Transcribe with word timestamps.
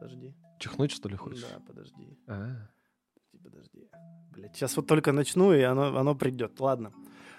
Подожди. 0.00 0.34
Чихнуть, 0.58 0.92
что 0.92 1.08
ли, 1.08 1.16
хочешь? 1.16 1.42
Да, 1.42 1.58
подожди. 1.66 2.18
А. 2.26 2.68
Подожди, 3.32 3.38
подожди. 3.42 3.88
Блять, 4.32 4.54
сейчас 4.56 4.76
вот 4.76 4.86
только 4.86 5.12
начну, 5.12 5.52
и 5.52 5.60
оно, 5.62 5.96
оно 5.98 6.14
придет. 6.14 6.58
Ладно. 6.60 6.92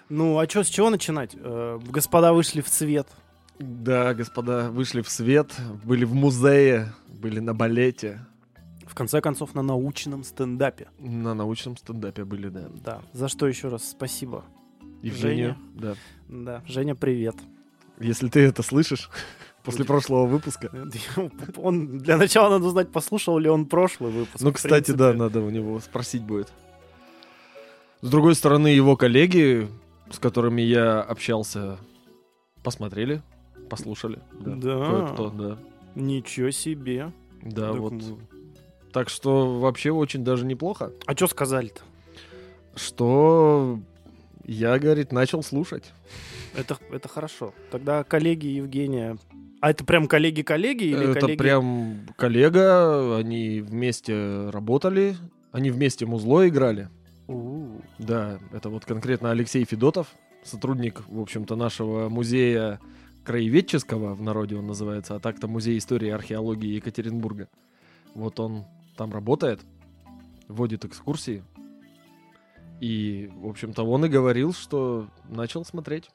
Ну, 0.08 0.38
а 0.38 0.48
что, 0.48 0.62
с 0.64 0.68
чего 0.68 0.90
начинать? 0.90 1.32
Э, 1.34 1.78
господа 1.84 2.32
вышли 2.32 2.60
в 2.60 2.68
цвет. 2.68 3.06
Да, 3.58 4.14
господа, 4.14 4.70
вышли 4.70 5.02
в 5.02 5.08
свет, 5.08 5.52
были 5.84 6.04
в 6.04 6.14
музее, 6.14 6.92
были 7.08 7.40
на 7.40 7.54
балете, 7.54 8.24
В 8.86 8.94
конце 8.94 9.20
концов, 9.20 9.54
на 9.54 9.62
научном 9.62 10.22
стендапе. 10.24 10.88
на 10.98 11.34
научном 11.34 11.76
стендапе 11.76 12.24
были, 12.24 12.48
да. 12.48 12.68
Да. 12.84 13.02
За 13.12 13.28
что 13.28 13.46
еще 13.48 13.68
раз 13.68 13.88
спасибо. 13.90 14.44
Евгению, 15.02 15.56
Женя. 15.56 15.58
да. 15.74 15.94
Да. 16.28 16.62
Женя, 16.66 16.94
привет. 16.94 17.34
Если 18.00 18.28
ты 18.28 18.40
это 18.40 18.62
слышишь 18.62 19.10
после 19.70 19.84
прошлого 19.84 20.26
выпуска. 20.26 20.70
Он, 21.56 21.98
для 21.98 22.16
начала 22.16 22.50
надо 22.50 22.66
узнать, 22.66 22.90
послушал 22.90 23.38
ли 23.38 23.48
он 23.48 23.66
прошлый 23.66 24.10
выпуск. 24.10 24.40
Ну, 24.44 24.52
кстати, 24.52 24.90
да, 24.92 25.12
надо 25.12 25.40
у 25.40 25.50
него 25.50 25.80
спросить 25.80 26.22
будет. 26.22 26.48
С 28.00 28.08
другой 28.10 28.34
стороны, 28.34 28.68
его 28.68 28.96
коллеги, 28.96 29.68
с 30.10 30.18
которыми 30.18 30.62
я 30.62 31.00
общался, 31.02 31.78
посмотрели, 32.62 33.22
послушали. 33.68 34.20
Да. 34.32 34.54
Да. 34.54 34.90
Кое-кто, 34.90 35.30
да. 35.30 35.58
Ничего 35.94 36.50
себе. 36.50 37.12
Да, 37.42 37.72
Так 37.72 37.80
вот. 37.80 37.92
мы- 37.92 38.18
Так 38.92 39.08
что 39.08 39.58
вообще 39.58 39.90
очень 39.90 40.24
даже 40.24 40.46
неплохо, 40.46 40.92
А 41.06 41.14
что 41.14 41.26
сказали-то? 41.28 41.80
что 42.74 43.80
я, 44.44 44.78
говорит, 44.78 45.12
начал 45.12 45.42
слушать. 45.42 45.92
Это, 46.54 46.76
это 46.90 47.08
хорошо. 47.08 47.54
Тогда 47.70 48.04
коллеги 48.04 48.46
Евгения... 48.46 49.16
А 49.60 49.70
это 49.70 49.84
прям 49.84 50.06
коллеги-коллеги 50.06 50.84
или 50.84 51.10
Это 51.10 51.20
коллеги... 51.20 51.38
прям 51.38 52.06
коллега, 52.16 53.16
они 53.16 53.60
вместе 53.60 54.50
работали, 54.50 55.16
они 55.50 55.72
вместе 55.72 56.06
музло 56.06 56.48
играли. 56.48 56.88
У, 57.26 57.80
Да, 57.98 58.38
это 58.52 58.68
вот 58.70 58.84
конкретно 58.84 59.32
Алексей 59.32 59.64
Федотов, 59.64 60.14
сотрудник, 60.44 61.02
в 61.08 61.20
общем-то, 61.20 61.56
нашего 61.56 62.08
музея 62.08 62.78
краеведческого, 63.24 64.14
в 64.14 64.22
народе 64.22 64.56
он 64.56 64.66
называется, 64.66 65.16
а 65.16 65.20
так-то 65.20 65.48
музей 65.48 65.76
истории 65.76 66.08
и 66.08 66.12
археологии 66.12 66.76
Екатеринбурга. 66.76 67.48
Вот 68.14 68.40
он 68.40 68.64
там 68.96 69.12
работает, 69.12 69.60
водит 70.48 70.84
экскурсии. 70.84 71.42
И, 72.80 73.28
в 73.34 73.48
общем-то, 73.48 73.82
он 73.82 74.04
и 74.04 74.08
говорил, 74.08 74.52
что 74.52 75.08
начал 75.28 75.64
смотреть. 75.64 76.10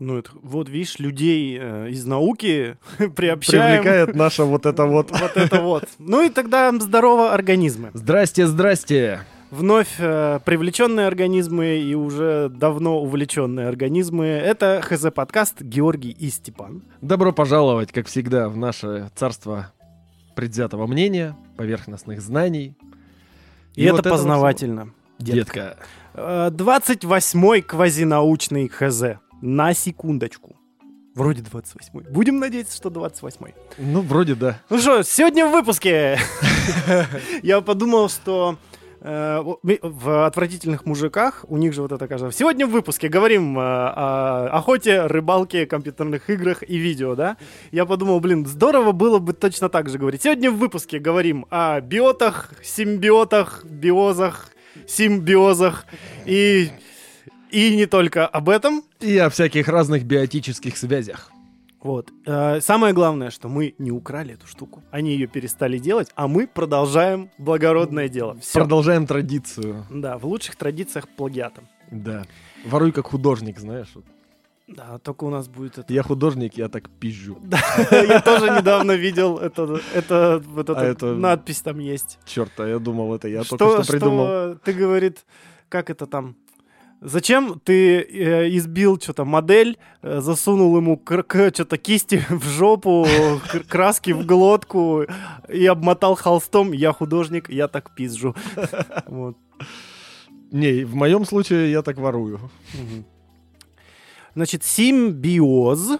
Ну, 0.00 0.18
это, 0.18 0.30
вот 0.42 0.68
видишь, 0.68 0.98
людей 0.98 1.56
э, 1.60 1.90
из 1.90 2.04
науки 2.04 2.76
приобщаем. 3.14 3.82
Привлекает 3.82 4.14
наше 4.16 4.42
вот 4.42 4.66
это 4.66 4.86
вот. 4.86 5.10
Вот 5.20 5.36
это 5.36 5.60
вот. 5.60 5.84
Ну 5.98 6.22
и 6.22 6.30
тогда 6.30 6.72
здорово 6.72 7.32
организмы. 7.32 7.90
Здрасте, 7.94 8.46
здрасте! 8.46 9.20
Вновь 9.50 9.94
э, 9.98 10.40
привлеченные 10.44 11.06
организмы 11.06 11.78
и 11.78 11.94
уже 11.94 12.48
давно 12.48 13.00
увлеченные 13.00 13.68
организмы. 13.68 14.26
Это 14.26 14.82
ХЗ-подкаст 14.82 15.62
Георгий 15.62 16.10
и 16.10 16.28
Степан. 16.28 16.82
Добро 17.00 17.32
пожаловать, 17.32 17.92
как 17.92 18.08
всегда, 18.08 18.48
в 18.48 18.56
наше 18.56 19.10
царство 19.14 19.72
предвзятого 20.34 20.88
мнения, 20.88 21.36
поверхностных 21.56 22.20
знаний. 22.20 22.74
И, 23.76 23.84
это 23.84 23.96
вот 23.96 24.04
познавательно. 24.04 24.92
Детка. 25.20 25.76
Э, 26.14 26.50
28-й 26.50 27.62
квазинаучный 27.62 28.68
ХЗ. 28.68 29.18
На 29.46 29.74
секундочку. 29.74 30.56
Вроде 31.14 31.42
28-й. 31.42 32.10
Будем 32.10 32.38
надеяться, 32.38 32.74
что 32.74 32.88
28-й. 32.88 33.54
Ну, 33.76 34.00
вроде 34.00 34.34
да. 34.34 34.58
Ну 34.70 34.78
что, 34.78 35.02
сегодня 35.02 35.46
в 35.46 35.50
выпуске 35.52 36.18
я 37.42 37.60
подумал, 37.60 38.08
что 38.08 38.56
э, 39.02 39.42
в- 39.82 40.26
отвратительных 40.26 40.86
мужиках 40.86 41.44
у 41.46 41.58
них 41.58 41.74
же 41.74 41.82
вот 41.82 41.92
это 41.92 42.08
кажется. 42.08 42.36
Сегодня 42.36 42.66
в 42.66 42.70
выпуске 42.70 43.08
говорим 43.08 43.58
э, 43.58 43.62
о 43.62 44.48
охоте, 44.50 45.02
рыбалке, 45.02 45.66
компьютерных 45.66 46.30
играх 46.30 46.62
и 46.66 46.78
видео, 46.78 47.14
да? 47.14 47.36
Я 47.70 47.84
подумал, 47.84 48.20
блин, 48.20 48.46
здорово 48.46 48.92
было 48.92 49.18
бы 49.18 49.34
точно 49.34 49.68
так 49.68 49.90
же 49.90 49.98
говорить. 49.98 50.22
Сегодня 50.22 50.50
в 50.50 50.56
выпуске 50.56 50.98
говорим 50.98 51.44
о 51.50 51.82
биотах, 51.82 52.54
симбиотах, 52.62 53.66
биозах, 53.66 54.48
симбиозах 54.86 55.84
и 56.24 56.70
и 57.54 57.76
не 57.76 57.86
только 57.86 58.26
об 58.26 58.48
этом. 58.48 58.82
И 59.00 59.16
о 59.18 59.28
всяких 59.28 59.68
разных 59.68 60.04
биотических 60.04 60.76
связях. 60.76 61.30
Вот. 61.82 62.10
Э, 62.26 62.60
Самое 62.60 62.94
главное, 62.94 63.30
что 63.30 63.48
мы 63.48 63.74
не 63.78 63.90
украли 63.90 64.34
эту 64.34 64.46
штуку. 64.46 64.82
Они 64.90 65.12
ее 65.12 65.26
перестали 65.26 65.78
делать, 65.78 66.10
а 66.14 66.26
мы 66.28 66.46
продолжаем 66.46 67.30
благородное 67.38 68.08
дело. 68.08 68.36
Все. 68.40 68.60
Продолжаем 68.60 69.06
традицию. 69.06 69.86
Да, 69.90 70.16
в 70.18 70.24
лучших 70.26 70.56
традициях 70.56 71.06
плагиата. 71.08 71.62
Да. 71.90 72.24
Воруй 72.64 72.90
как 72.92 73.06
художник, 73.08 73.58
знаешь. 73.58 73.88
вот. 73.94 74.04
Да, 74.66 74.96
только 74.98 75.24
у 75.24 75.30
нас 75.30 75.46
будет 75.46 75.76
это. 75.76 75.92
Я 75.92 76.02
художник, 76.02 76.54
я 76.56 76.70
так 76.70 76.88
пизжу. 76.88 77.36
Я 77.90 78.20
тоже 78.22 78.46
недавно 78.50 78.92
видел 78.92 79.36
это, 79.36 79.78
это, 79.94 80.42
вот 80.46 80.70
А 80.70 80.82
это- 80.82 81.14
надпись 81.14 81.60
там 81.60 81.78
есть. 81.80 82.18
Черт, 82.24 82.52
а 82.58 82.66
я 82.66 82.78
думал, 82.78 83.14
это 83.14 83.28
я 83.28 83.42
только 83.44 83.82
что 83.82 83.92
придумал. 83.92 84.24
что 84.26 84.58
ты 84.64 84.72
говорит, 84.72 85.26
как 85.68 85.90
это 85.90 86.06
там? 86.06 86.34
Зачем 87.06 87.60
ты 87.62 88.00
э, 88.00 88.48
избил 88.56 88.98
что-то 88.98 89.24
модель, 89.26 89.76
э, 90.02 90.20
засунул 90.20 90.74
ему 90.78 90.96
что-то 91.54 91.76
кисти 91.76 92.24
в 92.30 92.44
жопу, 92.48 93.06
кр- 93.52 93.64
краски 93.68 94.12
в 94.12 94.24
глотку 94.24 95.04
и 95.52 95.66
обмотал 95.66 96.14
холстом? 96.16 96.72
Я 96.72 96.92
художник, 96.92 97.50
я 97.50 97.68
так 97.68 97.94
пизжу. 97.94 98.34
Вот. 99.06 99.36
Не, 100.50 100.84
в 100.84 100.94
моем 100.94 101.24
случае 101.26 101.70
я 101.70 101.82
так 101.82 101.98
ворую. 101.98 102.38
Значит, 104.34 104.64
симбиоз. 104.64 105.98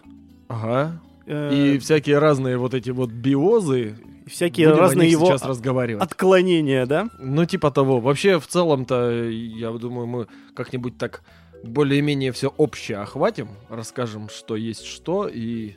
Ага. 0.49 1.01
э, 1.27 1.75
И 1.75 1.79
всякие 1.79 2.19
разные 2.19 2.57
вот 2.57 2.73
эти 2.75 2.91
вот 2.91 3.11
биозы. 3.11 3.97
Всякие 4.27 4.69
будем 4.69 4.81
разные 4.81 5.11
его 5.11 5.27
сейчас 5.27 5.45
разговаривать. 5.45 6.03
отклонения, 6.03 6.87
да? 6.87 7.09
Ну, 7.19 7.45
типа 7.45 7.71
того. 7.71 8.01
Вообще, 8.01 8.39
в 8.41 8.47
целом-то, 8.47 9.11
я 9.29 9.71
думаю, 9.73 10.07
мы 10.07 10.27
как-нибудь 10.55 10.97
так 10.99 11.23
более-менее 11.63 12.33
все 12.33 12.53
общее 12.57 12.99
охватим, 12.99 13.49
расскажем, 13.71 14.29
что 14.29 14.55
есть 14.57 14.85
что, 14.85 15.27
и, 15.27 15.75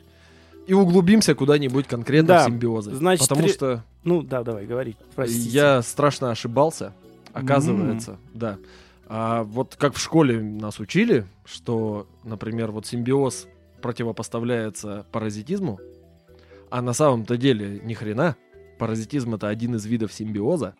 и 0.66 0.74
углубимся 0.74 1.34
куда-нибудь 1.34 1.86
конкретно 1.86 2.28
Да, 2.28 2.42
в 2.44 2.46
симбиозы. 2.46 2.94
значит, 2.94 3.26
Потому 3.28 3.42
три- 3.46 3.52
что 3.52 3.84
Ну, 4.04 4.22
да, 4.22 4.42
давай, 4.42 4.66
говори. 4.66 4.96
Простите. 5.14 5.48
я 5.50 5.82
страшно 5.82 6.30
ошибался, 6.30 6.92
оказывается, 7.32 8.18
да. 8.34 8.58
А 9.10 9.44
вот 9.44 9.76
как 9.78 9.94
в 9.94 9.98
школе 9.98 10.40
нас 10.42 10.78
учили, 10.80 11.24
что, 11.46 12.06
например, 12.24 12.70
вот 12.70 12.86
симбиоз 12.86 13.46
противопоставляется 13.80 15.06
паразитизму, 15.12 15.78
а 16.70 16.82
на 16.82 16.92
самом-то 16.92 17.36
деле 17.36 17.80
ни 17.82 17.94
хрена. 17.94 18.36
Паразитизм 18.78 19.34
это 19.34 19.48
один 19.48 19.74
из 19.74 19.84
видов 19.86 20.12
симбиоза. 20.12 20.74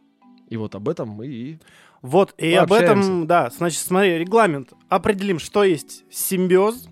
И 0.49 0.57
вот 0.57 0.75
об 0.75 0.89
этом 0.89 1.09
мы 1.11 1.27
и... 1.27 1.59
Вот, 2.01 2.33
и 2.39 2.53
об 2.55 2.73
этом, 2.73 3.27
да, 3.27 3.51
значит, 3.51 3.81
смотри, 3.81 4.19
регламент. 4.19 4.73
Определим, 4.89 5.41
что 5.41 5.65
есть 5.65 6.05
симбиоз, 6.11 6.89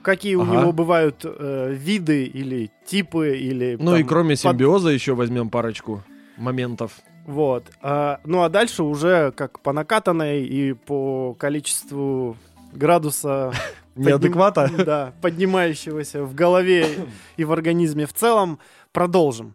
какие 0.00 0.36
у 0.36 0.42
Ага. 0.42 0.52
него 0.52 0.72
бывают 0.72 1.20
э, 1.24 1.74
виды 1.76 2.24
или 2.24 2.70
типы, 2.86 3.36
или... 3.36 3.76
Ну 3.78 3.94
и 3.94 4.00
там, 4.00 4.08
кроме 4.08 4.30
под- 4.30 4.38
симбиоза 4.40 4.88
еще 4.88 5.14
возьмем 5.14 5.50
парочку 5.50 6.02
моментов. 6.38 7.00
Вот. 7.26 7.66
А, 7.82 8.20
ну 8.24 8.42
а 8.42 8.48
дальше 8.48 8.82
уже 8.82 9.32
как 9.32 9.60
по 9.60 9.72
накатанной 9.72 10.44
и 10.44 10.72
по 10.72 11.34
количеству 11.34 12.36
градуса... 12.72 13.52
подним- 13.94 14.06
Неадеквата? 14.06 14.70
Да, 14.84 15.14
поднимающегося 15.20 16.22
в 16.24 16.34
голове 16.34 17.06
и 17.36 17.44
в 17.44 17.52
организме 17.52 18.06
в 18.06 18.12
целом. 18.12 18.58
Продолжим. 18.92 19.54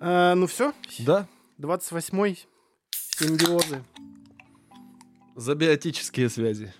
А, 0.00 0.34
ну 0.34 0.46
все, 0.46 0.72
Да. 1.00 1.26
28-й 1.58 2.46
симбиозы. 2.90 3.82
Забиотические 5.36 6.28
связи. 6.28 6.72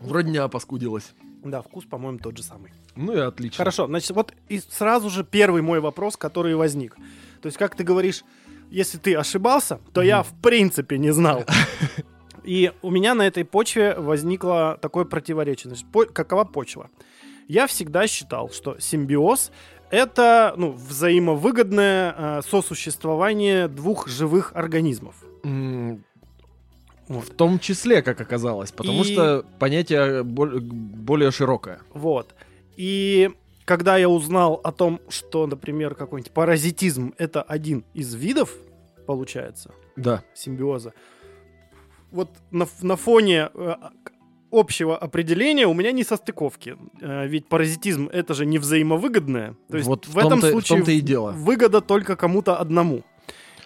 Вроде 0.00 0.30
не 0.30 0.38
опаскудилось. 0.38 1.12
Да, 1.44 1.62
вкус, 1.62 1.84
по-моему, 1.84 2.18
тот 2.18 2.36
же 2.36 2.42
самый. 2.42 2.72
Ну 2.96 3.12
и 3.12 3.18
отлично. 3.18 3.56
Хорошо, 3.58 3.86
значит, 3.86 4.10
вот 4.10 4.32
и 4.48 4.58
сразу 4.60 5.08
же 5.10 5.24
первый 5.24 5.62
мой 5.62 5.80
вопрос, 5.80 6.16
который 6.16 6.54
возник. 6.56 6.96
То 7.40 7.46
есть, 7.46 7.56
как 7.58 7.76
ты 7.76 7.84
говоришь, 7.84 8.24
если 8.70 8.98
ты 8.98 9.14
ошибался, 9.14 9.80
то 9.92 10.02
я 10.02 10.22
в 10.22 10.32
принципе 10.42 10.98
не 10.98 11.10
знал. 11.12 11.44
И 12.44 12.72
у 12.82 12.90
меня 12.90 13.14
на 13.14 13.26
этой 13.26 13.44
почве 13.44 13.94
возникло 13.94 14.78
такое 14.80 15.04
противоречие. 15.04 15.70
Значит, 15.70 15.86
по- 15.92 16.06
какова 16.06 16.44
почва? 16.44 16.88
Я 17.48 17.66
всегда 17.66 18.06
считал, 18.06 18.50
что 18.50 18.78
симбиоз 18.78 19.50
это 19.90 20.54
ну, 20.56 20.72
взаимовыгодное 20.72 22.14
э, 22.16 22.40
сосуществование 22.48 23.68
двух 23.68 24.08
живых 24.08 24.52
организмов. 24.54 25.14
М, 25.44 26.04
Вот. 27.08 27.24
В 27.24 27.34
том 27.34 27.58
числе, 27.58 28.02
как 28.02 28.20
оказалось, 28.20 28.70
потому 28.72 29.02
И- 29.02 29.12
что 29.12 29.44
понятие 29.58 30.22
более 30.24 31.30
широкое. 31.30 31.80
Вот. 31.94 32.34
И 32.76 33.30
когда 33.68 33.98
я 33.98 34.08
узнал 34.08 34.60
о 34.64 34.72
том, 34.72 34.98
что, 35.10 35.46
например, 35.46 35.94
какой-нибудь 35.94 36.32
паразитизм 36.32 37.12
это 37.18 37.42
один 37.42 37.84
из 37.92 38.14
видов, 38.14 38.54
получается, 39.06 39.70
Да. 39.96 40.22
симбиоза, 40.34 40.94
вот 42.10 42.30
на, 42.50 42.66
на 42.80 42.96
фоне 42.96 43.50
э, 43.52 43.74
общего 44.50 44.96
определения 44.96 45.66
у 45.66 45.74
меня 45.74 45.92
не 45.92 46.02
состыковки. 46.02 46.76
Э, 47.02 47.26
ведь 47.26 47.46
паразитизм 47.48 48.08
это 48.10 48.32
же 48.32 48.46
не 48.46 48.58
взаимовыгодное. 48.58 49.54
То 49.68 49.76
есть 49.76 49.86
Вот 49.86 50.06
в, 50.06 50.14
в 50.14 50.18
этом 50.18 50.40
в 50.40 50.46
случае 50.50 50.78
том-то 50.78 50.92
и 50.92 51.00
в- 51.00 51.04
дело. 51.04 51.32
выгода 51.32 51.82
только 51.82 52.16
кому-то 52.16 52.56
одному. 52.56 53.02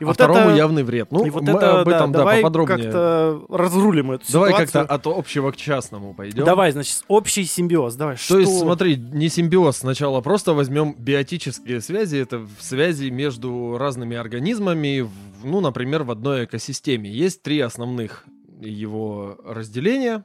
И 0.02 0.04
а 0.04 0.08
вот 0.08 0.14
второму 0.14 0.40
это, 0.40 0.56
явный 0.56 0.82
вред. 0.82 1.12
Ну, 1.12 1.24
и 1.24 1.30
вот 1.30 1.44
мы 1.44 1.50
это, 1.50 1.82
об 1.82 1.88
этом, 1.88 2.10
да, 2.10 2.18
давай 2.18 2.38
поподробнее. 2.38 2.78
как-то 2.82 3.44
разрулим 3.48 4.10
эту 4.10 4.32
Давай 4.32 4.50
ситуацию. 4.50 4.72
как-то 4.72 4.94
от 4.94 5.06
общего 5.06 5.52
к 5.52 5.56
частному 5.56 6.12
пойдем. 6.12 6.44
Давай, 6.44 6.72
значит, 6.72 7.04
общий 7.06 7.44
симбиоз. 7.44 7.94
Давай, 7.94 8.16
То 8.16 8.22
что... 8.22 8.40
есть, 8.40 8.58
смотри, 8.58 8.96
не 8.96 9.28
симбиоз. 9.28 9.76
Сначала 9.76 10.20
просто 10.20 10.54
возьмем 10.54 10.96
биотические 10.98 11.80
связи. 11.80 12.16
Это 12.16 12.44
связи 12.58 13.10
между 13.10 13.76
разными 13.78 14.16
организмами, 14.16 15.08
ну, 15.44 15.60
например, 15.60 16.02
в 16.02 16.10
одной 16.10 16.46
экосистеме. 16.46 17.08
Есть 17.08 17.44
три 17.44 17.60
основных 17.60 18.24
его 18.60 19.38
разделения, 19.44 20.24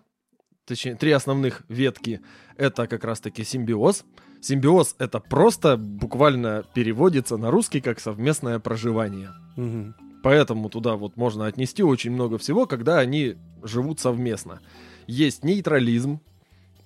точнее, 0.65 0.95
три 0.95 1.11
основных 1.11 1.61
ветки. 1.69 2.21
Это 2.55 2.87
как 2.87 3.03
раз-таки 3.03 3.43
симбиоз. 3.43 4.05
Симбиоз— 4.41 4.95
это 4.97 5.19
просто 5.19 5.77
буквально 5.77 6.63
переводится 6.73 7.37
на 7.37 7.51
русский 7.51 7.79
как 7.79 7.99
совместное 7.99 8.57
проживание. 8.57 9.29
Мгм. 9.57 9.93
Поэтому 10.23 10.69
туда 10.69 10.95
вот 10.95 11.17
можно 11.17 11.45
отнести 11.45 11.83
очень 11.83 12.11
много 12.11 12.37
всего, 12.37 12.65
когда 12.65 12.99
они 12.99 13.35
живут 13.63 13.99
совместно. 13.99 14.61
Есть 15.07 15.43
нейтрализм, 15.43 16.19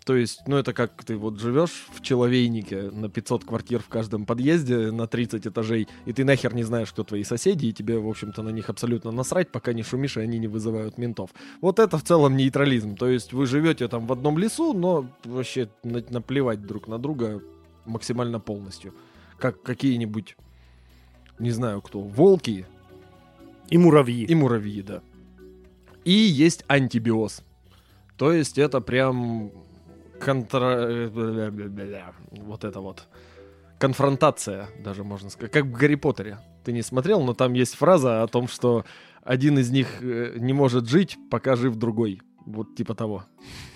то 0.05 0.15
есть, 0.15 0.41
ну 0.47 0.57
это 0.57 0.73
как 0.73 1.03
ты 1.03 1.15
вот 1.15 1.39
живешь 1.39 1.85
в 1.93 2.01
человейнике 2.01 2.89
на 2.91 3.07
500 3.07 3.45
квартир 3.45 3.81
в 3.81 3.87
каждом 3.87 4.25
подъезде 4.25 4.91
на 4.91 5.05
30 5.05 5.45
этажей, 5.45 5.87
и 6.05 6.13
ты 6.13 6.25
нахер 6.25 6.55
не 6.55 6.63
знаешь, 6.63 6.91
кто 6.91 7.03
твои 7.03 7.23
соседи, 7.23 7.67
и 7.67 7.73
тебе, 7.73 7.99
в 7.99 8.07
общем-то, 8.09 8.41
на 8.41 8.49
них 8.49 8.69
абсолютно 8.69 9.11
насрать, 9.11 9.51
пока 9.51 9.73
не 9.73 9.83
шумишь, 9.83 10.17
и 10.17 10.21
они 10.21 10.39
не 10.39 10.47
вызывают 10.47 10.97
ментов. 10.97 11.29
Вот 11.61 11.77
это 11.77 11.97
в 11.99 12.03
целом 12.03 12.35
нейтрализм. 12.35 12.95
То 12.95 13.07
есть 13.07 13.31
вы 13.31 13.45
живете 13.45 13.87
там 13.87 14.07
в 14.07 14.11
одном 14.11 14.39
лесу, 14.39 14.73
но 14.73 15.05
вообще 15.23 15.69
на- 15.83 16.03
наплевать 16.09 16.65
друг 16.65 16.87
на 16.87 16.97
друга 16.97 17.41
максимально 17.85 18.39
полностью. 18.39 18.93
Как 19.37 19.61
какие-нибудь, 19.61 20.35
не 21.41 21.51
знаю 21.51 21.81
кто, 21.81 21.99
волки, 21.99 22.65
И 23.69 23.77
муравьи. 23.77 24.23
и 24.25 24.35
муравьи, 24.35 24.81
да. 24.81 25.01
И 26.05 26.11
есть 26.11 26.63
антибиоз. 26.67 27.43
То 28.17 28.31
есть 28.33 28.57
это 28.57 28.81
прям 28.81 29.51
контра... 30.19 31.09
Вот 32.31 32.63
это 32.63 32.79
вот. 32.79 33.07
Конфронтация, 33.79 34.67
даже 34.83 35.03
можно 35.03 35.29
сказать. 35.29 35.51
Как 35.51 35.65
в 35.65 35.71
Гарри 35.71 35.95
Поттере. 35.95 36.37
Ты 36.63 36.71
не 36.71 36.83
смотрел, 36.83 37.21
но 37.23 37.33
там 37.33 37.53
есть 37.53 37.75
фраза 37.75 38.21
о 38.21 38.27
том, 38.27 38.47
что 38.47 38.85
один 39.23 39.57
из 39.57 39.71
них 39.71 39.87
э, 40.01 40.35
не 40.37 40.53
может 40.53 40.87
жить, 40.87 41.17
пока 41.31 41.55
жив 41.55 41.75
другой. 41.75 42.21
Вот 42.45 42.75
типа 42.75 42.93
того. 42.93 43.23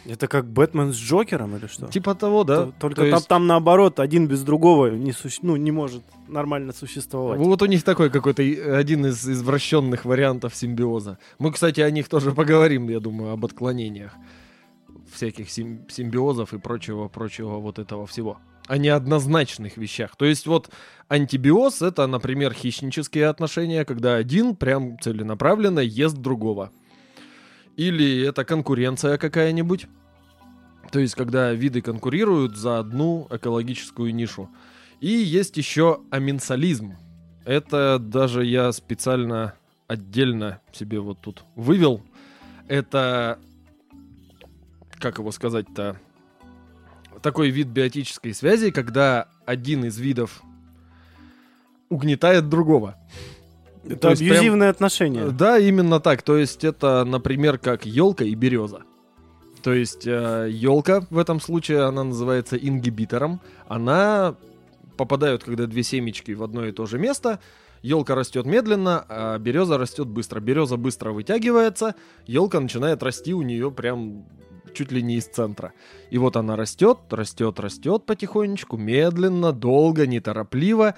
Это 0.06 0.28
как 0.28 0.48
Бэтмен 0.52 0.92
с 0.94 0.96
Джокером 0.96 1.56
или 1.56 1.66
что? 1.68 1.88
Типа 1.88 2.14
того, 2.14 2.44
да. 2.44 2.66
Т- 2.68 2.74
Только 2.80 2.96
То 3.02 3.02
там, 3.10 3.16
есть- 3.16 3.28
там 3.28 3.48
наоборот, 3.48 4.00
один 4.00 4.28
без 4.28 4.44
другого 4.44 4.88
не, 4.96 5.12
суще- 5.12 5.40
ну, 5.42 5.56
не 5.56 5.72
может 5.72 6.04
нормально 6.28 6.74
существовать. 6.74 7.40
Вот 7.40 7.62
у 7.62 7.66
них 7.66 7.84
такой 7.84 8.10
какой-то 8.10 8.42
один 8.78 9.06
из 9.06 9.28
извращенных 9.28 10.06
вариантов 10.06 10.56
симбиоза. 10.56 11.18
Мы, 11.40 11.52
кстати, 11.52 11.82
о 11.82 11.92
них 11.92 12.10
тоже 12.10 12.32
поговорим, 12.32 12.90
я 12.90 13.00
думаю, 13.00 13.32
об 13.32 13.46
отклонениях 13.46 14.14
всяких 15.14 15.50
сим- 15.50 15.88
симбиозов 15.90 16.54
и 16.54 16.60
прочего, 16.60 17.08
прочего 17.08 17.60
вот 17.60 17.80
этого 17.80 18.06
всего. 18.06 18.40
О 18.68 18.78
неоднозначных 18.78 19.78
вещах. 19.78 20.16
То 20.16 20.26
есть 20.26 20.48
вот 20.48 20.70
антибиоз— 21.08 21.82
это, 21.84 22.08
например, 22.08 22.54
хищнические 22.54 23.28
отношения, 23.28 23.86
когда 23.86 24.16
один 24.16 24.56
прям 24.56 25.00
целенаправленно 25.00 25.80
ест 25.80 26.18
другого. 26.18 26.72
Или 27.76 28.26
это 28.26 28.44
конкуренция 28.44 29.18
какая-нибудь. 29.18 29.88
То 30.92 31.00
есть, 31.00 31.16
когда 31.16 31.52
виды 31.54 31.82
конкурируют 31.82 32.58
за 32.58 32.80
одну 32.80 33.28
экологическую 33.30 34.14
нишу. 34.16 34.50
И 35.02 35.08
есть 35.10 35.58
еще 35.58 36.02
аменсализм. 36.10 36.96
Это 37.46 38.00
даже 38.00 38.46
я 38.46 38.72
специально 38.72 39.54
отдельно 39.88 40.62
себе 40.74 41.00
вот 41.00 41.20
тут 41.22 41.44
вывел. 41.56 42.02
Это, 42.68 43.40
как 44.98 45.20
его 45.20 45.32
сказать-то, 45.32 45.98
такой 47.22 47.50
вид 47.50 47.68
биотической 47.68 48.34
связи, 48.34 48.72
когда 48.72 49.28
один 49.46 49.86
из 49.86 49.98
видов 50.00 50.42
угнетает 51.90 52.50
другого. 52.50 52.96
Это 53.84 53.98
То 53.98 54.10
есть 54.12 54.28
прям- 54.28 54.62
отношения. 54.64 55.28
да, 55.30 55.60
именно 55.60 56.00
так. 56.00 56.24
То 56.24 56.38
есть 56.38 56.64
это, 56.64 57.06
например, 57.06 57.60
как 57.60 57.86
елка 57.86 58.24
и 58.24 58.34
береза. 58.34 58.82
То 59.62 59.74
есть 59.74 60.06
елка 60.06 61.06
в 61.10 61.18
этом 61.20 61.40
случае 61.40 61.84
она 61.84 62.04
называется 62.04 62.56
ингибитором. 62.58 63.40
Она 63.68 64.36
попадают, 64.96 65.44
когда 65.44 65.66
две 65.66 65.84
семечки 65.84 66.32
в 66.32 66.44
одно 66.44 66.66
и 66.66 66.72
то 66.72 66.86
же 66.86 66.98
место. 66.98 67.40
Елка 67.82 68.16
растет 68.16 68.46
медленно, 68.46 69.06
а 69.08 69.38
береза 69.38 69.78
растет 69.78 70.08
быстро. 70.08 70.40
Береза 70.40 70.78
быстро 70.78 71.12
вытягивается, 71.12 71.96
елка 72.26 72.60
начинает 72.60 73.04
расти 73.04 73.34
у 73.34 73.42
нее 73.44 73.72
прям 73.72 74.26
чуть 74.74 74.92
ли 74.92 75.02
не 75.02 75.16
из 75.16 75.26
центра. 75.26 75.74
И 76.12 76.18
вот 76.18 76.36
она 76.36 76.56
растет, 76.56 77.00
растет, 77.10 77.60
растет 77.60 78.06
потихонечку, 78.06 78.78
медленно, 78.78 79.52
долго, 79.52 80.06
неторопливо, 80.06 80.96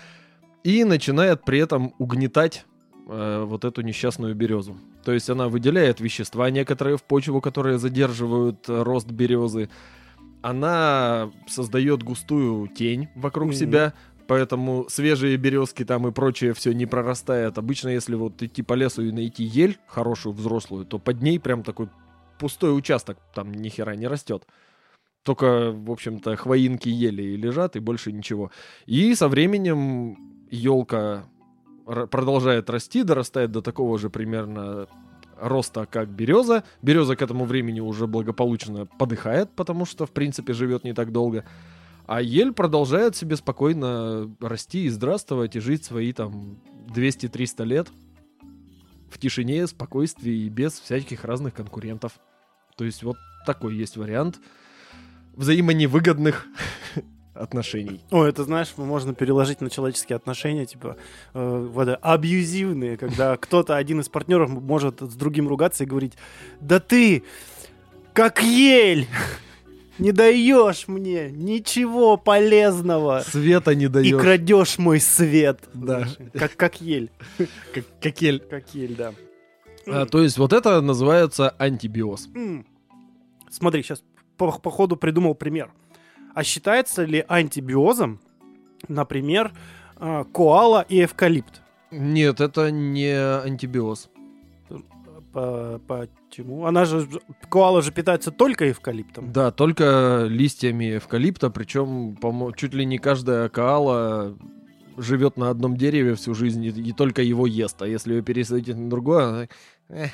и 0.63 0.83
начинает 0.83 1.45
при 1.45 1.59
этом 1.59 1.93
угнетать 1.97 2.65
э, 3.07 3.43
вот 3.45 3.63
эту 3.63 3.81
несчастную 3.81 4.35
березу. 4.35 4.77
То 5.03 5.13
есть 5.13 5.29
она 5.29 5.47
выделяет 5.47 6.01
вещества 6.01 6.49
некоторые 6.49 6.97
в 6.97 7.03
почву, 7.03 7.39
которые 7.39 7.77
задерживают 7.77 8.67
э, 8.67 8.83
рост 8.83 9.09
березы. 9.09 9.69
Она 10.47 11.29
создает 11.45 12.03
густую 12.03 12.69
тень 12.69 13.09
вокруг 13.15 13.47
Мгм. 13.47 13.53
себя, 13.53 13.93
поэтому 14.27 14.85
свежие 14.87 15.35
березки 15.35 15.83
там 15.83 16.07
и 16.07 16.11
прочее 16.13 16.53
все 16.53 16.71
не 16.73 16.85
прорастает. 16.85 17.57
Обычно, 17.57 17.89
если 17.89 18.15
вот 18.15 18.41
идти 18.41 18.61
по 18.63 18.73
лесу 18.73 19.01
и 19.01 19.11
найти 19.11 19.43
ель 19.43 19.77
хорошую, 19.87 20.31
взрослую, 20.31 20.85
то 20.85 20.99
под 20.99 21.21
ней 21.21 21.37
прям 21.37 21.63
такой 21.63 21.89
пустой 22.39 22.77
участок, 22.77 23.17
там 23.33 23.51
ни 23.51 23.67
хера 23.67 23.95
не 23.97 24.07
растет. 24.07 24.47
Только, 25.23 25.71
в 25.71 25.91
общем-то, 25.91 26.37
хвоинки 26.37 26.87
ели 26.87 27.23
и 27.23 27.35
лежат, 27.35 27.75
и 27.75 27.79
больше 27.81 28.13
ничего. 28.13 28.49
И 28.85 29.15
со 29.15 29.27
временем 29.27 30.15
елка 30.49 31.25
продолжает 32.09 32.69
расти, 32.69 33.03
дорастает 33.03 33.51
до 33.51 33.61
такого 33.61 33.99
же 33.99 34.09
примерно 34.09 34.87
роста, 35.41 35.85
как 35.85 36.09
береза. 36.09 36.63
Береза 36.81 37.15
к 37.15 37.21
этому 37.21 37.45
времени 37.45 37.79
уже 37.79 38.07
благополучно 38.07 38.85
подыхает, 38.85 39.51
потому 39.51 39.85
что, 39.85 40.05
в 40.05 40.11
принципе, 40.11 40.53
живет 40.53 40.83
не 40.83 40.93
так 40.93 41.11
долго. 41.11 41.45
А 42.05 42.21
ель 42.21 42.53
продолжает 42.53 43.15
себе 43.15 43.35
спокойно 43.35 44.33
расти 44.39 44.85
и 44.85 44.89
здравствовать, 44.89 45.55
и 45.55 45.59
жить 45.59 45.83
свои 45.83 46.13
там 46.13 46.57
200-300 46.93 47.65
лет 47.65 47.89
в 49.09 49.17
тишине, 49.19 49.67
спокойствии 49.67 50.33
и 50.33 50.49
без 50.49 50.79
всяких 50.79 51.25
разных 51.25 51.53
конкурентов. 51.53 52.13
То 52.77 52.85
есть 52.85 53.03
вот 53.03 53.17
такой 53.45 53.75
есть 53.75 53.97
вариант 53.97 54.39
взаимоневыгодных 55.35 56.47
отношений. 57.37 58.01
О, 58.11 58.23
это, 58.23 58.43
знаешь, 58.43 58.73
можно 58.77 59.13
переложить 59.13 59.61
на 59.61 59.69
человеческие 59.69 60.15
отношения, 60.15 60.65
типа, 60.65 60.97
э, 61.33 61.67
вот, 61.73 61.97
абьюзивные, 62.01 62.97
когда 62.97 63.37
кто-то, 63.37 63.75
один 63.77 63.99
из 64.01 64.09
партнеров 64.09 64.49
может 64.49 65.01
с 65.01 65.15
другим 65.15 65.47
ругаться 65.47 65.83
и 65.83 65.87
говорить, 65.87 66.13
да 66.59 66.79
ты, 66.79 67.23
как 68.13 68.41
ель, 68.43 69.07
не 69.99 70.11
даешь 70.11 70.87
мне 70.87 71.31
ничего 71.31 72.17
полезного 72.17 73.23
Света 73.27 73.73
не 73.75 73.85
и 73.85 73.87
даешь. 73.87 74.21
крадешь 74.21 74.77
мой 74.77 74.99
свет. 74.99 75.59
Да. 75.73 76.07
Как, 76.33 76.55
как 76.55 76.81
ель, 76.81 77.09
Как, 77.73 77.85
как 78.01 78.21
ель. 78.21 78.39
как 78.39 78.75
ель, 78.75 78.95
да. 78.95 79.13
А, 79.87 80.05
то 80.05 80.21
есть 80.21 80.37
вот 80.37 80.53
это 80.53 80.81
называется 80.81 81.49
антибиоз. 81.57 82.29
Смотри, 83.49 83.81
сейчас 83.81 84.03
по, 84.37 84.51
по 84.51 84.69
ходу 84.69 84.97
придумал 84.97 85.33
пример. 85.33 85.71
А 86.37 86.43
считается 86.43 87.03
ли 87.03 87.25
антибиозом, 87.27 88.19
например, 88.87 89.53
э, 89.99 90.23
коала 90.31 90.85
и 90.87 91.03
эвкалипт? 91.03 91.63
Нет, 91.89 92.41
это 92.41 92.69
не 92.69 93.11
антибиоз. 93.43 94.07
По- 95.33 95.81
Почему? 95.87 96.67
Она 96.67 96.85
же 96.85 97.07
коала 97.49 97.81
же 97.81 97.91
питается 97.91 98.29
только 98.29 98.69
эвкалиптом. 98.69 99.31
Да, 99.33 99.49
только 99.49 100.27
листьями 100.29 100.97
эвкалипта, 100.97 101.49
причем 101.49 102.15
по-мо- 102.15 102.53
чуть 102.55 102.75
ли 102.75 102.85
не 102.85 102.99
каждая 102.99 103.49
коала 103.49 104.37
живет 104.95 105.37
на 105.37 105.49
одном 105.49 105.75
дереве 105.75 106.13
всю 106.13 106.35
жизнь 106.35 106.63
и, 106.63 106.69
и 106.69 106.91
только 106.93 107.23
его 107.23 107.47
ест. 107.47 107.81
А 107.81 107.87
если 107.87 108.13
ее 108.13 108.21
пересадить 108.21 108.77
на 108.77 108.91
другое, 108.91 109.27
она... 109.27 109.47
«Эх, 109.89 110.11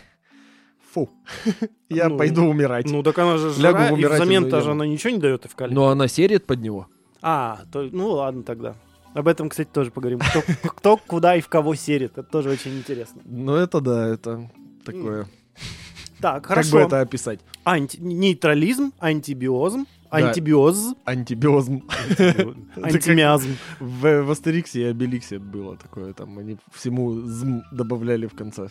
Фу. 0.94 1.10
Я 1.90 2.10
Ну, 2.10 2.18
пойду 2.18 2.46
умирать. 2.46 2.90
Ну, 2.90 3.04
так 3.04 3.18
она 3.20 3.38
же 3.38 3.50
Лягу 3.62 3.78
в 3.78 3.90
и 3.90 3.94
умирательную 3.94 4.14
взамен-то 4.14 4.62
же 4.62 4.70
яму. 4.70 4.82
она 4.82 4.88
ничего 4.92 5.10
не 5.12 5.20
дает 5.20 5.46
эвкалипт. 5.46 5.76
Но 5.76 5.88
она 5.90 6.08
серит 6.08 6.46
под 6.46 6.62
него. 6.62 6.88
А, 7.22 7.62
то, 7.72 7.84
ну 7.92 8.10
ладно 8.12 8.44
тогда. 8.44 8.76
Об 9.14 9.28
этом, 9.28 9.50
кстати, 9.50 9.70
тоже 9.72 9.92
поговорим. 9.92 10.20
Кто, 10.20 10.42
кто 10.70 10.98
куда 10.98 11.36
и 11.36 11.42
в 11.42 11.48
кого 11.50 11.76
серит. 11.76 12.12
Это 12.18 12.24
тоже 12.24 12.50
очень 12.50 12.78
интересно. 12.78 13.22
Ну, 13.26 13.56
это 13.56 13.80
да, 13.82 14.08
это 14.08 14.50
такое. 14.86 15.28
Так, 16.20 16.44
Как 16.44 16.46
хорошо. 16.48 16.72
бы 16.72 16.80
это 16.80 17.02
описать? 17.02 17.40
Анти- 17.66 17.98
нейтрализм, 18.00 18.92
антибиозм, 19.00 19.86
Да. 20.10 20.18
антибиоз, 20.18 20.96
Антибиозм. 21.06 21.82
антимиазм. 22.82 23.58
В, 23.80 24.22
в 24.24 24.32
Астериксе 24.32 24.82
и 24.82 24.84
Обеликсе 24.86 25.38
было 25.40 25.76
такое, 25.76 26.14
там 26.14 26.38
они 26.40 26.58
всему 26.74 27.12
зм 27.22 27.64
добавляли 27.72 28.28
в 28.28 28.36
конце. 28.36 28.70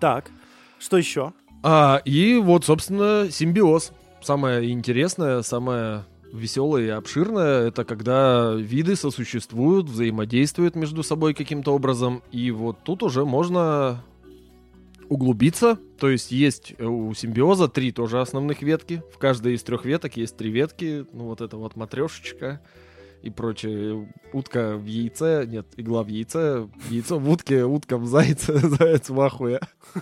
Так, 0.00 0.30
что 0.78 0.96
еще? 0.96 1.32
А, 1.62 2.00
и 2.04 2.36
вот, 2.36 2.64
собственно, 2.64 3.28
симбиоз. 3.30 3.92
Самое 4.22 4.70
интересное, 4.70 5.42
самое 5.42 6.04
веселое 6.32 6.86
и 6.86 6.88
обширное, 6.88 7.68
это 7.68 7.84
когда 7.84 8.52
виды 8.54 8.96
сосуществуют, 8.96 9.86
взаимодействуют 9.86 10.74
между 10.74 11.02
собой 11.02 11.34
каким-то 11.34 11.72
образом, 11.72 12.22
и 12.32 12.50
вот 12.50 12.78
тут 12.84 13.02
уже 13.02 13.24
можно 13.24 14.02
углубиться, 15.08 15.78
то 15.98 16.08
есть 16.08 16.32
есть 16.32 16.74
э, 16.78 16.84
у 16.84 17.14
симбиоза 17.14 17.68
три 17.68 17.92
тоже 17.92 18.20
основных 18.20 18.62
ветки, 18.62 19.02
в 19.14 19.18
каждой 19.18 19.54
из 19.54 19.62
трех 19.62 19.84
веток 19.84 20.16
есть 20.16 20.36
три 20.36 20.50
ветки, 20.50 21.06
ну 21.12 21.24
вот 21.24 21.40
это 21.40 21.56
вот 21.56 21.76
матрешечка 21.76 22.60
и 23.22 23.30
прочее, 23.30 24.08
утка 24.32 24.76
в 24.76 24.86
яйце, 24.86 25.46
нет, 25.46 25.66
игла 25.76 26.02
в 26.02 26.08
яйце, 26.08 26.68
яйцо 26.90 27.18
в 27.18 27.28
утке, 27.28 27.64
утка 27.64 27.98
в 27.98 28.06
зайце, 28.06 28.58
заяц 28.78 29.08
в 29.08 29.20
ахуе. 29.20 29.60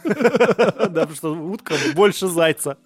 Да, 0.94 1.06
потому 1.06 1.14
что 1.14 1.34
утка 1.34 1.74
больше 1.94 2.26
зайца. 2.26 2.76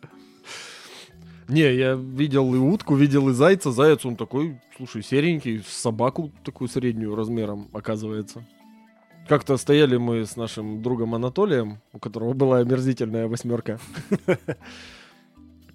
Не, 1.49 1.75
я 1.75 1.95
видел 1.95 2.55
и 2.55 2.59
утку, 2.59 2.95
видел 2.95 3.31
и 3.31 3.33
зайца. 3.33 3.73
Заяц, 3.73 4.05
он 4.05 4.17
такой, 4.17 4.61
слушай, 4.77 5.03
серенький, 5.03 5.65
собаку 5.67 6.31
такую 6.45 6.69
среднюю 6.69 7.15
размером, 7.15 7.69
оказывается. 7.73 8.47
Как-то 9.29 9.57
стояли 9.57 9.97
мы 9.97 10.25
с 10.25 10.37
нашим 10.37 10.83
другом 10.83 11.15
Анатолием, 11.15 11.81
у 11.93 11.99
которого 11.99 12.35
была 12.35 12.59
омерзительная 12.59 13.29
восьмерка. 13.29 13.79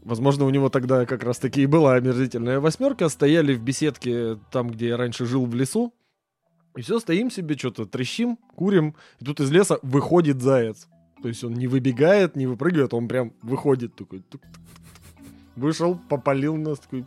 Возможно, 0.03 0.45
у 0.45 0.49
него 0.49 0.69
тогда 0.69 1.05
как 1.05 1.23
раз 1.23 1.39
таки 1.39 1.61
и 1.61 1.65
была 1.65 1.95
омерзительная 1.95 2.59
восьмерка. 2.59 3.07
Стояли 3.07 3.53
в 3.53 3.61
беседке 3.61 4.37
там, 4.51 4.69
где 4.69 4.89
я 4.89 4.97
раньше 4.97 5.25
жил 5.25 5.45
в 5.45 5.55
лесу. 5.55 5.93
И 6.75 6.81
все, 6.81 6.99
стоим 6.99 7.31
себе, 7.31 7.55
что-то 7.55 7.85
трещим, 7.85 8.37
курим. 8.55 8.95
И 9.19 9.25
тут 9.25 9.39
из 9.39 9.51
леса 9.51 9.79
выходит 9.81 10.41
заяц. 10.41 10.87
То 11.21 11.29
есть 11.29 11.43
он 11.43 11.53
не 11.53 11.67
выбегает, 11.67 12.35
не 12.35 12.47
выпрыгивает, 12.47 12.93
он 12.93 13.07
прям 13.07 13.33
выходит 13.41 13.95
такой. 13.95 14.23
Вышел, 15.55 15.97
попалил 16.09 16.57
нас 16.57 16.79
такой. 16.79 17.05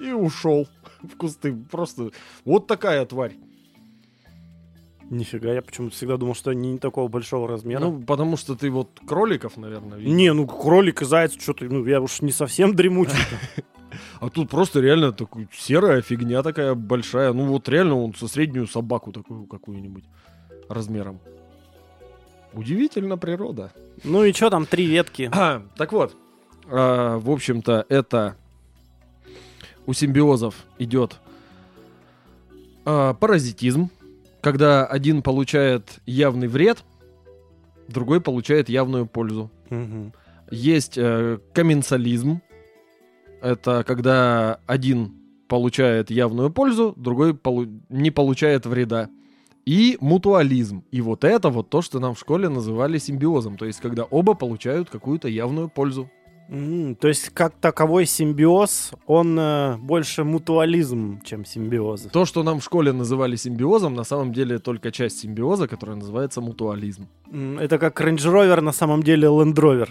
И 0.00 0.10
ушел 0.10 0.66
в 1.02 1.16
кусты. 1.16 1.54
Просто 1.54 2.10
вот 2.44 2.66
такая 2.66 3.06
тварь. 3.06 3.36
Нифига, 5.10 5.52
я 5.52 5.62
почему-то 5.62 5.94
всегда 5.94 6.16
думал, 6.16 6.34
что 6.34 6.50
они 6.50 6.72
не 6.72 6.78
такого 6.78 7.08
большого 7.08 7.46
размера. 7.46 7.78
Ну, 7.78 8.02
потому 8.02 8.36
что 8.36 8.56
ты 8.56 8.70
вот 8.70 9.00
кроликов, 9.06 9.56
наверное, 9.56 9.98
видел. 9.98 10.12
не, 10.14 10.32
ну 10.32 10.46
кролик 10.46 11.02
и 11.02 11.04
заяц, 11.04 11.40
что-то, 11.40 11.64
ну 11.66 11.84
я 11.84 12.00
уж 12.00 12.22
не 12.22 12.32
совсем 12.32 12.74
дремучий. 12.74 13.14
А 14.20 14.28
тут 14.28 14.50
просто 14.50 14.80
реально 14.80 15.12
такой 15.12 15.48
серая 15.52 16.02
фигня 16.02 16.42
такая 16.42 16.74
большая. 16.74 17.32
Ну 17.32 17.46
вот 17.46 17.68
реально 17.68 17.96
он 17.96 18.14
со 18.14 18.28
среднюю 18.28 18.66
собаку 18.66 19.10
такую 19.12 19.46
какую-нибудь 19.46 20.04
размером. 20.68 21.20
Удивительно 22.52 23.16
природа. 23.16 23.72
Ну 24.04 24.24
и 24.24 24.32
что 24.32 24.50
там, 24.50 24.66
три 24.66 24.86
ветки? 24.86 25.30
А, 25.32 25.62
так 25.76 25.92
вот, 25.92 26.16
а, 26.66 27.18
в 27.18 27.30
общем-то, 27.30 27.86
это 27.88 28.36
у 29.86 29.92
симбиозов 29.92 30.54
идет 30.78 31.16
а, 32.84 33.14
паразитизм, 33.14 33.90
когда 34.46 34.86
один 34.86 35.22
получает 35.22 35.98
явный 36.06 36.46
вред, 36.46 36.84
другой 37.88 38.20
получает 38.20 38.68
явную 38.68 39.06
пользу. 39.06 39.50
Мгм. 39.70 40.12
Есть 40.52 40.96
э, 40.96 41.40
комменсализм. 41.52 42.40
Это 43.42 43.82
когда 43.84 44.60
один 44.66 45.14
получает 45.48 46.12
явную 46.12 46.50
пользу, 46.50 46.94
другой 46.96 47.34
полу- 47.34 47.82
не 47.88 48.12
получает 48.12 48.66
вреда. 48.66 49.08
И 49.64 49.98
мутуализм. 50.00 50.84
И 50.92 51.00
вот 51.00 51.24
это 51.24 51.48
вот 51.48 51.68
то, 51.68 51.82
что 51.82 51.98
нам 51.98 52.14
в 52.14 52.20
школе 52.20 52.48
называли 52.48 52.98
симбиозом. 52.98 53.56
То 53.56 53.64
есть, 53.64 53.80
когда 53.80 54.04
оба 54.04 54.34
получают 54.34 54.88
какую-то 54.90 55.26
явную 55.26 55.68
пользу. 55.68 56.08
М, 56.48 56.94
То 56.94 57.08
есть, 57.08 57.30
как 57.30 57.54
таковой 57.60 58.06
симбиоз, 58.06 58.92
он 59.06 59.36
э, 59.38 59.76
больше 59.78 60.22
мутуализм, 60.24 61.20
чем 61.24 61.44
симбиоз. 61.44 62.02
То, 62.12 62.24
что 62.24 62.42
нам 62.44 62.60
в 62.60 62.64
школе 62.64 62.92
называли 62.92 63.36
симбиозом, 63.36 63.94
на 63.94 64.04
самом 64.04 64.32
деле 64.32 64.58
только 64.58 64.92
часть 64.92 65.18
симбиоза, 65.20 65.66
которая 65.66 65.96
называется 65.96 66.40
мутуализм. 66.40 67.08
М, 67.32 67.58
Это 67.58 67.78
как 67.78 68.00
Range 68.00 68.16
Rover, 68.32 68.60
на 68.60 68.72
самом 68.72 69.02
деле 69.02 69.26
Land 69.28 69.54
Rover. 69.54 69.88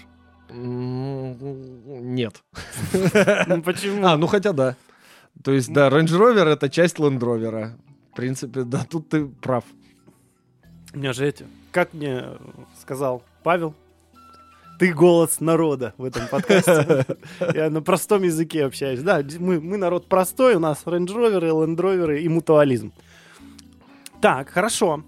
Нет. 0.54 2.42
Почему? 3.66 4.06
А, 4.06 4.16
ну 4.18 4.28
хотя 4.28 4.54
да. 4.54 4.76
То 5.44 5.52
есть, 5.52 5.74
да, 5.74 5.90
Range 5.90 6.06
Rover 6.08 6.46
это 6.48 6.70
часть 6.70 6.98
Land 7.00 7.20
Rover. 7.20 7.72
В 8.12 8.16
принципе, 8.16 8.64
да, 8.64 8.86
тут 8.90 9.10
ты 9.10 9.26
прав. 9.26 9.66
У 10.94 10.98
меня 11.00 11.12
же 11.12 11.28
эти, 11.28 11.46
как 11.74 11.94
мне 11.94 12.22
э, 12.24 12.38
сказал 12.82 13.22
Павел, 13.44 13.74
ты 14.80 14.94
голос 14.94 15.40
народа 15.40 15.94
в 15.98 16.04
этом 16.04 16.28
подкасте. 16.28 17.06
Я 17.54 17.70
на 17.70 17.82
простом 17.82 18.24
языке 18.24 18.66
общаюсь. 18.66 19.02
Да, 19.02 19.24
мы, 19.40 19.60
мы 19.60 19.78
народ 19.78 20.08
простой, 20.08 20.56
у 20.56 20.60
нас 20.60 20.84
Land 20.86 21.08
Rover 21.08 22.20
и 22.20 22.28
мутуализм. 22.28 22.92
Так, 24.22 24.50
хорошо. 24.50 25.04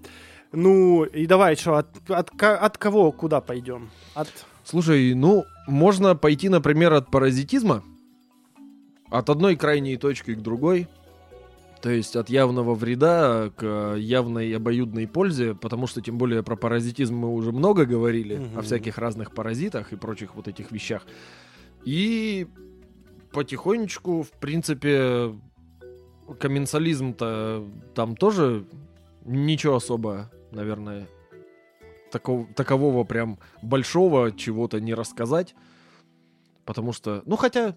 Ну, 0.52 1.04
и 1.04 1.26
давай, 1.26 1.56
что, 1.56 1.76
от, 1.76 1.88
от, 2.08 2.30
от 2.42 2.78
кого 2.78 3.12
куда 3.12 3.40
пойдем? 3.40 3.90
От... 4.14 4.28
Слушай, 4.64 5.14
ну, 5.14 5.44
можно 5.66 6.16
пойти, 6.16 6.48
например, 6.48 6.92
от 6.94 7.10
паразитизма, 7.10 7.82
от 9.10 9.28
одной 9.28 9.56
крайней 9.56 9.96
точки 9.96 10.34
к 10.34 10.40
другой, 10.40 10.88
то 11.80 11.90
есть 11.90 12.16
от 12.16 12.28
явного 12.28 12.74
вреда 12.74 13.50
к 13.56 13.94
явной 13.96 14.54
обоюдной 14.56 15.06
пользе, 15.06 15.54
потому 15.54 15.86
что 15.86 16.00
тем 16.00 16.18
более 16.18 16.42
про 16.42 16.56
паразитизм 16.56 17.14
мы 17.16 17.28
уже 17.32 17.52
много 17.52 17.84
говорили, 17.84 18.36
Мгм. 18.36 18.58
о 18.58 18.62
всяких 18.62 18.98
разных 18.98 19.32
паразитах 19.32 19.92
и 19.92 19.96
прочих 19.96 20.34
вот 20.34 20.48
этих 20.48 20.72
вещах. 20.72 21.06
И 21.84 22.46
потихонечку, 23.32 24.22
в 24.22 24.30
принципе, 24.30 25.34
комменсализм-то 26.38 27.64
там 27.94 28.16
тоже 28.16 28.64
ничего 29.24 29.76
особо, 29.76 30.30
наверное, 30.50 31.06
такого, 32.10 32.46
такового 32.54 33.04
прям 33.04 33.38
большого 33.62 34.32
чего-то 34.32 34.80
не 34.80 34.94
рассказать. 34.94 35.54
Потому 36.64 36.92
что, 36.92 37.22
ну 37.26 37.36
хотя, 37.36 37.76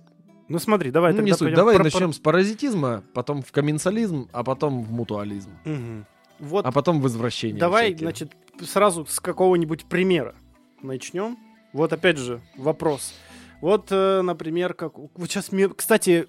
Ну 0.51 0.59
смотри, 0.59 0.91
давай 0.91 1.11
ну, 1.11 1.17
тогда 1.17 1.31
не 1.31 1.37
суть. 1.37 1.53
Давай 1.53 1.75
про- 1.75 1.83
начнем 1.85 2.13
с 2.13 2.19
паразитизма, 2.19 3.03
потом 3.13 3.41
в 3.41 3.51
комменсализм, 3.51 4.29
а 4.33 4.43
потом 4.43 4.83
в 4.83 4.91
мутуализм, 4.91 5.51
Мгм. 5.65 6.05
Вот 6.39 6.65
а 6.65 6.71
потом 6.71 7.01
в 7.01 7.07
извращение. 7.07 7.59
Давай, 7.59 7.89
всякие. 7.89 8.07
значит, 8.07 8.31
сразу 8.61 9.05
с 9.05 9.19
какого-нибудь 9.19 9.85
примера 9.85 10.35
начнем. 10.81 11.37
Вот 11.71 11.93
опять 11.93 12.17
же 12.17 12.41
вопрос. 12.57 13.13
Вот, 13.61 13.87
э, 13.91 14.21
например, 14.21 14.73
как 14.73 14.97
вот 14.97 15.11
сейчас, 15.29 15.51
кстати, 15.75 16.25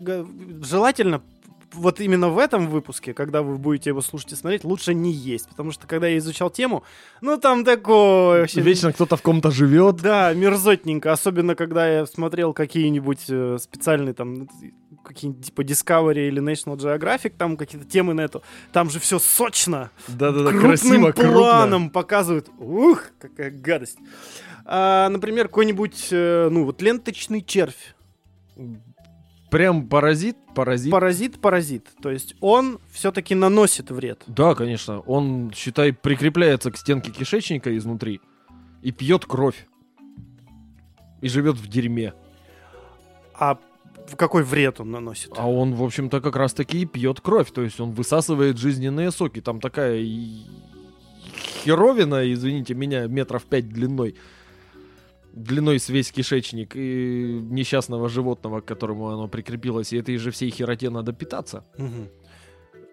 желательно 0.63 1.23
вот 1.73 2.01
именно 2.01 2.29
в 2.29 2.39
этом 2.39 2.69
выпуске, 2.69 3.15
когда 3.15 3.43
вы 3.43 3.57
будете 3.59 3.91
его 3.91 4.01
слушать 4.01 4.33
и 4.33 4.37
смотреть, 4.37 4.65
лучше 4.65 4.95
не 4.95 5.13
есть, 5.13 5.49
потому 5.49 5.73
что 5.73 5.87
когда 5.87 6.09
я 6.09 6.19
изучал 6.19 6.51
тему, 6.51 6.85
ну 7.21 7.39
там 7.39 7.65
такое 7.65 8.41
вообще. 8.43 8.61
Вечно 8.61 8.93
кто-то 8.93 9.17
в 9.17 9.23
ком-то 9.23 9.51
живет. 9.51 9.97
Да, 9.97 10.33
мерзотненько, 10.35 11.13
особенно 11.13 11.55
когда 11.55 11.89
я 11.89 12.07
смотрел 12.07 12.53
какие-нибудь 12.53 13.25
э, 13.29 13.59
специальные 13.61 14.15
там 14.15 14.49
какие-нибудь 15.03 15.47
типа 15.47 15.63
Discovery 15.63 16.29
или 16.29 16.43
National 16.43 16.77
Geographic, 16.77 17.35
там 17.37 17.57
какие-то 17.57 17.89
темы 17.89 18.15
на 18.15 18.23
эту, 18.23 18.43
там 18.73 18.91
же 18.91 19.01
все 19.01 19.19
сочно, 19.19 19.91
Да-да-да, 20.09 20.51
красиво, 20.51 21.13
крупно. 21.13 21.33
планом 21.33 21.91
показывают. 21.91 22.49
Ух, 22.59 23.05
какая 23.19 23.51
гадость. 23.51 23.99
А, 24.65 25.09
например, 25.09 25.49
какой-нибудь, 25.49 26.09
э, 26.11 26.49
ну 26.51 26.65
вот 26.65 26.81
ленточный 26.83 27.43
червь. 27.43 27.95
Прям 29.53 29.87
паразит, 29.87 30.39
паразит. 30.55 30.91
Паразит, 30.91 31.39
паразит. 31.39 31.87
То 32.01 32.11
есть 32.11 32.35
он 32.41 32.79
все-таки 32.91 33.35
наносит 33.35 33.91
вред. 33.91 34.23
Да, 34.27 34.55
конечно. 34.55 35.01
Он, 35.01 35.53
считай, 35.55 35.93
прикрепляется 35.93 36.71
к 36.71 36.79
стенке 36.79 37.11
кишечника 37.11 37.77
изнутри 37.77 38.23
и 38.81 38.93
пьет 38.93 39.27
кровь. 39.27 39.67
И 41.21 41.29
живет 41.29 41.57
в 41.57 41.69
дерьме. 41.69 42.15
А 43.35 43.59
какой 44.17 44.43
вред 44.43 44.81
он 44.81 44.91
наносит? 44.91 45.33
А 45.37 45.47
он, 45.47 45.75
в 45.75 45.83
общем-то, 45.83 46.23
как 46.23 46.35
раз-таки 46.37 46.81
и 46.81 46.87
пьет 46.87 47.21
кровь. 47.21 47.53
То 47.53 47.61
есть 47.61 47.79
он 47.79 47.93
высасывает 47.93 48.57
жизненные 48.57 49.11
соки. 49.11 49.43
Там 49.43 49.61
такая 49.61 50.03
херовина, 51.63 52.33
извините 52.33 52.73
меня, 52.75 53.07
метров 53.07 53.45
пять 53.45 53.69
длиной. 53.69 54.15
Длиной 55.33 55.79
с 55.79 55.89
весь 55.89 56.13
кишечник 56.13 56.77
и 56.77 57.41
несчастного 57.43 58.09
животного, 58.09 58.61
к 58.61 58.65
которому 58.65 59.09
оно 59.09 59.29
прикрепилось, 59.29 59.93
и 59.93 59.99
этой 59.99 60.17
же 60.17 60.31
всей 60.31 60.51
хероте 60.51 60.91
надо 60.91 61.13
питаться. 61.13 61.65
Мгм. 61.79 62.09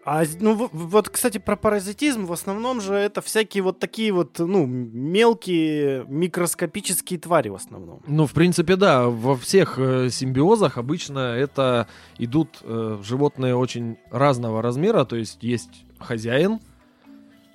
А 0.06 0.24
ну 0.40 0.70
вот, 0.72 1.10
кстати, 1.10 1.38
про 1.38 1.56
паразитизм 1.56 2.26
в 2.26 2.32
основном 2.32 2.82
же 2.82 2.94
это 2.96 3.22
всякие 3.22 3.62
вот 3.62 3.80
такие 3.80 4.12
вот, 4.12 4.40
ну, 4.40 4.66
мелкие 4.66 6.06
микроскопические 6.08 7.20
твари 7.20 7.50
в 7.50 7.56
основном. 7.56 8.02
Ну, 8.08 8.26
в 8.26 8.32
принципе, 8.32 8.76
да, 8.76 9.08
во 9.08 9.36
всех 9.36 9.78
э, 9.78 10.10
симбиозах 10.10 10.78
обычно 10.78 11.36
это 11.36 11.88
идут 12.18 12.60
э, 12.64 13.00
животные 13.04 13.56
очень 13.56 13.98
разного 14.10 14.62
размера, 14.62 15.04
то 15.04 15.16
есть 15.16 15.44
есть 15.44 15.86
хозяин, 16.00 16.60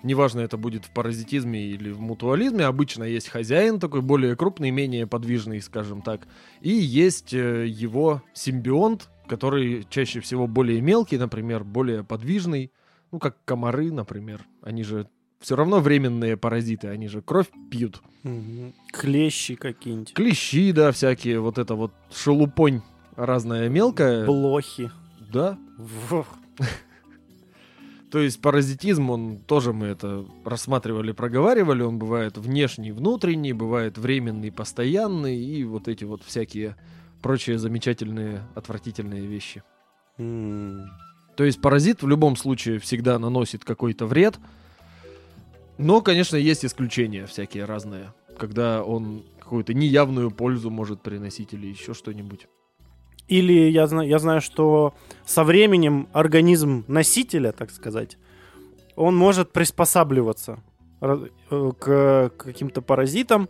неважно, 0.05 0.41
это 0.41 0.57
будет 0.57 0.85
в 0.85 0.91
паразитизме 0.93 1.67
или 1.67 1.91
в 1.91 2.01
мутуализме, 2.01 2.65
обычно 2.67 3.03
есть 3.05 3.29
хозяин 3.29 3.81
такой 3.81 4.03
более 4.03 4.37
крупный, 4.37 4.71
менее 4.71 5.07
подвижный, 5.07 5.61
скажем 5.61 6.03
так, 6.03 6.29
и 6.61 6.71
есть 6.71 7.35
э, 7.35 7.67
его 7.67 8.23
симбионт, 8.35 9.11
который 9.27 9.87
чаще 9.91 10.21
всего 10.21 10.47
более 10.47 10.81
мелкий, 10.81 11.19
например, 11.19 11.65
более 11.65 12.05
подвижный, 12.05 12.71
ну, 13.11 13.19
как 13.19 13.37
комары, 13.45 13.91
например, 13.91 14.47
они 14.63 14.85
же 14.85 15.09
все 15.41 15.57
равно 15.57 15.81
временные 15.81 16.37
паразиты, 16.37 16.89
они 16.89 17.09
же 17.09 17.21
кровь 17.21 17.49
пьют. 17.71 18.01
Клещи 18.93 19.57
какие-нибудь. 19.57 20.15
Клещи, 20.15 20.73
да, 20.73 20.91
всякие, 20.93 21.41
вот 21.41 21.59
это 21.59 21.75
вот 21.75 21.93
шелупонь 22.13 22.81
разная 23.17 23.69
мелкая. 23.69 24.25
Блохи. 24.25 24.91
Да. 25.33 25.59
В- 25.77 26.27
То 28.15 28.21
есть 28.21 28.41
паразитизм, 28.41 29.11
он 29.11 29.39
тоже 29.39 29.73
мы 29.73 29.87
это 29.87 30.25
рассматривали, 30.45 31.11
проговаривали, 31.11 31.83
он 31.83 31.99
бывает 31.99 32.39
внешний, 32.39 32.93
внутренний, 32.93 33.53
бывает 33.53 33.99
временный, 33.99 34.53
постоянный 34.53 35.37
и 35.37 35.65
вот 35.65 35.89
эти 35.89 36.05
вот 36.05 36.23
всякие 36.23 36.77
прочие 37.23 37.59
замечательные, 37.59 38.43
отвратительные 38.55 39.27
вещи. 39.27 39.65
М. 40.19 40.93
То 41.37 41.43
есть 41.43 41.61
паразит 41.61 42.05
в 42.05 42.07
любом 42.07 42.37
случае 42.37 42.79
всегда 42.79 43.19
наносит 43.19 43.65
какой-то 43.65 44.07
вред, 44.07 44.39
но, 45.77 46.01
конечно, 46.01 46.37
есть 46.37 46.65
исключения 46.65 47.27
всякие 47.27 47.65
разные, 47.65 48.15
когда 48.39 48.85
он 48.85 49.25
какую-то 49.41 49.75
неявную 49.75 50.31
пользу 50.31 50.71
может 50.71 51.03
приносить 51.03 51.53
или 51.53 51.67
еще 51.67 51.95
что-нибудь. 51.95 52.47
Или 53.29 53.71
я 53.71 53.87
знаю, 53.87 54.09
я 54.09 54.19
знаю, 54.19 54.41
что 54.41 54.95
со 55.25 55.45
временем 55.45 56.09
организм 56.13 56.85
носителя, 56.89 57.53
так 57.53 57.71
сказать, 57.71 58.19
он 58.97 59.17
может 59.17 59.53
приспосабливаться 59.53 60.63
э, 61.01 61.73
к 61.79 62.31
каким-то 62.37 62.83
паразитам 62.83 63.49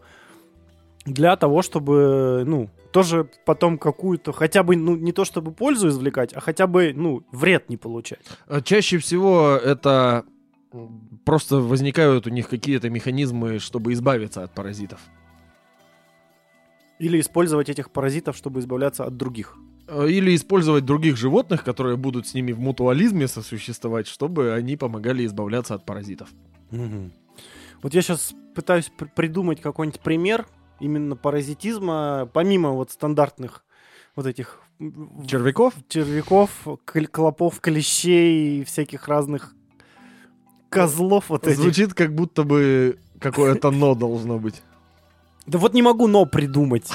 для 1.04 1.36
того, 1.36 1.62
чтобы, 1.62 2.44
ну, 2.46 2.70
тоже 2.92 3.28
потом 3.44 3.76
какую-то, 3.76 4.32
хотя 4.32 4.62
бы, 4.62 4.76
ну, 4.76 4.96
не 4.96 5.12
то 5.12 5.24
чтобы 5.24 5.52
пользу 5.52 5.88
извлекать, 5.88 6.32
а 6.32 6.40
хотя 6.40 6.66
бы, 6.66 6.92
ну, 6.94 7.24
вред 7.32 7.68
не 7.68 7.76
получать. 7.76 8.20
А 8.46 8.62
Чаще 8.62 8.98
всего 8.98 9.58
это 9.62 10.24
просто 11.24 11.56
возникают 11.56 12.26
у 12.26 12.30
них 12.30 12.48
какие-то 12.48 12.90
механизмы, 12.90 13.58
чтобы 13.58 13.92
избавиться 13.92 14.44
от 14.44 14.54
паразитов. 14.54 15.00
Или 16.98 17.20
использовать 17.20 17.68
этих 17.68 17.90
паразитов, 17.90 18.36
чтобы 18.36 18.60
избавляться 18.60 19.04
от 19.04 19.16
других. 19.16 19.56
Э, 19.88 20.08
Или 20.08 20.34
использовать 20.34 20.84
других 20.84 21.16
животных, 21.16 21.64
которые 21.64 21.96
будут 21.96 22.26
с 22.26 22.34
ними 22.34 22.52
в 22.52 22.60
мутуализме 22.60 23.28
сосуществовать, 23.28 24.06
чтобы 24.06 24.52
они 24.52 24.76
помогали 24.76 25.26
избавляться 25.26 25.74
от 25.74 25.84
паразитов. 25.84 26.28
Вот 27.82 27.92
я 27.94 28.00
сейчас 28.02 28.34
пытаюсь 28.54 28.90
пр- 28.96 29.10
придумать 29.14 29.60
какой-нибудь 29.60 30.00
пример 30.00 30.46
именно 30.80 31.16
паразитизма, 31.16 32.28
помимо 32.32 32.70
вот 32.70 32.90
стандартных 32.90 33.64
вот 34.16 34.26
этих 34.26 34.60
Червяков? 35.26 35.74
червяков, 35.88 36.50
кль- 36.86 37.06
клопов, 37.06 37.60
клещей 37.60 38.60
и 38.60 38.64
всяких 38.64 39.06
разных 39.08 39.54
козлов 40.68 41.28
вот 41.28 41.46
этих. 41.46 41.58
Звучит 41.60 41.94
как 41.94 42.14
будто 42.14 42.42
бы 42.44 42.98
какое-то 43.20 43.70
«но» 43.70 43.94
должно 43.94 44.38
быть. 44.38 44.62
Да 45.46 45.58
вот 45.58 45.74
не 45.74 45.82
могу 45.82 46.06
но 46.06 46.26
придумать. 46.26 46.90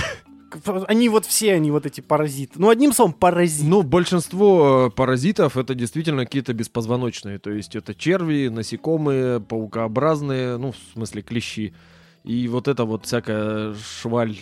Они 0.88 1.10
вот 1.10 1.26
все, 1.26 1.54
они 1.54 1.70
вот 1.70 1.86
эти 1.86 2.02
паразиты. 2.02 2.54
Ну, 2.58 2.70
одним 2.70 2.92
словом, 2.92 3.14
паразит. 3.14 3.68
Ну, 3.68 3.84
большинство 3.84 4.88
э, 4.88 4.96
паразитов 4.96 5.58
это 5.58 5.76
действительно 5.76 6.26
какие-то 6.26 6.54
беспозвоночные. 6.54 7.38
То 7.38 7.52
есть 7.52 7.76
это 7.76 7.94
черви, 7.94 8.48
насекомые, 8.48 9.40
паукообразные, 9.42 10.58
ну, 10.58 10.72
в 10.72 10.78
смысле 10.94 11.22
клещи. 11.22 11.76
И 12.24 12.48
вот 12.48 12.68
это 12.68 12.86
вот 12.86 13.06
всякая 13.06 13.76
шваль, 13.76 14.38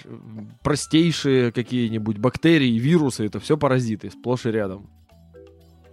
простейшие 0.63 1.51
какие-нибудь 1.51 2.17
бактерии, 2.17 2.79
вирусы, 2.79 3.25
это 3.25 3.41
все 3.41 3.57
паразиты, 3.57 4.09
сплошь 4.09 4.45
и 4.45 4.51
рядом. 4.51 4.89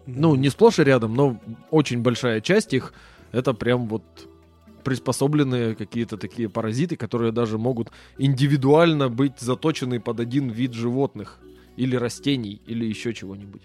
Ну, 0.07 0.37
не 0.37 0.49
сплошь 0.49 0.79
и 0.79 0.85
рядом, 0.85 1.15
но 1.15 1.41
очень 1.71 2.03
большая 2.03 2.41
часть 2.41 2.73
их 2.73 2.95
это 3.33 3.53
прям 3.53 3.89
вот 3.89 4.05
приспособленные 4.85 5.75
какие-то 5.75 6.17
такие 6.17 6.49
паразиты, 6.49 6.97
которые 6.97 7.33
даже 7.33 7.59
могут 7.59 7.91
индивидуально 8.19 9.09
быть 9.09 9.41
заточены 9.41 10.01
под 10.01 10.21
один 10.21 10.51
вид 10.51 10.75
животных 10.75 11.41
или 11.77 11.97
растений 11.97 12.61
или 12.67 12.85
еще 12.85 13.13
чего-нибудь. 13.15 13.63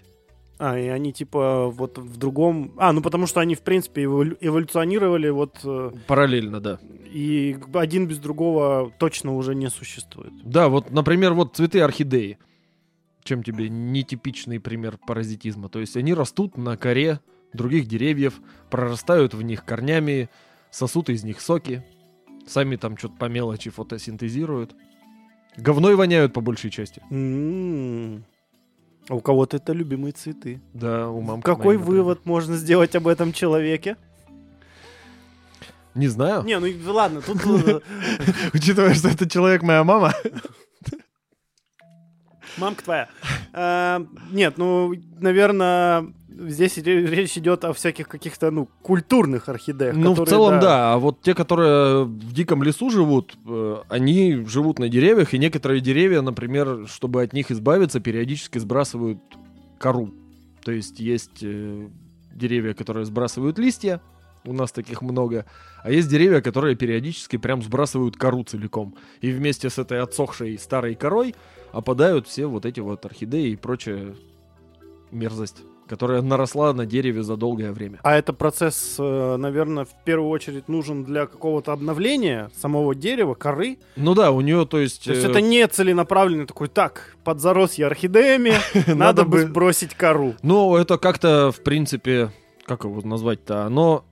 А, 0.58 0.78
и 0.78 0.88
они 0.88 1.12
типа 1.12 1.68
вот 1.68 1.96
в 1.96 2.18
другом... 2.18 2.72
А, 2.76 2.92
ну 2.92 3.00
потому 3.00 3.26
что 3.26 3.40
они, 3.40 3.54
в 3.54 3.62
принципе, 3.62 4.04
эволю- 4.04 4.36
эволюционировали 4.42 5.30
вот... 5.30 5.58
э, 5.64 5.92
Параллельно, 6.06 6.60
да. 6.60 6.78
И 7.10 7.56
один 7.72 8.06
без 8.06 8.18
другого 8.18 8.92
точно 8.98 9.34
уже 9.36 9.54
не 9.54 9.70
существует. 9.70 10.32
Да, 10.44 10.68
вот, 10.68 10.90
например, 10.90 11.32
вот 11.32 11.56
цветы 11.56 11.80
орхидеи. 11.80 12.38
Чем 13.24 13.42
тебе 13.42 13.70
нетипичный 13.70 14.60
пример 14.60 14.98
паразитизма? 15.06 15.70
То 15.70 15.78
есть 15.78 15.96
они 15.96 16.12
растут 16.12 16.58
на 16.58 16.76
коре 16.76 17.20
других 17.54 17.86
деревьев, 17.86 18.40
прорастают 18.70 19.32
в 19.32 19.42
них 19.42 19.64
корнями, 19.64 20.28
сосут 20.70 21.08
из 21.10 21.24
них 21.24 21.40
соки, 21.40 21.84
сами 22.46 22.76
там 22.76 22.96
что-то 22.96 23.14
по 23.16 23.26
мелочи 23.26 23.70
фотосинтезируют. 23.70 24.74
Говной 25.56 25.96
воняют 25.96 26.32
по 26.32 26.40
большей 26.40 26.70
части. 26.70 27.02
А 29.08 29.14
у 29.14 29.20
кого-то 29.20 29.56
это 29.56 29.72
любимые 29.72 30.12
цветы. 30.12 30.60
Да, 30.72 31.08
у 31.08 31.20
мамки 31.20 31.44
Какой 31.44 31.76
моей, 31.76 31.78
например. 31.78 32.02
вывод 32.02 32.26
можно 32.26 32.56
сделать 32.56 32.94
об 32.94 33.08
этом 33.08 33.32
человеке? 33.32 33.96
Не 35.94 36.06
знаю. 36.06 36.44
Не, 36.44 36.60
ну 36.60 36.68
ладно, 36.92 37.20
тут... 37.20 37.38
э, 37.66 37.80
Учитывая, 38.54 38.94
что 38.94 39.08
это 39.08 39.28
человек 39.28 39.62
моя 39.62 39.82
мама. 39.82 40.14
Мамка 42.56 42.84
твоя. 42.84 43.08
А, 43.52 44.06
Нет, 44.30 44.58
ну, 44.58 44.94
наверное, 45.18 46.12
здесь 46.48 46.78
ре- 46.78 47.06
речь 47.06 47.36
идет 47.36 47.64
о 47.64 47.72
всяких 47.72 48.08
каких-то, 48.08 48.50
ну, 48.50 48.68
культурных 48.82 49.48
орхидеях. 49.48 49.94
Ну, 49.96 50.12
в 50.12 50.18
которые, 50.18 50.26
целом, 50.26 50.60
да. 50.60 50.94
А 50.94 50.98
вот 50.98 51.20
те, 51.22 51.34
которые 51.34 52.04
в 52.04 52.32
диком 52.32 52.62
лесу 52.62 52.90
живут, 52.90 53.36
э, 53.46 53.76
они 53.88 54.44
живут 54.46 54.78
на 54.78 54.88
деревьях, 54.88 55.34
и 55.34 55.38
некоторые 55.38 55.80
деревья, 55.80 56.20
например, 56.22 56.86
чтобы 56.88 57.22
от 57.22 57.32
них 57.32 57.50
избавиться, 57.50 58.00
периодически 58.00 58.58
сбрасывают 58.58 59.18
кору. 59.78 60.10
То 60.64 60.72
есть 60.72 61.00
есть 61.00 61.42
э, 61.42 61.88
деревья, 62.32 62.74
которые 62.74 63.06
сбрасывают 63.06 63.58
листья, 63.58 64.00
у 64.44 64.52
нас 64.52 64.72
таких 64.72 65.02
много, 65.02 65.44
а 65.82 65.90
есть 65.90 66.08
деревья, 66.08 66.40
которые 66.40 66.74
периодически 66.74 67.36
прям 67.36 67.62
сбрасывают 67.62 68.16
кору 68.16 68.42
целиком. 68.42 68.94
И 69.20 69.30
вместе 69.30 69.68
с 69.68 69.78
этой 69.78 70.00
отсохшей 70.00 70.58
старой 70.58 70.94
корой 70.94 71.34
опадают 71.72 72.26
все 72.26 72.46
вот 72.46 72.64
эти 72.64 72.80
вот 72.80 73.04
орхидеи 73.04 73.50
и 73.50 73.56
прочая 73.56 74.14
мерзость, 75.10 75.62
которая 75.90 76.22
наросла 76.22 76.72
на 76.72 76.86
дереве 76.86 77.24
за 77.24 77.36
долгое 77.36 77.72
время. 77.72 77.98
А 78.04 78.14
это 78.14 78.32
процесс, 78.32 78.94
наверное, 78.96 79.84
в 79.84 80.04
первую 80.04 80.30
очередь 80.30 80.68
нужен 80.68 81.02
для 81.02 81.26
какого-то 81.26 81.72
обновления 81.72 82.48
самого 82.56 82.94
дерева, 82.94 83.34
коры. 83.34 83.78
Ну 83.96 84.14
да, 84.14 84.30
у 84.30 84.40
нее, 84.40 84.66
то 84.66 84.78
есть... 84.78 85.02
То 85.04 85.10
есть 85.10 85.24
э, 85.24 85.28
это 85.28 85.40
не 85.40 85.66
целенаправленный 85.66 86.46
такой, 86.46 86.68
так, 86.68 87.16
подзарос 87.24 87.74
я 87.74 87.88
орхидеями, 87.88 88.52
надо 88.94 89.24
бы 89.24 89.40
сбросить 89.40 89.94
кору. 89.94 90.36
Ну, 90.42 90.76
это 90.76 90.96
как-то, 90.96 91.50
в 91.50 91.60
принципе, 91.64 92.30
как 92.66 92.84
его 92.84 93.00
назвать-то, 93.02 93.64
оно, 93.64 94.04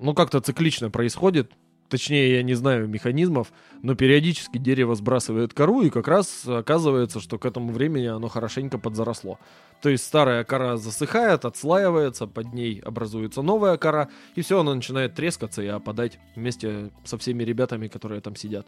ну, 0.00 0.14
как-то 0.14 0.40
циклично 0.40 0.88
происходит. 0.88 1.52
Точнее, 1.88 2.36
я 2.36 2.42
не 2.42 2.54
знаю 2.54 2.88
механизмов, 2.88 3.52
но 3.82 3.94
периодически 3.94 4.58
дерево 4.58 4.94
сбрасывает 4.94 5.52
кору, 5.52 5.82
и 5.82 5.90
как 5.90 6.08
раз 6.08 6.46
оказывается, 6.46 7.20
что 7.20 7.38
к 7.38 7.44
этому 7.44 7.72
времени 7.72 8.06
оно 8.06 8.28
хорошенько 8.28 8.78
подзаросло. 8.78 9.38
То 9.82 9.90
есть 9.90 10.04
старая 10.04 10.44
кора 10.44 10.78
засыхает, 10.78 11.44
отслаивается, 11.44 12.26
под 12.26 12.54
ней 12.54 12.80
образуется 12.80 13.42
новая 13.42 13.76
кора, 13.76 14.08
и 14.34 14.40
все, 14.40 14.60
она 14.60 14.74
начинает 14.74 15.14
трескаться 15.14 15.62
и 15.62 15.66
опадать 15.66 16.18
вместе 16.34 16.90
со 17.04 17.18
всеми 17.18 17.44
ребятами, 17.44 17.88
которые 17.88 18.22
там 18.22 18.34
сидят. 18.34 18.66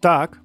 Так. 0.00 0.38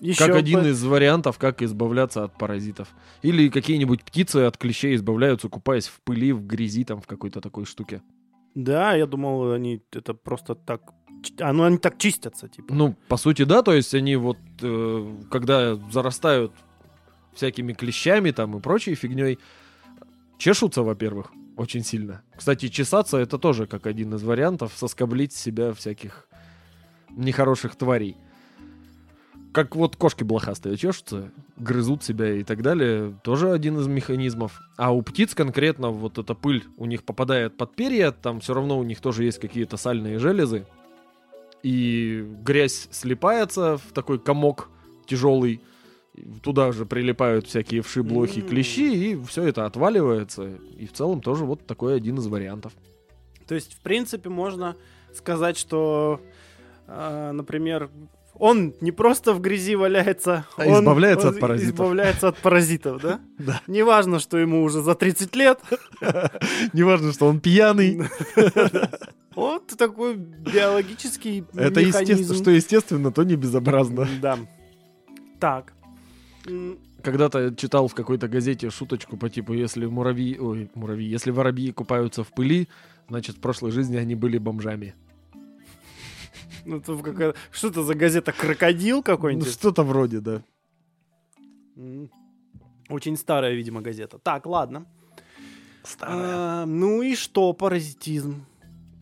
Еще 0.00 0.26
как 0.26 0.36
один 0.36 0.62
бы- 0.62 0.68
из 0.68 0.84
вариантов, 0.84 1.38
как 1.38 1.62
избавляться 1.62 2.24
от 2.24 2.36
паразитов. 2.38 2.88
Или 3.22 3.48
какие-нибудь 3.48 4.04
птицы 4.04 4.38
от 4.38 4.56
клещей 4.56 4.94
избавляются, 4.94 5.48
купаясь 5.48 5.86
в 5.86 6.00
пыли, 6.02 6.32
в 6.32 6.46
грязи, 6.46 6.84
там, 6.84 7.00
в 7.00 7.06
какой-то 7.06 7.40
такой 7.40 7.64
штуке. 7.64 8.02
Да, 8.54 8.94
я 8.94 9.06
думал, 9.06 9.52
они 9.52 9.82
это 9.92 10.14
просто 10.14 10.54
так 10.54 10.82
ну, 11.38 11.62
они 11.64 11.78
так 11.78 11.98
чистятся, 11.98 12.48
типа. 12.48 12.74
Ну, 12.74 12.96
по 13.08 13.16
сути, 13.16 13.44
да, 13.44 13.62
то 13.62 13.72
есть 13.72 13.94
они 13.94 14.16
вот, 14.16 14.36
э, 14.60 15.16
когда 15.30 15.76
зарастают 15.90 16.52
всякими 17.32 17.72
клещами 17.72 18.30
там 18.30 18.56
и 18.56 18.60
прочей 18.60 18.94
фигней, 18.94 19.38
чешутся, 20.38 20.82
во-первых, 20.82 21.32
очень 21.56 21.84
сильно. 21.84 22.22
Кстати, 22.36 22.68
чесаться 22.68 23.16
это 23.18 23.38
тоже 23.38 23.66
как 23.66 23.86
один 23.86 24.14
из 24.14 24.22
вариантов 24.22 24.72
соскоблить 24.76 25.32
себя 25.32 25.72
всяких 25.72 26.28
нехороших 27.10 27.76
тварей. 27.76 28.16
Как 29.54 29.76
вот 29.76 29.94
кошки 29.94 30.24
блохастые 30.24 30.76
чешутся, 30.76 31.30
грызут 31.56 32.02
себя 32.02 32.34
и 32.34 32.42
так 32.42 32.60
далее, 32.60 33.16
тоже 33.22 33.52
один 33.52 33.78
из 33.78 33.86
механизмов. 33.86 34.60
А 34.76 34.92
у 34.92 35.00
птиц 35.00 35.32
конкретно 35.32 35.90
вот 35.90 36.18
эта 36.18 36.34
пыль 36.34 36.64
у 36.76 36.86
них 36.86 37.04
попадает 37.04 37.56
под 37.56 37.76
перья, 37.76 38.10
там 38.10 38.40
все 38.40 38.52
равно 38.52 38.76
у 38.76 38.82
них 38.82 39.00
тоже 39.00 39.22
есть 39.22 39.38
какие-то 39.38 39.76
сальные 39.76 40.18
железы, 40.18 40.66
и 41.62 42.26
грязь 42.42 42.88
слипается 42.90 43.78
в 43.78 43.92
такой 43.92 44.18
комок 44.18 44.70
тяжелый, 45.06 45.60
туда 46.42 46.72
же 46.72 46.84
прилипают 46.84 47.46
всякие 47.46 47.82
вши, 47.82 48.02
блохи, 48.02 48.40
клещи, 48.40 49.12
и 49.12 49.24
все 49.24 49.44
это 49.44 49.66
отваливается. 49.66 50.58
И 50.76 50.84
в 50.84 50.92
целом 50.92 51.20
тоже 51.20 51.44
вот 51.44 51.64
такой 51.64 51.94
один 51.96 52.18
из 52.18 52.26
вариантов. 52.26 52.72
То 53.46 53.54
есть, 53.54 53.74
в 53.74 53.80
принципе, 53.82 54.30
можно 54.30 54.74
сказать, 55.14 55.56
что, 55.56 56.20
э, 56.88 57.30
например, 57.32 57.88
он 58.38 58.74
не 58.80 58.92
просто 58.92 59.32
в 59.32 59.40
грязи 59.40 59.76
валяется, 59.76 60.46
А 60.56 60.66
он- 60.66 60.80
избавляется 60.80 61.28
он 61.28 61.34
от 61.34 61.40
паразитов. 61.40 61.74
Избавляется 61.74 62.28
от 62.28 62.36
паразитов, 62.38 63.00
да? 63.02 63.20
Да. 63.38 63.60
Неважно, 63.66 64.18
что 64.18 64.38
ему 64.38 64.62
уже 64.62 64.82
за 64.82 64.94
30 64.94 65.34
лет. 65.36 65.60
Неважно, 66.72 67.12
что 67.12 67.26
он 67.26 67.40
пьяный. 67.40 68.02
Вот 69.34 69.66
такой 69.76 70.14
биологический 70.14 71.44
Это 71.54 71.80
естественно, 71.80 72.34
что 72.34 72.50
естественно, 72.52 73.10
то 73.10 73.24
не 73.24 73.34
безобразно. 73.34 74.06
Да. 74.22 74.38
Так. 75.40 75.72
Когда-то 77.02 77.52
читал 77.56 77.88
в 77.88 77.94
какой-то 77.94 78.28
газете 78.28 78.70
шуточку 78.70 79.16
по 79.16 79.28
типу, 79.28 79.52
если 79.52 79.86
муравьи, 79.86 80.38
ой, 80.38 80.70
муравьи, 80.74 81.06
если 81.08 81.32
воробьи 81.32 81.72
купаются 81.72 82.22
в 82.22 82.28
пыли, 82.28 82.68
значит, 83.08 83.36
в 83.36 83.40
прошлой 83.40 83.72
жизни 83.72 83.96
они 83.96 84.14
были 84.14 84.38
бомжами. 84.38 84.94
Ну, 86.64 86.76
это 86.78 86.96
какая- 86.96 87.34
Что 87.50 87.68
это 87.68 87.82
за 87.82 87.94
газета? 87.94 88.32
Крокодил 88.32 88.96
Ну, 88.98 89.02
какой-нибудь? 89.02 89.50
что-то 89.52 89.82
вроде, 89.82 90.20
да. 90.20 90.42
Очень 92.88 93.16
старая, 93.16 93.54
видимо, 93.54 93.80
газета. 93.80 94.18
Так, 94.18 94.46
ладно. 94.46 94.86
А, 96.00 96.64
ну 96.66 97.02
и 97.02 97.14
что, 97.14 97.52
паразитизм? 97.52 98.44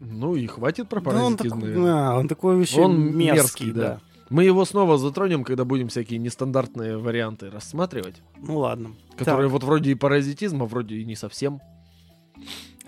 Ну 0.00 0.34
и 0.34 0.46
хватит 0.46 0.88
про 0.88 1.00
Да 1.00 1.10
он 1.24 1.36
паразитизм, 1.36 1.54
такой, 1.60 1.68
наверное. 1.74 2.08
а, 2.10 2.18
он 2.18 2.28
такой 2.28 2.56
вообще 2.56 2.80
Он 2.80 3.00
мерзкий, 3.16 3.32
мерзкий, 3.66 3.72
да. 3.72 3.80
да. 3.82 4.00
Мы 4.30 4.44
его 4.44 4.64
снова 4.64 4.98
затронем, 4.98 5.44
когда 5.44 5.64
будем 5.64 5.88
всякие 5.88 6.18
нестандартные 6.18 6.96
варианты 6.96 7.50
рассматривать, 7.50 8.22
Ну 8.38 8.58
ладно. 8.58 8.92
которые 9.16 9.46
Так, 9.48 9.52
вот 9.52 9.62
вроде 9.62 9.92
и 9.92 9.94
паразитизм, 9.94 10.62
а 10.62 10.66
вроде 10.66 10.96
и 10.96 11.04
не 11.04 11.14
совсем. 11.14 11.60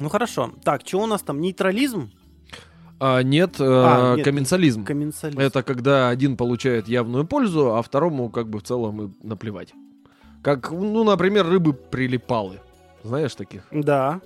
ну 0.00 0.08
хорошо. 0.08 0.52
Так, 0.64 0.82
что 0.86 1.02
у 1.02 1.06
нас 1.06 1.22
там? 1.22 1.40
Нейтрализм? 1.40 2.10
А 3.00 3.22
нет, 3.22 3.56
А, 3.58 4.14
э, 4.14 4.16
нет, 4.16 4.24
комменсализм. 4.24 4.84
Комменсализм. 4.84 5.38
Это 5.38 5.62
когда 5.62 6.08
один 6.08 6.36
получает 6.36 6.88
явную 6.88 7.26
пользу, 7.26 7.74
а 7.74 7.82
второму 7.82 8.30
как 8.30 8.48
бы 8.48 8.60
в 8.60 8.62
целом 8.62 9.02
и 9.02 9.10
наплевать. 9.22 9.74
Как, 10.42 10.70
ну, 10.70 11.04
например, 11.04 11.46
рыбы-прилипалы. 11.46 12.60
Знаешь 13.02 13.34
таких? 13.34 13.66
Да. 13.70 14.20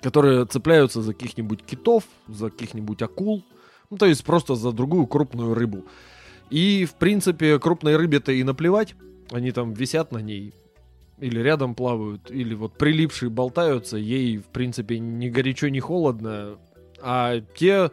Которые 0.00 0.46
цепляются 0.46 1.02
за 1.02 1.14
каких-нибудь 1.14 1.62
китов, 1.62 2.04
за 2.28 2.50
каких-нибудь 2.50 3.02
акул. 3.02 3.44
Ну, 3.90 3.96
то 3.96 4.06
есть 4.06 4.24
просто 4.24 4.54
за 4.54 4.72
другую 4.72 5.06
крупную 5.06 5.54
рыбу. 5.54 5.84
И, 6.50 6.84
в 6.84 6.94
принципе, 6.94 7.58
крупной 7.58 7.96
рыбе-то 7.96 8.32
и 8.32 8.42
наплевать. 8.42 8.94
Они 9.30 9.52
там 9.52 9.72
висят 9.72 10.12
на 10.12 10.18
ней. 10.18 10.52
Или 11.18 11.40
рядом 11.40 11.74
плавают, 11.74 12.30
или 12.30 12.54
вот 12.54 12.76
прилипшие 12.76 13.30
болтаются. 13.30 13.96
Ей, 13.96 14.38
в 14.38 14.46
принципе, 14.46 14.98
ни 14.98 15.28
горячо, 15.28 15.68
ни 15.68 15.80
холодно. 15.80 16.58
А 17.02 17.40
те, 17.56 17.90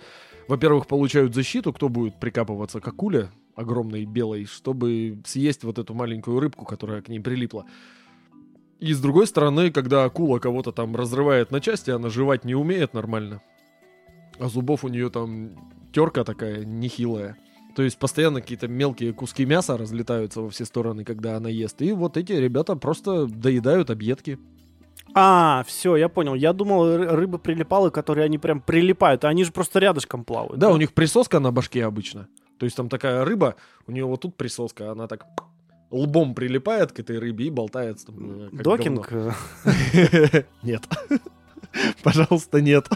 во-первых, 0.48 0.88
получают 0.88 1.34
защиту, 1.34 1.74
кто 1.74 1.89
будет 1.89 2.19
прикапываться 2.19 2.80
к 2.80 2.88
акуле 2.88 3.30
огромной 3.56 4.06
белой, 4.06 4.45
чтобы 4.45 5.19
съесть 5.26 5.63
вот 5.63 5.80
эту 5.80 5.93
маленькую 5.93 6.39
рыбку, 6.39 6.63
которая 6.65 7.02
к 7.02 7.10
ней 7.10 7.19
прилипла. 7.19 7.65
И 8.80 8.93
с 8.93 9.02
другой 9.02 9.28
стороны, 9.28 9.72
когда 9.72 10.06
акула 10.06 10.39
кого-то 10.39 10.72
там 10.72 10.95
разрывает 10.95 11.52
на 11.52 11.60
части, 11.60 11.91
она 11.91 12.10
жевать 12.10 12.45
не 12.45 12.56
умеет 12.56 12.93
нормально. 12.93 13.41
А 14.39 14.48
зубов 14.48 14.86
у 14.86 14.88
нее 14.88 15.10
там 15.10 15.52
терка 15.91 16.24
такая 16.24 16.63
нехилая. 16.63 17.38
То 17.76 17.84
есть 17.84 17.98
постоянно 17.98 18.41
какие-то 18.41 18.67
мелкие 18.67 19.13
куски 19.13 19.45
мяса 19.45 19.78
разлетаются 19.78 20.41
во 20.41 20.50
все 20.50 20.63
стороны, 20.63 21.04
когда 21.04 21.36
она 21.36 21.50
ест. 21.50 21.82
И 21.82 21.91
вот 21.91 22.15
эти 22.15 22.32
ребята 22.32 22.76
просто 22.76 23.28
доедают 23.28 23.89
объедки. 23.89 24.39
А, 25.15 25.63
все, 25.67 25.95
я 25.95 26.08
понял. 26.10 26.36
Я 26.36 26.54
думал, 26.54 26.86
ры- 26.88 27.08
рыбы 27.15 27.39
прилипалы, 27.39 27.91
которые 27.91 28.26
они 28.26 28.38
прям 28.38 28.62
прилипают, 28.62 29.26
а 29.26 29.30
они 29.30 29.43
же 29.43 29.52
просто 29.52 29.80
рядышком 29.80 30.24
плавают. 30.24 30.60
Да, 30.60 30.69
у 30.72 30.78
них 30.78 30.93
присоска 30.93 31.39
на 31.39 31.52
башке 31.52 31.86
обычно. 31.86 32.28
То 32.58 32.65
есть 32.65 32.76
там 32.76 32.89
такая 32.89 33.26
рыба, 33.26 33.56
у 33.88 33.91
нее 33.91 34.06
вот 34.06 34.22
тут 34.22 34.36
присоска, 34.36 34.91
она 34.91 35.08
так 35.08 35.26
лбом 35.91 36.36
прилипает 36.36 36.91
к 36.91 37.00
этой 37.00 37.17
рыбе 37.17 37.45
и 37.48 37.50
болтается. 37.50 38.08
Там, 38.08 38.48
э, 38.48 38.50
как 38.52 38.62
Докинг. 38.62 39.12
Нет. 40.63 40.84
Пожалуйста, 42.04 42.62
нет. 42.62 42.88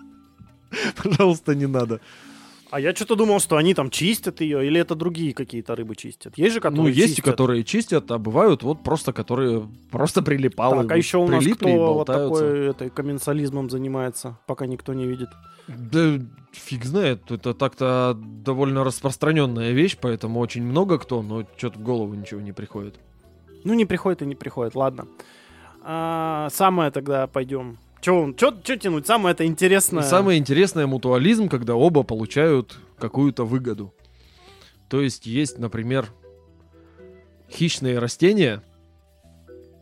Пожалуйста, 1.02 1.54
не 1.54 1.66
надо. 1.66 2.00
А 2.70 2.78
я 2.78 2.94
что-то 2.94 3.16
думал, 3.16 3.40
что 3.40 3.56
они 3.56 3.74
там 3.74 3.90
чистят 3.90 4.40
ее, 4.40 4.64
или 4.64 4.80
это 4.80 4.94
другие 4.94 5.34
какие-то 5.34 5.74
рыбы 5.74 5.96
чистят. 5.96 6.38
Есть 6.38 6.54
же, 6.54 6.60
которые 6.60 6.82
Ну, 6.82 6.88
есть, 6.88 7.16
чистят? 7.16 7.24
которые 7.24 7.64
чистят, 7.64 8.10
а 8.10 8.18
бывают 8.18 8.62
вот 8.62 8.84
просто, 8.84 9.12
которые 9.12 9.68
просто 9.90 10.22
прилипалы. 10.22 10.82
Так, 10.82 10.92
а 10.92 10.96
еще 10.96 11.18
у 11.18 11.26
нас 11.26 11.44
и 11.44 11.52
кто 11.52 11.94
вот 11.94 12.06
такой 12.06 12.68
этой 12.68 12.90
комменсализмом 12.90 13.70
занимается, 13.70 14.38
пока 14.46 14.66
никто 14.66 14.94
не 14.94 15.06
видит? 15.06 15.28
Да 15.66 16.18
фиг 16.52 16.84
знает, 16.84 17.30
это 17.30 17.54
так-то 17.54 18.16
довольно 18.16 18.84
распространенная 18.84 19.72
вещь, 19.72 19.96
поэтому 20.00 20.40
очень 20.40 20.62
много 20.62 20.98
кто, 20.98 21.22
но 21.22 21.44
что-то 21.56 21.78
в 21.78 21.82
голову 21.82 22.14
ничего 22.14 22.40
не 22.40 22.52
приходит. 22.52 22.94
Ну, 23.64 23.74
не 23.74 23.84
приходит 23.84 24.22
и 24.22 24.26
не 24.26 24.34
приходит, 24.34 24.74
ладно. 24.74 25.06
А, 25.82 26.48
самое 26.50 26.90
тогда 26.90 27.26
пойдем. 27.26 27.78
Че 28.00 28.76
тянуть? 28.78 29.06
Самое 29.06 29.34
это 29.34 29.44
интересное. 29.44 30.02
Самое 30.02 30.38
интересное 30.38 30.86
мутуализм, 30.86 31.48
когда 31.48 31.74
оба 31.74 32.02
получают 32.02 32.78
какую-то 32.98 33.44
выгоду. 33.44 33.94
То 34.88 35.00
есть 35.00 35.26
есть, 35.26 35.58
например, 35.58 36.08
хищные 37.50 37.98
растения. 37.98 38.62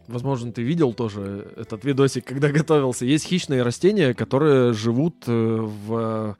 Возможно, 0.06 0.52
ты 0.52 0.62
видел 0.62 0.94
тоже 0.94 1.52
этот 1.56 1.84
видосик, 1.84 2.24
когда 2.24 2.48
готовился. 2.52 3.04
Есть 3.04 3.26
хищные 3.26 3.62
растения, 3.62 4.14
которые 4.14 4.72
живут 4.72 5.24
э, 5.26 5.32
в 5.32 6.36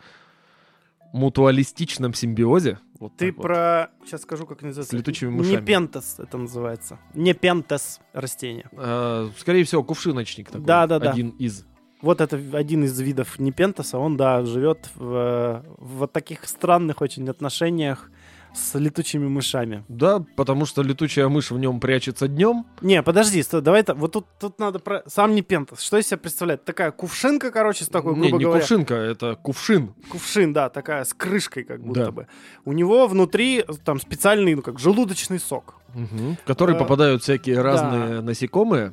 мутуалистичном 1.12 2.14
симбиозе. 2.14 2.78
Вот 2.98 3.16
Ты 3.16 3.28
так 3.28 3.36
вот. 3.36 3.42
про... 3.42 3.90
Сейчас 4.04 4.22
скажу, 4.22 4.46
как 4.46 4.62
называется. 4.62 4.94
С 4.94 4.98
летучими 4.98 5.30
мышами. 5.30 5.56
Не 5.56 5.62
пентас 5.62 6.16
это 6.18 6.36
называется. 6.36 6.98
Не 7.14 7.32
пентас 7.32 8.00
растение. 8.12 8.68
А, 8.72 9.30
скорее 9.38 9.64
всего, 9.64 9.82
кувшиночник 9.84 10.50
такой. 10.50 10.66
Да-да-да. 10.66 11.12
Один 11.12 11.30
из. 11.30 11.64
Вот 12.02 12.20
это 12.20 12.40
один 12.52 12.84
из 12.84 12.98
видов 13.00 13.38
непентаса. 13.38 13.98
Он, 13.98 14.16
да, 14.16 14.44
живет 14.44 14.90
в, 14.94 15.64
в 15.78 15.98
вот 15.98 16.12
таких 16.12 16.46
странных 16.46 17.00
очень 17.00 17.28
отношениях 17.28 18.10
с 18.54 18.78
летучими 18.78 19.28
мышами. 19.28 19.84
Да, 19.88 20.24
потому 20.36 20.66
что 20.66 20.82
летучая 20.82 21.28
мышь 21.28 21.50
в 21.50 21.58
нем 21.58 21.80
прячется 21.80 22.28
днем. 22.28 22.66
Не, 22.80 23.02
подожди, 23.02 23.42
стой, 23.42 23.60
давай 23.62 23.80
это. 23.80 23.94
Вот 23.94 24.12
тут, 24.12 24.26
тут 24.40 24.58
надо 24.58 24.78
про. 24.78 25.02
Сам 25.06 25.34
не 25.34 25.42
пентас. 25.42 25.80
Что 25.80 25.98
из 25.98 26.06
себя 26.06 26.18
представляет? 26.18 26.64
Такая 26.64 26.90
кувшинка, 26.90 27.50
короче, 27.50 27.84
с 27.84 27.88
такой, 27.88 28.14
не, 28.14 28.22
грубо 28.22 28.38
не 28.38 28.44
говоря. 28.44 28.60
кувшинка, 28.60 28.94
это 28.94 29.34
кувшин. 29.36 29.94
Кувшин, 30.10 30.52
да, 30.52 30.68
такая 30.70 31.04
с 31.04 31.14
крышкой, 31.14 31.64
как 31.64 31.82
будто 31.82 32.06
Да. 32.06 32.10
бы. 32.12 32.26
У 32.64 32.72
него 32.72 33.06
внутри 33.06 33.64
там 33.84 34.00
специальный, 34.00 34.54
ну 34.54 34.62
как 34.62 34.78
желудочный 34.78 35.38
сок, 35.38 35.74
Мгм. 35.94 36.36
В 36.36 36.44
который 36.46 36.74
Э, 36.76 36.78
попадают 36.78 37.22
всякие 37.22 37.60
разные 37.62 38.20
насекомые, 38.20 38.92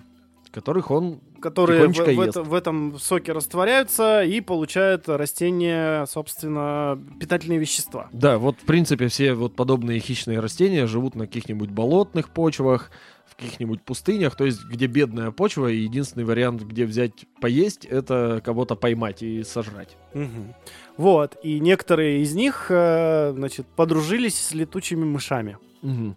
которых 0.56 0.90
он... 0.90 1.20
которые 1.42 1.88
в, 1.88 1.92
в 1.94 2.08
ест. 2.10 2.30
это- 2.30 2.44
в 2.44 2.54
этом 2.54 2.98
соке 2.98 3.34
растворяются 3.34 4.24
и 4.24 4.40
получают 4.40 5.08
растения, 5.10 6.06
собственно, 6.06 6.98
питательные 7.20 7.60
вещества. 7.60 8.08
Да, 8.14 8.38
вот 8.38 8.56
в 8.62 8.66
принципе 8.66 9.10
все 9.10 9.34
вот 9.34 9.56
подобные 9.56 10.00
хищные 10.00 10.40
растения 10.40 10.88
живут 10.88 11.16
на 11.16 11.28
каких-нибудь 11.28 11.70
болотных 11.70 12.30
почвах, 12.30 12.90
в 13.26 13.36
каких-нибудь 13.36 13.82
пустынях, 13.82 14.36
то 14.38 14.46
есть 14.46 14.64
где 14.64 14.88
бедная 14.88 15.32
почва, 15.32 15.68
и 15.68 15.78
единственный 15.78 16.24
вариант, 16.24 16.62
где 16.62 16.86
взять 16.86 17.26
поесть, 17.42 17.84
это 17.84 18.42
кого-то 18.46 18.76
поймать 18.76 19.22
и 19.22 19.44
сожрать. 19.44 19.98
Мгм. 20.14 20.56
Вот, 20.96 21.36
и 21.44 21.60
некоторые 21.60 22.22
из 22.22 22.34
них, 22.34 22.68
э, 22.70 23.34
значит, 23.36 23.68
подружились 23.76 24.40
с 24.40 24.54
летучими 24.54 25.04
мышами. 25.04 25.58
Мгм. 25.82 26.16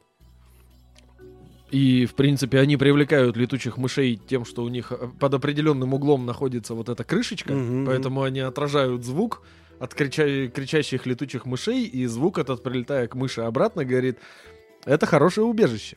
И, 1.71 2.07
в 2.07 2.15
принципе, 2.15 2.61
они 2.61 2.77
привлекают 2.79 3.37
летучих 3.37 3.77
мышей 3.77 4.17
тем, 4.17 4.45
что 4.47 4.65
у 4.65 4.69
них 4.69 4.91
э, 4.91 5.09
под 5.21 5.35
определенным 5.35 5.93
углом 5.93 6.25
находится 6.25 6.75
вот 6.75 6.89
эта 6.89 7.05
крышечка, 7.05 7.53
Мгм. 7.53 7.85
поэтому 7.87 8.23
они 8.23 8.41
отражают 8.41 9.05
звук, 9.05 9.43
от 9.79 9.93
крича- 9.95 10.49
кричащих 10.49 11.05
летучих 11.07 11.45
мышей, 11.47 11.85
и 11.85 12.07
звук 12.07 12.39
этот, 12.39 12.63
прилетая 12.63 13.07
к 13.07 13.15
мыши 13.15 13.43
обратно, 13.43 13.85
говорит, 13.85 14.19
это 14.87 15.05
хорошее 15.07 15.47
убежище. 15.47 15.97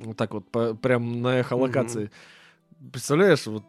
Вот 0.00 0.16
так 0.16 0.32
вот, 0.34 0.50
по- 0.50 0.74
прям 0.74 1.20
на 1.22 1.40
эхолокации. 1.40 2.10
Представляешь, 2.92 3.46
вот 3.46 3.62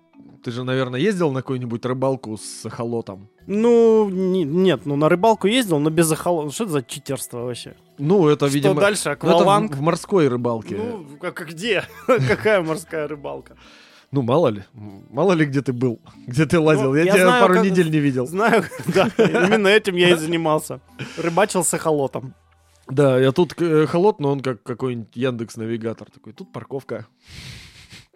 ты 0.44 0.52
же, 0.52 0.64
наверное, 0.64 1.00
ездил 1.00 1.32
на 1.32 1.42
какую-нибудь 1.42 1.86
рыбалку 1.86 2.38
с 2.38 2.66
эхолотом? 2.66 3.30
Ну, 3.48 4.10
не- 4.10 4.44
нет, 4.44 4.86
ну 4.86 4.96
на 4.96 5.10
рыбалку 5.10 5.48
ездил, 5.48 5.80
но 5.80 5.90
без 5.90 6.12
охолота. 6.12 6.52
Что 6.54 6.64
это 6.66 6.74
за 6.74 6.84
читерство 6.84 7.40
вообще? 7.40 7.76
Ну, 7.98 8.28
это, 8.28 8.48
Что 8.48 8.56
видимо... 8.56 8.82
дальше? 8.82 9.04
ну, 9.06 9.12
это 9.12 9.38
Акваланг? 9.38 9.74
в, 9.76 9.78
в 9.78 9.82
морской 9.82 10.28
рыбалке. 10.28 10.76
Ну, 10.76 11.06
как, 11.20 11.34
как 11.36 11.50
где? 11.50 11.84
Какая 12.08 12.62
морская 12.62 13.08
рыбалка? 13.08 13.56
Ну, 14.12 14.22
мало 14.22 14.48
ли. 14.48 14.64
Мало 15.10 15.34
ли, 15.34 15.46
где 15.46 15.62
ты 15.62 15.74
был. 15.74 16.00
Где 16.28 16.46
ты 16.46 16.60
лазил. 16.60 16.92
Ну, 16.92 16.96
я, 16.96 17.04
я 17.04 17.14
тебя 17.14 17.24
знаю, 17.26 17.42
пару 17.42 17.54
как- 17.56 17.66
недель 17.66 17.90
не 17.92 18.00
видел. 18.00 18.26
Знаю, 18.26 18.64
да, 18.88 19.10
именно 19.18 19.68
этим 19.68 19.96
я 19.96 20.12
и 20.12 20.16
занимался. 20.18 20.80
Рыбачил 21.18 21.64
с 21.66 21.74
эхолотом. 21.74 22.34
Да, 22.90 23.20
я 23.20 23.34
тут 23.34 23.54
э, 23.62 23.86
холод, 23.86 24.20
но 24.22 24.32
он 24.32 24.40
как 24.40 24.64
какой-нибудь 24.64 25.14
Яндекс 25.14 25.58
Навигатор 25.58 26.10
такой. 26.10 26.32
Тут 26.32 26.54
парковка. 26.54 27.06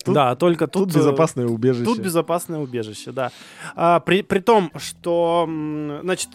Тут- 0.05 0.15
да, 0.15 0.35
только 0.35 0.67
Тут, 0.67 0.85
тут, 0.89 0.95
э, 0.95 0.99
безопасное 0.99 1.45
убежище. 1.47 1.85
Тут 1.85 1.99
безопасное 1.99 2.59
убежище, 2.59 3.11
да. 3.11 3.31
А, 3.75 3.99
при, 3.99 4.21
при 4.23 4.39
том, 4.39 4.71
что, 4.77 5.47
значит, 6.03 6.29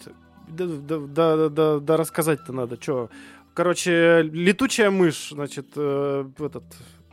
да, 0.47 0.65
да, 0.65 1.49
да, 1.49 1.79
да, 1.79 1.97
рассказать-то 1.97 2.53
надо, 2.53 2.77
что. 2.81 3.09
Короче, 3.53 4.21
летучая 4.21 4.91
мышь, 4.91 5.29
значит, 5.31 5.67
э, 5.75 6.25
этот, 6.39 6.63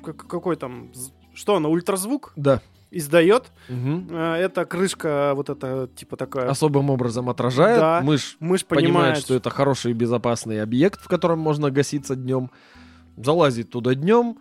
как- 0.04 0.26
какой 0.26 0.56
там, 0.56 0.92
что 1.34 1.56
она, 1.56 1.68
ультразвук 1.70 2.32
Да. 2.36 2.60
издает. 2.90 3.50
Э, 3.68 4.34
это 4.34 4.66
крышка, 4.66 5.32
вот 5.34 5.48
эта, 5.50 5.88
типа 5.96 6.16
такая. 6.16 6.48
Особым 6.50 6.90
образом 6.90 7.28
отражает. 7.30 7.78
Да. 7.80 8.00
Мышь 8.02 8.36
Мышь 8.40 8.64
понимает, 8.64 8.94
понимает, 8.94 9.18
что 9.18 9.34
это 9.34 9.48
хороший 9.50 9.92
и 9.92 9.94
безопасный 9.94 10.62
объект, 10.62 11.00
в 11.02 11.08
котором 11.08 11.38
можно 11.38 11.70
гаситься 11.70 12.14
днем. 12.14 12.50
Залазит 13.16 13.70
туда 13.70 13.94
днем. 13.94 14.36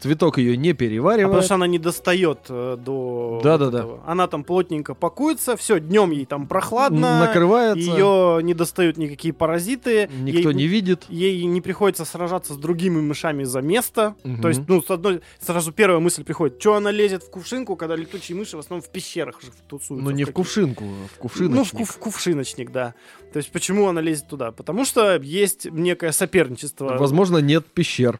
Цветок 0.00 0.38
ее 0.38 0.56
не 0.56 0.70
А 0.70 0.72
потому 0.72 0.88
переваривает. 0.88 1.44
что 1.44 1.54
она 1.56 1.66
не 1.66 1.78
достает 1.78 2.38
э, 2.48 2.76
до 2.78 3.40
Да-да-да. 3.44 3.82
вот 3.82 3.90
этого. 3.96 4.02
Она 4.06 4.26
там 4.28 4.44
плотненько 4.44 4.94
пакуется, 4.94 5.56
все, 5.56 5.78
днем 5.78 6.10
ей 6.10 6.24
там 6.24 6.46
прохладно, 6.46 7.20
накрывается. 7.20 7.78
ее 7.90 8.42
не 8.42 8.54
достают 8.54 8.96
никакие 8.96 9.34
паразиты, 9.34 10.08
Никто 10.20 10.48
ей, 10.50 10.54
не 10.56 10.66
видит. 10.66 11.04
ей 11.08 11.44
не 11.44 11.60
приходится 11.60 12.04
сражаться 12.04 12.54
с 12.54 12.56
другими 12.56 13.00
мышами 13.00 13.44
за 13.44 13.60
место. 13.60 14.14
Мгм. 14.24 14.40
То 14.40 14.48
есть, 14.48 14.62
ну, 14.68 14.82
с 14.82 14.90
одной, 14.90 15.20
сразу 15.38 15.70
первая 15.72 16.00
мысль 16.00 16.24
приходит, 16.24 16.60
что 16.60 16.74
она 16.76 16.90
лезет 16.90 17.22
в 17.22 17.30
кувшинку, 17.30 17.76
когда 17.76 17.94
летучие 17.94 18.36
мыши 18.38 18.56
в 18.56 18.60
основном 18.60 18.82
в 18.82 18.90
пещерах 18.90 19.40
же 19.42 19.48
тусуются. 19.68 20.04
Ну, 20.04 20.10
не 20.10 20.24
в 20.24 20.26
каких- 20.28 20.34
кувшинку, 20.36 20.84
а 20.84 21.08
в 21.14 21.18
кувшиночник. 21.18 21.56
Ну, 21.56 21.64
в, 21.64 21.72
кув- 21.72 21.90
в 21.90 21.98
кувшиночник, 21.98 22.72
да. 22.72 22.94
То 23.32 23.36
есть, 23.36 23.52
почему 23.52 23.86
она 23.86 24.00
лезет 24.00 24.28
туда? 24.28 24.50
Потому 24.50 24.84
что 24.84 25.16
есть 25.22 25.66
некое 25.70 26.12
соперничество. 26.12 26.96
Возможно, 26.98 27.38
нет 27.38 27.66
пещер. 27.66 28.18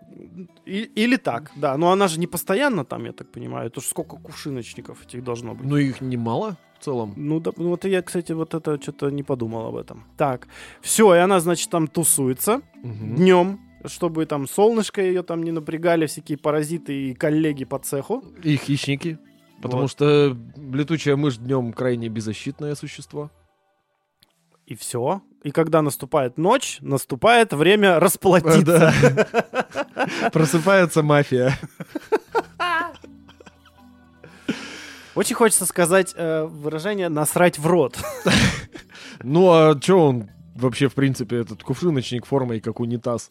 И- 0.66 0.90
или 0.94 1.16
так, 1.16 1.50
да. 1.56 1.69
Но 1.76 1.90
она 1.92 2.08
же 2.08 2.18
не 2.20 2.26
постоянно 2.26 2.84
там, 2.84 3.04
я 3.04 3.12
так 3.12 3.30
понимаю. 3.32 3.66
Это 3.68 3.80
ж 3.80 3.84
сколько 3.84 4.16
кувшиночников 4.16 5.04
этих 5.06 5.22
должно 5.24 5.54
быть. 5.54 5.66
Ну, 5.68 5.76
их 5.76 6.00
немало 6.00 6.56
в 6.80 6.84
целом. 6.84 7.12
Ну, 7.16 7.40
да, 7.40 7.50
ну, 7.56 7.68
вот 7.70 7.84
я, 7.84 8.02
кстати, 8.02 8.32
вот 8.32 8.54
это 8.54 8.80
что-то 8.80 9.10
не 9.10 9.22
подумал 9.22 9.66
об 9.66 9.76
этом. 9.76 10.04
Так, 10.16 10.48
все, 10.80 11.14
и 11.14 11.18
она, 11.18 11.40
значит, 11.40 11.70
там 11.70 11.86
тусуется 11.88 12.62
Мгм. 12.82 13.16
днем, 13.16 13.60
чтобы 13.86 14.26
там 14.26 14.46
солнышко 14.48 15.02
ее 15.02 15.22
там 15.22 15.42
не 15.42 15.52
напрягали 15.52 16.06
всякие 16.06 16.38
паразиты 16.38 17.10
и 17.10 17.14
коллеги 17.14 17.64
по 17.64 17.78
цеху. 17.78 18.22
И 18.42 18.56
хищники. 18.56 19.18
Потому 19.62 19.82
Вот. 19.82 19.90
что 19.90 20.36
летучая 20.56 21.16
мышь 21.16 21.36
днем 21.36 21.72
крайне 21.74 22.08
беззащитное 22.08 22.74
существо. 22.74 23.30
И 24.70 24.76
все. 24.76 25.20
И 25.42 25.50
когда 25.50 25.82
наступает 25.82 26.38
ночь, 26.38 26.78
наступает 26.80 27.52
время 27.52 27.98
расплатиться. 27.98 28.94
Просыпается 30.32 31.02
мафия. 31.02 31.58
Очень 35.16 35.34
хочется 35.34 35.66
сказать 35.66 36.14
э, 36.16 36.44
выражение 36.44 37.08
«насрать 37.08 37.58
в 37.58 37.66
рот». 37.66 37.98
Ну, 39.24 39.50
а 39.50 39.78
чё 39.78 39.98
он 39.98 40.30
вообще, 40.54 40.88
в 40.88 40.94
принципе, 40.94 41.38
этот 41.38 41.64
кувшиночник 41.64 42.24
формой, 42.24 42.60
как 42.60 42.78
унитаз? 42.78 43.30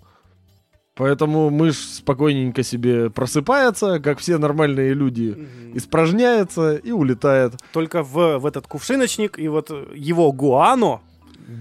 Поэтому 0.93 1.49
мышь 1.49 1.79
спокойненько 1.79 2.61
себе 2.61 3.09
просыпается, 3.09 3.99
как 4.01 4.19
все 4.19 4.37
нормальные 4.37 4.93
люди, 4.93 5.47
испражняется 5.73 6.75
и 6.75 6.91
улетает. 6.91 7.53
Только 7.71 8.03
в, 8.03 8.39
в 8.39 8.45
этот 8.45 8.67
кувшиночник 8.67 9.39
и 9.39 9.47
вот 9.47 9.71
его 9.95 10.31
гуано, 10.33 10.99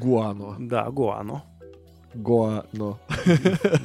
Гуано. 0.00 0.56
да, 0.58 0.90
гуано, 0.90 1.42
Гуано. 2.14 2.98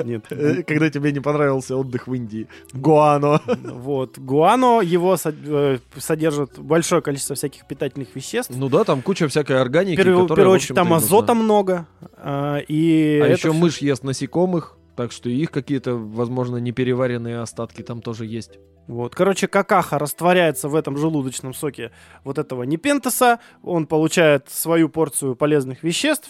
нет, 0.04 0.26
Э, 0.32 0.64
Когда 0.64 0.90
тебе 0.90 1.12
не 1.12 1.20
понравился 1.20 1.76
отдых 1.76 2.08
в 2.08 2.14
Индии. 2.14 2.48
Гуано. 2.74 3.42
вот, 3.46 4.18
гуано, 4.18 4.82
его 4.82 5.16
э, 5.24 5.78
содержит 5.98 6.58
большое 6.58 7.02
количество 7.02 7.36
всяких 7.36 7.68
питательных 7.68 8.16
веществ. 8.16 8.54
Ну 8.56 8.70
да, 8.70 8.84
там 8.84 9.02
куча 9.02 9.28
всякой 9.28 9.62
органики, 9.62 9.96
в 9.96 10.04
которая, 10.04 10.28
первую 10.28 10.56
очередь, 10.56 10.76
там 10.76 10.94
азота 10.94 11.34
много, 11.34 11.86
а, 12.18 12.58
и 12.60 13.20
А 13.22 13.28
еще 13.28 13.52
мышь 13.52 13.80
ест 13.80 14.04
насекомых, 14.04 14.78
так 14.96 15.12
что 15.12 15.30
их 15.30 15.52
какие-то, 15.52 15.96
возможно, 15.96 16.58
непереваренные 16.58 17.40
остатки 17.40 17.82
там 17.82 18.02
тоже 18.02 18.26
есть. 18.26 18.52
Вот. 18.88 19.16
Короче, 19.16 19.48
какаха 19.48 19.98
растворяется 19.98 20.68
в 20.68 20.76
этом 20.76 20.98
желудочном 20.98 21.54
соке 21.54 21.92
вот 22.26 22.38
этого 22.38 22.64
непентеса, 22.64 23.40
он 23.64 23.88
получает 23.88 24.50
свою 24.50 24.90
порцию 24.90 25.36
полезных 25.36 25.84
веществ, 25.84 26.30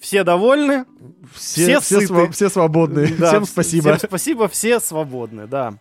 все 0.00 0.24
довольны, 0.24 0.86
Все 1.34 1.78
Все, 1.78 1.80
все, 1.80 2.00
сыты. 2.00 2.12
сва- 2.12 2.30
все 2.32 2.48
свободны. 2.48 3.06
Да, 3.18 3.28
Всем 3.28 3.42
вс- 3.44 3.46
спасибо. 3.46 3.96
Всем 3.96 4.08
спасибо, 4.10 4.48
все 4.48 4.80
свободны, 4.80 5.46
да. 5.46 5.74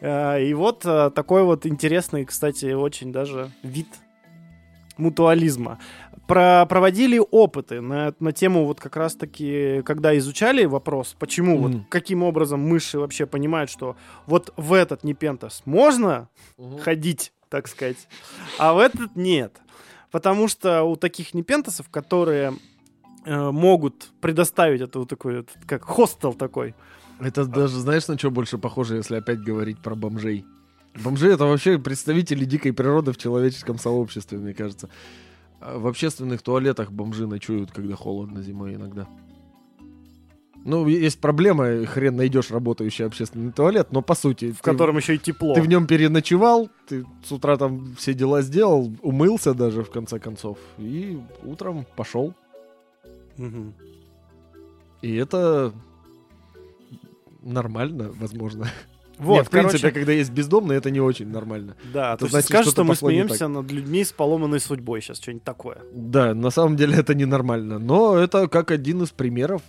Э, 0.00 0.44
И 0.44 0.52
вот 0.52 0.84
э, 0.84 1.10
такой 1.14 1.42
вот 1.42 1.64
интересный, 1.64 2.26
кстати, 2.26 2.72
очень 2.74 3.10
даже 3.10 3.50
вид 3.62 3.88
мутуализма. 4.98 5.78
Про, 6.26 6.66
проводили 6.66 7.20
опыты 7.30 7.80
на, 7.80 8.12
на 8.18 8.32
тему 8.32 8.64
вот 8.64 8.80
как 8.80 8.96
раз-таки, 8.96 9.82
когда 9.84 10.16
изучали 10.18 10.64
вопрос, 10.64 11.14
почему, 11.18 11.58
вот 11.58 11.70
Мгм. 11.70 11.86
каким 11.88 12.22
образом 12.24 12.60
мыши 12.60 12.98
вообще 12.98 13.26
понимают, 13.26 13.70
что 13.70 13.96
вот 14.26 14.52
в 14.56 14.72
этот 14.72 15.04
непентас 15.04 15.62
можно 15.66 16.28
ходить, 16.82 17.32
так 17.48 17.68
сказать, 17.68 18.08
а 18.58 18.72
в 18.74 18.78
этот 18.78 19.14
нет. 19.14 19.52
Потому 20.10 20.48
что 20.48 20.82
у 20.82 20.96
таких 20.96 21.32
непентасов, 21.34 21.88
которые 21.90 22.54
э, 23.24 23.50
могут 23.50 24.08
предоставить 24.20 24.80
это 24.80 24.98
вот 24.98 25.08
такой, 25.08 25.38
вот, 25.38 25.48
как 25.66 25.84
хостел 25.84 26.32
такой, 26.34 26.74
Это 27.20 27.44
даже, 27.46 27.78
знаешь, 27.78 28.08
на 28.08 28.18
что 28.18 28.30
больше 28.30 28.58
похоже, 28.58 28.96
если 28.96 29.16
опять 29.16 29.40
говорить 29.40 29.78
про 29.78 29.94
бомжей? 29.94 30.44
Бомжи— 31.04 31.30
это 31.32 31.44
вообще 31.44 31.78
представители 31.78 32.44
дикой 32.44 32.72
природы 32.72 33.12
в 33.12 33.16
человеческом 33.16 33.78
сообществе, 33.78 34.38
мне 34.38 34.54
кажется. 34.54 34.88
А 35.60 35.78
В 35.78 35.86
общественных 35.86 36.42
туалетах 36.42 36.92
бомжи 36.92 37.26
ночуют, 37.26 37.72
когда 37.72 37.94
холодно 37.96 38.42
зимой 38.42 38.74
иногда. 38.74 39.08
Ну, 40.66 40.88
есть 40.88 41.20
проблема, 41.20 41.86
хрен 41.86 42.16
найдешь 42.16 42.50
работающий 42.50 43.06
общественный 43.06 43.52
туалет, 43.52 43.92
но 43.92 44.02
по 44.02 44.16
сути... 44.16 44.50
в 44.50 44.62
котором 44.62 44.96
еще 44.96 45.14
и 45.14 45.18
тепло. 45.18 45.54
Ты 45.54 45.62
в 45.62 45.68
нем 45.68 45.86
переночевал, 45.86 46.68
ты 46.88 47.06
с 47.24 47.30
утра 47.30 47.56
там 47.56 47.94
все 47.94 48.14
дела 48.14 48.42
сделал, 48.42 48.92
умылся 49.00 49.54
даже 49.54 49.84
в 49.84 49.90
конце 49.92 50.18
концов, 50.18 50.58
и 50.78 51.20
утром 51.44 51.86
пошел. 51.94 52.34
Мгм. 53.36 53.74
И 55.02 55.14
это 55.14 55.72
нормально, 57.42 58.10
возможно. 58.18 58.66
Вот, 59.18 59.34
Нет, 59.36 59.46
в 59.46 59.50
принципе, 59.50 59.78
короче, 59.78 59.94
когда 60.00 60.12
есть 60.12 60.30
бездомные, 60.30 60.76
это 60.78 60.90
не 60.90 61.00
очень 61.00 61.28
нормально. 61.28 61.74
да, 61.92 62.10
это 62.10 62.18
то 62.18 62.24
есть 62.26 62.32
значит, 62.32 62.48
скажешь, 62.48 62.72
что-то 62.72 62.94
что 62.94 63.06
мы 63.06 63.12
смеемся 63.12 63.48
над 63.48 63.70
людьми 63.70 64.04
с 64.04 64.12
поломанной 64.12 64.60
судьбой 64.60 65.00
сейчас, 65.00 65.18
что-нибудь 65.20 65.44
такое. 65.44 65.78
Да, 65.94 66.34
на 66.34 66.50
самом 66.50 66.76
деле 66.76 66.96
это 66.98 67.14
ненормально. 67.14 67.78
Но 67.78 68.16
это 68.16 68.46
как 68.48 68.70
один 68.70 69.02
из 69.02 69.10
примеров, 69.10 69.62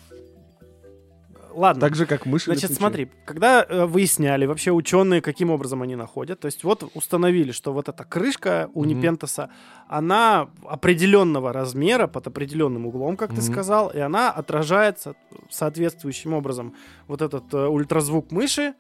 Ладно. 1.54 1.82
так 1.82 1.96
же, 1.96 2.06
как 2.06 2.26
мыши 2.28 2.52
Значит, 2.52 2.74
смотри, 2.74 3.10
когда 3.26 3.64
э, 3.68 3.86
выясняли 3.86 4.46
вообще 4.46 4.72
ученые, 4.72 5.22
каким 5.22 5.50
образом 5.50 5.82
они 5.82 5.96
находят, 5.96 6.40
то 6.40 6.46
есть 6.46 6.64
вот 6.64 6.84
установили, 6.94 7.52
что 7.52 7.74
вот 7.74 7.90
эта 7.90 8.04
крышка 8.04 8.70
у 8.76 8.84
Мгм. 8.84 8.90
Непентаса, 8.90 9.50
она 9.88 10.50
определенного 10.68 11.52
размера, 11.54 12.06
под 12.06 12.28
определенным 12.28 12.86
углом, 12.86 13.18
как 13.18 13.30
ты 13.30 13.42
Мгм. 13.42 13.52
сказал, 13.54 13.90
и 13.90 13.98
она 13.98 14.30
отражается 14.30 15.16
соответствующим 15.50 16.34
образом 16.34 16.76
вот 17.08 17.24
этот 17.24 17.52
э, 17.54 17.66
ультразвук 17.68 18.32
мыши, 18.32 18.76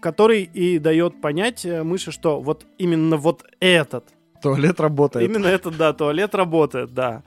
который 0.00 0.42
и 0.42 0.78
дает 0.78 1.20
понять 1.20 1.64
э, 1.64 1.82
мыши, 1.82 2.12
что 2.12 2.40
вот 2.40 2.66
именно 2.78 3.16
вот 3.16 3.44
этот 3.60 4.04
Туалет 4.42 4.78
работает. 4.80 5.28
Именно 5.28 5.46
этот, 5.48 5.76
да, 5.76 5.92
туалет 5.92 6.34
работает, 6.34 6.94
да. 6.94 7.24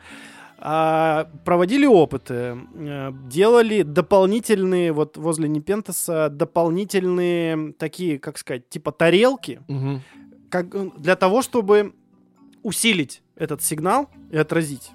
А, 0.60 1.28
проводили 1.44 1.86
опыты, 1.86 2.58
э, 2.74 3.12
делали 3.28 3.82
дополнительные, 3.82 4.92
вот 4.94 5.18
возле 5.18 5.50
Непентаса, 5.50 6.30
дополнительные 6.30 7.74
такие, 7.74 8.20
как 8.20 8.38
сказать, 8.38 8.70
типа 8.70 8.92
тарелки, 8.92 9.62
Мгм. 9.68 10.02
как, 10.50 10.74
э, 10.76 10.90
для 10.98 11.16
того, 11.16 11.42
чтобы 11.42 11.94
усилить 12.64 13.24
этот 13.36 13.62
сигнал 13.64 14.10
и 14.32 14.38
отразить. 14.38 14.92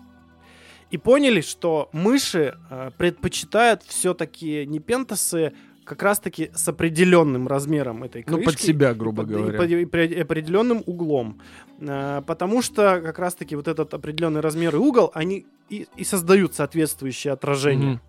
и 0.88 0.98
поняли, 0.98 1.40
что 1.40 1.88
мыши 1.92 2.54
э, 2.70 2.90
предпочитают 2.96 3.82
все-таки 3.82 4.64
непентасы 4.66 5.52
как 5.86 6.02
раз-таки 6.02 6.50
с 6.54 6.68
определенным 6.68 7.48
размером 7.48 8.02
этой 8.04 8.22
крышки. 8.22 8.40
Ну, 8.40 8.44
под 8.44 8.60
себя, 8.60 8.92
грубо 8.94 9.22
и 9.22 9.26
под- 9.26 9.34
говоря. 9.34 9.54
И, 9.54 9.58
под- 9.58 9.70
и 9.70 9.84
при 9.86 10.20
определенным 10.20 10.82
углом. 10.86 11.40
Э, 11.80 12.22
Потому 12.26 12.60
что 12.62 13.00
как 13.00 13.18
раз-таки 13.18 13.56
вот 13.56 13.68
этот 13.68 13.94
определенный 13.94 14.40
размер 14.40 14.74
и 14.74 14.78
угол, 14.78 15.10
они 15.14 15.46
и, 15.70 15.86
и 15.96 16.04
создают 16.04 16.54
соответствующее 16.54 17.32
отражение. 17.32 17.90
Мгм. 17.92 18.00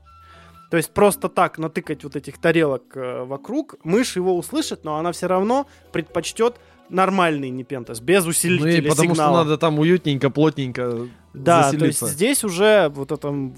То 0.70 0.78
есть 0.78 0.92
просто 0.94 1.30
так 1.30 1.58
натыкать 1.60 2.04
вот 2.04 2.16
этих 2.18 2.38
тарелок 2.40 2.84
э, 2.96 3.24
вокруг, 3.24 3.76
мышь 3.86 4.16
его 4.18 4.36
услышит, 4.38 4.84
но 4.84 4.98
она 4.98 5.12
все 5.14 5.28
равно 5.28 5.66
предпочтет 5.94 6.56
нормальный 6.90 7.50
непентас, 7.50 8.00
без 8.02 8.24
Ну 8.24 8.30
и 8.30 8.32
усилителя 8.32 8.90
потому 8.90 9.10
сигнала. 9.14 9.34
что 9.38 9.44
надо 9.44 9.58
там 9.58 9.80
уютненько, 9.80 10.30
плотненько 10.30 11.08
Да, 11.34 11.70
то 11.72 11.86
есть 11.86 12.00
заселиться. 12.00 12.08
здесь 12.08 12.44
уже 12.44 12.90
вот 12.96 13.12
это 13.12 13.52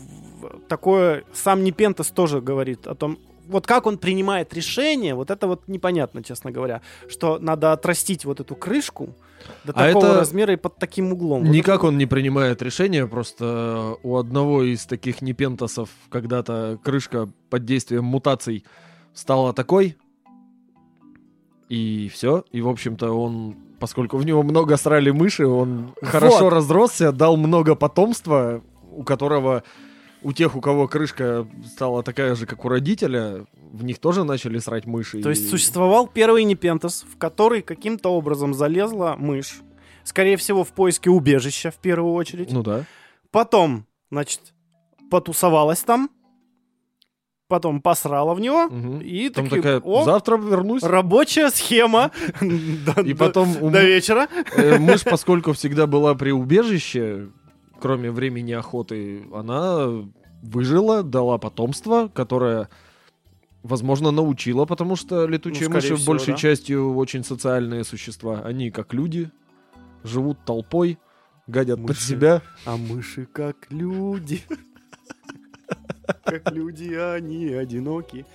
такое, 0.68 1.24
сам 1.34 1.64
Непентас 1.64 2.08
тоже 2.08 2.42
говорит 2.42 2.88
о 2.88 2.96
том, 2.96 3.18
вот 3.50 3.68
как 3.68 3.88
он 3.88 3.98
принимает 3.98 4.54
решение, 4.54 5.16
вот 5.16 5.32
это 5.32 5.48
вот 5.48 5.68
непонятно, 5.68 6.24
честно 6.24 6.52
говоря, 6.52 6.82
что 7.08 7.40
надо 7.40 7.74
отрастить 7.74 8.26
вот 8.26 8.40
эту 8.40 8.56
крышку 8.56 9.10
до 9.64 9.74
А 9.74 9.88
такого 9.88 10.06
это 10.06 10.20
размера 10.20 10.54
и 10.54 10.58
под 10.58 10.78
таким 10.78 11.12
углом. 11.14 11.50
Никак 11.50 11.84
он 11.84 11.98
не 11.98 12.06
принимает 12.06 12.62
решения, 12.62 13.06
просто 13.08 13.98
у 14.04 14.18
одного 14.18 14.64
из 14.64 14.86
таких 14.86 15.22
непентасов 15.22 15.90
когда-то 16.10 16.80
крышка 16.84 17.30
под 17.50 17.66
действием 17.66 18.06
мутаций 18.06 18.64
стала 19.14 19.54
такой, 19.54 19.98
и 21.70 22.10
все. 22.14 22.44
И, 22.52 22.62
в 22.62 22.68
общем-то, 22.68 23.12
он, 23.12 23.56
поскольку 23.80 24.18
в 24.18 24.26
него 24.26 24.44
много 24.44 24.78
срали 24.78 25.12
мыши, 25.12 25.46
он 25.46 25.94
хорошо 26.02 26.46
Вот. 26.46 26.54
разросся, 26.54 27.12
дал 27.12 27.38
много 27.38 27.76
потомства, 27.76 28.62
у 28.92 29.04
которого, 29.04 29.64
у 30.22 30.34
тех, 30.34 30.56
у 30.56 30.62
кого 30.62 30.88
крышка 30.88 31.48
стала 31.66 32.04
такая 32.04 32.36
же, 32.36 32.46
как 32.46 32.66
у 32.66 32.70
родителя, 32.70 33.46
в 33.72 33.84
них 33.84 34.00
тоже 34.00 34.24
начали 34.24 34.60
срать 34.60 34.86
мыши. 34.86 35.22
То 35.22 35.30
есть 35.30 35.46
и- 35.46 35.48
существовал 35.50 36.08
первый 36.08 36.44
Непентас, 36.44 37.06
в 37.12 37.18
который 37.18 37.62
каким-то 37.62 38.10
образом 38.10 38.54
залезла 38.54 39.16
мышь, 39.18 39.62
скорее 40.04 40.38
всего, 40.38 40.64
в 40.64 40.70
поиске 40.74 41.10
убежища 41.10 41.72
в 41.72 41.76
первую 41.76 42.14
очередь. 42.14 42.52
Ну 42.52 42.64
да. 42.64 42.86
Потом, 43.32 43.86
значит, 44.12 44.42
потусовалась 45.12 45.82
там, 45.82 46.10
потом 47.48 47.82
посрала 47.82 48.34
в 48.36 48.40
него, 48.40 48.68
Мгм. 48.68 49.00
и 49.02 49.30
Там 49.30 49.46
таки, 49.50 49.56
такая, 49.62 49.80
о, 49.80 50.04
завтра 50.04 50.38
вернусь. 50.38 50.84
рабочая 50.84 51.50
схема 51.50 52.12
И 53.04 53.14
потом 53.16 53.72
до 53.72 53.84
вечера. 53.84 54.28
Э, 54.56 54.78
Мышь, 54.78 55.04
поскольку 55.04 55.54
всегда 55.54 55.88
была 55.88 56.14
при 56.14 56.30
убежище, 56.32 57.30
кроме 57.80 58.12
времени 58.12 58.52
охоты, 58.52 59.24
она 59.34 59.88
выжила, 60.42 61.04
дала 61.04 61.38
потомство, 61.38 62.08
которое, 62.14 62.70
возможно, 63.64 64.12
научила, 64.12 64.66
потому 64.66 64.96
что 64.96 65.26
летучие 65.26 65.68
Ну, 65.70 65.76
мыши 65.76 65.96
всего, 65.96 66.06
большей 66.06 66.34
да. 66.34 66.38
частью 66.40 66.96
очень 66.96 67.24
социальные 67.24 67.84
существа. 67.84 68.42
Они, 68.44 68.72
как 68.72 68.94
люди, 68.94 69.32
живут 70.04 70.38
толпой, 70.46 70.98
гадят 71.48 71.80
под 71.80 71.90
Мыши. 71.90 72.02
себя. 72.04 72.42
А 72.66 72.78
мыши 72.78 73.26
как 73.26 73.56
люди. 73.70 74.42
Как 76.24 76.52
люди, 76.52 76.92
они 76.94 77.54
одиноки 77.54 78.26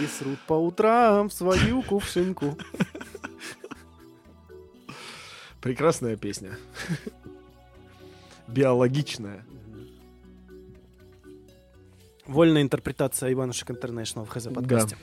и 0.00 0.06
срут 0.06 0.38
по 0.46 0.54
утрам 0.54 1.28
свою 1.30 1.82
кувшинку. 1.82 2.56
Прекрасная 5.60 6.16
песня. 6.16 6.56
Биологичная. 8.48 9.44
Вольная 12.26 12.62
интерпретация 12.62 13.32
Иванушек 13.32 13.70
Интернешнл 13.70 14.24
в 14.24 14.28
ХЗ 14.28 14.48
подкасте. 14.48 14.96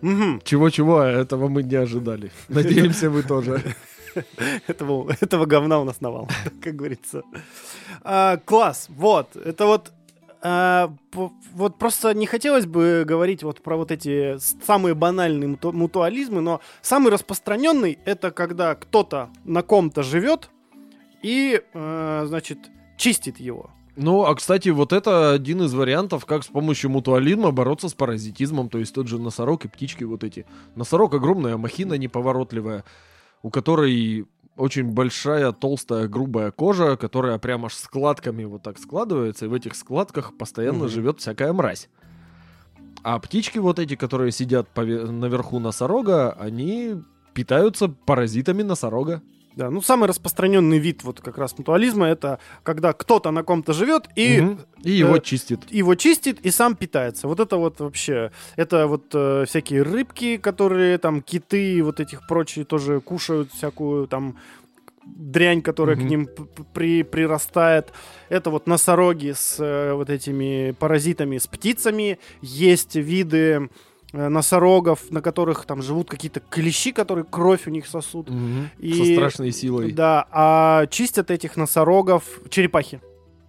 Мгм. 0.00 0.40
Чего-чего, 0.44 1.00
а 1.00 1.08
этого 1.08 1.48
мы 1.48 1.62
не 1.62 1.76
ожидали. 1.76 2.30
Надеемся, 2.48 3.10
вы 3.10 3.22
тоже. 3.22 3.62
Этого, 4.66 5.14
этого 5.20 5.46
говна 5.46 5.78
у 5.78 5.84
нас 5.84 6.00
навал, 6.00 6.28
как 6.60 6.74
говорится. 6.74 7.22
А, 8.02 8.38
класс, 8.38 8.86
вот, 8.88 9.36
это 9.36 9.66
вот 9.66 9.92
а, 10.40 10.92
вот 11.52 11.78
просто 11.78 12.14
не 12.14 12.26
хотелось 12.26 12.66
бы 12.66 13.04
говорить 13.06 13.42
вот 13.42 13.60
про 13.60 13.76
вот 13.76 13.92
эти 13.92 14.38
самые 14.64 14.94
банальные 14.94 15.48
муту- 15.50 15.72
мутуализмы, 15.72 16.40
но 16.40 16.60
самый 16.80 17.12
распространенный 17.12 17.98
это 18.04 18.30
когда 18.30 18.74
кто-то 18.74 19.30
на 19.44 19.62
ком-то 19.62 20.02
живет 20.02 20.48
и, 21.22 21.62
э, 21.72 22.24
значит, 22.26 22.58
чистит 22.96 23.38
его. 23.40 23.70
Ну, 23.96 24.24
а 24.24 24.34
кстати, 24.36 24.68
вот 24.68 24.92
это 24.92 25.32
один 25.32 25.62
из 25.62 25.74
вариантов, 25.74 26.24
как 26.24 26.44
с 26.44 26.46
помощью 26.46 26.90
мутуализма 26.90 27.50
бороться 27.50 27.88
с 27.88 27.94
паразитизмом, 27.94 28.68
то 28.68 28.78
есть 28.78 28.94
тот 28.94 29.08
же 29.08 29.18
носорог 29.18 29.64
и 29.64 29.68
птички 29.68 30.04
вот 30.04 30.22
эти. 30.22 30.46
Носорог 30.76 31.14
огромная 31.14 31.56
махина 31.56 31.94
неповоротливая, 31.94 32.84
у 33.42 33.50
которой 33.50 34.26
очень 34.56 34.84
большая, 34.84 35.52
толстая, 35.52 36.06
грубая 36.08 36.50
кожа, 36.52 36.96
которая 36.96 37.38
прямо 37.38 37.66
аж 37.66 37.74
складками 37.74 38.44
вот 38.44 38.62
так 38.62 38.78
складывается, 38.78 39.46
и 39.46 39.48
в 39.48 39.54
этих 39.54 39.74
складках 39.74 40.36
постоянно 40.36 40.84
Мгм. 40.84 40.88
живет 40.88 41.20
всякая 41.20 41.52
мразь. 41.52 41.88
А 43.02 43.18
птички 43.18 43.58
вот 43.58 43.78
эти, 43.78 43.94
которые 43.96 44.32
сидят 44.32 44.68
пове- 44.74 45.10
наверху 45.10 45.58
носорога, 45.60 46.32
они 46.32 47.02
питаются 47.34 47.88
паразитами 47.88 48.62
носорога. 48.62 49.22
Да, 49.58 49.70
ну 49.70 49.80
самый 49.82 50.08
распространенный 50.08 50.78
вид 50.78 51.02
вот 51.02 51.20
как 51.20 51.36
раз 51.36 51.58
мутуализма 51.58 52.06
это 52.06 52.38
когда 52.62 52.92
кто-то 52.92 53.32
на 53.32 53.42
ком-то 53.42 53.72
живет 53.72 54.08
и 54.14 54.40
Мгм. 54.40 54.60
и 54.84 54.92
его 54.92 55.16
э, 55.16 55.20
чистит. 55.20 55.68
его 55.68 55.96
чистит 55.96 56.38
и 56.46 56.52
сам 56.52 56.76
питается. 56.76 57.26
Вот 57.26 57.40
это 57.40 57.56
вот 57.56 57.80
вообще, 57.80 58.30
это 58.54 58.86
вот 58.86 59.06
э, 59.14 59.46
всякие 59.48 59.82
рыбки, 59.82 60.36
которые 60.36 60.96
там 60.98 61.22
киты, 61.22 61.82
вот 61.82 61.98
этих 61.98 62.24
прочие 62.28 62.64
тоже 62.64 63.00
кушают 63.00 63.50
всякую 63.52 64.06
там 64.06 64.38
дрянь, 65.04 65.60
которая 65.60 65.96
Мгм. 65.96 66.06
к 66.06 66.08
ним 66.10 66.28
при, 66.72 67.02
прирастает. 67.02 67.92
Это 68.28 68.50
вот 68.50 68.68
носороги 68.68 69.32
с 69.36 69.56
э, 69.58 69.92
вот 69.92 70.08
этими 70.08 70.70
паразитами, 70.78 71.36
с 71.36 71.48
птицами. 71.48 72.20
Есть 72.42 72.94
виды 72.94 73.70
носорогов, 74.12 75.10
на 75.10 75.20
которых 75.20 75.64
там 75.66 75.82
живут 75.82 76.08
какие-то 76.08 76.40
клещи, 76.40 76.92
которые 76.92 77.24
кровь 77.24 77.66
у 77.66 77.70
них 77.70 77.86
сосут. 77.86 78.30
Мгм. 78.30 78.70
И- 78.78 78.92
Со 78.94 79.04
страшной 79.14 79.52
силой. 79.52 79.92
Да, 79.92 80.26
а 80.30 80.86
чистят 80.86 81.30
этих 81.30 81.56
носорогов 81.56 82.24
черепахи. 82.48 83.00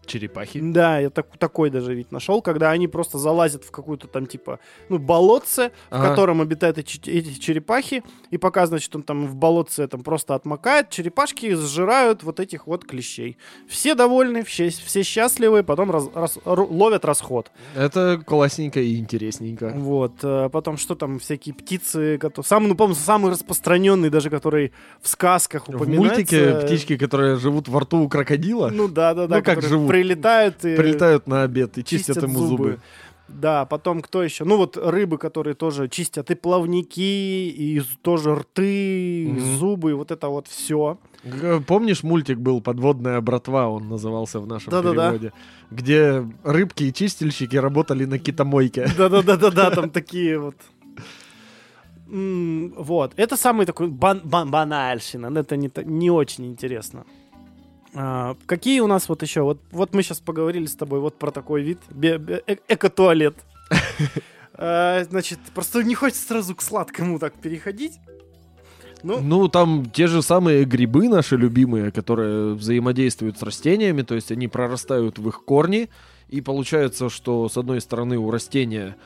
Черепахи. 0.09 0.59
Да, 0.61 0.99
я 0.99 1.09
так- 1.09 1.37
такой 1.37 1.69
даже 1.69 1.93
вид 1.93 2.11
нашел, 2.11 2.41
когда 2.41 2.71
они 2.71 2.87
просто 2.87 3.17
залазят 3.17 3.63
в 3.63 3.71
какую-то 3.71 4.07
там 4.07 4.25
типа, 4.25 4.59
ну, 4.89 4.97
болотце, 4.97 5.69
в 5.69 5.93
Ага. 5.95 6.09
котором 6.09 6.41
обитают 6.41 6.77
эти, 6.77 6.97
эти 7.09 7.39
черепахи, 7.39 8.03
и 8.31 8.37
пока, 8.37 8.65
значит, 8.65 8.95
он 8.95 9.03
там 9.03 9.27
в 9.27 9.35
болотце 9.35 9.87
там 9.87 10.01
просто 10.03 10.35
отмокает, 10.35 10.89
черепашки 10.89 11.53
сжирают 11.55 12.23
вот 12.23 12.39
этих 12.39 12.67
вот 12.67 12.85
клещей. 12.85 13.37
Все 13.67 13.95
довольны, 13.95 14.43
все, 14.43 14.69
все 14.69 15.03
счастливы, 15.03 15.63
потом 15.63 15.91
раз- 15.91 16.09
раз- 16.13 16.37
ру- 16.45 16.67
ловят 16.71 17.05
расход. 17.05 17.51
Это 17.75 18.21
классненько 18.25 18.79
и 18.79 18.97
интересненько. 18.97 19.73
Вот, 19.75 20.13
э, 20.23 20.49
потом 20.51 20.77
что 20.77 20.95
там, 20.95 21.19
всякие 21.19 21.53
птицы, 21.53 22.17
которые... 22.17 22.47
Самый, 22.47 22.67
ну, 22.69 22.75
помню, 22.75 22.95
самый 22.95 23.31
распространенный 23.31 24.09
даже, 24.09 24.29
который 24.29 24.71
в 25.01 25.07
сказках 25.07 25.67
В 25.67 25.75
упоминается. 25.75 26.15
мультике 26.15 26.55
птички, 26.65 26.97
которые 26.97 27.35
живут 27.37 27.67
во 27.67 27.81
рту 27.81 27.99
у 27.99 28.09
крокодила, 28.09 28.69
Ну 28.69 28.87
да, 28.87 29.13
да, 29.13 29.27
да. 29.27 29.37
Ну, 29.37 29.43
как 29.43 29.61
живут. 29.61 29.87
Прилетают 30.01 30.65
и... 30.65 30.75
прилетают 30.75 31.27
на 31.27 31.43
обед 31.43 31.77
и 31.77 31.83
чистят, 31.83 32.23
ему 32.23 32.39
зубы. 32.39 32.79
Да, 33.27 33.65
потом 33.65 34.01
кто 34.01 34.23
еще? 34.23 34.43
Ну 34.43 34.57
вот 34.57 34.75
рыбы, 34.75 35.17
которые 35.17 35.53
тоже 35.53 35.87
чистят 35.87 36.31
и 36.31 36.35
плавники, 36.35 36.99
и 36.99 37.81
тоже 38.01 38.33
рты, 38.35 39.23
и 39.23 39.27
Мгм. 39.27 39.57
зубы, 39.57 39.91
и 39.91 39.93
вот 39.93 40.11
это 40.11 40.29
вот 40.29 40.47
все. 40.47 40.97
Помнишь, 41.67 42.01
мультик 42.03 42.37
был 42.39 42.61
«Подводная 42.61 43.21
братва», 43.21 43.67
он 43.69 43.87
назывался 43.89 44.39
в 44.39 44.47
нашем 44.47 44.71
Да-да-да. 44.71 45.09
переводе, 45.11 45.33
где 45.69 46.25
рыбки 46.43 46.83
и 46.85 46.93
чистильщики 46.93 47.55
работали 47.57 48.05
на 48.05 48.17
китомойке. 48.17 48.87
Да-да-да-да-да, 48.97 49.71
там 49.71 49.89
такие 49.89 50.39
вот. 50.39 50.55
Вот, 52.07 53.13
это 53.17 53.37
самый 53.37 53.65
такой 53.67 53.87
бан- 53.87 54.21
бан- 54.23 54.49
банальщина, 54.49 55.27
это 55.37 55.55
не 55.55 56.09
очень 56.09 56.45
интересно. 56.47 57.05
А, 57.93 58.35
какие 58.45 58.79
у 58.81 58.87
нас 58.87 59.09
вот 59.09 59.21
еще? 59.23 59.41
Вот, 59.41 59.59
вот 59.71 59.93
мы 59.93 60.03
сейчас 60.03 60.19
поговорили 60.19 60.65
с 60.65 60.75
тобой 60.75 60.99
вот 60.99 61.17
про 61.17 61.31
такой 61.31 61.63
вид, 61.63 61.79
э- 62.01 62.57
эко-туалет. 62.67 63.35
А, 64.61 65.05
Значит, 65.05 65.39
просто 65.53 65.83
не 65.83 65.95
хочется 65.95 66.27
сразу 66.27 66.53
к 66.53 66.61
сладкому 66.61 67.17
так 67.17 67.33
переходить. 67.35 67.93
Ну, 69.03 69.21
Ну, 69.21 69.47
там 69.47 69.89
те 69.89 70.07
же 70.07 70.21
самые 70.21 70.65
грибы 70.65 71.07
наши 71.07 71.37
любимые, 71.37 71.91
которые 71.91 72.55
взаимодействуют 72.55 73.39
с 73.39 73.41
растениями, 73.41 74.01
то 74.01 74.15
есть 74.15 74.33
они 74.33 74.49
прорастают 74.49 75.17
в 75.17 75.29
их 75.29 75.45
корни, 75.45 75.89
и 76.27 76.41
получается, 76.41 77.09
что 77.09 77.47
с 77.47 77.55
одной 77.55 77.79
стороны 77.79 78.17
у 78.17 78.29
растения 78.31 78.97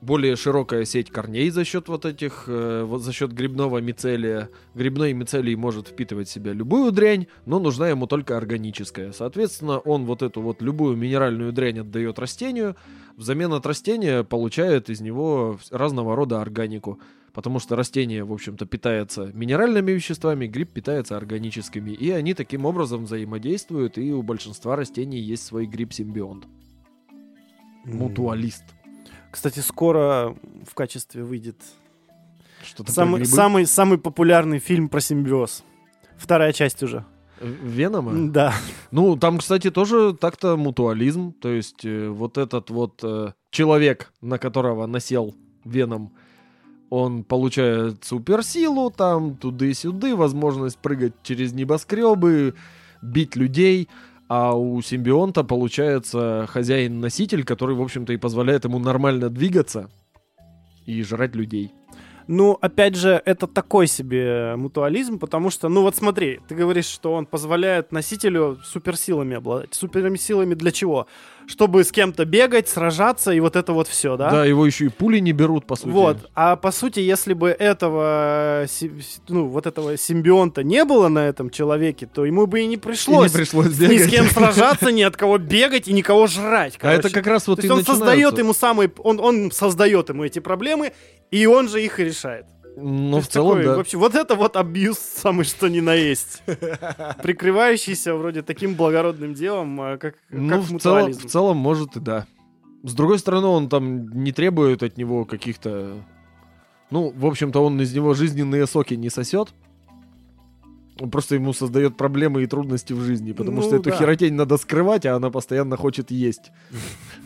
более 0.00 0.36
широкая 0.36 0.84
сеть 0.84 1.10
корней 1.10 1.50
за 1.50 1.64
счет 1.64 1.88
вот 1.88 2.04
этих, 2.04 2.44
э, 2.46 2.84
вот 2.84 3.02
за 3.02 3.12
счет 3.12 3.32
грибного 3.32 3.78
мицелия. 3.78 4.50
Грибной 4.74 5.12
мицелий 5.12 5.54
может 5.54 5.88
впитывать 5.88 6.28
в 6.28 6.32
себя 6.32 6.52
любую 6.52 6.92
дрянь, 6.92 7.26
но 7.46 7.58
нужна 7.58 7.88
ему 7.88 8.06
только 8.06 8.36
органическая. 8.36 9.12
Соответственно, 9.12 9.78
он 9.78 10.04
вот 10.04 10.22
эту 10.22 10.42
вот 10.42 10.62
любую 10.62 10.96
минеральную 10.96 11.52
дрянь 11.52 11.80
отдает 11.80 12.18
растению, 12.18 12.76
взамен 13.16 13.52
от 13.52 13.66
растения 13.66 14.22
получает 14.22 14.90
из 14.90 15.00
него 15.00 15.58
разного 15.70 16.14
рода 16.14 16.40
органику. 16.40 17.00
Потому 17.32 17.58
что 17.58 17.76
растение, 17.76 18.24
в 18.24 18.32
общем-то, 18.32 18.64
питается 18.64 19.30
минеральными 19.34 19.92
веществами, 19.92 20.46
гриб 20.46 20.70
питается 20.70 21.18
органическими. 21.18 21.90
И 21.90 22.10
они 22.10 22.32
таким 22.32 22.64
образом 22.64 23.04
взаимодействуют, 23.04 23.98
и 23.98 24.10
у 24.10 24.22
большинства 24.22 24.74
растений 24.74 25.20
есть 25.20 25.44
свой 25.44 25.66
гриб-симбионт. 25.66 26.46
Мутуалист. 27.84 28.64
Кстати, 29.36 29.58
скоро 29.58 30.34
в 30.66 30.72
качестве 30.72 31.22
выйдет 31.22 31.56
Что-то 32.64 32.90
самый, 32.90 33.26
самый, 33.26 33.66
самый 33.66 33.98
популярный 33.98 34.60
фильм 34.60 34.88
про 34.88 34.98
симбиоз. 34.98 35.62
Вторая 36.16 36.54
часть 36.54 36.82
уже. 36.82 37.04
Венома? 37.42 38.30
Да. 38.30 38.54
Ну, 38.92 39.14
там, 39.18 39.36
кстати, 39.36 39.70
тоже 39.70 40.16
так-то 40.18 40.56
мутуализм. 40.56 41.34
То 41.34 41.50
есть 41.50 41.84
э, 41.84 42.08
вот 42.08 42.38
этот 42.38 42.70
вот 42.70 43.00
э, 43.02 43.34
человек, 43.50 44.10
на 44.22 44.38
которого 44.38 44.86
насел 44.86 45.34
Веном, 45.66 46.14
он 46.88 47.22
получает 47.22 48.06
суперсилу, 48.06 48.90
там, 48.90 49.36
туды-сюды, 49.36 50.16
возможность 50.16 50.78
прыгать 50.78 51.12
через 51.22 51.52
небоскребы, 51.52 52.54
бить 53.02 53.36
людей. 53.36 53.90
А 54.28 54.56
у 54.56 54.82
симбионта 54.82 55.44
получается 55.44 56.46
хозяин-носитель, 56.48 57.44
который, 57.44 57.76
в 57.76 57.82
общем-то, 57.82 58.12
и 58.12 58.16
позволяет 58.16 58.64
ему 58.64 58.78
нормально 58.78 59.30
двигаться 59.30 59.88
и 60.84 61.02
жрать 61.02 61.34
людей. 61.36 61.72
Ну, 62.28 62.58
опять 62.60 62.96
же, 62.96 63.22
это 63.24 63.46
такой 63.46 63.86
себе 63.86 64.56
мутуализм, 64.56 65.18
потому 65.18 65.50
что, 65.50 65.68
ну 65.68 65.82
вот 65.82 65.94
смотри, 65.94 66.40
ты 66.48 66.54
говоришь, 66.54 66.86
что 66.86 67.12
он 67.12 67.26
позволяет 67.26 67.92
носителю 67.92 68.58
суперсилами 68.64 69.36
обладать. 69.36 69.74
Суперсилами 69.74 70.54
для 70.54 70.72
чего? 70.72 71.06
Чтобы 71.46 71.84
с 71.84 71.92
кем-то 71.92 72.24
бегать, 72.24 72.68
сражаться 72.68 73.30
и 73.30 73.38
вот 73.38 73.54
это 73.54 73.72
вот 73.72 73.86
все, 73.86 74.16
да? 74.16 74.30
Да, 74.30 74.44
его 74.44 74.66
еще 74.66 74.86
и 74.86 74.88
пули 74.88 75.20
не 75.20 75.30
берут, 75.30 75.64
по 75.66 75.76
сути. 75.76 75.88
Вот, 75.88 76.16
а 76.34 76.56
по 76.56 76.72
сути, 76.72 76.98
если 76.98 77.34
бы 77.34 77.50
этого, 77.50 78.66
ну, 79.28 79.46
вот 79.46 79.66
этого 79.66 79.96
симбионта 79.96 80.64
не 80.64 80.84
было 80.84 81.06
на 81.06 81.28
этом 81.28 81.50
человеке, 81.50 82.08
то 82.12 82.24
ему 82.24 82.46
бы 82.46 82.62
и 82.62 82.66
не 82.66 82.74
И 82.74 82.78
пришлось, 82.78 83.32
не 83.32 83.38
пришлось 83.38 83.78
ни 83.78 83.98
с 83.98 84.08
кем 84.08 84.26
сражаться, 84.26 84.90
ни 84.90 85.02
от 85.02 85.16
кого 85.16 85.38
бегать 85.38 85.86
и 85.86 85.92
никого 85.92 86.26
жрать. 86.26 86.76
А 86.80 86.90
это 86.90 87.02
короче. 87.02 87.14
как 87.14 87.26
раз 87.28 87.46
вот 87.46 87.60
То 87.60 87.62
и 87.62 87.70
есть 87.70 87.78
он 87.78 87.84
создает 87.84 88.38
ему 88.38 88.52
самые, 88.52 88.90
он, 88.98 89.20
он 89.20 89.52
создает 89.52 90.08
ему 90.08 90.24
эти 90.24 90.40
проблемы, 90.40 90.92
и 91.30 91.46
он 91.46 91.68
же 91.68 91.84
их 91.84 92.00
и 92.00 92.04
решает. 92.04 92.46
Ну, 92.78 93.20
в 93.20 93.26
целом, 93.26 93.56
такой, 93.56 93.64
да. 93.64 93.76
Вообще, 93.76 93.96
вот 93.96 94.14
это 94.14 94.34
вот 94.34 94.54
абьюз 94.56 94.98
самый 94.98 95.44
что 95.46 95.68
ни 95.68 95.80
на 95.80 95.94
есть. 95.94 96.42
Прикрывающийся 97.22 98.14
вроде 98.14 98.42
таким 98.42 98.74
благородным 98.74 99.32
делом, 99.32 99.80
а, 99.80 99.96
как, 99.96 100.16
Ну, 100.28 100.50
как 100.50 100.60
в 100.60 100.78
целом, 100.78 101.12
в 101.12 101.26
целом, 101.26 101.56
может 101.56 101.96
и 101.96 102.00
да. 102.00 102.26
С 102.82 102.92
другой 102.94 103.18
стороны, 103.18 103.46
он 103.46 103.68
там 103.70 104.08
не 104.22 104.30
требует 104.32 104.82
от 104.82 104.98
него 104.98 105.24
каких-то... 105.24 105.96
Ну, 106.90 107.12
в 107.16 107.24
общем-то, 107.26 107.64
он 107.64 107.80
из 107.80 107.94
него 107.94 108.12
жизненные 108.12 108.66
соки 108.66 108.94
не 108.94 109.08
сосет. 109.08 109.54
Он 111.00 111.10
просто 111.10 111.34
ему 111.34 111.52
создает 111.52 111.96
проблемы 111.96 112.42
и 112.42 112.46
трудности 112.46 112.92
в 112.92 113.00
жизни, 113.00 113.32
потому 113.32 113.56
Ну, 113.56 113.62
что 113.62 113.76
эту 113.76 113.90
да. 113.90 113.96
херотень 113.96 114.34
надо 114.34 114.56
скрывать, 114.58 115.06
а 115.06 115.16
она 115.16 115.30
постоянно 115.30 115.76
хочет 115.76 116.10
есть. 116.10 116.52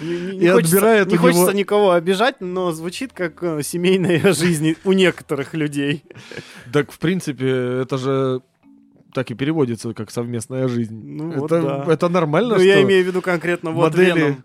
Не, 0.00 0.20
не- 0.36 0.38
и 0.46 0.48
хочется, 0.48 0.76
отбирает 0.76 1.08
не 1.08 1.14
у 1.16 1.20
хочется 1.20 1.42
него- 1.42 1.52
никого 1.52 1.90
обижать, 1.92 2.40
но 2.40 2.72
звучит 2.72 3.12
как 3.12 3.42
э, 3.42 3.62
семейная 3.62 4.32
жизнь 4.32 4.76
у 4.84 4.92
некоторых 4.92 5.54
людей. 5.54 6.04
Так, 6.72 6.92
в 6.92 6.98
принципе, 6.98 7.80
это 7.82 7.98
же 7.98 8.40
так 9.14 9.30
и 9.30 9.34
переводится, 9.34 9.94
как 9.94 10.10
совместная 10.10 10.68
жизнь. 10.68 10.94
Ну, 10.94 11.30
вот 11.32 11.50
это, 11.50 11.62
да. 11.62 11.84
Ну, 11.86 11.90
это 11.90 12.08
нормально, 12.10 12.54
что 12.56 12.62
я 12.62 12.82
имею 12.82 13.02
в 13.04 13.06
виду 13.06 13.22
конкретно 13.22 13.70
вот 13.70 13.90
модели, 13.96 14.18
Веном. 14.20 14.44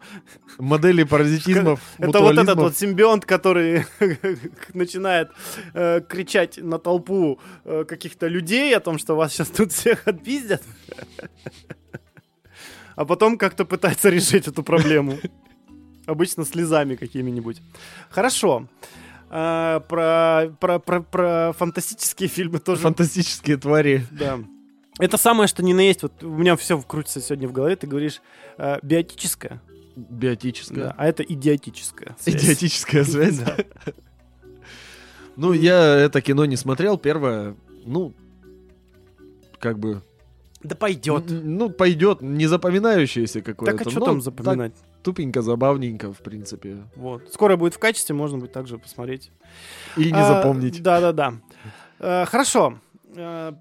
модели 0.57 1.03
паразитизмов, 1.03 1.81
Это 1.97 2.19
вот 2.21 2.37
этот 2.37 2.55
вот 2.57 2.77
симбионт, 2.77 3.25
который 3.25 3.85
начинает 4.73 5.29
э, 5.73 5.99
кричать 6.07 6.57
на 6.57 6.79
толпу 6.79 7.39
э, 7.65 7.83
каких-то 7.87 8.27
людей 8.27 8.75
о 8.75 8.79
том, 8.79 8.97
что 8.97 9.15
вас 9.15 9.33
сейчас 9.33 9.49
тут 9.49 9.73
всех 9.73 10.07
отпиздят. 10.07 10.63
А 12.95 13.05
потом 13.05 13.37
как-то 13.37 13.65
пытается 13.65 14.09
решить 14.11 14.47
эту 14.47 14.63
проблему. 14.63 15.17
Обычно 16.05 16.45
слезами 16.45 16.95
какими-нибудь. 16.95 17.61
Хорошо. 18.09 18.67
А, 19.29 19.79
про, 19.79 20.53
про, 20.59 20.79
про, 20.79 21.01
про 21.01 21.53
фантастические 21.57 22.29
фильмы 22.29 22.59
тоже. 22.59 22.81
фантастические 22.81 23.57
твари. 23.57 24.05
Да. 24.11 24.39
Это 24.99 25.17
самое, 25.17 25.47
что 25.47 25.63
ни 25.63 25.73
на 25.73 25.79
есть. 25.81 26.03
Вот 26.03 26.23
у 26.23 26.29
меня 26.29 26.55
все 26.55 26.79
крутится 26.81 27.19
сегодня 27.19 27.47
в 27.47 27.51
голове. 27.51 27.75
Ты 27.75 27.87
говоришь 27.87 28.21
э, 28.57 28.77
биотическое, 28.83 29.59
Биотическая. 29.95 30.85
да, 30.85 30.95
а 30.97 31.07
это 31.07 31.23
идиотическое. 31.23 32.15
Идиотическая 32.25 33.03
связь. 33.03 33.39
Да. 33.39 33.57
Ну, 35.35 35.53
я 35.53 35.95
это 35.95 36.21
кино 36.21 36.45
не 36.45 36.55
смотрел. 36.55 36.97
Первое, 36.99 37.55
ну, 37.85 38.13
как 39.59 39.79
бы... 39.79 40.03
Да 40.63 40.75
пойдет. 40.75 41.25
Ну, 41.29 41.69
пойдет, 41.69 42.21
не 42.21 42.47
запоминающееся 42.47 43.41
какое-то. 43.41 43.77
Так 43.77 43.87
а 43.87 43.89
что 43.89 43.99
там 43.99 44.21
запоминать? 44.21 44.73
тупенько, 45.03 45.41
забавненько, 45.41 46.13
в 46.13 46.19
принципе. 46.19 46.77
Вот. 46.95 47.29
Скоро 47.33 47.57
будет 47.57 47.73
в 47.73 47.79
качестве, 47.79 48.15
можно 48.15 48.37
будет 48.37 48.53
также 48.53 48.77
посмотреть. 48.77 49.31
И 49.97 50.05
не 50.05 50.17
А, 50.19 50.27
запомнить. 50.27 50.81
Да, 50.81 51.01
да, 51.01 51.11
да. 51.11 51.33
Э, 51.99 52.25
Хорошо. 52.25 52.79
Э, 53.15 53.51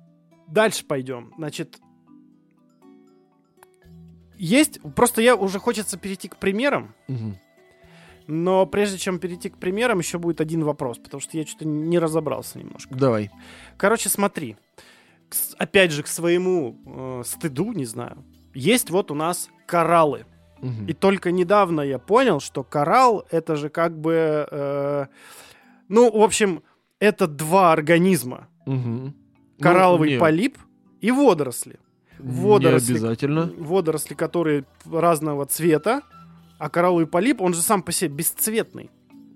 Дальше 0.47 0.85
пойдем. 0.85 1.33
Значит, 1.39 1.79
есть. 4.37 4.81
Просто 4.95 5.23
я 5.23 5.35
уже 5.35 5.59
хочется 5.59 5.97
перейти 5.97 6.29
к 6.29 6.37
примерам. 6.37 6.95
Мгм. 7.09 7.37
Но 8.27 8.67
прежде 8.67 8.99
чем 8.99 9.19
перейти 9.19 9.49
к 9.51 9.57
примерам, 9.59 9.99
еще 9.99 10.19
будет 10.19 10.41
один 10.41 10.63
вопрос, 10.63 10.99
потому 10.99 11.21
что 11.21 11.37
я 11.37 11.45
что-то 11.45 11.67
не 11.67 11.99
разобрался 11.99 12.59
немножко. 12.59 12.95
Давай. 12.95 13.31
Короче, 13.77 14.09
смотри. 14.09 14.55
К 14.55 14.59
с- 14.59 14.83
опять 15.59 15.93
же, 15.93 16.03
к 16.03 16.07
своему 16.07 16.79
э, 16.87 17.23
стыду, 17.25 17.73
не 17.73 17.85
знаю. 17.85 18.25
Есть 18.55 18.91
вот 18.91 19.11
у 19.11 19.15
нас 19.15 19.49
кораллы. 19.67 20.27
Мгм. 20.61 20.87
И 20.87 20.93
только 20.93 21.33
недавно 21.33 21.81
я 21.81 21.99
понял, 21.99 22.41
что 22.41 22.63
коралл 22.63 23.25
это 23.31 23.57
же 23.57 23.69
как 23.69 23.99
бы... 23.99 24.47
э, 24.51 25.07
ну, 25.89 26.11
в 26.11 26.23
общем, 26.23 26.63
это 27.01 27.27
два 27.27 27.73
организма. 27.73 28.49
Мгм. 28.67 29.15
Коралловый 29.61 30.11
Ну, 30.11 30.15
не, 30.15 30.21
полип 30.21 30.59
и 31.01 31.11
водоросли. 31.11 31.79
Не 32.19 32.43
водоросли. 32.43 32.93
обязательно. 32.93 33.53
Водоросли, 33.59 34.15
которые 34.15 34.65
разного 34.91 35.47
цвета, 35.47 36.03
а 36.59 36.69
коралловый 36.69 37.07
полип, 37.07 37.41
он 37.41 37.55
же 37.55 37.61
сам 37.61 37.83
по 37.83 37.91
себе 37.91 38.11
бесцветный. 38.11 38.91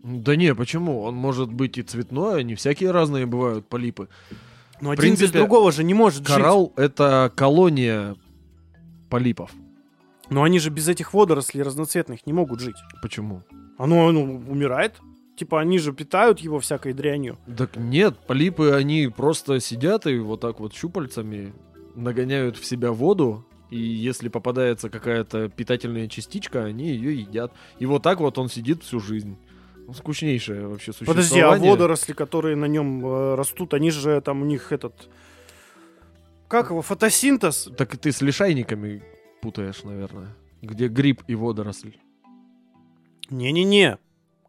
Да 0.04 0.36
не, 0.36 0.54
почему? 0.54 1.02
Он 1.02 1.16
может 1.16 1.52
быть 1.52 1.78
и 1.78 1.82
цветной, 1.82 2.40
они 2.40 2.54
всякие 2.54 2.92
разные 2.92 3.26
бывают, 3.26 3.66
полипы. 3.66 4.08
Но 4.80 4.90
один 4.90 5.12
без 5.12 5.18
принципе, 5.18 5.38
другого 5.38 5.72
же 5.72 5.84
не 5.84 5.94
может 5.94 6.26
жить. 6.26 6.36
Коралл— 6.36 6.72
это 6.76 7.32
колония 7.34 8.16
полипов. 9.08 9.50
Но 10.28 10.42
они 10.42 10.58
же 10.58 10.70
без 10.70 10.88
этих 10.88 11.14
водорослей 11.14 11.62
разноцветных 11.62 12.26
не 12.26 12.32
могут 12.32 12.60
жить. 12.60 12.76
Почему? 13.00 13.42
Оно, 13.78 14.10
ну, 14.12 14.42
умирает. 14.48 14.96
Типа 15.36 15.60
они 15.60 15.78
же 15.78 15.92
питают 15.92 16.40
его 16.40 16.60
всякой 16.60 16.94
дрянью. 16.94 17.38
Так 17.56 17.76
нет, 17.76 18.16
полипы, 18.26 18.70
они 18.72 19.08
просто 19.14 19.60
сидят 19.60 20.06
и 20.06 20.18
вот 20.18 20.40
так 20.40 20.60
вот 20.60 20.74
щупальцами 20.74 21.52
нагоняют 21.94 22.56
в 22.56 22.64
себя 22.64 22.90
воду, 22.90 23.44
и 23.70 23.78
если 23.78 24.28
попадается 24.28 24.88
какая-то 24.88 25.48
питательная 25.48 26.08
частичка, 26.08 26.64
они 26.64 26.88
ее 26.88 27.20
едят. 27.20 27.52
И 27.78 27.86
вот 27.86 28.02
так 28.02 28.20
вот 28.20 28.38
он 28.38 28.48
сидит 28.48 28.82
всю 28.82 29.00
жизнь. 29.00 29.36
Ну, 29.86 29.92
Скучнейшее 29.94 30.66
вообще 30.66 30.92
существование. 30.92 31.28
Подожди, 31.28 31.40
а 31.40 31.70
водоросли, 31.70 32.12
которые 32.12 32.56
на 32.56 32.64
нем 32.64 33.06
э, 33.06 33.34
растут, 33.36 33.72
они 33.72 33.90
же 33.90 34.20
там 34.20 34.42
у 34.42 34.44
них 34.44 34.72
этот... 34.72 35.08
Как 36.48 36.70
его? 36.70 36.82
Фотосинтез? 36.82 37.68
Так 37.76 37.94
и 37.94 37.96
ты 37.96 38.10
с 38.10 38.20
лишайниками 38.20 39.02
путаешь, 39.42 39.84
наверное. 39.84 40.34
Где 40.60 40.88
гриб 40.88 41.22
и 41.28 41.34
водоросль. 41.36 41.96
Не-не-не. 43.30 43.98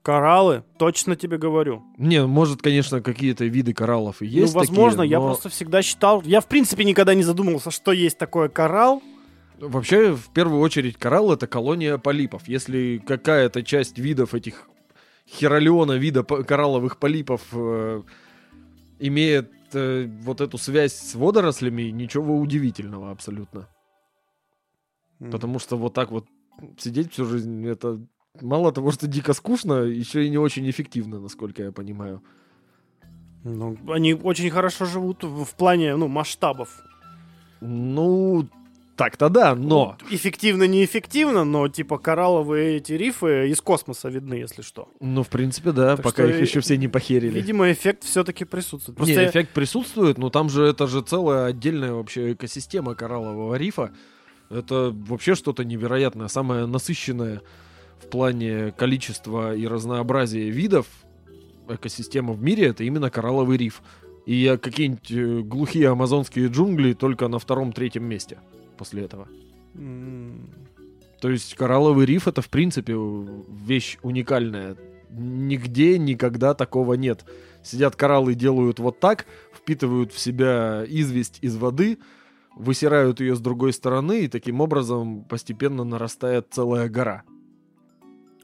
Кораллы, 0.02 0.64
точно 0.80 1.16
тебе 1.16 1.38
говорю. 1.38 1.84
Не, 1.98 2.26
может, 2.26 2.62
конечно, 2.62 3.02
какие-то 3.02 3.46
виды 3.46 3.74
кораллов 3.74 4.22
и 4.22 4.26
есть 4.26 4.54
ну, 4.54 4.60
возможно, 4.62 5.00
такие, 5.00 5.12
я 5.12 5.20
но 5.20 5.26
просто 5.28 5.50
всегда 5.50 5.82
считал... 5.82 6.22
Я, 6.24 6.40
в 6.40 6.48
принципе, 6.48 6.84
никогда 6.84 7.14
не 7.14 7.24
задумывался, 7.24 7.72
что 7.72 7.92
есть 7.92 8.18
такое 8.18 8.48
коралл. 8.48 9.04
Вообще, 9.60 10.14
в 10.14 10.30
первую 10.34 10.62
очередь, 10.62 10.98
коралл— 10.98 11.32
это 11.34 11.46
колония 11.46 11.98
полипов. 11.98 12.48
Если 12.48 13.04
какая-то 13.06 13.64
часть 13.64 14.00
видов 14.00 14.34
этих 14.34 14.70
херолеона 15.28 15.98
вида 15.98 16.24
коралловых 16.24 16.98
полипов 16.98 17.42
э, 17.52 18.04
имеет 19.00 19.52
э, 19.74 20.08
вот 20.22 20.42
эту 20.42 20.58
связь 20.58 20.94
с 20.94 21.16
водорослями, 21.16 21.84
ничего 21.84 22.38
удивительного 22.38 23.12
абсолютно. 23.12 23.68
Потому 25.20 25.60
что 25.60 25.78
вот 25.78 25.94
так 25.94 26.12
вот 26.12 26.26
сидеть 26.78 27.12
всю 27.12 27.26
жизнь, 27.26 27.68
это 27.68 28.00
мало 28.42 28.72
того, 28.72 28.92
что 28.92 29.08
дико 29.08 29.34
скучно, 29.34 29.82
еще 29.84 30.26
и 30.26 30.30
не 30.30 30.38
очень 30.38 30.70
эффективно, 30.70 31.20
насколько 31.20 31.64
я 31.64 31.72
понимаю. 31.72 32.22
Ну, 33.44 33.78
они 33.92 34.14
очень 34.14 34.50
хорошо 34.50 34.86
живут 34.86 35.24
в, 35.24 35.44
в 35.44 35.56
плане, 35.56 35.96
ну, 35.96 36.08
масштабов. 36.08 36.70
Ну, 37.62 38.48
так-то 38.98 39.30
да, 39.30 39.56
но... 39.56 39.96
Эффективно, 40.10 40.64
неэффективно, 40.68 41.46
но 41.46 41.68
типа 41.68 42.00
коралловые 42.00 42.78
эти 42.78 42.94
рифы 42.94 43.48
из 43.50 43.62
космоса 43.62 44.10
видны, 44.10 44.34
если 44.34 44.64
что. 44.64 44.90
Ну, 45.00 45.24
в 45.24 45.30
принципе, 45.30 45.72
да, 45.72 45.96
Так 45.96 46.04
пока 46.04 46.24
что 46.24 46.34
их 46.34 46.42
еще 46.42 46.60
все 46.62 46.78
не 46.78 46.88
похерили. 46.88 47.40
Видимо, 47.40 47.72
эффект 47.72 48.04
все-таки 48.04 48.44
присутствует. 48.44 48.98
Не, 48.98 49.06
Просто 49.06 49.22
я- 49.22 49.30
эффект 49.30 49.52
присутствует, 49.54 50.18
но 50.18 50.30
там 50.32 50.50
же 50.50 50.66
это 50.66 50.88
же 50.88 51.02
целая 51.02 51.46
отдельная 51.46 51.94
вообще 51.94 52.34
экосистема 52.34 52.96
кораллового 52.96 53.56
рифа. 53.56 53.92
Это 54.50 54.92
вообще 54.92 55.36
что-то 55.36 55.64
невероятное, 55.64 56.28
самое 56.28 56.66
насыщенное 56.66 57.42
в 58.02 58.08
плане 58.08 58.74
количества 58.76 59.56
и 59.56 59.68
разнообразия 59.68 60.50
видов 60.50 60.88
экосистема 61.70 62.34
в 62.34 62.42
мире, 62.42 62.68
это 62.68 62.84
именно 62.84 63.12
коралловый 63.12 63.58
риф. 63.58 63.82
И 64.26 64.58
какие-нибудь 64.62 65.12
э, 65.12 65.40
глухие 65.42 65.90
амазонские 65.90 66.48
джунгли 66.48 66.94
только 66.94 67.28
на 67.28 67.40
втором-третьем 67.40 68.04
месте 68.04 68.40
после 68.78 69.04
этого. 69.04 69.28
То 71.22 71.30
есть 71.30 71.56
коралловый 71.56 72.06
риф 72.06 72.28
это 72.28 72.42
в 72.42 72.50
принципе 72.50 72.96
вещь 72.96 73.98
уникальная. 74.04 74.76
Нигде 75.10 75.98
никогда 75.98 76.54
такого 76.54 76.94
нет. 76.94 77.26
Сидят 77.64 77.96
кораллы, 77.96 78.36
делают 78.36 78.80
вот 78.80 79.00
так, 79.00 79.26
впитывают 79.54 80.14
в 80.14 80.20
себя 80.20 80.86
известь 80.88 81.40
из 81.42 81.58
воды, 81.58 81.98
высирают 82.56 83.20
ее 83.20 83.36
с 83.36 83.40
другой 83.40 83.74
стороны, 83.74 84.22
и 84.22 84.28
таким 84.28 84.62
образом 84.62 85.24
постепенно 85.24 85.84
нарастает 85.84 86.48
целая 86.52 86.88
гора. 86.90 87.24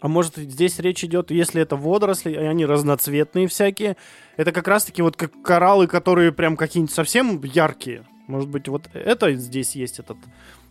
А 0.01 0.07
может 0.09 0.35
здесь 0.35 0.79
речь 0.79 1.03
идет, 1.05 1.31
если 1.31 1.61
это 1.61 1.77
водоросли, 1.77 2.31
и 2.31 2.35
они 2.35 2.65
разноцветные 2.65 3.47
всякие, 3.47 3.95
это 4.35 4.51
как 4.51 4.67
раз-таки 4.67 5.01
вот 5.01 5.15
как 5.15 5.31
кораллы, 5.41 5.87
которые 5.87 6.33
прям 6.33 6.57
какие-нибудь 6.57 6.93
совсем 6.93 7.41
яркие. 7.41 8.05
Может 8.27 8.49
быть, 8.49 8.67
вот 8.67 8.89
это 8.93 9.33
здесь 9.33 9.75
есть 9.75 9.99
этот 9.99 10.17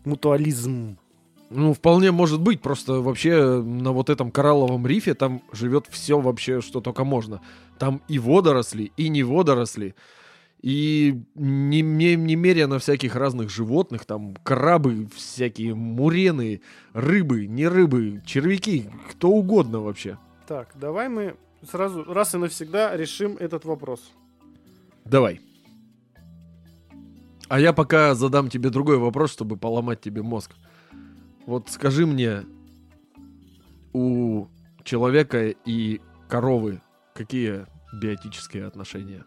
мутуализм. 0.05 0.97
Ну, 1.51 1.75
вполне 1.75 2.13
может 2.13 2.41
быть, 2.41 2.63
просто 2.63 2.95
вообще 3.03 3.61
на 3.63 3.93
вот 3.93 4.09
этом 4.09 4.31
коралловом 4.31 4.87
рифе 4.87 5.15
там 5.15 5.43
живет 5.53 5.87
все 5.91 6.19
вообще, 6.19 6.63
что 6.63 6.81
только 6.81 7.05
можно. 7.05 7.43
Там 7.79 8.01
и 8.09 8.19
водоросли, 8.19 8.91
и 8.97 9.09
не 9.11 9.23
водоросли, 9.23 9.95
и 10.63 11.21
не- 11.35 11.83
не- 11.83 12.17
немерено 12.17 12.79
всяких 12.79 13.17
разных 13.17 13.51
животных, 13.51 14.07
там 14.07 14.35
крабы 14.43 15.09
всякие, 15.15 15.75
мурены, 15.75 16.63
рыбы, 16.95 17.47
не 17.47 17.69
рыбы, 17.69 18.23
червяки, 18.25 18.89
кто 19.11 19.29
угодно 19.29 19.81
вообще. 19.81 20.17
Так, 20.49 20.71
давай 20.75 21.09
мы 21.11 21.35
сразу 21.71 22.05
раз 22.05 22.35
и 22.35 22.39
навсегда 22.39 22.97
решим 22.97 23.37
этот 23.39 23.65
вопрос. 23.67 24.01
Давай. 25.05 25.41
А 27.53 27.61
я 27.61 27.75
пока 27.75 28.15
задам 28.15 28.49
тебе 28.49 28.71
другой 28.71 28.97
вопрос, 28.97 29.31
чтобы 29.31 29.59
поломать 29.59 30.01
тебе 30.01 30.23
мозг. 30.23 30.53
Вот 31.45 31.69
скажи 31.69 32.07
мне, 32.07 32.45
у 33.93 34.47
человека 34.85 35.49
и 35.67 36.01
коровы 36.29 36.81
какие 37.13 37.67
биотические 37.93 38.65
отношения? 38.65 39.27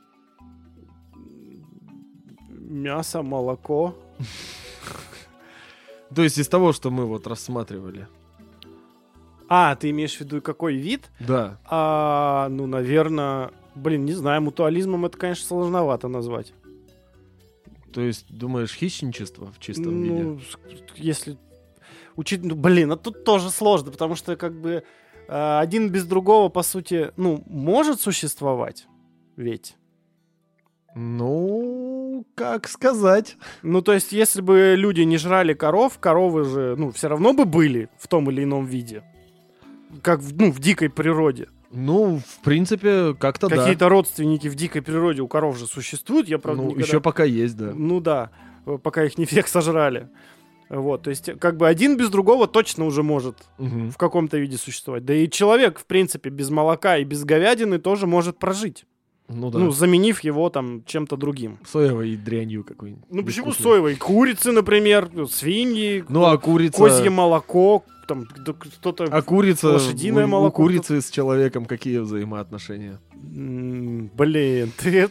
Мясо, 2.50 3.22
молоко. 3.22 3.96
То 6.16 6.24
есть 6.24 6.40
из 6.40 6.48
того, 6.48 6.74
что 6.74 6.90
мы 6.90 7.06
вот 7.06 7.28
рассматривали. 7.28 8.08
А, 9.48 9.76
ты 9.76 9.92
имеешь 9.92 10.18
в 10.18 10.22
виду 10.22 10.42
какой 10.42 10.78
вид? 10.78 11.12
Да. 11.20 11.60
А, 11.66 12.50
ну, 12.50 12.66
наверное, 12.66 13.52
блин, 13.76 14.04
не 14.04 14.14
знаю, 14.14 14.42
мутуализмом 14.42 15.06
это, 15.06 15.16
конечно, 15.16 15.46
сложновато 15.46 16.08
назвать. 16.08 16.56
То 17.96 18.02
есть, 18.02 18.26
думаешь, 18.30 18.74
хищничество 18.76 19.50
в 19.54 19.60
чистом 19.60 20.02
виде? 20.04 20.24
Ну, 20.24 20.40
с- 20.42 20.58
если 20.98 21.38
учить, 22.18 22.44
ну, 22.44 22.54
блин, 22.54 22.92
а 22.92 22.98
тут 22.98 23.24
тоже 23.24 23.50
сложно, 23.50 23.90
потому 23.92 24.16
что 24.16 24.36
как 24.36 24.60
бы 24.60 24.84
э, 25.30 25.60
один 25.60 25.90
без 25.90 26.06
другого, 26.06 26.50
по 26.50 26.62
сути, 26.62 27.12
ну, 27.16 27.42
может 27.48 28.02
существовать, 28.02 28.86
ведь. 29.38 29.78
Ну, 30.94 32.26
как 32.36 32.68
сказать? 32.68 33.38
Ну, 33.64 33.82
то 33.82 33.94
есть, 33.94 34.12
если 34.12 34.42
бы 34.42 34.76
люди 34.78 35.02
не 35.02 35.18
жрали 35.18 35.54
коров, 35.54 35.98
коровы 36.00 36.44
же, 36.44 36.76
ну, 36.78 36.92
все 36.92 37.08
равно 37.08 37.34
бы 37.34 37.46
были 37.46 37.90
в 37.98 38.08
том 38.10 38.30
или 38.30 38.44
ином 38.44 38.66
виде. 38.66 39.04
Как, 40.02 40.20
ну, 40.22 40.52
в 40.52 40.60
дикой 40.60 40.90
природе. 40.90 41.48
Ну, 41.72 42.22
в 42.26 42.44
принципе, 42.44 43.14
как-то 43.16 43.48
да. 43.48 43.58
Какие-то 43.58 43.90
родственники 43.90 44.48
в 44.48 44.56
дикой 44.56 44.82
природе 44.82 45.22
у 45.22 45.28
коров 45.28 45.58
же 45.58 45.66
существуют, 45.68 46.28
я, 46.30 46.38
правда, 46.40 46.62
Ну, 46.64 46.70
никогда- 46.70 46.88
еще 46.88 47.02
пока 47.02 47.24
есть, 47.24 47.58
да. 47.58 47.72
Ну 47.76 48.00
да, 48.00 48.30
пока 48.84 49.04
их 49.04 49.18
не 49.18 49.26
всех 49.26 49.48
сожрали. 49.48 50.10
Вот, 50.70 51.04
то 51.04 51.12
есть, 51.12 51.30
как 51.40 51.58
бы 51.58 51.68
один 51.68 51.96
без 51.96 52.10
другого 52.10 52.48
точно 52.48 52.86
уже 52.86 53.04
может 53.04 53.38
Мгм. 53.60 53.92
в 53.92 53.98
каком-то 53.98 54.38
виде 54.38 54.58
существовать. 54.58 55.06
Да 55.06 55.14
и 55.14 55.30
человек, 55.30 55.80
в 55.80 55.86
принципе, 55.86 56.30
без 56.32 56.50
молока 56.50 56.98
и 56.98 57.04
без 57.04 57.24
говядины 57.24 57.78
тоже 57.78 58.08
может 58.08 58.40
прожить. 58.40 58.86
Ну 59.28 59.50
да. 59.50 59.58
Ну, 59.60 59.72
заменив 59.72 60.20
его 60.22 60.50
там 60.52 60.84
чем-то 60.86 61.18
другим. 61.18 61.58
Соевой 61.66 62.16
дрянью 62.16 62.64
какой-нибудь. 62.64 63.06
Ну, 63.10 63.24
почему 63.24 63.52
соевой? 63.54 63.96
Курицы, 63.96 64.52
например, 64.52 65.10
свиньи, 65.32 66.04
Ну, 66.10 66.26
а 66.26 66.38
курица... 66.38 66.78
козье 66.78 67.10
молоко, 67.10 67.84
там 68.08 68.26
кто-то... 68.26 69.06
А 69.06 69.22
курица... 69.22 69.70
лошадиное 69.70 70.26
у- 70.26 70.30
молоко 70.30 70.62
У 70.62 70.66
курицы 70.66 71.02
с 71.02 71.10
человеком 71.10 71.66
какие 71.66 72.00
взаимоотношения? 72.00 73.00
Блин, 73.14 74.72
ты... 74.78 75.10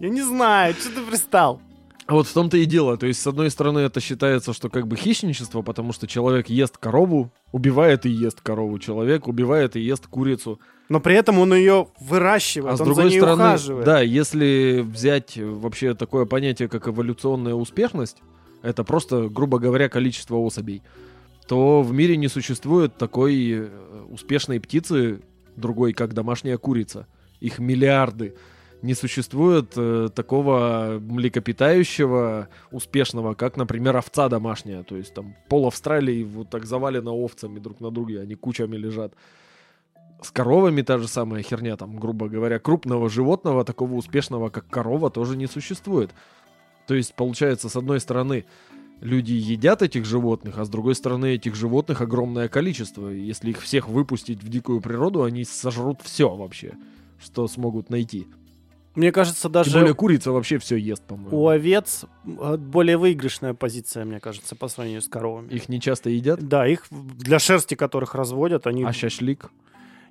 Я 0.00 0.08
не 0.08 0.22
знаю, 0.22 0.74
что 0.74 0.90
ты 0.90 1.02
пристал? 1.02 1.60
А 2.06 2.12
вот 2.14 2.26
в 2.26 2.32
том-то 2.34 2.56
и 2.58 2.66
дело. 2.66 2.98
То 2.98 3.06
есть, 3.06 3.22
с 3.22 3.26
одной 3.26 3.50
стороны, 3.50 3.78
это 3.78 4.00
считается, 4.00 4.52
что 4.52 4.68
как 4.68 4.86
бы 4.86 4.96
хищничество, 4.96 5.62
потому 5.62 5.92
что 5.92 6.06
человек 6.06 6.50
ест 6.50 6.76
корову, 6.76 7.32
убивает 7.52 8.04
и 8.04 8.10
ест 8.10 8.40
корову. 8.42 8.78
Человек 8.78 9.26
убивает 9.26 9.76
и 9.76 9.80
ест 9.80 10.06
курицу. 10.06 10.60
Но 10.90 11.00
при 11.00 11.14
этом 11.14 11.38
он 11.38 11.54
ее 11.54 11.86
выращивает, 12.00 12.74
А 12.74 12.76
с 12.76 12.80
он 12.80 12.86
другой 12.88 13.04
за 13.04 13.10
ней 13.10 13.18
стороны, 13.20 13.42
ухаживает. 13.44 13.86
да, 13.86 14.00
если 14.02 14.84
взять 14.86 15.38
вообще 15.38 15.94
такое 15.94 16.26
понятие, 16.26 16.68
как 16.68 16.88
эволюционная 16.88 17.54
успешность, 17.54 18.18
это 18.60 18.84
просто, 18.84 19.28
грубо 19.30 19.58
говоря, 19.58 19.88
количество 19.88 20.36
особей, 20.36 20.82
то 21.46 21.82
в 21.82 21.92
мире 21.92 22.16
не 22.16 22.28
существует 22.28 22.96
такой 22.96 23.50
э, 23.52 23.68
успешной 24.10 24.60
птицы, 24.60 25.20
другой, 25.56 25.92
как 25.92 26.14
домашняя 26.14 26.56
курица. 26.56 27.06
Их 27.40 27.58
миллиарды. 27.58 28.34
Не 28.82 28.94
существует 28.94 29.72
э, 29.76 30.08
такого 30.14 30.98
млекопитающего 31.00 32.48
успешного, 32.70 33.34
как, 33.34 33.56
например, 33.56 33.96
овца 33.96 34.28
домашняя. 34.28 34.82
То 34.82 34.96
есть 34.96 35.14
там 35.14 35.34
пол 35.48 35.66
Австралии 35.66 36.22
вот 36.22 36.50
так 36.50 36.64
завалено 36.64 37.12
овцами 37.12 37.58
друг 37.58 37.80
на 37.80 37.90
друге, 37.90 38.20
они 38.20 38.34
кучами 38.34 38.76
лежат. 38.76 39.14
С 40.22 40.30
коровами 40.30 40.82
та 40.82 40.98
же 40.98 41.08
самая 41.08 41.42
херня, 41.42 41.76
там, 41.76 41.98
грубо 41.98 42.28
говоря, 42.28 42.58
крупного 42.58 43.10
животного, 43.10 43.64
такого 43.64 43.94
успешного, 43.94 44.48
как 44.48 44.66
корова, 44.68 45.10
тоже 45.10 45.36
не 45.36 45.46
существует. 45.46 46.10
То 46.86 46.94
есть, 46.94 47.14
получается, 47.14 47.68
с 47.68 47.76
одной 47.76 48.00
стороны, 48.00 48.44
люди 49.00 49.32
едят 49.32 49.82
этих 49.82 50.04
животных, 50.04 50.58
а 50.58 50.64
с 50.64 50.68
другой 50.68 50.94
стороны, 50.94 51.34
этих 51.34 51.54
животных 51.54 52.00
огромное 52.00 52.48
количество. 52.48 53.08
Если 53.08 53.50
их 53.50 53.60
всех 53.60 53.88
выпустить 53.88 54.42
в 54.42 54.48
дикую 54.48 54.80
природу, 54.80 55.22
они 55.22 55.44
сожрут 55.44 56.00
все 56.02 56.34
вообще, 56.34 56.72
что 57.22 57.46
смогут 57.48 57.90
найти. 57.90 58.26
Мне 58.94 59.10
кажется, 59.10 59.42
Тем 59.42 59.52
даже 59.52 59.78
более 59.80 59.94
курица 59.94 60.30
вообще 60.30 60.58
все 60.58 60.76
ест, 60.76 61.02
по-моему. 61.02 61.36
у 61.36 61.48
овец 61.48 62.04
э, 62.24 62.56
более 62.56 62.96
выигрышная 62.96 63.52
позиция, 63.52 64.04
мне 64.04 64.20
кажется, 64.20 64.54
по 64.54 64.68
сравнению 64.68 65.02
с 65.02 65.08
коровами. 65.08 65.48
Их 65.52 65.68
не 65.68 65.80
часто 65.80 66.10
едят. 66.10 66.40
Да, 66.46 66.64
их 66.68 66.86
для 66.90 67.40
шерсти, 67.40 67.74
которых 67.74 68.14
разводят, 68.14 68.68
они... 68.68 68.84
А 68.84 68.92
шашлик? 68.92 69.50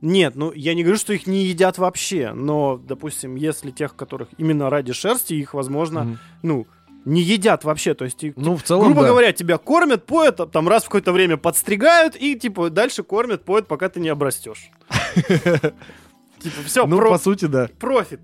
Нет, 0.02 0.36
ну 0.36 0.52
я 0.52 0.74
не 0.74 0.84
говорю, 0.84 0.98
что 1.00 1.14
их 1.14 1.28
не 1.28 1.46
едят 1.46 1.78
вообще, 1.78 2.34
но, 2.34 2.76
допустим, 2.78 3.36
если 3.36 3.72
тех, 3.72 3.96
которых 3.96 4.28
именно 4.38 4.70
ради 4.70 4.92
шерсти, 4.92 5.34
их, 5.34 5.54
возможно, 5.54 6.04
Мгм. 6.04 6.20
ну, 6.42 6.68
не 7.06 7.22
едят 7.22 7.64
вообще, 7.64 7.94
то 7.94 8.06
есть, 8.06 8.24
Ну, 8.36 8.56
в 8.58 8.64
целом, 8.64 8.86
грубо 8.86 9.02
да. 9.02 9.08
говоря, 9.10 9.32
тебя 9.34 9.58
кормят, 9.58 10.06
поят, 10.06 10.40
а 10.40 10.46
там 10.48 10.68
раз 10.70 10.84
в 10.84 10.86
какое-то 10.86 11.12
время 11.12 11.38
подстригают 11.38 12.16
и, 12.16 12.36
типа, 12.36 12.70
дальше 12.70 13.04
кормят, 13.04 13.44
поят, 13.44 13.68
пока 13.68 13.90
ты 13.90 14.00
не 14.00 14.10
обрастешь. 14.10 14.70
Типа, 16.40 16.62
все, 16.66 16.86
Ну, 16.86 16.98
по 17.00 17.18
сути, 17.18 17.46
да. 17.46 17.70
профит. 17.80 18.20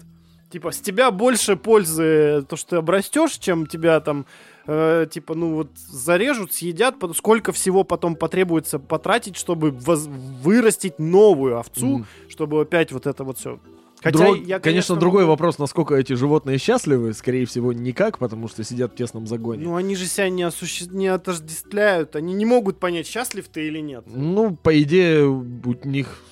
Типа, 0.52 0.72
с 0.72 0.80
тебя 0.80 1.12
больше 1.12 1.56
пользы 1.56 2.44
то, 2.50 2.56
что 2.56 2.72
ты 2.72 2.76
обрастешь, 2.78 3.34
чем 3.38 3.68
тебя 3.68 4.00
там, 4.00 4.26
э, 4.66 5.06
типа, 5.10 5.36
ну 5.36 5.54
вот 5.54 5.70
зарежут, 5.78 6.54
съедят, 6.54 6.96
сколько 7.16 7.52
всего 7.52 7.84
потом 7.84 8.16
потребуется 8.16 8.80
потратить, 8.80 9.38
чтобы 9.38 9.70
воз- 9.70 10.08
вырастить 10.08 10.98
новую 10.98 11.60
овцу, 11.60 12.06
чтобы 12.30 12.62
опять 12.62 12.92
вот 12.92 13.06
это 13.06 13.24
вот 13.24 13.38
все. 13.38 13.60
Хотя 14.02 14.18
Друг- 14.18 14.38
я, 14.38 14.60
конечно, 14.60 14.62
конечно, 14.62 14.96
другой 14.96 15.24
могу- 15.24 15.32
вопрос, 15.32 15.60
насколько 15.60 15.94
эти 15.96 16.14
животные 16.14 16.58
счастливы. 16.58 17.14
Скорее 17.14 17.46
всего, 17.46 17.74
никак, 17.74 18.18
потому 18.18 18.48
что 18.48 18.64
сидят 18.64 18.94
в 18.94 18.96
тесном 18.96 19.28
загоне. 19.28 19.64
Ну, 19.66 19.76
они 19.76 19.96
же 19.96 20.06
себя 20.06 20.30
не, 20.30 20.44
осуще... 20.44 20.86
не 20.90 21.08
отождествляют, 21.08 22.16
они 22.16 22.34
не 22.34 22.46
могут 22.46 22.80
понять, 22.80 23.08
счастлив 23.08 23.48
ты 23.50 23.68
или 23.68 23.80
нет. 23.80 24.06
Ну, 24.08 24.56
по 24.56 24.82
идее, 24.82 25.26
у 25.26 25.44
них 25.84 26.24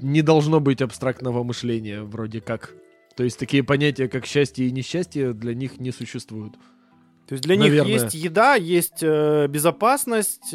не 0.00 0.22
должно 0.22 0.60
быть 0.60 0.80
абстрактного 0.80 1.42
мышления, 1.42 2.02
вроде 2.02 2.40
как. 2.40 2.72
То 3.16 3.24
есть 3.24 3.38
такие 3.38 3.64
понятия, 3.64 4.08
как 4.08 4.24
счастье 4.24 4.66
и 4.66 4.70
несчастье, 4.70 5.32
для 5.32 5.54
них 5.54 5.80
не 5.80 5.90
существуют. 5.90 6.54
То 7.26 7.34
есть 7.34 7.44
для 7.44 7.56
Наверное. 7.56 7.92
них 7.92 8.02
есть 8.02 8.14
еда, 8.14 8.54
есть 8.54 9.02
э, 9.02 9.46
безопасность, 9.48 10.48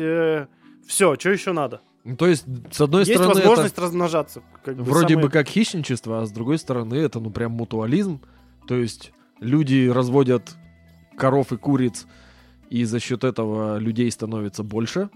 все, 0.87 1.15
что 1.15 1.29
еще 1.29 1.51
надо? 1.51 1.81
Ну, 2.07 2.15
то 2.15 2.25
есть, 2.25 2.45
с 2.71 2.79
одной 2.79 3.01
есть 3.01 3.11
стороны, 3.13 3.35
возможность 3.35 3.77
размножаться. 3.77 4.41
как 4.63 4.75
это 4.75 4.77
бы 4.77 4.83
вроде 4.83 5.15
самое- 5.15 5.27
бы 5.27 5.29
как 5.29 5.47
хищничество, 5.49 6.21
а 6.21 6.25
с 6.25 6.31
другой 6.31 6.57
стороны, 6.57 6.95
это 6.95 7.19
ну 7.19 7.31
прям 7.31 7.51
мутуализм. 7.51 8.21
То 8.65 8.75
есть, 8.75 9.11
люди 9.41 9.89
разводят 9.89 10.55
коров 11.17 11.51
и 11.51 11.57
куриц, 11.57 12.07
и 12.69 12.85
за 12.85 13.01
счет 13.01 13.25
этого 13.25 13.77
людей 13.77 14.09
становится 14.09 14.63
больше. 14.63 15.09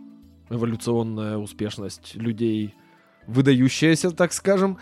Эволюционная 0.49 1.37
успешность 1.37 2.15
людей 2.15 2.75
выдающаяся, 3.25 4.11
так 4.11 4.33
скажем. 4.33 4.77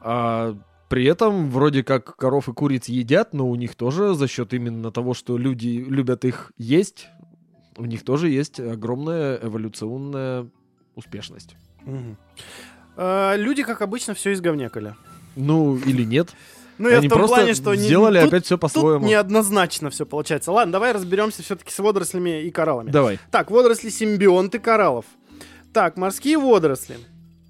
А 0.00 0.56
при 0.88 1.04
этом 1.04 1.50
вроде 1.50 1.84
как 1.84 2.16
коров 2.16 2.48
и 2.48 2.54
куриц 2.54 2.88
едят, 2.88 3.34
но 3.34 3.46
у 3.46 3.56
них 3.56 3.74
тоже 3.74 4.14
за 4.14 4.26
счет 4.26 4.54
именно 4.54 4.90
того, 4.90 5.12
что 5.12 5.36
люди 5.36 5.84
любят 5.86 6.24
их 6.24 6.52
есть, 6.56 7.08
у 7.76 7.84
них 7.84 8.04
тоже 8.04 8.30
есть 8.30 8.58
огромная 8.58 9.38
эволюционная 9.42 10.48
успешность. 10.94 11.56
Мгм. 11.84 12.16
Э, 12.96 13.34
люди, 13.36 13.62
как 13.62 13.82
обычно, 13.82 14.14
все 14.14 14.32
изговнякали. 14.32 14.94
Ну, 15.36 15.76
или 15.76 16.04
нет. 16.04 16.28
Ну, 16.78 16.88
я 16.88 16.98
Они 16.98 17.06
в 17.06 17.10
том 17.10 17.18
просто 17.20 17.36
плане, 17.36 17.54
что 17.54 17.74
не- 17.74 17.82
сделали 17.82 18.18
тут, 18.20 18.28
опять 18.28 18.44
все 18.44 18.54
тут 18.56 18.60
по-своему. 18.62 19.06
неоднозначно 19.06 19.90
все 19.90 20.04
получается. 20.06 20.52
Ладно, 20.52 20.72
давай 20.72 20.92
разберемся 20.92 21.42
все-таки 21.42 21.70
с 21.70 21.78
водорослями 21.78 22.42
и 22.42 22.50
кораллами. 22.50 22.90
Давай. 22.90 23.18
Так, 23.30 23.50
водоросли 23.50 23.88
симбионты 23.90 24.58
кораллов. 24.58 25.04
Так, 25.72 25.96
морские 25.96 26.38
водоросли. 26.38 26.98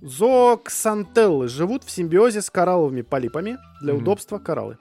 Зооксантеллы 0.01 1.49
живут 1.49 1.84
в 1.84 1.90
симбиозе 1.90 2.43
с 2.43 2.51
коралловыми 2.51 3.03
полипами. 3.03 3.59
Для 3.80 3.95
Мгм. 3.95 4.03
удобства 4.03 4.38
кораллы. 4.38 4.78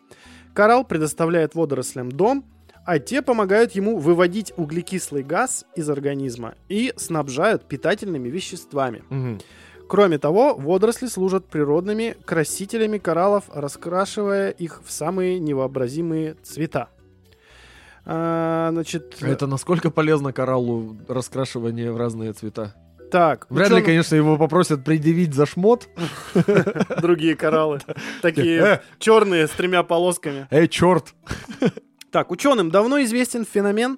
Коралл 0.54 0.84
предоставляет 0.84 1.56
водорослям 1.56 2.12
дом, 2.12 2.44
а 2.86 3.00
те 3.00 3.22
помогают 3.22 3.72
ему 3.74 3.98
выводить 3.98 4.54
углекислый 4.58 5.24
газ 5.24 5.66
из 5.76 5.90
организма 5.90 6.56
и 6.70 6.94
снабжают 6.98 7.66
питательными 7.68 8.30
веществами. 8.30 9.04
Мгм. 9.10 9.40
Кроме 9.88 10.18
того, 10.18 10.56
водоросли 10.56 11.08
служат 11.08 11.48
природными 11.48 12.16
красителями 12.26 12.98
кораллов, 12.98 13.46
раскрашивая 13.54 14.50
их 14.52 14.82
в 14.86 14.92
самые 14.92 15.38
невообразимые 15.40 16.36
цвета. 16.44 16.88
А, 18.06 18.70
значит, 18.72 19.18
А 19.22 19.28
Это 19.28 19.48
насколько 19.48 19.92
полезно 19.92 20.34
кораллу 20.34 20.98
раскрашивание 21.08 21.92
в 21.92 21.98
разные 21.98 22.34
цвета? 22.34 22.74
так, 23.12 23.46
Вряд 23.50 23.68
ли, 23.70 23.76
ученым- 23.76 23.86
конечно, 23.86 24.16
его 24.16 24.38
попросят 24.38 24.86
предъявить 24.86 25.34
за 25.34 25.46
шмот. 25.46 25.90
другие 27.02 27.36
кораллы, 27.36 27.80
такие 28.22 28.82
черные 29.00 29.48
с 29.48 29.52
тремя 29.52 29.84
полосками. 29.84 30.48
Эй, 30.50 30.68
черт! 30.70 31.14
Так, 32.12 32.30
ученым 32.32 32.70
давно 32.70 33.02
известен 33.04 33.46
феномен 33.46 33.98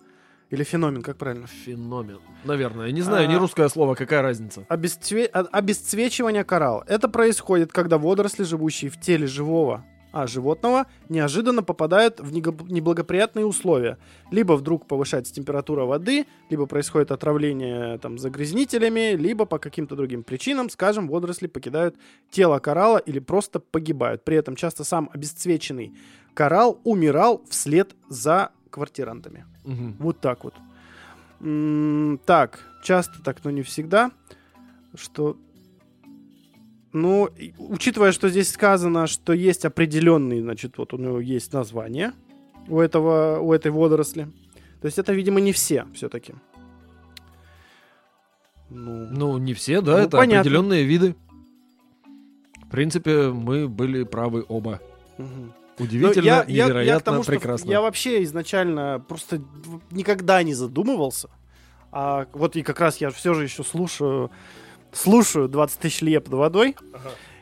или 0.51 0.63
феномен, 0.63 1.01
как 1.01 1.17
правильно? 1.17 1.47
Феномен. 1.47 2.19
Наверное. 2.45 2.91
Не 2.91 3.01
знаю, 3.01 3.27
не 3.27 3.35
А. 3.35 3.39
русское 3.39 3.67
слово, 3.69 3.95
какая 3.95 4.21
разница? 4.21 4.65
Обесцве- 4.69 5.25
о- 5.25 5.47
Обесцвечивание 5.51 6.43
коралла. 6.43 6.83
Это 6.87 7.09
происходит, 7.09 7.71
когда 7.71 7.97
водоросли, 7.97 8.43
живущие 8.43 8.91
в 8.91 8.99
теле 8.99 9.25
живого 9.27 9.83
а 10.15 10.27
животного, 10.27 10.85
неожиданно 11.09 11.63
попадают 11.63 12.19
в 12.19 12.31
неблагоприятные 12.31 13.47
условия. 13.47 13.97
Либо 14.29 14.53
вдруг 14.53 14.85
повышается 14.85 15.33
температура 15.33 15.85
воды, 15.85 16.27
либо 16.51 16.67
происходит 16.67 17.11
отравление 17.11 17.97
там, 17.97 18.19
загрязнителями, 18.19 19.15
либо 19.15 19.45
по 19.45 19.57
каким-то 19.57 19.95
другим 19.95 20.21
причинам, 20.21 20.69
скажем, 20.69 21.07
водоросли 21.07 21.47
покидают 21.47 21.95
тело 22.29 22.59
коралла 22.59 22.99
или 22.99 23.17
просто 23.17 23.59
погибают. 23.59 24.23
При 24.23 24.37
этом 24.37 24.55
часто 24.55 24.83
сам 24.83 25.09
обесцвеченный 25.11 25.95
коралл 26.33 26.79
умирал 26.83 27.43
вслед 27.49 27.95
за 28.09 28.51
квартирантами. 28.69 29.45
Мгм. 29.63 29.95
Вот 29.99 30.19
так 30.19 30.43
вот. 30.43 30.53
М, 31.41 32.19
Так, 32.25 32.59
часто 32.83 33.21
так, 33.23 33.43
но 33.43 33.51
не 33.51 33.61
всегда. 33.61 34.11
Что... 34.95 35.37
Ну, 36.91 37.29
учитывая, 37.57 38.11
что 38.11 38.29
здесь 38.29 38.51
сказано, 38.51 39.07
что 39.07 39.33
есть 39.33 39.65
определенный, 39.65 40.41
значит, 40.41 40.77
вот 40.77 40.93
у 40.93 40.97
него 40.97 41.19
есть 41.19 41.51
название 41.53 42.13
у 42.67 42.79
этого, 42.79 43.39
у 43.39 43.51
этой 43.51 43.71
водоросли. 43.71 44.27
То 44.79 44.85
есть 44.85 44.99
это, 44.99 45.11
видимо, 45.13 45.39
не 45.41 45.53
все 45.53 45.85
все-таки. 45.95 46.33
Ну, 48.69 49.07
Ну, 49.11 49.37
не 49.37 49.53
все, 49.53 49.81
да, 49.81 49.93
Ну, 49.93 49.97
это 49.99 50.17
понятно. 50.17 50.41
определенные 50.41 50.83
виды. 50.83 51.15
В 52.65 52.69
принципе, 52.69 53.29
мы 53.29 53.67
были 53.67 54.03
правы 54.03 54.45
оба. 54.47 54.79
мгм. 55.17 55.51
Удивительно, 55.79 56.15
Ну, 56.15 56.21
я- 56.21 56.35
я- 56.35 56.37
я 56.47 56.63
к 56.65 56.67
невероятно, 56.67 57.11
тому, 57.11 57.23
что 57.23 57.31
прекрасно. 57.31 57.69
Я 57.71 57.81
вообще 57.81 58.23
изначально 58.23 59.03
просто 59.07 59.41
никогда 59.91 60.41
не 60.43 60.53
задумывался. 60.53 61.29
А 61.91 62.27
вот 62.33 62.55
и 62.55 62.63
как 62.63 62.79
раз 62.79 62.97
я 62.97 63.09
все 63.11 63.33
же 63.33 63.43
еще 63.43 63.63
слушаю, 63.63 64.31
слушаю 64.91 65.47
20 65.47 65.79
тысяч 65.79 66.01
лье 66.01 66.19
под 66.21 66.33
водой. 66.33 66.75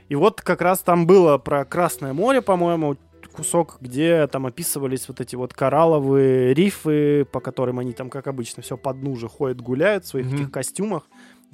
И 0.10 0.16
вот 0.16 0.42
как 0.42 0.62
раз 0.62 0.80
там 0.80 1.08
было 1.08 1.38
про 1.38 1.64
Красное 1.66 2.14
море, 2.14 2.42
по-моему, 2.42 2.98
кусок, 3.34 3.78
где 3.80 4.28
там 4.28 4.46
описывались 4.46 5.08
вот 5.08 5.22
эти 5.22 5.36
вот 5.38 5.54
коралловые 5.54 6.54
рифы, 6.54 7.26
по 7.32 7.40
которым 7.40 7.80
они 7.80 7.94
там, 7.94 8.10
как 8.10 8.28
обычно, 8.28 8.62
все 8.62 8.76
под 8.78 9.00
дну 9.00 9.16
же 9.16 9.30
ходят, 9.30 9.62
гуляют 9.62 10.04
в 10.04 10.08
своих 10.10 10.26
Мгм. 10.28 10.36
этих 10.36 10.52
костюмах. 10.52 11.04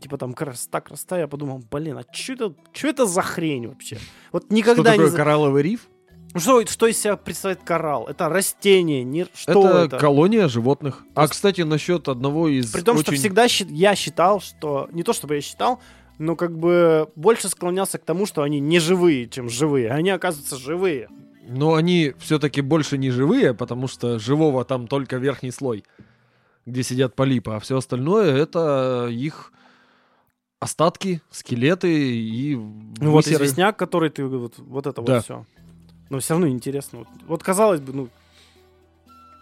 Типа 0.01 0.17
там 0.17 0.34
красота, 0.34 0.82
красота. 0.82 1.19
Я 1.19 1.28
подумал, 1.28 1.61
блин, 1.71 1.97
а 1.99 2.03
что 2.11 2.34
это, 2.34 2.53
что 2.71 2.88
это 2.88 3.05
за 3.05 3.21
хрень 3.21 3.67
вообще? 3.67 3.97
Вот 4.32 4.45
Что 4.45 4.53
никогда 4.55 4.91
такое 4.91 5.09
не... 5.11 5.15
коралловый 5.15 5.61
риф? 5.63 5.88
Ну, 6.38 6.61
Что, 6.63 6.65
что 6.71 6.88
из 6.88 6.99
себя 6.99 7.17
представляет 7.17 7.63
коралл? 7.63 8.07
Это 8.07 8.29
растение, 8.29 9.03
не... 9.03 9.25
что 9.33 9.67
это, 9.67 9.77
это? 9.85 9.97
колония 9.97 10.47
животных. 10.47 11.03
А, 11.15 11.21
есть- 11.23 11.33
кстати, 11.33 11.61
насчет 11.61 12.07
одного 12.07 12.47
из 12.47 12.71
При 12.71 12.81
том, 12.81 12.97
что 12.99 13.11
очень- 13.11 13.19
всегда 13.21 13.47
щи- 13.47 13.65
я 13.69 13.95
считал, 13.95 14.39
что... 14.39 14.88
Не 14.91 15.03
то, 15.03 15.13
чтобы 15.13 15.35
я 15.35 15.41
считал, 15.41 15.79
но 16.19 16.35
как 16.35 16.57
бы 16.57 17.09
больше 17.15 17.49
склонялся 17.49 17.97
к 17.97 18.03
тому, 18.05 18.25
что 18.25 18.43
они 18.43 18.59
не 18.59 18.79
живые, 18.79 19.27
чем 19.27 19.49
живые. 19.49 19.89
А 19.89 19.95
Они, 19.95 20.09
оказываются, 20.11 20.57
живые. 20.57 21.09
Но 21.47 21.73
они 21.75 22.13
все-таки 22.19 22.61
больше 22.61 22.97
не 22.97 23.09
живые, 23.09 23.53
потому 23.53 23.88
что 23.88 24.19
живого 24.19 24.63
там 24.65 24.88
только 24.88 25.17
верхний 25.17 25.51
слой, 25.51 25.83
где 26.65 26.83
сидят 26.83 27.15
полипы, 27.15 27.51
а 27.53 27.59
все 27.59 27.77
остальное 27.77 28.35
это 28.35 29.07
их 29.09 29.51
остатки, 30.59 31.21
скелеты 31.31 31.89
и 32.17 32.55
Ну, 32.55 33.11
вот 33.11 33.25
высеры. 33.25 33.45
известняк, 33.45 33.77
который 33.77 34.09
ты... 34.09 34.25
Вот, 34.25 34.55
вот 34.57 34.88
это 34.88 35.01
Да. 35.01 35.13
вот 35.15 35.23
все. 35.23 35.45
Но 36.09 36.19
все 36.19 36.33
равно 36.33 36.47
интересно. 36.47 36.99
Вот, 36.99 37.07
вот 37.27 37.43
казалось 37.43 37.81
бы, 37.81 37.93
ну, 37.93 38.09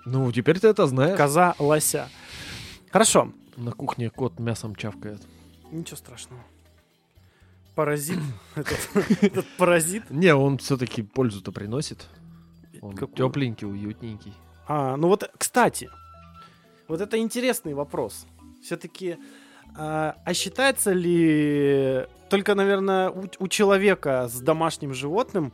Ну, 0.05 0.31
теперь 0.31 0.59
ты 0.59 0.67
это 0.67 0.87
знаешь. 0.87 1.17
коза 1.17 1.55
лося. 1.59 2.09
Хорошо. 2.91 3.31
На 3.57 3.71
кухне 3.71 4.09
кот 4.09 4.39
мясом 4.39 4.75
чавкает. 4.75 5.21
Ничего 5.71 5.97
страшного. 5.97 6.41
Паразит. 7.75 8.19
Этот 9.21 9.45
паразит. 9.57 10.09
Не, 10.09 10.33
он 10.35 10.57
все-таки 10.57 11.03
пользу-то 11.03 11.51
приносит. 11.51 12.05
Он 12.81 12.95
тепленький, 12.95 13.67
уютненький. 13.67 14.33
А, 14.67 14.95
ну 14.97 15.07
вот, 15.07 15.29
кстати, 15.37 15.89
вот 16.87 17.01
это 17.01 17.17
интересный 17.17 17.73
вопрос. 17.73 18.25
Все-таки, 18.63 19.17
а, 19.77 20.15
а 20.25 20.33
считается 20.33 20.91
ли 20.93 22.05
только, 22.29 22.55
наверное, 22.55 23.09
у, 23.09 23.25
у 23.39 23.47
человека 23.47 24.27
с 24.27 24.39
домашним 24.39 24.93
животным 24.93 25.53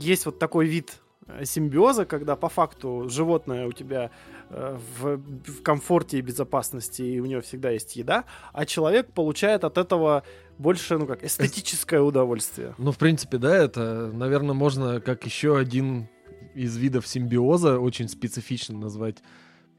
есть 0.00 0.26
вот 0.26 0.38
такой 0.38 0.66
вид 0.66 0.98
э, 1.26 1.44
симбиоза, 1.44 2.04
когда 2.04 2.36
по 2.36 2.48
факту 2.48 3.08
животное 3.08 3.66
у 3.66 3.72
тебя 3.72 4.10
э, 4.50 4.78
в, 5.00 5.16
в 5.18 5.62
комфорте 5.62 6.18
и 6.18 6.20
безопасности, 6.22 7.02
и 7.02 7.20
у 7.20 7.26
него 7.26 7.40
всегда 7.40 7.70
есть 7.70 7.96
еда, 7.96 8.24
а 8.52 8.66
человек 8.66 9.12
получает 9.12 9.64
от 9.64 9.78
этого 9.78 10.22
больше, 10.58 10.98
ну 10.98 11.06
как, 11.06 11.22
эстетическое 11.24 12.00
удовольствие. 12.00 12.74
Ну, 12.78 12.90
в 12.92 12.98
принципе, 12.98 13.38
да, 13.38 13.56
это, 13.56 14.10
наверное, 14.12 14.54
можно 14.54 15.00
как 15.00 15.24
еще 15.26 15.56
один 15.58 16.08
из 16.54 16.76
видов 16.76 17.06
симбиоза 17.06 17.78
очень 17.78 18.08
специфично 18.08 18.78
назвать 18.78 19.18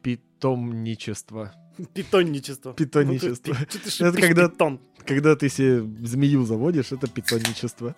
питомничество. 0.04 1.54
Питонничество. 1.94 2.74
Питонничество. 2.74 3.54
Ну, 3.54 3.66
ты- 3.66 3.80
ты- 3.80 3.90
ты 3.98 4.04
Это 4.06 4.22
когда- 4.22 4.50
питон. 4.50 4.80
Когда 5.06 5.36
ты 5.36 5.48
себе 5.50 5.82
змею 6.06 6.44
заводишь, 6.44 6.92
это 6.92 7.08
питонничество. 7.08 7.96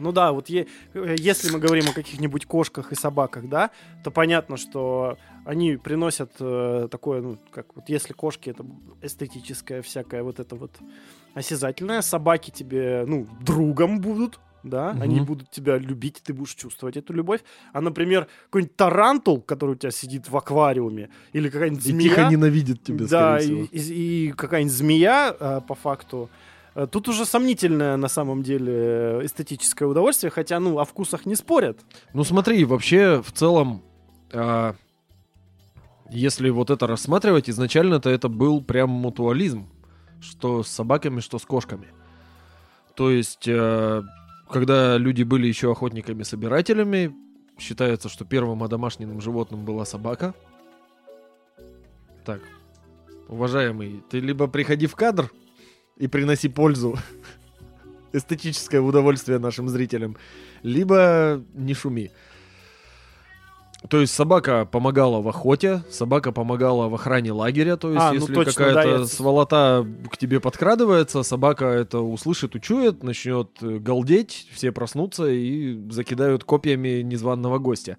Ну 0.00 0.12
да, 0.12 0.32
вот 0.32 0.48
е- 0.48 0.66
э, 0.94 1.16
если 1.18 1.50
мы 1.52 1.58
говорим 1.58 1.84
о 1.88 1.92
каких-нибудь 1.92 2.46
кошках 2.46 2.92
и 2.92 2.94
собаках, 2.94 3.48
да, 3.48 3.70
то 4.02 4.10
понятно, 4.10 4.56
что 4.56 5.16
они 5.44 5.76
приносят 5.76 6.32
э, 6.40 6.88
такое, 6.90 7.20
ну, 7.22 7.36
как 7.52 7.66
вот 7.76 7.88
если 7.88 8.12
кошки 8.14 8.50
это 8.50 8.64
эстетическое 9.02 9.82
всякое 9.82 10.22
вот 10.22 10.40
это 10.40 10.56
вот 10.56 10.70
осязательное, 11.34 12.02
собаки 12.02 12.50
тебе, 12.50 13.04
ну, 13.06 13.26
другом 13.40 14.00
будут, 14.00 14.40
да, 14.62 14.92
Мгм. 14.92 15.02
они 15.02 15.20
будут 15.20 15.50
тебя 15.50 15.78
любить, 15.78 16.20
ты 16.22 16.34
будешь 16.34 16.54
чувствовать 16.54 16.96
эту 16.96 17.12
любовь. 17.14 17.40
А, 17.72 17.80
например, 17.80 18.26
какой-нибудь 18.46 18.76
тарантул, 18.76 19.40
который 19.40 19.70
у 19.70 19.74
тебя 19.74 19.90
сидит 19.90 20.28
в 20.28 20.36
аквариуме, 20.36 21.08
или 21.32 21.48
какая-нибудь 21.48 21.86
И 21.86 21.90
змея. 21.92 22.08
тихо 22.16 22.28
ненавидит 22.30 22.82
тебя, 22.82 23.06
да, 23.06 23.40
скорее 23.40 23.62
и, 23.64 23.66
всего. 23.78 23.94
и- 23.94 24.28
и 24.28 24.32
какая-нибудь 24.32 24.74
змея, 24.74 25.34
а, 25.40 25.60
по 25.60 25.74
факту. 25.74 26.28
Э, 26.74 26.86
Тут 26.90 27.08
уже 27.08 27.24
сомнительное 27.24 27.96
на 27.96 28.08
самом 28.08 28.42
деле 28.42 28.72
э, 28.74 29.20
эстетическое 29.24 29.88
удовольствие, 29.88 30.30
хотя, 30.30 30.60
ну, 30.60 30.78
о 30.78 30.84
вкусах 30.84 31.26
не 31.26 31.34
спорят. 31.34 31.78
Ну 32.14 32.24
смотри, 32.24 32.64
вообще 32.64 33.22
в 33.22 33.32
целом, 33.32 33.82
а, 34.32 34.74
если 36.10 36.50
вот 36.50 36.70
это 36.70 36.86
рассматривать, 36.86 37.48
изначально-то 37.48 38.10
это 38.10 38.28
был 38.28 38.62
прям 38.62 38.90
мутуализм, 38.90 39.68
что 40.20 40.62
с 40.62 40.68
собаками, 40.68 41.20
что 41.20 41.38
с 41.38 41.44
кошками. 41.44 41.88
То 42.94 43.10
есть, 43.10 43.46
э, 43.46 44.02
когда 44.50 44.98
люди 44.98 45.22
были 45.22 45.46
еще 45.46 45.70
охотниками-собирателями, 45.70 47.14
считается, 47.58 48.08
что 48.08 48.24
первым 48.24 48.62
одомашненным 48.62 49.20
животным 49.20 49.64
была 49.64 49.84
собака. 49.84 50.34
Так, 52.24 52.40
уважаемый, 53.28 54.02
ты 54.10 54.20
либо 54.20 54.46
приходи 54.48 54.86
в 54.86 54.96
кадр 54.96 55.30
и 56.00 56.08
приноси 56.08 56.48
пользу, 56.48 56.98
эстетическое 58.12 58.80
удовольствие 58.80 59.38
нашим 59.38 59.68
зрителям, 59.68 60.16
либо 60.62 61.42
не 61.54 61.74
шуми. 61.74 62.10
То 63.88 64.00
есть 64.00 64.12
собака 64.12 64.66
помогала 64.66 65.22
в 65.22 65.28
охоте, 65.28 65.82
собака 65.90 66.32
помогала 66.32 66.88
в 66.88 66.94
охране 66.94 67.32
лагеря, 67.32 67.76
то 67.76 67.88
есть 67.88 68.00
А, 68.00 68.08
ну 68.08 68.14
если 68.14 68.34
точно, 68.34 68.52
какая-то 68.52 68.82
да, 68.82 68.98
я- 69.00 69.04
сволота 69.06 69.86
к 70.10 70.18
тебе 70.18 70.38
подкрадывается, 70.38 71.22
собака 71.22 71.64
это 71.66 72.00
услышит, 72.00 72.54
учует, 72.54 73.02
начнет 73.02 73.50
э, 73.62 73.78
галдеть, 73.78 74.48
все 74.52 74.70
проснутся 74.70 75.28
и 75.30 75.78
закидают 75.90 76.44
копьями 76.44 77.00
незваного 77.00 77.58
гостя. 77.58 77.96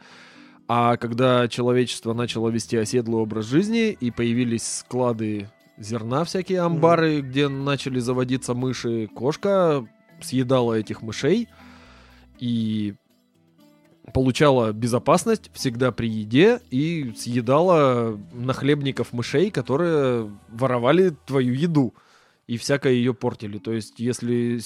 А 0.68 0.97
когда 0.97 1.47
человечество 1.47 2.14
начало 2.14 2.49
вести 2.49 2.78
оседлый 2.78 3.20
образ 3.22 3.45
жизни 3.45 3.89
и 3.89 4.12
появились 4.12 4.80
склады 4.80 5.49
зерна, 5.82 6.23
всякие 6.23 6.61
амбары, 6.61 7.21
где 7.21 7.47
начали 7.47 7.99
заводиться 7.99 8.53
мыши, 8.53 9.07
кошка 9.07 9.86
съедала 10.21 10.73
этих 10.75 11.01
мышей 11.01 11.49
и 12.39 12.95
получала 14.13 14.71
безопасность 14.73 15.51
всегда 15.53 15.91
при 15.91 16.09
еде 16.09 16.59
и 16.69 17.13
съедала 17.17 18.19
нахлебников 18.34 19.13
мышей, 19.13 19.51
которые 19.51 20.32
воровали 20.49 21.15
твою 21.25 21.53
еду 21.53 21.93
и 22.47 22.57
всякое 22.57 22.93
ее 22.93 23.13
портили. 23.13 23.57
То 23.59 23.71
есть, 23.71 23.99
если 23.99 24.59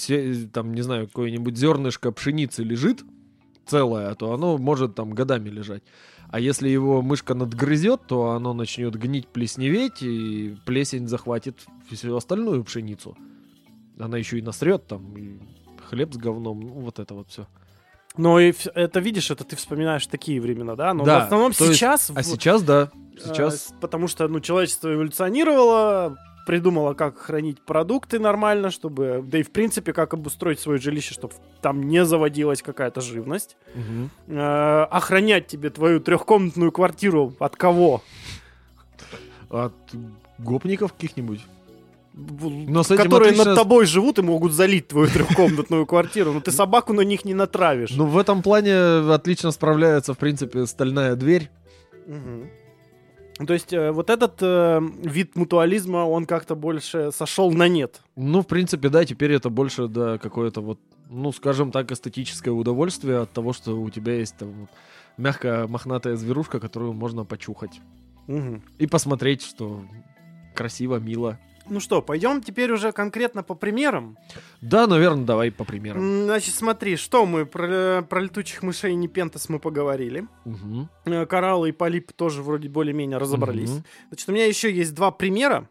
там, 0.52 0.74
не 0.74 0.82
знаю, 0.82 1.08
какое-нибудь 1.08 1.58
зернышко 1.58 2.12
пшеницы 2.12 2.64
лежит 2.64 3.04
целое, 3.68 4.14
то 4.16 4.34
оно 4.34 4.58
может 4.58 4.96
там 4.96 5.12
годами 5.12 5.50
лежать. 5.50 5.84
А 6.36 6.40
если 6.42 6.68
его 6.68 7.02
мышка 7.02 7.34
надгрызет, 7.34 8.08
то 8.08 8.32
оно 8.32 8.54
начнет 8.54 8.94
гнить, 8.98 9.26
плесневеть, 9.26 10.02
и 10.04 10.58
плесень 10.66 11.08
захватит 11.08 11.66
всю 11.90 12.14
остальную 12.14 12.62
пшеницу. 12.66 13.18
Она 13.98 14.18
еще 14.18 14.40
и 14.40 14.42
насрет 14.42 14.86
там, 14.86 15.16
и 15.16 15.40
хлеб 15.90 16.14
с 16.14 16.18
говном, 16.18 16.60
ну, 16.60 16.74
вот 16.82 17.00
это 17.00 17.14
вот 17.14 17.30
все. 17.30 17.48
Но 18.18 18.38
и 18.42 18.52
вс- 18.52 18.70
это, 18.76 19.00
видишь, 19.00 19.32
это 19.32 19.46
ты 19.46 19.56
вспоминаешь 19.56 20.08
такие 20.08 20.42
времена, 20.42 20.76
да? 20.76 20.94
Но 20.94 21.06
Да, 21.06 21.22
в 21.22 21.24
основном 21.28 21.54
то 21.54 21.64
есть- 21.64 21.78
сейчас... 21.78 22.12
А 22.14 22.22
сейчас, 22.22 22.64
да, 22.64 22.92
э, 23.16 23.18
сейчас... 23.34 23.74
потому 23.80 24.10
что, 24.10 24.28
ну, 24.28 24.42
человечество 24.42 24.94
эволюционировало, 24.94 26.18
придумало, 26.46 26.94
как 26.94 27.18
хранить 27.18 27.60
продукты 27.62 28.20
нормально, 28.20 28.70
чтобы... 28.72 29.24
Да 29.26 29.40
и, 29.40 29.44
в 29.44 29.52
принципе, 29.52 29.94
как 29.94 30.14
обустроить 30.14 30.60
свое 30.60 30.80
жилище, 30.80 31.14
чтобы 31.14 31.34
там 31.62 31.84
не 31.84 32.06
заводилась 32.06 32.62
какая-то 32.62 33.02
живность. 33.02 33.58
Э, 34.28 34.84
охранять 34.90 35.48
тебе 35.48 35.70
твою 35.70 36.00
трехкомнатную 36.00 36.72
квартиру 36.72 37.34
от 37.40 37.56
кого? 37.56 38.02
От 39.50 39.74
гопников 40.38 40.94
каких-нибудь. 40.94 41.42
Но 42.14 42.84
с 42.84 42.92
этим 42.92 43.04
которые 43.04 43.32
отлично- 43.32 43.46
над 43.46 43.56
тобой 43.56 43.86
живут 43.86 44.20
и 44.20 44.22
могут 44.22 44.54
залить 44.54 44.88
твою 44.88 45.08
трехкомнатную 45.10 45.86
квартиру. 45.86 46.32
Но 46.32 46.40
ты 46.40 46.52
собаку 46.52 46.94
на 46.94 47.02
них 47.02 47.26
не 47.26 47.34
натравишь. 47.34 47.92
Ну, 47.92 48.06
в 48.06 48.18
этом 48.18 48.42
плане 48.42 48.74
отлично 49.14 49.52
справляется, 49.52 50.14
в 50.14 50.18
принципе, 50.18 50.66
стальная 50.66 51.16
дверь. 51.16 51.50
Мгм. 52.08 52.50
То 53.38 53.54
есть 53.54 53.74
э, 53.74 53.92
вот 53.92 54.10
этот 54.10 54.38
э, 54.42 54.82
вид 55.04 55.36
мутуализма, 55.36 56.06
он 56.06 56.26
как-то 56.26 56.56
больше 56.56 57.12
сошел 57.12 57.52
на 57.52 57.68
нет. 57.68 58.02
Ну, 58.16 58.42
в 58.42 58.48
принципе, 58.48 58.90
да, 58.90 59.04
теперь 59.04 59.34
это 59.34 59.50
больше, 59.50 59.88
да, 59.88 60.18
какое-то 60.18 60.62
вот, 60.62 60.80
ну, 61.10 61.32
скажем 61.34 61.72
так, 61.72 61.92
эстетическое 61.92 62.54
удовольствие 62.54 63.20
от 63.20 63.32
того, 63.32 63.52
что 63.52 63.80
у 63.80 63.90
тебя 63.90 64.16
есть 64.16 64.38
там 64.38 64.52
вот 64.52 64.70
мягкая 65.18 65.68
мохнатая 65.68 66.16
зверушка, 66.16 66.60
которую 66.60 66.94
можно 66.94 67.26
почухать. 67.26 67.82
Мгм. 68.28 68.62
И 68.78 68.88
посмотреть, 68.88 69.42
что 69.42 69.84
красиво, 70.54 70.98
мило. 70.98 71.38
Ну 71.68 71.80
что, 71.80 72.02
пойдем 72.02 72.42
теперь 72.42 72.72
уже 72.72 72.92
конкретно 72.92 73.42
по 73.44 73.56
примерам. 73.56 74.18
Да, 74.62 74.86
наверное, 74.88 75.26
давай 75.26 75.52
по 75.52 75.64
примерам. 75.64 76.26
Значит, 76.26 76.54
смотри, 76.54 76.96
что 76.96 77.26
мы 77.26 77.46
про, 77.46 78.06
про 78.08 78.22
летучих 78.22 78.62
мышей 78.62 78.92
и 78.92 78.96
непентас 78.96 79.50
мы 79.50 79.60
поговорили. 79.60 80.28
Мгм. 80.46 80.90
Э, 81.06 81.26
Кораллы 81.26 81.70
и 81.70 81.72
полип 81.72 82.12
тоже 82.14 82.44
вроде 82.44 82.70
более-менее 82.70 83.18
разобрались. 83.18 83.72
Мгм. 83.72 83.84
Значит, 84.10 84.30
у 84.30 84.32
меня 84.34 84.46
еще 84.46 84.72
есть 84.72 84.94
два 84.94 85.10
примера. 85.12 85.68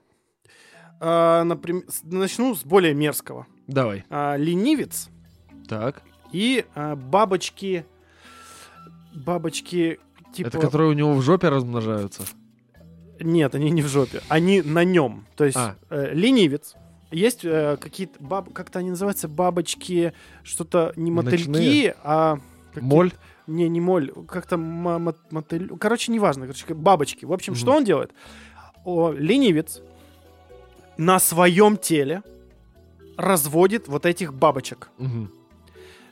А, 1.01 1.45
наприм- 1.45 1.85
с- 1.89 2.03
Начну 2.03 2.55
с 2.55 2.65
более 2.65 2.95
мерзкого. 2.95 3.47
Давай. 3.67 4.05
А, 4.11 4.37
ленивец 4.37 5.09
Так. 5.69 6.03
и 6.33 6.65
а, 6.75 6.97
бабочки... 6.97 7.85
Бабочки 9.15 10.01
типа... 10.35 10.49
Это 10.49 10.59
которые 10.59 10.91
у 10.91 10.93
него 10.93 11.15
в 11.15 11.23
жопе 11.23 11.49
размножаются. 11.49 12.25
Нет, 13.21 13.55
они 13.55 13.71
не 13.71 13.83
в 13.83 13.89
жопе. 13.89 14.21
Они 14.29 14.63
на 14.63 14.85
нем. 14.85 15.27
То 15.37 15.45
есть 15.45 15.57
А. 15.57 15.77
э, 15.91 16.13
ленивец. 16.15 16.75
Есть 17.11 17.45
э, 17.45 17.77
какие-то 17.81 18.23
баб... 18.23 18.53
как-то 18.53 18.81
они 18.81 18.91
называются 18.91 19.29
бабочки, 19.29 20.13
что-то 20.43 20.93
не 20.97 21.11
мотыльки, 21.13 21.49
Ночные? 21.49 21.95
а 22.03 22.39
Моль. 22.81 23.13
Не, 23.47 23.69
не 23.69 23.81
моль, 23.81 24.11
как-то 24.27 24.57
мотыль. 24.57 25.69
Короче, 25.79 26.11
неважно, 26.11 26.47
короче, 26.47 26.75
бабочки. 26.75 27.25
В 27.25 27.33
общем, 27.33 27.53
Мгм. 27.53 27.59
что 27.61 27.73
он 27.73 27.85
делает? 27.85 28.11
О, 28.85 29.13
ленивец 29.13 29.81
на 30.97 31.21
своем 31.21 31.77
теле 31.77 32.23
разводит 33.17 33.87
вот 33.87 34.07
этих 34.07 34.35
бабочек. 34.35 34.91
Мгм. 34.99 35.31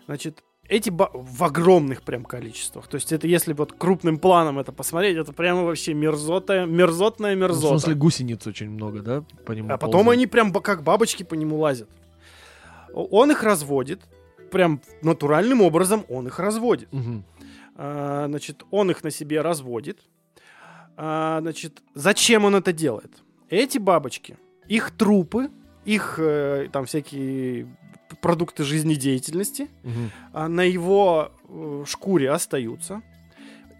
Значит, 0.07 0.45
эти 0.69 0.91
ба- 0.91 1.11
в 1.13 1.43
огромных 1.43 2.03
прям 2.03 2.25
количествах. 2.25 2.87
То 2.87 2.95
есть 2.97 3.13
это 3.13 3.27
если 3.27 3.53
вот 3.53 3.73
крупным 3.73 4.19
планом 4.19 4.59
это 4.59 4.73
посмотреть, 4.73 5.17
это 5.17 5.33
прямо 5.33 5.63
вообще 5.65 5.93
мерзотая, 5.95 6.67
мерзотная 6.67 7.35
Ну, 7.35 7.39
В 7.39 7.41
мерзота. 7.43 7.79
смысле, 7.79 7.95
гусениц 7.95 8.47
очень 8.47 8.71
много, 8.71 9.01
да? 9.03 9.25
По 9.45 9.53
нему 9.53 9.69
А 9.73 9.77
потом 9.77 9.93
ползают? 10.05 10.13
они 10.15 10.27
прям 10.27 10.53
как 10.53 10.83
бабочки 10.83 11.23
по 11.25 11.35
нему 11.35 11.59
лазят. 11.59 11.89
Он 12.95 13.31
их 13.31 13.43
разводит, 13.43 14.01
прям 14.51 14.81
натуральным 15.03 15.63
образом 15.63 16.05
он 16.09 16.27
их 16.29 16.39
разводит. 16.39 16.93
Мгм. 16.93 17.25
А, 17.75 18.27
значит, 18.29 18.63
он 18.71 18.91
их 18.91 19.03
на 19.03 19.11
себе 19.11 19.41
разводит. 19.41 19.99
А, 20.97 21.39
значит, 21.41 21.83
зачем 21.95 22.45
он 22.45 22.55
это 22.55 22.73
делает? 22.73 23.11
Эти 23.49 23.79
бабочки, 23.79 24.37
их 24.69 24.91
трупы, 24.93 25.51
их 25.85 26.17
э, 26.19 26.69
там 26.73 26.85
всякие 26.85 27.67
продукты 28.23 28.65
жизнедеятельности 28.65 29.69
а, 30.33 30.49
на 30.49 30.63
его 30.63 31.33
э, 31.49 31.85
шкуре 31.87 32.31
остаются. 32.31 33.03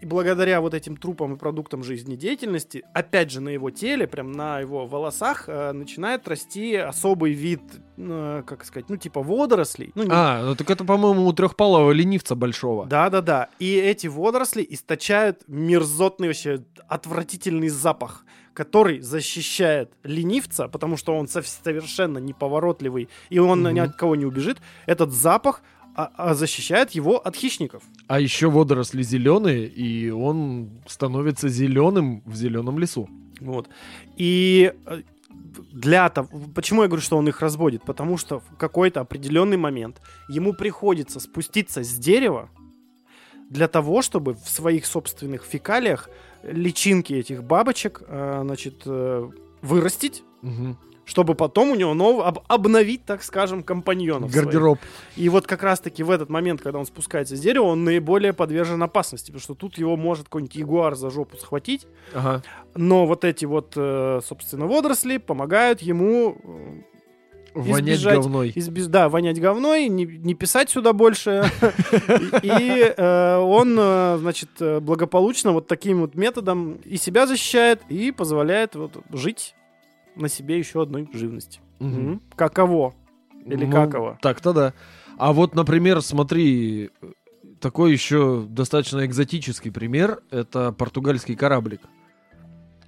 И 0.01 0.05
благодаря 0.05 0.59
вот 0.59 0.73
этим 0.73 0.97
трупам 0.97 1.35
и 1.35 1.37
продуктам 1.37 1.81
жизнедеятельности, 1.81 2.83
опять 2.93 3.31
же, 3.31 3.39
на 3.39 3.47
его 3.47 3.71
теле, 3.71 4.05
прям 4.05 4.33
на 4.33 4.59
его 4.59 4.85
волосах, 4.85 5.45
э, 5.47 5.71
начинает 5.71 6.27
расти 6.27 6.75
особый 6.75 7.31
вид, 7.31 7.61
э, 7.97 8.43
как 8.45 8.65
сказать, 8.65 8.89
ну, 8.89 8.97
типа 8.97 9.23
водорослей. 9.23 9.91
Ну, 9.95 10.03
не- 10.03 10.09
А, 10.11 10.43
ну 10.43 10.55
так 10.55 10.69
это, 10.69 10.83
по-моему, 10.83 11.25
у 11.25 11.31
трехпалого 11.31 11.91
ленивца 11.93 12.35
большого. 12.35 12.85
Да-да-да. 12.85 13.47
И 13.59 13.75
эти 13.75 14.07
водоросли 14.07 14.65
источают 14.69 15.43
мерзотный, 15.47 16.27
вообще 16.27 16.65
отвратительный 16.89 17.69
запах, 17.69 18.25
который 18.53 18.99
защищает 19.01 19.91
ленивца, 20.03 20.67
потому 20.67 20.97
что 20.97 21.15
он 21.17 21.25
сов- 21.27 21.47
совершенно 21.63 22.19
неповоротливый, 22.19 23.07
и 23.29 23.39
он 23.39 23.61
Мгм. 23.61 23.73
ни 23.73 23.79
от 23.79 23.95
кого 23.95 24.15
не 24.15 24.25
убежит. 24.25 24.57
Этот 24.85 25.11
запах 25.11 25.61
а- 25.95 26.09
а 26.17 26.33
защищает 26.33 26.91
его 26.91 27.17
от 27.17 27.35
хищников. 27.35 27.83
А 28.07 28.19
еще 28.19 28.49
водоросли 28.49 29.03
зеленые, 29.03 29.67
и 29.67 30.09
он 30.09 30.69
становится 30.87 31.49
зеленым 31.49 32.23
в 32.25 32.35
зеленом 32.35 32.79
лесу. 32.79 33.07
Вот. 33.39 33.69
И 34.17 34.73
э, 34.87 35.01
для 35.71 36.09
того, 36.09 36.29
почему 36.55 36.81
я 36.81 36.87
говорю, 36.87 37.03
что 37.03 37.17
он 37.17 37.27
их 37.29 37.41
разводит? 37.41 37.83
Потому 37.83 38.17
что 38.17 38.39
в 38.39 38.55
какой-то 38.57 39.01
определенный 39.01 39.57
момент 39.57 40.01
ему 40.29 40.53
приходится 40.53 41.19
спуститься 41.19 41.83
с 41.83 41.93
дерева 41.99 42.49
для 43.51 43.67
того, 43.67 44.01
чтобы 44.01 44.33
в 44.33 44.49
своих 44.49 44.87
собственных 44.87 45.43
фекалиях 45.43 46.09
личинки 46.43 47.13
этих 47.13 47.43
бабочек, 47.43 48.01
э, 48.07 48.39
значит, 48.43 48.83
э, 48.85 49.29
вырастить, 49.61 50.23
Мгм. 50.41 50.77
чтобы 51.05 51.35
потом 51.35 51.71
у 51.71 51.75
него 51.75 51.93
нов... 51.93 52.25
об- 52.25 52.39
обновить, 52.47 53.05
так 53.05 53.23
скажем, 53.23 53.63
компаньонов 53.63 54.31
своих. 54.31 54.45
Гардероб. 54.45 54.79
И 55.17 55.29
вот 55.29 55.47
как 55.47 55.63
раз-таки 55.63 56.03
в 56.03 56.11
этот 56.11 56.29
момент, 56.29 56.61
когда 56.61 56.79
он 56.79 56.85
спускается 56.85 57.35
с 57.35 57.39
дерева, 57.39 57.63
он 57.65 57.83
наиболее 57.83 58.33
подвержен 58.33 58.81
опасности, 58.83 59.27
потому 59.27 59.41
что 59.41 59.53
тут 59.55 59.77
его 59.77 59.95
может 59.97 60.25
какой-нибудь 60.25 60.55
ягуар 60.55 60.95
за 60.95 61.09
жопу 61.09 61.37
схватить, 61.37 61.87
Ага. 62.13 62.41
но 62.75 63.05
вот 63.05 63.23
эти 63.25 63.45
вот, 63.45 63.73
э, 63.75 64.21
собственно, 64.25 64.65
водоросли 64.67 65.17
помогают 65.17 65.81
ему 65.81 66.37
Вонять 67.53 67.97
Избежать 67.97 68.15
говной. 68.19 68.49
избез- 68.55 68.87
да, 68.87 69.09
вонять 69.09 69.39
говной, 69.39 69.87
не, 69.87 70.05
не 70.05 70.33
писать 70.33 70.69
сюда 70.69 70.91
больше. 70.93 71.43
И 72.41 72.93
э, 72.97 73.35
он, 73.37 73.75
э, 73.77 74.17
значит, 74.19 74.49
благополучно 74.81 75.51
вот 75.51 75.67
таким 75.67 76.01
вот 76.01 76.15
методом 76.15 76.73
и 76.83 76.97
себя 76.97 77.27
защищает, 77.27 77.81
и 77.89 78.11
позволяет 78.11 78.75
вот 78.75 78.97
жить 79.11 79.55
на 80.15 80.29
себе 80.29 80.57
еще 80.57 80.81
одной 80.81 81.07
живности. 81.13 81.59
Каково? 82.35 82.93
Или 83.45 83.65
Ну, 83.65 83.71
каково? 83.71 84.17
Так-то 84.21 84.53
да. 84.53 84.73
А 85.17 85.31
вот, 85.33 85.53
например, 85.53 86.01
смотри, 86.01 86.89
такой 87.59 87.91
еще 87.91 88.45
достаточно 88.49 89.05
экзотический 89.05 89.71
пример. 89.71 90.21
Это 90.31 90.71
португальский 90.71 91.35
кораблик. 91.35 91.81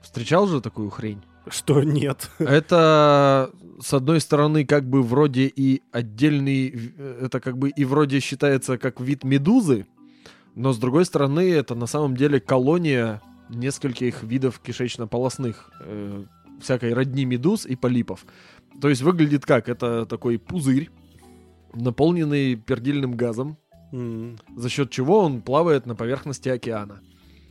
Встречал 0.02 0.48
же 0.48 0.62
такую 0.62 0.90
хрень? 0.90 1.22
Что 1.48 1.84
нет? 1.84 2.30
Это, 2.40 3.52
с 3.80 3.94
одной 3.94 4.20
стороны, 4.20 4.66
как 4.66 4.90
бы 4.90 5.04
вроде 5.04 5.48
и 5.48 5.82
отдельный... 5.92 6.94
Это 7.22 7.40
как 7.40 7.58
бы 7.58 7.70
и 7.70 7.86
вроде 7.86 8.20
считается 8.20 8.78
как 8.78 9.00
вид 9.00 9.24
медузы, 9.24 9.86
но 10.56 10.74
с 10.74 10.78
другой 10.78 11.06
стороны, 11.06 11.52
это 11.52 11.76
на 11.76 11.86
самом 11.86 12.16
деле 12.16 12.40
колония 12.40 13.22
нескольких 13.50 14.24
видов 14.24 14.60
кишечно-полосных 14.60 15.72
э, 15.82 16.24
всякой 16.62 16.94
родни 16.94 17.26
медуз 17.26 17.66
и 17.66 17.76
полипов. 17.76 18.26
То 18.82 18.90
есть 18.90 19.02
выглядит 19.02 19.46
как? 19.46 19.70
Это 19.70 20.06
такой 20.06 20.40
пузырь, 20.40 20.90
наполненный 21.74 22.56
пердильным 22.56 23.16
газом, 23.16 23.58
М, 23.96 24.38
за 24.56 24.70
счет 24.70 24.90
чего 24.90 25.20
он 25.20 25.42
плавает 25.42 25.86
на 25.86 25.96
поверхности 25.96 26.50
океана. 26.50 27.02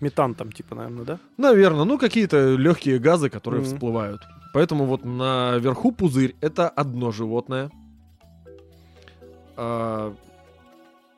Метан 0.04 0.34
там, 0.34 0.52
типа, 0.52 0.74
наверное, 0.74 1.04
да? 1.04 1.18
Наверное, 1.38 1.84
ну 1.84 1.98
какие-то 1.98 2.54
легкие 2.56 2.98
газы, 2.98 3.30
которые 3.30 3.62
Мгм. 3.62 3.70
всплывают. 3.70 4.22
Поэтому 4.52 4.84
вот 4.84 5.04
наверху 5.04 5.90
пузырь 5.92 6.34
это 6.40 6.68
одно 6.68 7.10
животное. 7.10 7.70
А, 9.56 10.14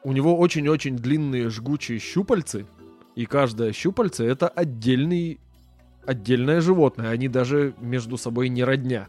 у 0.05 0.13
него 0.13 0.39
очень-очень 0.39 0.97
длинные 0.97 1.51
жгучие 1.51 1.99
щупальцы, 1.99 2.67
и 3.15 3.27
каждое 3.27 3.73
щупальце 3.73 4.25
это 4.25 4.49
отдельный, 4.49 5.41
отдельное 6.07 6.61
животное. 6.61 7.11
Они 7.11 7.29
даже 7.29 7.75
между 7.81 8.17
собой 8.17 8.49
не 8.49 8.65
родня. 8.65 9.09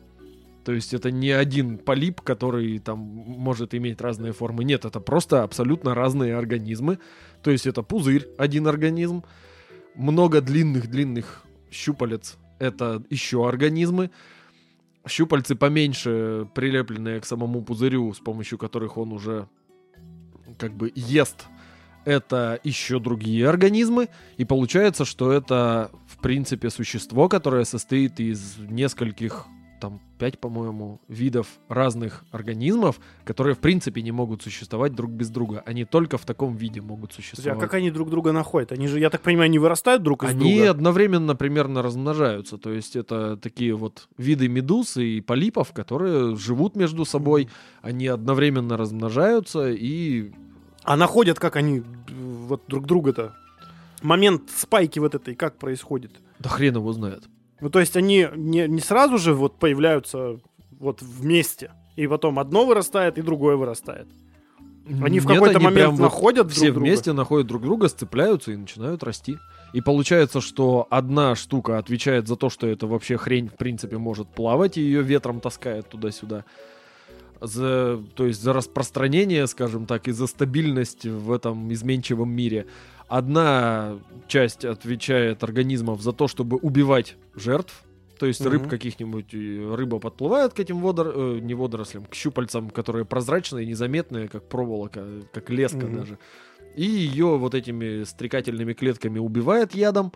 То 0.65 0.73
есть 0.73 0.93
это 0.93 1.11
не 1.11 1.32
один 1.32 1.78
полип, 1.78 2.19
который 2.21 2.80
там 2.80 2.99
может 2.99 3.73
иметь 3.73 4.01
разные 4.01 4.34
формы. 4.34 4.65
Нет, 4.65 4.84
это 4.84 4.99
просто 4.99 5.43
абсолютно 5.43 5.93
разные 5.95 6.36
организмы. 6.36 6.99
То 7.41 7.51
есть 7.51 7.65
это 7.67 7.84
пузырь, 7.84 8.28
один 8.38 8.67
организм, 8.67 9.23
много 9.98 10.41
длинных-длинных 10.41 11.43
щупалец— 11.72 12.38
это 12.60 13.04
еще 13.10 13.48
организмы. 13.48 14.12
Щупальцы 15.08 15.56
поменьше, 15.56 16.48
прилепленные 16.54 17.20
к 17.20 17.26
самому 17.26 17.62
пузырю, 17.62 18.14
с 18.14 18.20
помощью 18.20 18.58
которых 18.58 18.98
он 18.98 19.12
уже 19.14 19.48
как 20.58 20.74
бы 20.74 20.91
ест, 20.95 21.45
это 22.06 22.60
еще 22.64 23.00
другие 23.00 23.50
организмы. 23.50 24.08
И 24.38 24.45
получается, 24.45 25.04
что 25.04 25.32
это, 25.32 25.91
в 26.08 26.22
принципе, 26.22 26.70
существо, 26.70 27.28
которое 27.28 27.66
состоит 27.66 28.20
из 28.20 28.58
нескольких, 28.58 29.45
там, 29.80 30.01
пять, 30.17 30.39
по-моему, 30.39 30.99
видов 31.07 31.47
разных 31.69 32.23
организмов, 32.32 32.99
которые, 33.23 33.55
в 33.55 33.59
принципе, 33.59 34.01
не 34.01 34.11
могут 34.11 34.41
существовать 34.41 34.93
друг 34.93 35.11
без 35.11 35.30
друга. 35.30 35.63
Они 35.65 35.86
только 35.86 36.17
в 36.17 36.25
таком 36.25 36.55
виде 36.55 36.82
могут 36.82 37.11
а 37.11 37.15
существовать. 37.15 37.59
как 37.59 37.73
они 37.75 37.91
друг 37.91 38.09
друга 38.09 38.32
находят? 38.32 38.71
Они 38.71 38.88
же, 38.88 38.99
я 38.99 39.09
так 39.09 39.21
понимаю, 39.21 39.49
не 39.49 39.59
вырастают 39.59 40.03
друг 40.03 40.23
из 40.23 40.30
Они 40.30 40.55
друга? 40.55 40.71
одновременно 40.71 41.36
примерно 41.36 41.82
размножаются. 41.82 42.57
То 42.57 42.71
есть 42.71 42.95
это 42.95 43.38
такие 43.38 43.75
вот 43.75 44.07
виды 44.17 44.47
медуз 44.47 44.97
и 44.97 45.21
полипов, 45.21 45.73
которые 45.73 46.36
живут 46.36 46.75
между 46.75 47.05
собой. 47.05 47.49
Они 47.82 48.07
одновременно 48.07 48.78
размножаются 48.78 49.69
и... 49.69 50.32
А 50.84 50.95
находят, 50.95 51.39
как 51.39 51.57
они 51.57 51.84
вот 52.09 52.63
друг 52.67 52.86
друга-то? 52.86 53.36
Момент 54.01 54.49
спайки 54.55 54.99
вот 54.99 55.15
этой 55.15 55.36
как 55.36 55.57
происходит? 55.57 56.11
Да 56.39 56.49
хрен 56.49 56.75
его 56.75 56.93
знает. 56.93 57.23
Ну, 57.60 57.70
то 57.70 57.80
есть 57.80 57.97
они 57.97 58.28
не, 58.36 58.68
не 58.68 58.80
сразу 58.80 59.18
же 59.18 59.34
вот 59.34 59.58
появляются 59.58 60.39
вот 60.80 61.01
вместе, 61.01 61.72
и 61.95 62.08
потом 62.08 62.39
одно 62.39 62.66
вырастает, 62.66 63.18
и 63.18 63.22
другое 63.22 63.55
вырастает. 63.55 64.08
Они 65.01 65.20
в 65.20 65.28
какой-то 65.28 65.60
момент 65.60 65.99
находят 65.99 66.51
все 66.51 66.68
друг 66.68 66.76
друга. 66.76 66.88
вместе 66.88 67.14
находят 67.14 67.47
друг 67.47 67.62
друга, 67.62 67.89
сцепляются 67.89 68.51
и 68.51 68.55
начинают 68.55 69.03
расти. 69.03 69.38
И 69.74 69.82
получается, 69.82 70.39
что 70.39 70.88
одна 70.89 71.36
штука 71.36 71.78
отвечает 71.78 72.28
за 72.28 72.36
то, 72.38 72.49
что 72.49 72.68
это 72.68 72.88
вообще 72.88 73.18
хрень, 73.18 73.49
в 73.49 73.55
принципе, 73.55 73.97
может 73.97 74.28
плавать, 74.30 74.78
и 74.78 74.82
ее 74.82 75.01
ветром 75.01 75.41
таскает 75.41 75.89
туда-сюда. 75.89 76.45
За, 77.41 78.01
то 78.16 78.26
есть 78.26 78.41
за 78.41 78.53
распространение, 78.53 79.45
скажем 79.47 79.86
так, 79.86 80.08
и 80.08 80.12
за 80.12 80.26
стабильность 80.26 81.05
в 81.05 81.32
этом 81.32 81.72
изменчивом 81.74 82.30
мире. 82.30 82.66
Одна 83.08 83.99
часть 84.28 84.66
отвечает 84.66 85.43
организмов 85.43 86.01
за 86.01 86.12
то, 86.12 86.28
чтобы 86.28 86.58
убивать 86.58 87.16
жертв. 87.36 87.84
То 88.20 88.26
есть 88.26 88.41
рыб 88.41 88.62
Мгм. 88.64 88.70
каких-нибудь, 88.70 89.34
рыба 89.34 89.99
подплывает 89.99 90.53
к 90.53 90.60
этим 90.60 90.80
водор... 90.82 91.12
э, 91.16 91.39
не 91.39 91.53
водорослям, 91.53 92.05
к 92.05 92.16
щупальцам, 92.16 92.70
которые 92.72 93.05
прозрачные, 93.05 93.66
незаметные, 93.66 94.28
как 94.28 94.49
проволока, 94.49 95.05
как 95.32 95.49
леска 95.51 95.86
Мгм. 95.86 95.95
даже. 95.95 96.20
И 96.76 96.84
ее 96.84 97.38
вот 97.38 97.53
этими 97.53 98.03
стрекательными 98.03 98.74
клетками 98.74 99.20
убивает 99.20 99.74
ядом, 99.76 100.12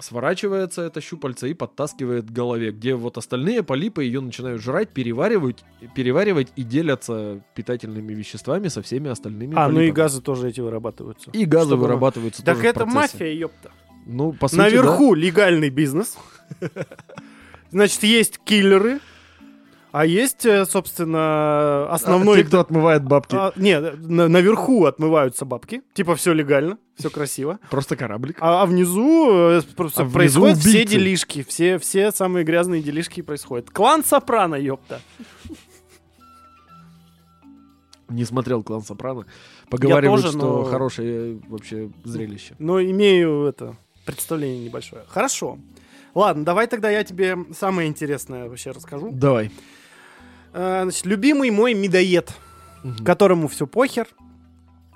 сворачивается 0.00 0.82
это 0.82 1.00
щупальце 1.00 1.50
и 1.50 1.54
подтаскивает 1.54 2.26
к 2.26 2.30
голове, 2.30 2.72
где 2.72 2.94
вот 2.94 3.18
остальные 3.18 3.62
полипы 3.62 4.04
ее 4.04 4.20
начинают 4.20 4.62
жрать, 4.62 4.90
переваривать, 4.90 5.64
переваривать 5.94 6.48
и 6.56 6.62
делятся 6.62 7.42
питательными 7.54 8.12
веществами 8.14 8.68
со 8.68 8.82
всеми 8.82 9.10
остальными 9.10 9.54
А, 9.56 9.68
ну 9.68 9.74
и 9.74 9.74
полипами. 9.74 9.90
газы 9.96 10.22
тоже 10.22 10.48
эти 10.48 10.60
вырабатываются. 10.60 11.30
И 11.32 11.44
газы 11.44 11.70
Чтобы- 11.70 11.82
вырабатываются 11.82 12.44
Так 12.44 12.56
тоже 12.56 12.66
в 12.68 12.70
это 12.70 12.86
мафия, 12.86 13.32
ёпта. 13.32 13.70
Ну, 14.06 14.32
по 14.32 14.48
сути, 14.48 14.58
Наверху 14.60 15.14
легальный 15.14 15.70
бизнес. 15.70 16.16
Значит, 17.70 18.02
есть 18.02 18.38
киллеры, 18.38 19.00
а 20.00 20.06
есть, 20.06 20.46
э, 20.46 20.64
собственно, 20.64 21.90
основной... 21.90 22.38
А, 22.38 22.42
Те, 22.42 22.46
кто 22.48 22.60
отмывает 22.60 23.02
бабки. 23.04 23.34
А, 23.34 23.52
нет, 23.56 23.98
на- 24.00 24.28
наверху 24.28 24.84
отмываются 24.84 25.44
бабки. 25.44 25.82
Типа 25.92 26.14
все 26.14 26.32
легально, 26.32 26.78
все 26.96 27.10
красиво. 27.10 27.58
Просто 27.68 27.96
кораблик. 27.96 28.36
А, 28.40 28.62
а 28.62 28.66
внизу 28.66 29.28
э, 29.32 29.62
просто 29.76 30.02
А 30.02 30.04
внизу 30.04 30.14
происходят 30.14 30.58
все 30.58 30.68
убийцы. 30.70 30.88
делишки. 30.92 31.42
Все, 31.48 31.78
все 31.78 32.12
самые 32.12 32.44
грязные 32.44 32.80
делишки 32.80 33.22
происходят. 33.22 33.70
Клан 33.70 34.04
Сопрано, 34.04 34.54
ёпта. 34.54 35.00
Не 38.08 38.24
смотрел 38.24 38.62
клан 38.62 38.82
Сопрано. 38.82 39.24
Поговаривают, 39.68 40.22
тоже, 40.22 40.38
что 40.38 40.46
но- 40.58 40.64
хорошее 40.64 41.34
э, 41.34 41.38
вообще 41.48 41.90
зрелище. 42.04 42.54
Но 42.60 42.80
имею 42.80 43.46
это 43.46 43.74
представление 44.06 44.64
небольшое. 44.64 45.02
Хорошо. 45.08 45.58
Ладно, 46.14 46.44
давай 46.44 46.68
тогда 46.68 46.88
я 46.88 47.02
тебе 47.04 47.36
самое 47.58 47.88
интересное 47.88 48.48
вообще 48.48 48.70
расскажу. 48.70 49.10
Давай. 49.12 49.50
Э, 50.58 50.82
Значит, 50.82 51.06
любимый 51.06 51.50
мой 51.50 51.72
медоед, 51.74 52.32
Мгм. 52.82 53.04
которому 53.04 53.46
все 53.48 53.66
похер, 53.68 54.08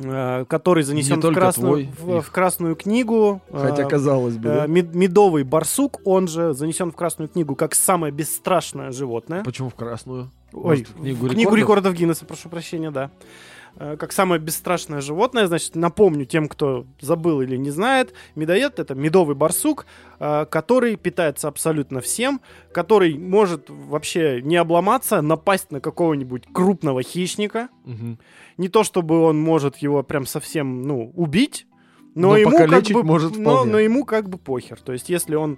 э, 0.00 0.44
который 0.48 0.82
занесен 0.82 1.20
Не 1.20 1.30
в 1.30 1.32
красную, 1.34 1.86
твой, 1.94 2.20
в, 2.20 2.22
в 2.22 2.30
красную 2.32 2.74
книгу. 2.74 3.40
Хотя, 3.52 3.84
э, 3.84 3.88
казалось 3.88 4.36
бы, 4.36 4.48
да? 4.48 4.66
мед- 4.66 4.92
медовый 4.94 5.44
барсук, 5.44 6.00
он 6.04 6.26
же 6.26 6.52
занесен 6.54 6.90
в 6.90 6.96
красную 6.96 7.28
книгу 7.28 7.54
как 7.54 7.74
самое 7.76 8.12
бесстрашное 8.12 8.90
животное. 8.90 9.44
Почему 9.44 9.70
в 9.70 9.74
красную? 9.76 10.30
Ой, 10.52 10.62
Может, 10.62 10.88
в 10.88 10.94
книгу 10.94 11.26
в 11.26 11.30
книгу 11.30 11.54
рекордов? 11.54 11.58
рекордов 11.58 11.94
Гиннесса, 11.94 12.24
прошу 12.24 12.48
прощения, 12.48 12.90
да. 12.90 13.10
Э, 13.76 13.96
Как 13.98 14.12
самое 14.12 14.40
бесстрашное 14.40 15.00
животное, 15.00 15.46
значит, 15.46 15.74
напомню 15.74 16.24
тем, 16.26 16.48
кто 16.48 16.86
забыл 17.00 17.40
или 17.40 17.56
не 17.56 17.70
знает, 17.70 18.12
медоед 18.34 18.78
это 18.78 18.94
медовый 18.94 19.34
барсук, 19.34 19.86
э, 20.18 20.46
который 20.50 20.96
питается 20.96 21.48
абсолютно 21.48 22.00
всем, 22.00 22.40
который 22.72 23.16
может 23.18 23.68
вообще 23.68 24.40
не 24.42 24.56
обломаться, 24.56 25.22
напасть 25.22 25.70
на 25.70 25.80
какого-нибудь 25.80 26.44
крупного 26.52 27.02
хищника. 27.02 27.68
Мгм. 27.84 28.18
Не 28.58 28.68
то 28.68 28.84
чтобы 28.84 29.20
он 29.22 29.40
может 29.40 29.78
его 29.78 30.02
прям 30.02 30.26
совсем, 30.26 30.82
ну, 30.82 31.10
убить, 31.14 31.66
но, 32.14 32.30
Но 32.30 32.36
ему 32.36 32.50
как 32.58 32.82
бы, 32.90 33.02
может 33.02 33.36
но, 33.38 33.50
вполне. 33.52 33.72
но 33.72 33.78
ему 33.78 34.04
как 34.04 34.28
бы 34.28 34.36
похер. 34.36 34.78
То 34.80 34.92
есть, 34.92 35.08
если 35.08 35.34
он 35.34 35.56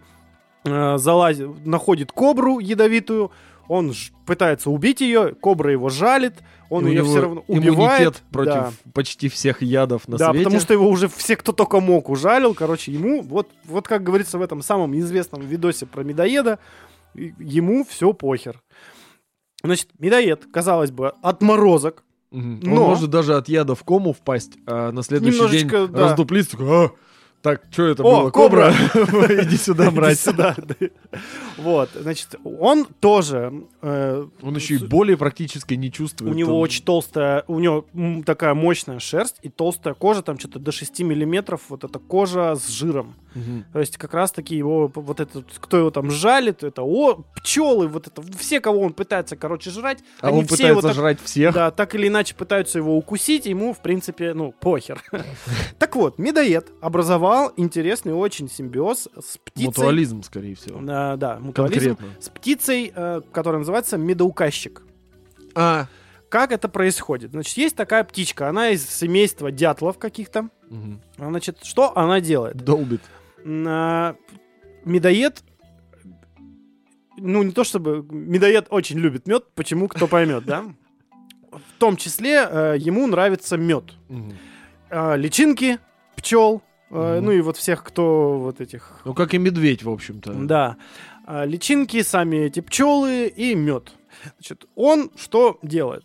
э, 0.64 0.98
залазит, 0.98 1.66
находит 1.66 2.12
кобру 2.12 2.60
ядовитую, 2.60 3.32
он 3.68 3.92
пытается 4.26 4.70
убить 4.70 5.00
ее, 5.00 5.34
кобра 5.34 5.72
его 5.72 5.88
жалит, 5.88 6.34
он 6.70 6.86
ее 6.86 7.04
все 7.04 7.20
равно 7.20 7.44
иммунитет 7.48 7.70
убивает. 7.72 8.22
против 8.32 8.52
да. 8.54 8.72
почти 8.92 9.28
всех 9.28 9.62
ядов 9.62 10.08
на 10.08 10.16
Да, 10.18 10.30
свете. 10.30 10.44
потому 10.44 10.60
что 10.60 10.72
его 10.74 10.88
уже 10.88 11.08
все, 11.08 11.36
кто 11.36 11.52
только 11.52 11.80
мог, 11.80 12.08
ужалил. 12.08 12.54
Короче, 12.54 12.92
ему, 12.92 13.22
вот, 13.22 13.48
вот 13.64 13.86
как 13.86 14.02
говорится 14.02 14.38
в 14.38 14.42
этом 14.42 14.62
самом 14.62 14.98
известном 14.98 15.42
видосе 15.42 15.86
про 15.86 16.02
медоеда, 16.02 16.58
Ему 17.38 17.84
все 17.84 18.12
похер. 18.12 18.60
Значит, 19.62 19.88
медоед, 20.00 20.46
казалось 20.52 20.90
бы, 20.90 21.12
отморозок. 21.22 22.02
Мгм. 22.32 22.58
Но- 22.64 22.82
Он 22.82 22.88
может 22.90 23.08
даже 23.10 23.36
от 23.36 23.48
яда 23.48 23.76
в 23.76 23.84
кому 23.84 24.12
впасть, 24.12 24.54
а 24.66 24.90
на 24.90 25.02
следующий 25.04 25.36
Немножечко, 25.36 25.78
день 25.86 25.88
да. 25.92 26.00
раздуплиться. 26.08 26.56
«А, 26.60 26.90
так, 27.44 27.62
что 27.70 27.84
это 27.86 28.02
О, 28.02 28.22
было? 28.22 28.30
кобра!» 28.30 28.72
Иди 29.42 29.56
сюда, 29.56 29.90
мразь. 29.92 30.20
сюда, 30.20 30.56
да. 30.56 30.74
Вот, 31.58 31.90
значит, 31.94 32.34
он 32.42 32.86
тоже... 32.98 33.52
э, 33.82 34.26
Он 34.42 34.54
еще 34.56 34.74
и 34.74 34.78
боли 34.78 35.14
практически 35.14 35.74
не 35.74 35.92
чувствует. 35.92 36.34
У 36.34 36.36
него 36.36 36.58
очень 36.58 36.82
толстая, 36.82 37.44
у 37.46 37.60
него 37.60 37.84
такая 38.26 38.54
мощная 38.54 38.98
шерсть 38.98 39.36
и 39.42 39.48
толстая 39.50 39.94
кожа, 39.94 40.22
там 40.22 40.38
что-то 40.38 40.58
до 40.58 40.72
6 40.72 41.00
миллиметров, 41.02 41.60
вот 41.68 41.84
эта 41.84 41.98
кожа 42.00 42.56
с 42.56 42.66
жиром. 42.68 43.14
То 43.72 43.80
есть 43.80 43.96
как 43.98 44.14
раз-таки 44.14 44.56
его, 44.56 44.90
вот 44.94 45.18
этот, 45.20 45.46
кто 45.60 45.76
его 45.76 45.90
там 45.90 46.10
жалит, 46.10 46.62
это 46.62 46.82
о, 46.82 47.24
пчелы, 47.36 47.88
вот 47.88 48.06
это, 48.06 48.22
все, 48.38 48.60
кого 48.60 48.80
он 48.80 48.92
пытается, 48.92 49.36
короче, 49.36 49.70
жрать, 49.70 49.98
А 50.20 50.30
он 50.30 50.46
пытается 50.46 50.92
жрать 50.92 51.18
всех. 51.20 51.52
да, 51.52 51.70
так 51.72 51.94
или 51.96 52.06
иначе 52.08 52.34
пытаются 52.36 52.78
его 52.78 52.96
укусить, 52.96 53.46
ему, 53.46 53.74
в 53.74 53.80
принципе, 53.80 54.34
ну, 54.34 54.52
похер. 54.52 55.02
Так 55.78 55.96
вот, 55.96 56.18
медоед 56.18 56.70
образовал 56.80 57.33
интересный 57.56 58.12
очень 58.12 58.48
симбиоз 58.48 59.08
с 59.20 59.38
птицей. 59.38 59.66
Мутуализм, 59.66 60.22
скорее 60.22 60.54
всего. 60.54 60.80
А, 60.88 61.16
Да, 61.16 61.38
мутуализм. 61.38 61.96
Конкретно. 61.96 62.20
С 62.22 62.28
птицей, 62.28 62.92
э, 62.94 63.20
которая 63.32 63.58
называется 63.60 63.96
медоуказчик. 63.98 64.82
А. 65.54 65.86
Как 66.28 66.50
это 66.50 66.68
происходит? 66.68 67.30
Значит, 67.30 67.56
есть 67.56 67.76
такая 67.76 68.02
птичка, 68.02 68.48
она 68.48 68.70
из 68.70 68.84
семейства 68.88 69.52
дятлов 69.52 69.98
каких-то. 69.98 70.48
Мгм. 70.68 71.00
Значит, 71.16 71.58
что 71.62 71.96
она 71.96 72.20
делает? 72.20 72.56
Долбит. 72.56 73.02
На- 73.44 74.16
Медоед, 74.84 75.42
ну 77.16 77.42
не 77.42 77.52
то 77.52 77.64
чтобы 77.64 78.04
медоед 78.10 78.66
очень 78.70 78.98
любит 78.98 79.26
мед, 79.26 79.44
почему 79.54 79.88
кто 79.88 80.06
поймет, 80.08 80.44
да? 80.44 80.64
В 81.52 81.78
том 81.78 81.96
числе 81.96 82.46
э, 82.50 82.74
ему 82.78 83.06
нравится 83.06 83.56
мед, 83.56 83.84
Мгм. 84.08 84.34
А, 84.90 85.14
личинки 85.16 85.78
пчел, 86.16 86.62
э, 86.94 87.20
ну 87.20 87.30
и 87.32 87.40
вот 87.40 87.56
всех, 87.56 87.82
кто 87.84 88.38
вот 88.38 88.60
этих, 88.60 89.00
Ну, 89.04 89.14
как 89.14 89.34
и 89.34 89.38
медведь, 89.38 89.82
в 89.82 89.90
общем-то. 89.90 90.32
да, 90.32 90.76
А, 91.26 91.44
личинки, 91.46 92.02
сами 92.02 92.36
эти 92.36 92.60
пчелы 92.60 93.26
и 93.26 93.54
мед. 93.54 93.92
Значит, 94.38 94.66
он 94.74 95.10
что 95.16 95.58
делает? 95.62 96.04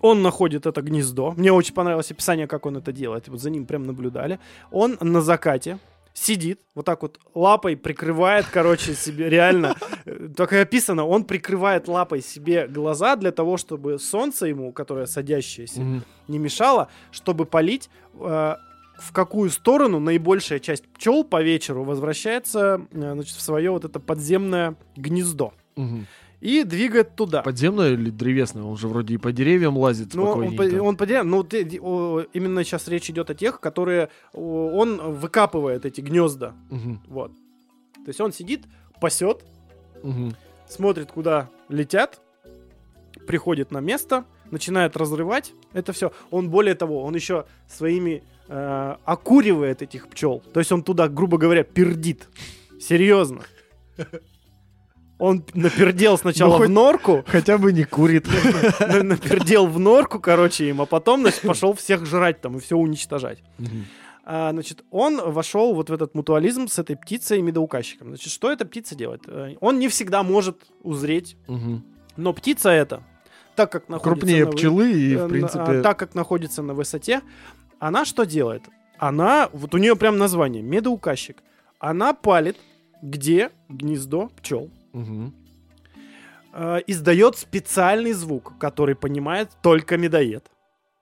Он 0.00 0.22
находит 0.22 0.66
это 0.66 0.80
гнездо. 0.82 1.32
Мне 1.36 1.52
очень 1.52 1.74
понравилось 1.74 2.10
описание, 2.10 2.46
как 2.46 2.66
он 2.66 2.76
это 2.76 2.92
делает. 2.92 3.28
Вот 3.28 3.40
за 3.40 3.50
ним 3.50 3.66
прям 3.66 3.82
наблюдали. 3.84 4.38
Он 4.70 4.96
на 5.00 5.20
закате 5.20 5.78
сидит, 6.14 6.60
вот 6.74 6.84
так 6.84 7.02
вот 7.02 7.18
лапой 7.34 7.76
прикрывает, 7.76 8.46
короче, 8.52 8.94
себе 8.94 9.28
реально. 9.28 9.74
Так 10.36 10.52
и 10.52 10.56
описано, 10.56 11.04
он 11.06 11.24
прикрывает 11.24 11.88
лапой 11.88 12.22
себе 12.22 12.66
глаза 12.66 13.16
для 13.16 13.30
того, 13.30 13.56
чтобы 13.56 13.98
солнце 13.98 14.46
ему, 14.46 14.72
которое 14.72 15.06
садящееся, 15.06 16.02
не 16.28 16.38
мешало, 16.38 16.88
чтобы 17.12 17.44
полить, 17.44 17.88
э, 18.20 18.54
в 18.98 19.12
какую 19.12 19.50
сторону 19.50 20.00
наибольшая 20.00 20.58
часть 20.58 20.86
пчел 20.88 21.24
по 21.24 21.42
вечеру 21.42 21.84
возвращается 21.84 22.86
э, 22.92 23.12
значит, 23.14 23.36
в 23.36 23.40
свое 23.40 23.70
вот 23.70 23.84
это 23.84 24.00
подземное 24.00 24.74
гнездо 24.96 25.52
Мгм. 25.76 26.06
и 26.40 26.64
двигает 26.64 27.14
туда. 27.14 27.42
Подземное 27.42 27.92
или 27.92 28.10
древесное? 28.10 28.64
Он 28.64 28.76
же 28.76 28.88
вроде 28.88 29.14
и 29.14 29.16
по 29.18 29.30
деревьям 29.32 29.76
лазит 29.78 30.14
Ну, 30.14 30.24
он, 30.24 30.56
по- 30.56 30.62
он 30.82 30.96
поделяет, 30.96 31.26
ну, 31.26 31.44
ты- 31.44 31.62
ди- 31.64 31.78
о, 31.80 32.22
именно 32.32 32.64
сейчас 32.64 32.88
речь 32.88 33.08
идет 33.10 33.30
о 33.30 33.34
тех, 33.34 33.60
которые 33.60 34.08
о, 34.32 34.70
он 34.74 34.96
выкапывает 35.14 35.86
эти 35.86 36.00
гнезда. 36.00 36.54
Мгм. 36.70 37.00
Вот. 37.06 37.32
То 37.94 38.08
есть 38.08 38.20
он 38.20 38.32
сидит, 38.32 38.64
пасет, 39.00 39.44
Мгм. 40.02 40.34
смотрит, 40.68 41.12
куда 41.12 41.48
летят, 41.68 42.20
приходит 43.26 43.70
на 43.70 43.78
место, 43.80 44.24
начинает 44.50 44.96
разрывать 44.96 45.52
это 45.72 45.92
все. 45.92 46.12
Он 46.30 46.48
более 46.50 46.74
того, 46.74 47.02
он 47.04 47.14
еще 47.14 47.44
своими 47.68 48.22
э, 48.48 48.96
окуривает 49.04 49.82
этих 49.82 50.08
пчел. 50.08 50.42
То 50.52 50.60
есть 50.60 50.72
он 50.72 50.82
туда, 50.82 51.08
грубо 51.08 51.38
говоря, 51.38 51.62
пердит. 51.64 52.28
Серьезно. 52.80 53.40
Он 55.18 55.44
напердел 55.54 56.16
сначала 56.16 56.52
Ну, 56.52 56.58
хоть- 56.58 56.68
в 56.68 56.70
норку, 56.70 57.24
Хотя 57.26 57.58
бы 57.58 57.72
не 57.72 57.82
курит. 57.84 58.28
на- 58.80 59.02
напердел 59.02 59.66
в 59.66 59.78
норку, 59.80 60.20
короче, 60.20 60.68
им, 60.68 60.80
а 60.80 60.86
потом, 60.86 61.22
значит, 61.22 61.40
пошел 61.42 61.74
всех 61.74 62.06
жрать 62.06 62.40
там 62.40 62.56
и 62.56 62.60
все 62.60 62.76
уничтожать. 62.76 63.42
А, 64.24 64.52
значит, 64.52 64.84
он 64.92 65.20
вошел 65.32 65.74
вот 65.74 65.90
в 65.90 65.92
этот 65.92 66.14
мутуализм 66.14 66.68
с 66.68 66.78
этой 66.78 66.94
птицей 66.96 67.38
и 67.38 67.42
медоуказчиком. 67.42 68.08
Значит, 68.08 68.30
что 68.32 68.52
эта 68.52 68.64
птица 68.64 68.94
делает? 68.94 69.22
Э, 69.26 69.54
Он 69.60 69.78
не 69.80 69.88
всегда 69.88 70.22
может 70.22 70.66
узреть, 70.82 71.36
но 72.16 72.32
птица 72.34 72.68
эта, 72.70 73.02
так 73.56 73.72
как 73.72 73.88
находится 73.88 74.20
Крупнее 74.20 74.44
на 74.44 74.52
пчелы 74.52 74.92
и, 74.92 75.14
э, 75.14 75.18
в 75.18 75.22
на- 75.22 75.28
принципе... 75.30 75.60
а, 75.62 75.82
так 75.82 75.98
как 75.98 76.14
находится 76.14 76.62
на 76.62 76.74
высоте, 76.74 77.22
она 77.78 78.04
что 78.04 78.24
делает? 78.24 78.62
Она, 78.98 79.48
вот 79.52 79.74
у 79.74 79.78
нее 79.78 79.94
прям 79.96 80.18
название, 80.18 80.62
медоуказчик. 80.62 81.42
Она 81.78 82.12
палит, 82.12 82.56
где 83.02 83.50
гнездо 83.68 84.30
пчел. 84.36 84.70
Мгм. 84.92 85.34
Э, 86.52 86.78
издает 86.86 87.36
специальный 87.36 88.12
звук, 88.12 88.54
который 88.58 88.96
понимает 88.96 89.50
только 89.62 89.96
медоед. 89.96 90.50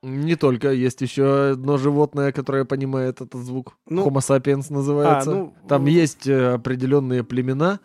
Не 0.02 0.36
только, 0.36 0.72
есть 0.72 1.00
еще 1.00 1.52
одно 1.52 1.78
животное, 1.78 2.30
которое 2.30 2.64
понимает 2.64 3.22
этот 3.22 3.42
звук. 3.42 3.76
Ну, 3.88 4.06
Homo 4.06 4.18
sapiens 4.18 4.66
называется. 4.70 5.30
а, 5.30 5.34
ну, 5.34 5.54
Там 5.68 5.86
э, 5.86 5.90
есть 5.90 6.26
э, 6.26 6.52
определенные 6.52 7.24
племена, 7.24 7.80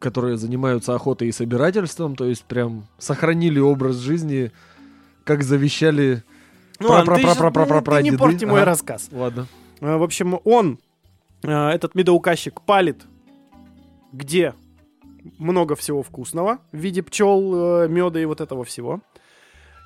которые 0.00 0.36
занимаются 0.38 0.94
охотой 0.94 1.28
и 1.28 1.32
собирательством, 1.32 2.16
то 2.16 2.24
есть 2.24 2.44
прям 2.44 2.86
сохранили 2.98 3.58
образ 3.58 3.96
жизни, 3.96 4.50
как 5.24 5.42
завещали... 5.42 6.22
Ну, 6.80 6.88
пра-пра-пра-пра-пра- 6.88 7.96
ты 7.98 8.02
не 8.02 8.16
порти 8.16 8.44
мой 8.44 8.64
рассказ. 8.64 9.08
Ладно. 9.12 9.46
Э, 9.80 9.96
В 9.96 10.02
общем, 10.02 10.40
он, 10.44 10.78
э, 11.42 11.50
этот 11.50 11.94
медоуказчик, 11.94 12.60
палит, 12.62 13.04
где 14.12 14.54
много 15.38 15.74
всего 15.76 16.02
вкусного 16.02 16.58
в 16.72 16.76
виде 16.76 17.02
пчел, 17.02 17.88
меда 17.88 18.20
и 18.20 18.24
вот 18.24 18.40
этого 18.40 18.64
всего. 18.64 19.00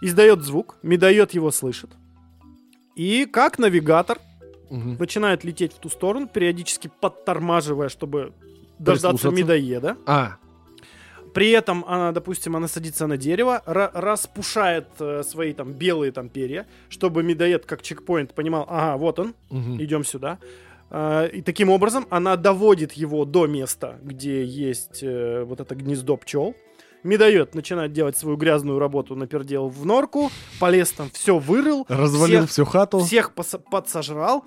Издает 0.01 0.43
звук, 0.43 0.77
медоед 0.83 1.33
его 1.33 1.51
слышит. 1.51 1.91
И 2.97 3.27
как 3.27 3.59
навигатор 3.59 4.19
Мгм. 4.71 4.97
начинает 4.99 5.45
лететь 5.45 5.73
в 5.73 5.79
ту 5.79 5.89
сторону, 5.89 6.27
периодически 6.29 6.91
подтормаживая, 7.01 7.89
чтобы 7.89 8.33
дождаться 8.79 9.31
медоеда. 9.31 9.97
А, 10.07 10.37
При 11.35 11.51
этом 11.51 11.85
она, 11.87 12.13
допустим, 12.13 12.57
она 12.57 12.69
садится 12.69 13.07
на 13.07 13.17
дерево, 13.17 13.63
ра- 13.67 13.91
распушает 13.95 14.87
э, 15.01 15.23
свои 15.23 15.53
там 15.53 15.73
белые 15.73 16.13
там 16.13 16.29
перья, 16.29 16.67
чтобы 16.89 17.23
медоед 17.23 17.67
как 17.67 17.83
чекпоинт 17.83 18.35
понимал, 18.35 18.67
ага, 18.69 18.97
вот 18.97 19.19
он, 19.19 19.35
мгм. 19.51 19.83
идем 19.83 20.05
сюда. 20.05 20.39
А, 20.91 21.27
И 21.27 21.43
таким 21.43 21.71
образом 21.71 22.07
она 22.11 22.37
доводит 22.37 22.93
его 22.93 23.25
до 23.25 23.47
места, 23.47 23.99
где 24.03 24.45
есть 24.45 25.01
э, 25.03 25.45
вот 25.45 25.61
это 25.61 25.75
гнездо 25.75 26.17
пчел. 26.17 26.55
Медоед 27.05 27.55
начинает 27.55 27.93
делать 27.93 28.17
свою 28.19 28.37
грязную 28.37 28.79
работу, 28.79 29.15
напердел 29.15 29.69
в 29.69 29.87
норку, 29.87 30.31
полез 30.59 30.91
там, 30.91 31.09
все 31.13 31.39
вырыл, 31.39 31.87
развалил 31.89 32.41
всех, 32.41 32.51
всю 32.51 32.65
хату. 32.65 32.99
всех 33.01 33.35
подсожрал, 33.35 34.45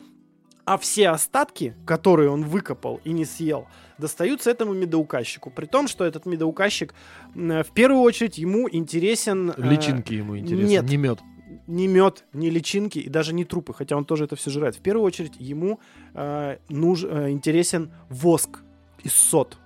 а 0.73 0.77
все 0.77 1.09
остатки, 1.09 1.75
которые 1.85 2.29
он 2.29 2.43
выкопал 2.45 3.01
и 3.03 3.11
не 3.11 3.25
съел, 3.25 3.67
достаются 3.97 4.49
этому 4.49 4.73
медоуказчику. 4.73 5.49
При 5.51 5.65
том, 5.65 5.87
что 5.89 6.05
этот 6.05 6.25
медоуказчик, 6.25 6.93
м, 7.35 7.61
в 7.63 7.71
первую 7.73 8.01
очередь, 8.03 8.37
ему 8.37 8.69
интересен... 8.71 9.49
э, 9.51 9.53
Личинки 9.57 10.13
ему 10.13 10.37
интересны, 10.37 10.69
нет. 10.69 10.85
не 10.89 10.97
мед. 10.97 11.19
ни 11.67 11.87
мед, 11.87 12.23
ни 12.33 12.49
личинки 12.49 12.99
и 12.99 13.09
даже 13.09 13.33
не 13.33 13.43
трупы, 13.43 13.73
хотя 13.73 13.97
он 13.97 14.05
тоже 14.05 14.23
это 14.23 14.35
все 14.37 14.49
жрает. 14.49 14.75
В 14.75 14.81
первую 14.81 15.05
очередь 15.05 15.33
ему 15.39 15.79
э, 16.13 16.57
нуж- 16.69 17.03
э, 17.03 17.31
интересен 17.31 17.91
воск 18.09 18.59
из 19.03 19.13
сот. 19.13 19.57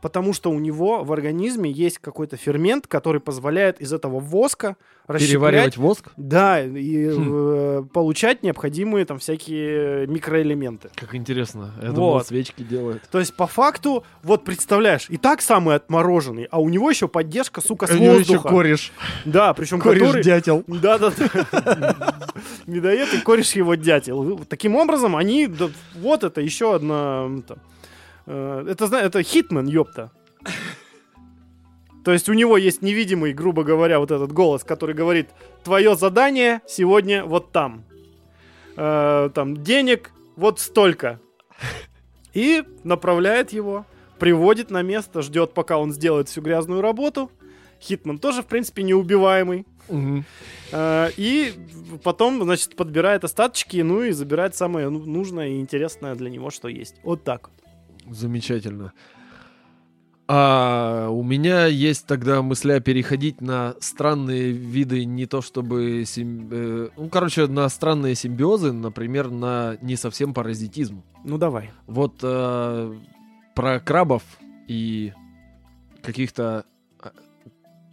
Потому 0.00 0.32
что 0.32 0.50
у 0.50 0.58
него 0.60 1.02
в 1.02 1.12
организме 1.12 1.70
есть 1.70 1.98
какой-то 1.98 2.36
фермент, 2.36 2.86
который 2.86 3.20
позволяет 3.20 3.80
из 3.80 3.92
этого 3.92 4.20
воска 4.20 4.76
Переваривать 5.08 5.76
воск? 5.78 6.10
да, 6.18 6.62
и 6.62 7.08
Хм. 7.10 7.30
э, 7.32 7.82
получать 7.94 8.42
необходимые 8.42 9.06
там 9.06 9.18
всякие 9.18 10.06
микроэлементы. 10.06 10.90
Как 10.94 11.14
интересно. 11.14 11.72
Я 11.80 11.88
Вот. 11.88 11.94
думал, 11.94 12.24
свечки 12.24 12.62
делают. 12.62 13.02
То 13.10 13.18
есть, 13.18 13.34
по 13.34 13.46
факту, 13.46 14.04
вот 14.22 14.44
представляешь, 14.44 15.06
и 15.08 15.16
так 15.16 15.40
самый 15.40 15.76
отмороженный, 15.76 16.44
а 16.50 16.60
у 16.60 16.68
него 16.68 16.90
еще 16.90 17.08
поддержка, 17.08 17.60
сука, 17.62 17.86
с 17.86 17.90
У 17.90 17.94
него 17.94 18.16
еще 18.16 18.34
воздуха. 18.34 18.48
кореш. 18.50 18.92
Да, 19.24 19.54
причем 19.54 19.80
Кореш 19.80 20.02
который... 20.02 20.22
дятел. 20.22 20.62
Да, 20.66 20.98
да, 20.98 21.10
да. 21.52 22.14
Медоед 22.66 23.12
и 23.14 23.20
кореш 23.22 23.52
его 23.52 23.74
дятел. 23.74 24.38
Таким 24.48 24.76
образом, 24.76 25.16
они. 25.16 25.48
вот 25.94 26.22
это 26.22 26.40
еще 26.40 26.74
одна. 26.74 27.28
Э, 28.28 28.66
Это, 28.68 28.84
это 28.96 29.22
хитмен, 29.22 29.66
ёпта. 29.66 30.10
То 32.04 32.12
есть 32.12 32.28
у 32.28 32.32
него 32.32 32.56
есть 32.56 32.80
невидимый, 32.82 33.32
грубо 33.32 33.64
говоря, 33.64 33.98
вот 33.98 34.10
этот 34.10 34.32
голос, 34.32 34.64
который 34.64 34.94
говорит: 34.94 35.28
Твое 35.64 35.94
задание 35.96 36.60
сегодня 36.66 37.24
вот 37.24 37.52
там. 37.52 37.84
Э, 38.76 39.30
Там 39.34 39.62
денег 39.62 40.12
вот 40.36 40.60
столько. 40.60 41.20
И 42.34 42.64
направляет 42.84 43.52
его 43.52 43.84
приводит 44.18 44.70
на 44.70 44.82
место, 44.82 45.22
ждет, 45.22 45.54
пока 45.54 45.78
он 45.78 45.92
сделает 45.92 46.28
всю 46.28 46.40
грязную 46.42 46.80
работу. 46.80 47.30
Хитман 47.80 48.18
тоже, 48.18 48.42
в 48.42 48.46
принципе, 48.46 48.82
неубиваемый. 48.82 49.64
Мгм. 49.88 50.24
Э, 50.72 51.10
И 51.16 51.52
потом, 52.02 52.42
значит, 52.42 52.76
подбирает 52.76 53.24
остаточки, 53.24 53.78
ну 53.78 54.02
и 54.02 54.10
забирает 54.10 54.56
самое 54.56 54.88
ну, 54.88 54.98
нужное 54.98 55.48
и 55.48 55.60
интересное 55.60 56.14
для 56.14 56.30
него, 56.30 56.50
что 56.50 56.68
есть. 56.68 56.96
Вот 57.02 57.22
так. 57.24 57.50
Замечательно. 58.10 58.92
А 60.30 61.08
у 61.08 61.22
меня 61.22 61.64
есть 61.66 62.06
тогда 62.06 62.42
мысля 62.42 62.80
переходить 62.80 63.40
на 63.40 63.74
странные 63.80 64.52
виды, 64.52 65.06
не 65.06 65.24
то 65.24 65.40
чтобы... 65.40 66.04
сим- 66.06 66.48
э, 66.50 66.88
ну, 66.98 67.08
короче, 67.08 67.46
на 67.46 67.66
странные 67.70 68.14
симбиозы, 68.14 68.72
например, 68.72 69.30
на 69.30 69.78
не 69.80 69.96
совсем 69.96 70.34
паразитизм. 70.34 71.02
Ну 71.24 71.38
давай. 71.38 71.70
Вот 71.86 72.16
э, 72.22 72.94
про 73.54 73.80
крабов 73.80 74.22
и 74.66 75.14
каких-то 76.02 76.66
а, 77.00 77.12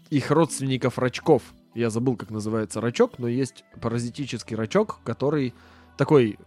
их 0.09 0.29
родственников 0.29 0.99
рачков. 0.99 1.41
Я 1.73 1.89
забыл, 1.89 2.17
как 2.17 2.31
называется 2.31 2.81
рачок, 2.81 3.17
но 3.17 3.29
есть 3.29 3.63
паразитический 3.81 4.57
рачок, 4.57 4.99
который 5.05 5.53
такой 5.97 6.37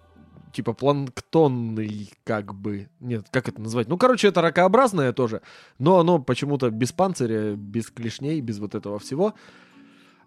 типа 0.52 0.72
планктонный, 0.72 2.10
как 2.24 2.54
бы. 2.54 2.88
Нет, 3.00 3.26
как 3.30 3.48
это 3.48 3.60
назвать? 3.60 3.88
Ну, 3.88 3.96
короче, 3.98 4.28
это 4.28 4.40
ракообразное 4.42 5.12
тоже, 5.12 5.42
но 5.78 5.98
оно 5.98 6.18
почему-то 6.18 6.70
без 6.70 6.92
панциря, 6.92 7.54
без 7.54 7.86
клешней, 7.90 8.40
без 8.40 8.58
вот 8.58 8.74
этого 8.74 8.98
всего. 8.98 9.34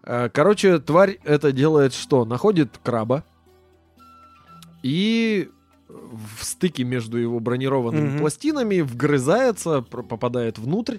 Э, 0.04 0.28
Короче, 0.32 0.78
тварь 0.78 1.18
это 1.24 1.52
делает 1.52 1.92
что? 1.94 2.24
Находит 2.24 2.78
краба 2.82 3.24
и 4.82 5.48
в 5.88 6.44
стыке 6.44 6.84
между 6.84 7.18
его 7.18 7.38
бронированными 7.38 8.08
Мгм. 8.10 8.18
пластинами 8.18 8.80
вгрызается, 8.80 9.82
попадает 9.82 10.58
внутрь 10.58 10.96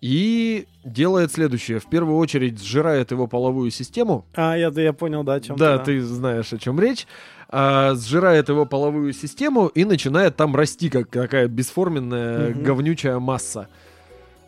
и 0.00 0.66
делает 0.84 1.32
следующее. 1.32 1.78
В 1.78 1.86
первую 1.86 2.16
очередь 2.18 2.62
сжирает 2.62 3.10
его 3.10 3.26
половую 3.26 3.70
систему, 3.70 4.24
А, 4.34 4.56
я, 4.56 4.68
я 4.68 4.92
понял, 4.92 5.24
да, 5.24 5.34
о 5.34 5.40
чем 5.40 5.56
да, 5.56 5.78
ты 5.78 6.00
знаешь, 6.02 6.52
о 6.52 6.58
чем 6.58 6.80
речь. 6.80 7.06
А, 7.52 7.94
сжирает 7.96 8.48
его 8.48 8.64
половую 8.64 9.12
систему 9.12 9.66
и 9.66 9.84
начинает 9.84 10.36
там 10.36 10.54
расти, 10.54 10.88
как 10.88 11.08
такая 11.08 11.48
бесформенная 11.48 12.50
Мгм. 12.50 12.62
говнючая 12.62 13.18
масса. 13.18 13.68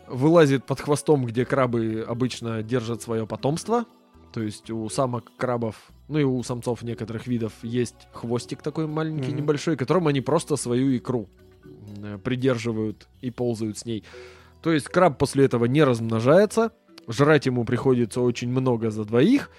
Вылазит 0.07 0.65
под 0.65 0.79
хвостом, 0.79 1.25
где 1.25 1.45
крабы 1.45 2.05
обычно 2.07 2.63
держат 2.63 3.01
свое 3.01 3.27
потомство. 3.27 3.85
То 4.31 4.41
есть 4.41 4.69
у 4.71 4.89
самок 4.89 5.25
крабов, 5.37 5.75
ну 6.07 6.17
и 6.17 6.23
у 6.23 6.41
самцов 6.43 6.81
некоторых 6.81 7.27
видов 7.27 7.51
есть 7.61 8.07
хвостик 8.13 8.61
такой 8.61 8.87
маленький, 8.87 9.31
Мгм. 9.31 9.41
небольшой, 9.41 9.75
которым 9.77 10.07
они 10.07 10.21
просто 10.21 10.55
свою 10.55 10.95
икру 10.97 11.27
э, 12.03 12.17
придерживают 12.23 13.07
и 13.21 13.31
ползают 13.31 13.77
с 13.77 13.85
ней. 13.85 14.03
То 14.61 14.71
есть 14.71 14.87
краб 14.87 15.17
после 15.17 15.45
этого 15.45 15.65
не 15.65 15.83
размножается, 15.83 16.71
жрать 17.07 17.45
ему 17.47 17.63
приходится 17.65 18.21
очень 18.21 18.49
много 18.49 18.89
за 18.91 19.03
двоих, 19.05 19.49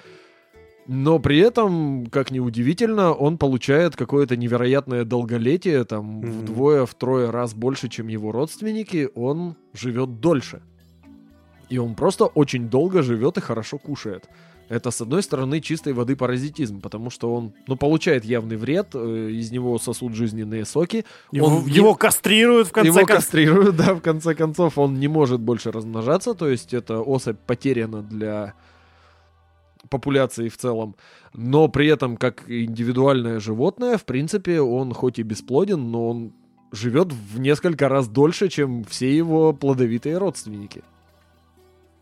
но 0.86 1.18
при 1.18 1.38
этом, 1.38 2.06
как 2.06 2.30
ни 2.30 2.38
удивительно, 2.40 3.12
он 3.12 3.38
получает 3.38 3.96
какое-то 3.96 4.36
невероятное 4.36 5.04
долголетие, 5.04 5.84
там 5.84 6.18
Мгм. 6.18 6.30
вдвое-втрое 6.30 7.30
раз 7.30 7.54
больше, 7.54 7.88
чем 7.88 8.08
его 8.08 8.32
родственники, 8.32 9.08
он 9.14 9.56
живет 9.72 10.20
дольше. 10.20 10.62
И 11.70 11.78
он 11.78 11.94
просто 11.94 12.26
очень 12.26 12.68
долго 12.68 13.02
живет 13.02 13.38
и 13.38 13.40
хорошо 13.40 13.78
кушает. 13.78 14.28
Это, 14.70 14.90
с 14.90 15.00
одной 15.02 15.22
стороны, 15.22 15.60
чистой 15.60 15.92
воды 15.92 16.16
паразитизм, 16.16 16.80
потому 16.80 17.10
что 17.10 17.34
он, 17.34 17.52
ну, 17.66 17.76
получает 17.76 18.24
явный 18.24 18.56
вред, 18.56 18.88
э, 18.94 19.28
из 19.30 19.50
него 19.50 19.78
сосут 19.78 20.14
жизненные 20.14 20.64
соки. 20.64 21.04
Его, 21.32 21.46
Он 21.48 21.66
его 21.66 21.94
кастрируют 21.94 22.68
в 22.68 22.72
конце 22.72 22.86
его 22.88 23.00
концов. 23.00 23.16
кастрируют, 23.16 23.76
да, 23.76 23.94
в 23.94 24.00
конце 24.00 24.34
концов, 24.34 24.78
он 24.78 24.98
не 24.98 25.08
может 25.08 25.40
больше 25.40 25.70
размножаться, 25.70 26.32
то 26.34 26.48
есть 26.48 26.72
эта 26.72 27.00
особь 27.00 27.38
потеряна 27.46 28.02
для 28.02 28.54
популяции 29.98 30.48
в 30.48 30.56
целом, 30.56 30.94
но 31.32 31.68
при 31.68 31.86
этом 31.86 32.16
как 32.16 32.44
индивидуальное 32.50 33.38
животное, 33.40 33.96
в 33.96 34.04
принципе, 34.04 34.60
он 34.60 34.92
хоть 34.92 35.18
и 35.18 35.22
бесплоден, 35.22 35.90
но 35.90 36.08
он 36.10 36.32
живет 36.72 37.12
в 37.12 37.38
несколько 37.38 37.88
раз 37.88 38.08
дольше, 38.08 38.48
чем 38.48 38.82
все 38.84 39.16
его 39.16 39.52
плодовитые 39.52 40.18
родственники. 40.18 40.82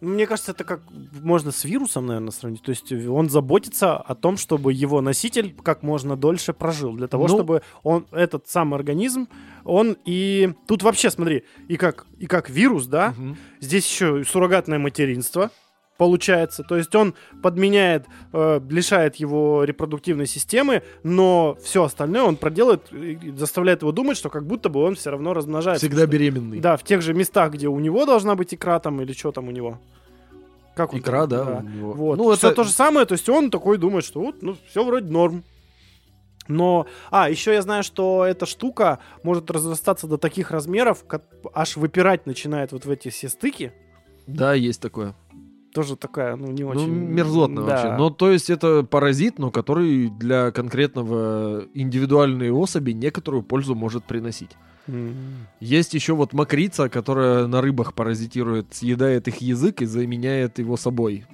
Мне 0.01 0.27
кажется, 0.27 0.51
это 0.51 0.65
как 0.65 0.81
можно 1.23 1.53
с 1.53 1.63
вирусом, 1.65 2.07
наверное, 2.07 2.33
сравнить. 2.33 2.63
То 2.63 2.71
есть 2.71 2.91
он 2.93 3.31
заботится 3.31 3.97
о 3.97 4.15
том, 4.17 4.37
чтобы 4.37 4.73
его 4.73 5.01
носитель 5.01 5.55
как 5.63 5.85
можно 5.85 6.17
дольше 6.17 6.53
прожил. 6.53 6.95
Для 6.97 7.07
того, 7.07 7.29
Ну. 7.29 7.35
чтобы 7.37 7.63
он, 7.85 8.07
этот 8.11 8.49
сам 8.49 8.75
организм, 8.75 9.29
он 9.65 9.97
и... 10.05 10.55
Тут 10.67 10.83
вообще, 10.83 11.09
смотри, 11.09 11.45
и 11.69 11.77
как, 11.77 12.07
и 12.19 12.27
как 12.27 12.51
вирус, 12.51 12.87
да, 12.87 13.15
Мгм. 13.17 13.37
здесь 13.61 13.87
еще 13.89 14.25
суррогатное 14.25 14.81
материнство 14.81 15.51
получается. 15.97 16.63
То 16.63 16.77
есть 16.77 16.95
он 16.95 17.15
подменяет, 17.43 18.07
э, 18.33 18.61
лишает 18.69 19.17
его 19.17 19.65
репродуктивной 19.65 20.27
системы, 20.27 20.83
но 21.03 21.57
все 21.63 21.85
остальное 21.85 22.23
он 22.23 22.37
проделает, 22.37 22.89
заставляет 23.37 23.83
его 23.83 23.93
думать, 23.93 24.17
что 24.17 24.31
как 24.31 24.47
будто 24.47 24.69
бы 24.69 24.83
он 24.83 24.95
все 24.95 25.11
равно 25.11 25.35
размножается. 25.35 25.87
Всегда 25.87 26.07
беременный. 26.07 26.61
Да, 26.61 26.77
в 26.77 26.83
тех 26.83 27.03
же 27.03 27.15
местах, 27.15 27.53
где 27.53 27.69
у 27.69 27.79
него 27.79 28.07
должна 28.07 28.35
быть 28.35 28.53
икра 28.55 28.81
там 28.81 29.01
или 29.01 29.13
что 29.13 29.33
там 29.33 29.49
у 29.49 29.51
него. 29.51 29.79
Как 30.75 30.95
он 30.95 31.01
Икра, 31.01 31.27
там? 31.27 31.29
да, 31.29 31.59
у 31.65 31.69
него. 31.69 31.93
Вот. 31.93 32.17
Ну, 32.17 32.35
Всё 32.35 32.49
это 32.49 32.57
то 32.57 32.65
же 32.65 32.71
самое, 32.71 33.07
то 33.07 33.13
есть 33.13 33.29
он 33.29 33.51
такой 33.51 33.77
думает, 33.77 34.05
что 34.05 34.21
вот, 34.21 34.43
ну, 34.43 34.57
все 34.69 34.85
вроде 34.85 35.11
норм. 35.13 35.45
Но, 36.49 36.87
а, 37.11 37.31
еще 37.31 37.53
я 37.53 37.63
знаю, 37.63 37.83
что 37.83 38.25
эта 38.25 38.47
штука 38.47 38.99
может 39.23 39.51
разрастаться 39.51 40.07
до 40.07 40.19
таких 40.19 40.51
размеров, 40.51 41.05
как 41.07 41.23
аж 41.55 41.77
выпирать 41.77 42.27
начинает 42.27 42.73
вот 42.73 42.85
в 42.85 42.91
эти 42.91 43.11
все 43.11 43.29
стыки. 43.29 43.73
Да, 44.27 44.55
есть 44.55 44.81
такое. 44.81 45.15
Тоже 45.75 45.97
такая, 45.97 46.37
ну, 46.37 46.49
не 46.53 46.63
Ну, 46.65 46.69
очень... 46.71 46.91
мерзотно 46.91 47.63
Да. 47.63 47.67
вообще. 47.67 47.97
Ну, 47.97 48.11
то 48.11 48.31
есть 48.31 48.51
это 48.51 48.83
паразит, 48.83 49.39
но 49.39 49.51
который 49.51 50.09
для 50.11 50.51
конкретного 50.51 51.65
индивидуальной 51.73 52.51
особи 52.51 52.91
некоторую 52.93 53.43
пользу 53.43 53.75
может 53.75 54.05
приносить. 54.05 54.51
М. 54.87 55.47
Есть 55.61 55.95
еще 55.95 56.15
вот 56.15 56.33
мокрица, 56.35 56.89
которая 56.89 57.47
на 57.47 57.63
рыбах 57.63 57.95
паразитирует, 57.95 58.75
съедает 58.75 59.29
их 59.29 59.37
язык 59.37 59.81
и 59.81 59.87
заменяет 59.87 60.59
его 60.59 60.77
собой. 60.77 61.25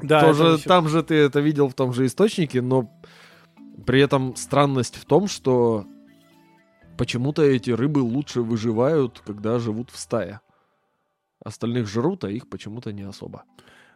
Да, 0.00 0.20
Тоже 0.20 0.44
ещё- 0.44 0.68
там 0.68 0.88
же 0.88 1.02
ты 1.02 1.14
это 1.16 1.40
видел 1.40 1.68
в 1.68 1.74
том 1.74 1.92
же 1.92 2.06
источнике, 2.06 2.62
но 2.62 2.88
при 3.84 4.00
этом 4.00 4.36
странность 4.36 4.94
в 4.96 5.04
том, 5.06 5.26
что 5.26 5.86
почему-то 6.96 7.42
эти 7.42 7.70
рыбы 7.70 7.98
лучше 8.00 8.42
выживают, 8.42 9.20
когда 9.26 9.58
живут 9.58 9.90
в 9.90 9.98
стае. 9.98 10.40
Остальных 11.44 11.88
жрут, 11.88 12.24
а 12.24 12.30
их 12.30 12.48
почему-то 12.48 12.92
не 12.92 13.02
особо. 13.02 13.42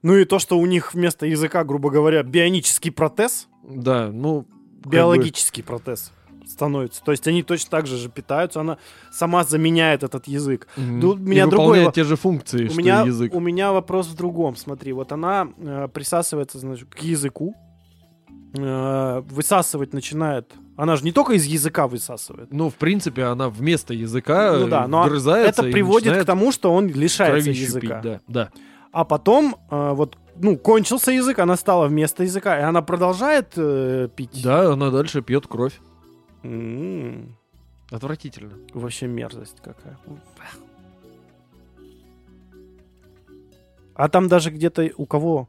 Ну 0.02 0.16
и 0.16 0.24
то, 0.24 0.38
что 0.38 0.58
у 0.58 0.66
них 0.66 0.94
вместо 0.94 1.26
языка, 1.26 1.62
грубо 1.64 1.90
говоря, 1.90 2.22
бионический 2.22 2.90
протез, 2.90 3.48
Да, 3.62 4.10
ну... 4.12 4.42
как 4.82 4.86
бы- 4.86 4.90
биологический 4.90 5.62
протез 5.62 6.12
становится. 6.46 7.02
То 7.04 7.12
есть 7.12 7.26
они 7.28 7.42
точно 7.44 7.70
так 7.70 7.86
же 7.86 7.96
же 7.96 8.08
питаются, 8.10 8.60
она 8.60 8.78
сама 9.12 9.44
заменяет 9.44 10.02
этот 10.02 10.26
язык. 10.26 10.66
Мгм. 10.76 11.00
Ну, 11.00 11.08
у 11.10 11.16
И 11.16 11.20
меня 11.20 11.46
другой 11.46 11.66
выполняет 11.66 11.86
во- 11.86 11.92
те 11.92 12.04
же 12.04 12.16
функции, 12.16 12.66
У 12.66 12.70
что 12.70 12.78
меня, 12.78 13.04
и 13.04 13.06
язык. 13.06 13.32
у 13.34 13.40
меня 13.40 13.72
вопрос 13.72 14.08
в 14.08 14.16
другом. 14.16 14.56
Смотри, 14.56 14.92
вот 14.92 15.12
она 15.12 15.48
э, 15.56 15.88
присасывается, 15.92 16.58
значит, 16.58 16.92
к 16.94 16.98
языку, 16.98 17.54
э, 18.54 19.22
высасывать 19.30 19.92
начинает. 19.92 20.52
Она 20.76 20.96
же 20.96 21.04
не 21.04 21.12
только 21.12 21.34
из 21.34 21.44
языка 21.44 21.86
высасывает. 21.86 22.52
Ну, 22.52 22.70
в 22.70 22.74
принципе, 22.74 23.24
она 23.24 23.48
вместо 23.48 23.94
языка 23.94 24.56
Ну 24.58 24.68
да, 24.68 24.86
но 24.88 25.04
вгрызается 25.04 25.60
это 25.62 25.68
и 25.68 25.72
приводит 25.72 26.16
к 26.22 26.24
тому, 26.24 26.50
что 26.50 26.72
он 26.74 26.88
лишается 26.88 27.50
языка. 27.50 28.00
пить, 28.00 28.02
да, 28.02 28.20
да. 28.26 28.50
А 28.92 29.04
потом, 29.04 29.56
э, 29.70 29.92
вот, 29.94 30.18
ну, 30.36 30.56
кончился 30.58 31.12
язык, 31.12 31.38
она 31.38 31.56
стала 31.56 31.88
вместо 31.88 32.22
языка, 32.24 32.58
и 32.58 32.62
она 32.62 32.82
продолжает 32.82 33.54
э, 33.56 34.08
пить. 34.14 34.42
Да, 34.42 34.72
она 34.72 34.90
дальше 34.90 35.22
пьет 35.22 35.46
кровь. 35.46 35.80
М, 36.42 37.36
Отвратительно. 37.90 38.54
Вообще 38.72 39.06
мерзость 39.06 39.58
какая. 39.62 39.98
А 43.94 44.08
там 44.08 44.28
даже 44.28 44.50
где-то 44.50 44.90
у 44.96 45.04
кого... 45.04 45.48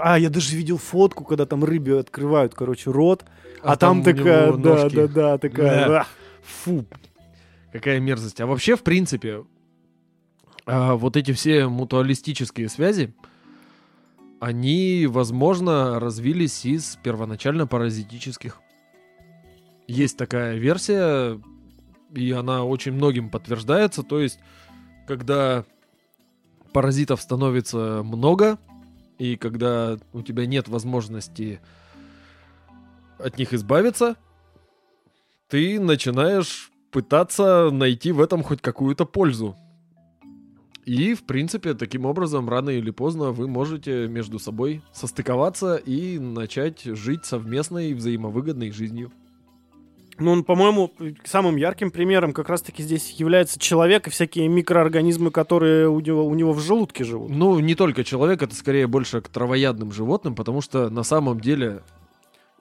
А, 0.00 0.18
я 0.18 0.30
даже 0.30 0.56
видел 0.56 0.78
фотку, 0.78 1.24
когда 1.24 1.46
там 1.46 1.64
рыбе 1.64 1.98
открывают, 1.98 2.54
короче, 2.54 2.90
рот. 2.90 3.24
А, 3.62 3.76
там, 3.76 4.00
у 4.00 4.04
такая, 4.04 4.52
да, 4.52 4.88
да, 4.88 5.08
да, 5.08 5.38
такая. 5.38 5.88
Да. 5.88 6.06
Фу, 6.42 6.84
какая 7.72 8.00
мерзость. 8.00 8.40
А 8.40 8.46
вообще, 8.46 8.76
в 8.76 8.82
принципе, 8.82 9.44
а, 10.68 10.96
вот 10.96 11.16
эти 11.16 11.32
все 11.32 11.66
мутуалистические 11.66 12.68
связи, 12.68 13.14
они, 14.38 15.06
возможно, 15.08 15.98
развились 15.98 16.66
из 16.66 16.96
первоначально 17.02 17.66
паразитических. 17.66 18.60
Есть 19.86 20.18
такая 20.18 20.58
версия, 20.58 21.40
и 22.14 22.30
она 22.32 22.64
очень 22.64 22.92
многим 22.92 23.30
подтверждается. 23.30 24.02
То 24.02 24.20
есть, 24.20 24.38
когда 25.06 25.64
паразитов 26.74 27.22
становится 27.22 28.02
много, 28.04 28.58
и 29.16 29.36
когда 29.36 29.96
у 30.12 30.20
тебя 30.20 30.44
нет 30.44 30.68
возможности 30.68 31.60
от 33.18 33.38
них 33.38 33.54
избавиться, 33.54 34.16
ты 35.48 35.80
начинаешь 35.80 36.70
пытаться 36.90 37.70
найти 37.70 38.12
в 38.12 38.20
этом 38.20 38.42
хоть 38.42 38.60
какую-то 38.60 39.06
пользу. 39.06 39.56
И, 40.88 41.12
в 41.12 41.24
принципе, 41.24 41.74
таким 41.74 42.06
образом, 42.06 42.48
рано 42.48 42.70
или 42.70 42.90
поздно 42.90 43.30
вы 43.30 43.46
можете 43.46 44.08
между 44.08 44.38
собой 44.38 44.80
состыковаться 44.90 45.76
и 45.76 46.18
начать 46.18 46.82
жить 46.82 47.26
совместной 47.26 47.92
взаимовыгодной 47.92 48.70
жизнью. 48.70 49.12
Ну, 50.18 50.42
по-моему, 50.42 50.94
самым 51.24 51.56
ярким 51.56 51.90
примером 51.90 52.32
как 52.32 52.48
раз-таки 52.48 52.82
здесь 52.82 53.10
является 53.10 53.58
человек 53.58 54.06
и 54.06 54.10
всякие 54.10 54.48
микроорганизмы, 54.48 55.30
которые 55.30 55.90
у 55.90 56.00
него, 56.00 56.26
у 56.26 56.34
него 56.34 56.54
в 56.54 56.60
желудке 56.60 57.04
живут. 57.04 57.28
Ну, 57.28 57.58
не 57.58 57.74
только 57.74 58.02
человек, 58.02 58.40
это 58.40 58.54
скорее 58.54 58.86
больше 58.86 59.20
к 59.20 59.28
травоядным 59.28 59.92
животным, 59.92 60.34
потому 60.34 60.62
что 60.62 60.88
на 60.88 61.02
самом 61.02 61.38
деле 61.38 61.82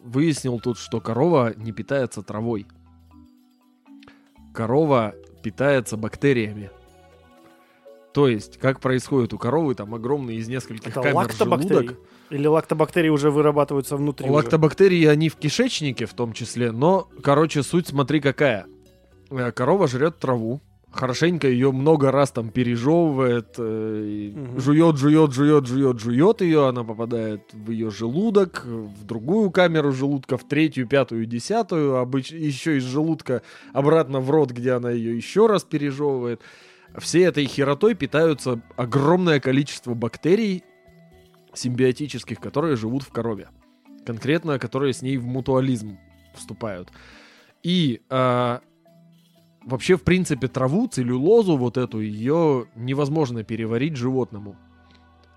выяснил 0.02 0.60
тут, 0.60 0.80
что 0.80 1.00
корова 1.00 1.54
не 1.56 1.72
питается 1.72 2.22
травой. 2.24 2.68
Корова 4.54 5.16
питается 5.44 5.96
бактериями. 5.96 6.72
То 8.14 8.28
есть, 8.28 8.58
как 8.58 8.80
происходит 8.80 9.34
у 9.34 9.38
коровы, 9.38 9.76
там 9.76 9.94
огромный 9.94 10.38
из 10.38 10.48
нескольких 10.48 10.88
Это 10.92 11.02
камер 11.02 11.16
лактобактерии? 11.16 11.74
желудок. 11.88 11.98
Или 12.30 12.48
лактобактерии 12.48 13.10
уже 13.10 13.30
вырабатываются 13.32 13.96
внутри? 13.96 14.26
уже? 14.26 14.34
Лактобактерии, 14.36 15.06
они 15.06 15.30
в 15.30 15.36
кишечнике 15.36 16.06
в 16.06 16.14
том 16.14 16.34
числе, 16.34 16.72
но, 16.72 17.08
короче, 17.22 17.64
суть 17.64 17.88
смотри 17.88 18.20
какая. 18.20 18.66
Э, 19.30 19.52
Корова 19.52 19.88
жрет 19.88 20.18
траву, 20.20 20.62
хорошенько 20.92 21.48
ее 21.48 21.72
много 21.72 22.12
раз 22.12 22.32
там 22.32 22.50
пережевывает, 22.50 23.56
э, 23.60 24.32
Мгм. 24.34 24.60
жует, 24.60 24.98
жует, 24.98 25.34
жует, 25.34 25.68
жует, 25.68 26.00
жует 26.00 26.42
ее, 26.42 26.68
она 26.68 26.84
попадает 26.84 27.42
в 27.54 27.70
ее 27.70 27.92
желудок, 27.92 28.66
в 28.66 29.06
другую 29.06 29.52
камеру 29.52 29.92
желудка, 29.92 30.38
в 30.38 30.48
третью, 30.48 30.88
пятую, 30.88 31.26
десятую, 31.28 31.98
обыч... 31.98 32.32
еще 32.32 32.78
из 32.78 32.84
желудка 32.84 33.42
обратно 33.74 34.22
в 34.22 34.30
рот, 34.32 34.52
где 34.52 34.72
она 34.72 34.90
ее 34.92 35.16
еще 35.16 35.46
раз 35.48 35.64
пережевывает. 35.64 36.42
Всей 36.98 37.28
этой 37.28 37.46
херотой 37.46 37.94
питаются 37.94 38.62
огромное 38.76 39.40
количество 39.40 39.94
бактерий 39.94 40.64
симбиотических, 41.54 42.40
которые 42.40 42.76
живут 42.76 43.04
в 43.04 43.12
корове. 43.12 43.50
Конкретно, 44.06 44.58
которые 44.58 44.94
с 44.94 45.02
ней 45.02 45.18
в 45.18 45.26
мутуализм 45.26 46.00
вступают. 46.34 46.92
И 47.62 48.02
а, 48.10 48.62
вообще, 49.64 49.96
в 49.96 50.04
принципе, 50.04 50.48
траву, 50.48 50.88
целлюлозу 50.88 51.58
вот 51.58 51.78
эту, 51.78 52.00
ее 52.00 52.68
невозможно 52.76 53.44
переварить 53.44 53.96
животному. 53.96 54.56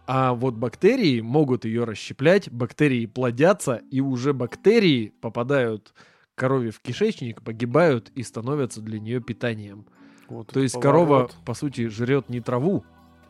А 0.06 0.34
вот 0.34 0.54
бактерии 0.54 1.20
могут 1.20 1.64
ее 1.64 1.84
расщеплять, 1.84 2.50
бактерии 2.50 3.06
плодятся, 3.06 3.82
и 3.90 4.00
уже 4.00 4.32
бактерии 4.32 5.12
попадают 5.20 5.94
корове 6.34 6.70
в 6.70 6.80
кишечник, 6.80 7.42
погибают 7.42 8.10
и 8.14 8.22
становятся 8.22 8.80
для 8.80 8.98
нее 8.98 9.20
питанием. 9.20 9.86
Вот 10.30 10.46
То 10.48 10.60
есть 10.60 10.74
поворот. 10.74 11.06
корова, 11.08 11.30
по 11.44 11.54
сути, 11.54 11.88
жрет 11.88 12.28
не 12.30 12.40
траву, 12.40 12.84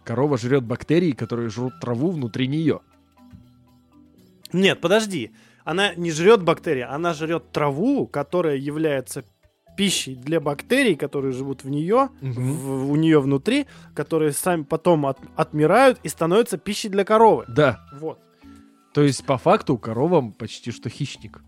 корова 0.05 0.37
жрет 0.39 0.63
бактерии, 0.65 1.13
которые 1.13 1.49
жрут 1.49 1.73
траву 1.81 2.11
внутри 2.11 2.47
нее. 2.47 2.81
Нет, 4.53 4.81
подожди. 4.81 5.31
Она 5.65 5.95
не 5.95 6.11
жрет 6.11 6.43
бактерии, 6.43 6.83
она 6.83 7.15
жрет 7.15 7.51
траву, 7.53 8.07
которая 8.07 8.57
является 8.57 9.25
пищей 9.77 10.15
для 10.15 10.41
бактерий, 10.41 10.95
которые 10.97 11.33
живут 11.33 11.65
в 11.65 11.71
нее, 11.71 12.09
Мгм. 12.21 12.53
в- 12.55 12.91
у 12.91 12.97
нее 12.97 13.21
внутри, 13.21 13.67
которые 13.95 14.33
сами 14.33 14.63
потом 14.65 15.07
от- 15.07 15.19
отмирают 15.37 15.99
и 16.03 16.09
становятся 16.09 16.59
пищей 16.59 16.89
для 16.91 17.05
коровы. 17.05 17.45
Да, 17.49 17.81
Вот. 17.99 18.19
то 18.93 19.03
есть 19.03 19.25
по 19.25 19.39
факту 19.39 19.79
корова 19.79 20.33
почти 20.39 20.71
что 20.71 20.91
хищник. 20.91 21.41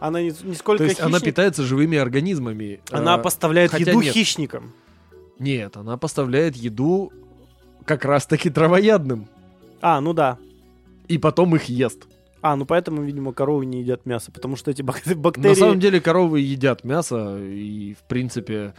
Она 0.00 0.20
не, 0.22 0.32
не 0.42 0.54
сколько 0.54 0.78
То 0.84 0.88
есть 0.88 1.00
она 1.00 1.18
хищник, 1.18 1.24
питается 1.24 1.62
живыми 1.62 1.96
организмами. 1.98 2.80
она 2.90 3.14
А, 3.14 3.18
поставляет 3.18 3.72
еду 3.78 4.00
нет. 4.00 4.12
хищникам. 4.14 4.72
Нет, 5.38 5.76
она 5.76 5.96
поставляет 5.96 6.56
еду 6.56 7.12
как 7.84 8.04
раз-таки 8.04 8.50
травоядным. 8.50 9.28
А, 9.80 10.00
ну 10.00 10.12
да. 10.12 10.38
И 11.08 11.18
потом 11.18 11.54
их 11.56 11.64
ест. 11.64 12.06
А, 12.40 12.56
ну 12.56 12.66
поэтому, 12.66 13.02
видимо, 13.02 13.32
коровы 13.32 13.64
не 13.66 13.80
едят 13.80 14.04
мясо, 14.04 14.30
потому 14.30 14.56
что 14.56 14.70
эти 14.70 14.82
бак- 14.82 15.02
бактерии... 15.16 15.48
На 15.48 15.54
самом 15.54 15.80
деле 15.80 16.00
коровы 16.00 16.40
едят 16.40 16.84
мясо, 16.84 17.38
и, 17.38 17.94
в 17.94 18.02
принципе, 18.06 18.74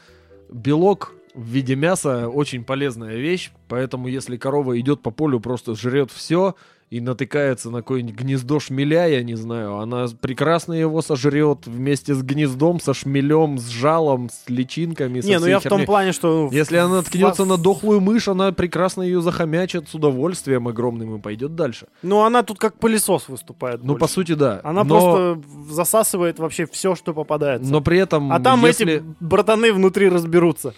белок 0.51 1.13
в 1.33 1.43
виде 1.43 1.75
мяса 1.75 2.29
очень 2.29 2.63
полезная 2.63 3.15
вещь, 3.17 3.51
поэтому 3.67 4.07
если 4.07 4.37
корова 4.37 4.79
идет 4.79 5.01
по 5.01 5.11
полю, 5.11 5.39
просто 5.39 5.75
жрет 5.75 6.11
все 6.11 6.55
и 6.91 7.01
натыкается 7.01 7.71
на 7.71 7.79
какое-нибудь 7.79 8.15
гнездо 8.15 8.59
шмеля, 8.59 9.07
я 9.07 9.23
не 9.23 9.35
знаю, 9.35 9.77
она 9.79 10.05
прекрасно 10.21 10.73
его 10.73 11.01
сожрет 11.01 11.65
вместе 11.65 12.13
с 12.13 12.21
гнездом, 12.21 12.79
со 12.79 12.93
шмелем, 12.93 13.57
с 13.57 13.67
жалом, 13.67 14.29
с 14.29 14.47
личинками, 14.49 15.19
Не, 15.21 15.39
ну 15.39 15.47
я 15.47 15.59
в 15.59 15.63
том 15.63 15.71
херней. 15.71 15.85
плане, 15.85 16.11
что... 16.11 16.47
Если 16.51 16.77
она 16.77 16.97
наткнется 16.97 17.43
в- 17.43 17.47
на 17.47 17.57
дохлую 17.57 18.01
мышь, 18.01 18.27
она 18.27 18.51
прекрасно 18.51 19.01
ее 19.01 19.21
захомячит 19.21 19.89
с 19.89 19.95
удовольствием 19.95 20.67
огромным 20.67 21.15
и 21.15 21.19
пойдет 21.19 21.55
дальше. 21.55 21.87
Ну, 22.03 22.21
она 22.23 22.43
тут 22.43 22.59
как 22.59 22.77
пылесос 22.77 23.29
выступает. 23.29 23.83
Ну, 23.83 23.93
по 23.93 23.99
больше. 24.01 24.13
сути, 24.13 24.33
да. 24.33 24.61
Она 24.63 24.83
но, 24.83 24.89
просто 24.89 25.41
засасывает 25.73 26.37
вообще 26.39 26.67
все, 26.67 26.95
что 26.95 27.13
попадается. 27.13 27.71
Но 27.71 27.81
при 27.81 27.97
этом, 27.97 28.31
а 28.31 28.39
там 28.39 28.63
если, 28.63 28.97
эти 28.97 29.03
братаны 29.19 29.73
внутри 29.73 30.07
разберутся. 30.07 30.73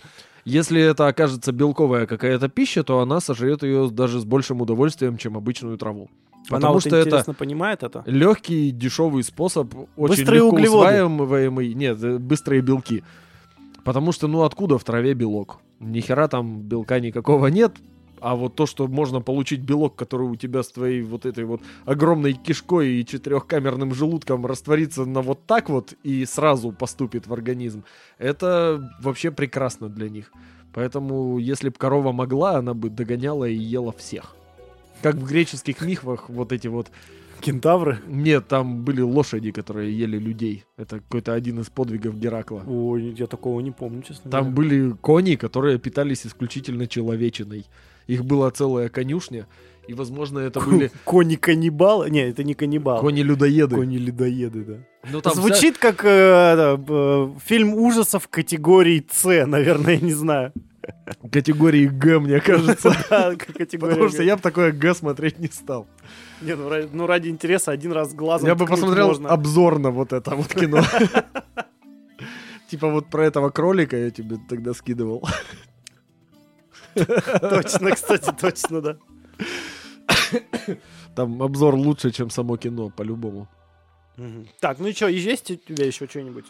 Если 0.47 0.81
это 0.81 1.07
окажется 1.07 1.51
белковая 1.51 2.05
какая-то 2.05 2.47
пища, 2.49 2.83
то 2.83 2.99
она 2.99 3.19
сожрет 3.19 3.63
ее 3.63 3.89
даже 3.89 4.19
с 4.19 4.25
большим 4.25 4.61
удовольствием, 4.61 5.17
чем 5.17 5.35
обычную 5.37 5.77
траву. 5.77 6.09
Она 6.49 6.57
Потому 6.59 6.73
вот 6.75 6.81
что 6.81 6.95
это 6.95 7.33
понимает 7.33 7.83
это. 7.83 8.03
легкий, 8.05 8.71
дешевый 8.71 9.23
способ, 9.23 9.73
очень 9.97 10.15
Быстрые 10.15 10.41
легко 10.43 10.55
углеводы. 10.55 11.03
усваиваемый. 11.03 11.73
Нет, 11.73 12.01
э, 12.01 12.17
быстрые 12.17 12.61
белки. 12.61 13.03
Потому 13.83 14.13
что, 14.13 14.27
ну, 14.27 14.43
откуда 14.43 14.77
в 14.77 14.83
траве 14.85 15.13
белок? 15.13 15.59
Ни 15.81 15.99
хера 15.99 16.27
там 16.29 16.61
белка 16.61 16.99
никакого 17.01 17.47
нет. 17.47 17.73
А 18.21 18.35
вот 18.35 18.55
то, 18.55 18.65
что 18.65 18.87
можно 18.87 19.21
получить 19.21 19.61
белок, 19.61 19.95
который 19.95 20.27
у 20.27 20.35
тебя 20.35 20.63
с 20.63 20.69
твоей 20.69 21.01
вот 21.01 21.25
этой 21.25 21.45
вот 21.45 21.61
огромной 21.85 22.33
кишкой 22.33 22.99
и 22.99 23.05
четырехкамерным 23.05 23.93
желудком 23.93 24.45
растворится 24.45 25.05
на 25.05 25.21
вот 25.21 25.45
так 25.45 25.69
вот 25.69 25.93
и 26.03 26.25
сразу 26.25 26.71
поступит 26.71 27.27
в 27.27 27.33
организм, 27.33 27.83
это 28.17 28.91
вообще 29.01 29.31
прекрасно 29.31 29.89
для 29.89 30.09
них. 30.09 30.31
Поэтому, 30.73 31.37
если 31.39 31.69
бы 31.69 31.75
корова 31.77 32.11
могла, 32.11 32.57
она 32.57 32.73
бы 32.73 32.89
догоняла 32.89 33.45
и 33.45 33.55
ела 33.55 33.91
всех. 33.93 34.35
Как 35.01 35.15
в 35.15 35.27
греческих 35.27 35.81
мифах 35.81 36.29
вот 36.29 36.51
эти 36.51 36.67
вот 36.67 36.87
Кентавры. 37.39 37.99
нет, 38.07 38.47
там 38.47 38.83
были 38.83 39.01
лошади, 39.01 39.51
которые 39.51 39.97
ели 39.97 40.17
людей. 40.17 40.65
Это 40.75 40.97
какой-то 40.99 41.33
один 41.33 41.59
из 41.59 41.69
подвигов 41.69 42.17
Геракла. 42.19 42.63
Ой, 42.67 43.13
я 43.17 43.27
такого 43.27 43.59
не 43.59 43.71
помню, 43.71 44.01
честно 44.01 44.31
Там 44.31 44.53
говоря. 44.53 44.55
были 44.55 44.91
кони, 45.01 45.35
которые 45.35 45.77
питались 45.77 46.25
исключительно 46.25 46.87
человечиной. 46.87 47.65
Их 48.07 48.25
была 48.25 48.51
целая 48.51 48.89
конюшня, 48.89 49.47
и, 49.87 49.93
возможно, 49.93 50.39
это 50.39 50.59
были 50.59 50.91
Кони-каннибалы? 51.05 52.09
Не, 52.09 52.29
это 52.29 52.43
не 52.43 52.53
каннибал. 52.53 52.99
кони-людоеды. 52.99 53.75
Кони-людоеды, 53.75 54.63
да. 54.63 54.77
Ну, 55.09 55.21
там 55.21 55.33
Звучит 55.33 55.77
как 55.77 56.03
э, 56.03 56.55
да, 56.57 56.77
э, 56.77 57.29
фильм 57.45 57.73
ужасов 57.73 58.27
категории 58.27 59.05
С, 59.09 59.45
наверное, 59.45 59.93
я 59.95 60.01
не 60.01 60.13
знаю. 60.13 60.51
категории 61.31 61.87
Г, 61.87 62.19
мне 62.19 62.41
кажется. 62.41 62.93
Да, 63.09 63.35
категория 63.35 63.93
Потому 63.93 64.09
что 64.09 64.23
я 64.23 64.35
бы 64.35 64.41
такое 64.41 64.73
Г 64.73 64.93
смотреть 64.93 65.39
не 65.39 65.47
стал. 65.47 65.87
Не, 66.41 66.55
ну, 66.55 66.67
ради, 66.67 66.89
ну, 66.91 67.07
ради 67.07 67.29
интереса 67.29 67.71
один 67.71 67.93
раз 67.93 68.13
глазом 68.13 68.47
Я 68.47 68.55
бы 68.55 68.65
посмотрел 68.65 69.07
можно. 69.07 69.29
обзор 69.29 69.79
на 69.79 69.91
вот 69.91 70.11
это 70.11 70.35
вот 70.35 70.47
кино. 70.53 70.81
Типа 72.69 72.89
вот 72.89 73.07
про 73.07 73.25
этого 73.25 73.49
кролика 73.49 73.95
я 73.95 74.11
тебе 74.11 74.37
тогда 74.49 74.73
скидывал. 74.73 75.25
Точно, 77.41 77.91
кстати, 77.91 78.31
точно, 78.39 78.81
да. 78.81 78.97
Там 81.15 81.41
обзор 81.41 81.75
лучше, 81.75 82.11
чем 82.11 82.29
само 82.29 82.57
кино, 82.57 82.89
по-любому. 82.89 83.47
Так, 84.59 84.79
ну 84.79 84.87
и 84.87 84.93
что, 84.93 85.07
есть 85.07 85.51
у 85.51 85.55
тебя 85.55 85.85
еще 85.85 86.07
что-нибудь? 86.07 86.45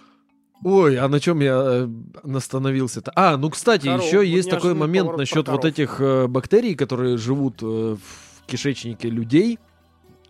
Ой, 0.63 0.97
а 0.97 1.07
на 1.07 1.19
чем 1.19 1.39
я 1.41 1.85
э, 1.85 1.87
остановился-то? 2.35 3.11
А, 3.15 3.37
ну, 3.37 3.49
кстати, 3.49 3.85
Коров. 3.85 4.03
еще 4.03 4.17
Вот 4.17 4.23
есть 4.23 4.49
такой 4.49 4.73
момент 4.73 5.15
насчет 5.15 5.47
вот 5.47 5.65
этих 5.65 6.01
э, 6.01 6.27
бактерий, 6.27 6.75
которые 6.75 7.17
живут 7.17 7.61
э, 7.61 7.65
в 7.65 8.45
кишечнике 8.47 9.09
людей. 9.09 9.59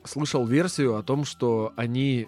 Слышал 0.03 0.45
версию 0.45 0.97
о 0.97 1.03
том, 1.03 1.23
что 1.23 1.71
они 1.77 2.27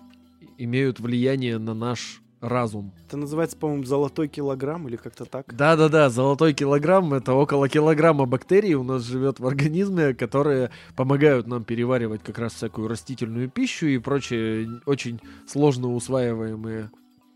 имеют 0.57 0.99
влияние 0.99 1.57
на 1.57 1.73
наш 1.73 2.21
разум. 2.41 2.93
Это 3.07 3.17
называется, 3.17 3.57
по-моему, 3.57 3.83
золотой 3.83 4.27
килограмм 4.27 4.87
или 4.87 4.95
как-то 4.95 5.25
так. 5.25 5.53
Да-да-да, 5.55 6.09
золотой 6.09 6.53
килограмм— 6.53 7.13
это 7.15 7.33
около 7.33 7.67
килограмма 7.67 8.25
бактерий 8.25 8.73
у 8.75 8.83
нас 8.83 9.03
живет 9.03 9.39
в 9.39 9.47
организме, 9.47 10.13
которые 10.13 10.71
помогают 10.95 11.47
нам 11.47 11.63
переваривать 11.63 12.23
как 12.23 12.39
раз 12.39 12.53
всякую 12.53 12.87
растительную 12.87 13.49
пищу 13.49 13.87
и 13.87 13.97
прочие 13.97 14.81
очень 14.85 15.19
сложно 15.47 15.93
усваиваемые 15.93 16.89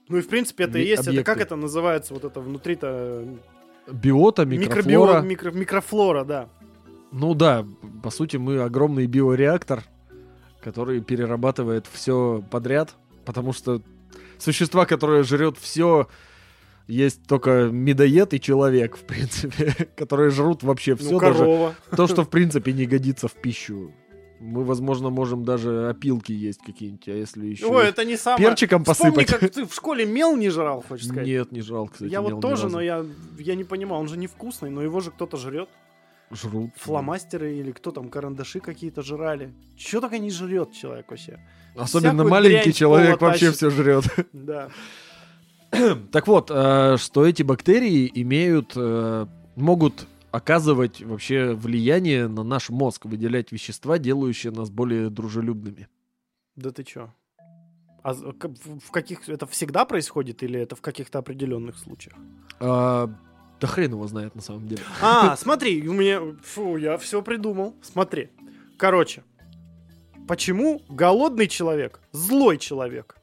Ну 0.09 0.17
и 0.17 0.21
в 0.21 0.27
принципе 0.27 0.65
это 0.65 0.79
и 0.79 0.85
есть. 0.85 1.01
Это 1.03 1.09
объекты. 1.11 1.31
как 1.31 1.41
это 1.41 1.55
называется? 1.55 2.13
Вот 2.13 2.23
это 2.23 2.39
внутри-то 2.39 3.25
биота, 3.91 4.45
микрофлора. 4.45 5.21
микро- 5.21 5.53
микрофлора, 5.55 6.23
да. 6.23 6.49
Ну 7.11 7.33
да, 7.35 7.65
по 8.01 8.09
сути, 8.09 8.37
мы 8.37 8.59
огромный 8.59 9.05
биореактор, 9.05 9.83
который 10.61 11.01
перерабатывает 11.01 11.85
все 11.91 12.43
подряд, 12.49 12.95
потому 13.25 13.53
что 13.53 13.81
существа, 14.43 14.85
которое 14.85 15.23
жрет 15.23 15.57
все. 15.57 16.07
Есть 16.87 17.25
только 17.27 17.69
медоед 17.71 18.33
и 18.33 18.41
человек, 18.41 18.97
в 18.97 19.03
принципе, 19.03 19.73
которые 19.95 20.29
жрут 20.31 20.63
вообще 20.63 20.95
все, 20.95 21.11
Ну, 21.11 21.19
даже 21.19 21.75
то, 21.95 22.07
что 22.07 22.23
в 22.23 22.29
принципе 22.29 22.73
не 22.73 22.85
годится 22.85 23.27
в 23.27 23.33
пищу. 23.33 23.93
Мы, 24.41 24.65
возможно, 24.65 25.09
можем 25.09 25.45
даже 25.45 25.87
опилки 25.87 26.33
есть 26.33 26.59
какие-нибудь, 26.59 27.07
а 27.07 27.11
если 27.11 27.45
еще 27.45 27.65
Ой, 27.67 27.87
это 27.87 28.03
не 28.03 28.17
самое... 28.17 28.45
перчиком 28.45 28.83
Вспомни, 28.83 29.15
посыпать. 29.15 29.39
как 29.39 29.51
ты 29.51 29.65
в 29.65 29.73
школе 29.73 30.05
мел 30.05 30.35
не 30.35 30.49
жрал, 30.49 30.83
хочешь 30.85 31.07
сказать? 31.07 31.25
Нет, 31.25 31.53
не 31.53 31.61
жрал, 31.61 31.87
кстати. 31.87 32.11
я 32.11 32.21
вот 32.21 32.41
тоже, 32.41 32.67
но 32.67 32.81
я, 32.81 33.05
я 33.39 33.55
не 33.55 33.63
понимал, 33.63 34.01
он 34.01 34.09
же 34.09 34.17
невкусный, 34.17 34.69
но 34.69 34.81
его 34.81 34.99
же 34.99 35.11
кто-то 35.11 35.37
жрет. 35.37 35.69
Жрут. 36.29 36.71
Фломастеры 36.75 37.55
или 37.55 37.71
кто 37.71 37.91
там, 37.91 38.09
карандаши 38.09 38.59
какие-то 38.59 39.01
жрали. 39.01 39.53
Че 39.77 40.01
так 40.01 40.11
не 40.11 40.29
жрет 40.29 40.73
человек 40.73 41.09
вообще? 41.09 41.39
Особенно 41.75 42.23
маленький 42.23 42.73
человек 42.73 43.21
вообще 43.21 43.51
все 43.51 43.69
жрет. 43.69 44.05
Да. 44.33 44.69
Так 46.11 46.27
вот, 46.27 46.51
э, 46.53 46.97
что 46.97 47.25
эти 47.25 47.41
бактерии 47.41 48.11
имеют, 48.13 48.73
э, 48.75 49.25
могут 49.55 50.07
оказывать 50.31 51.01
вообще 51.01 51.53
влияние 51.53 52.27
на 52.27 52.43
наш 52.43 52.69
мозг, 52.69 53.05
выделять 53.05 53.51
вещества, 53.51 53.97
делающие 53.97 54.51
нас 54.51 54.69
более 54.69 55.09
дружелюбными. 55.09 55.87
Да 56.55 56.71
ты 56.71 56.83
чё? 56.83 57.09
А 58.03 58.13
в 58.13 58.91
каких... 58.91 59.29
Это 59.29 59.47
всегда 59.47 59.85
происходит 59.85 60.43
или 60.43 60.59
это 60.59 60.75
в 60.75 60.81
каких-то 60.81 61.19
определенных 61.19 61.77
случаях? 61.77 62.15
А, 62.59 63.09
да 63.61 63.67
хрен 63.67 63.91
его 63.91 64.05
знает 64.07 64.35
на 64.35 64.41
самом 64.41 64.67
деле. 64.67 64.81
А, 65.01 65.35
смотри, 65.37 65.87
у 65.87 65.93
меня... 65.93 66.19
Фу, 66.43 66.77
я 66.77 66.97
все 66.97 67.21
придумал. 67.21 67.75
Смотри. 67.81 68.29
Короче. 68.77 69.23
Почему 70.27 70.81
голодный 70.89 71.47
человек 71.47 71.99
злой 72.11 72.57
человек? 72.57 73.17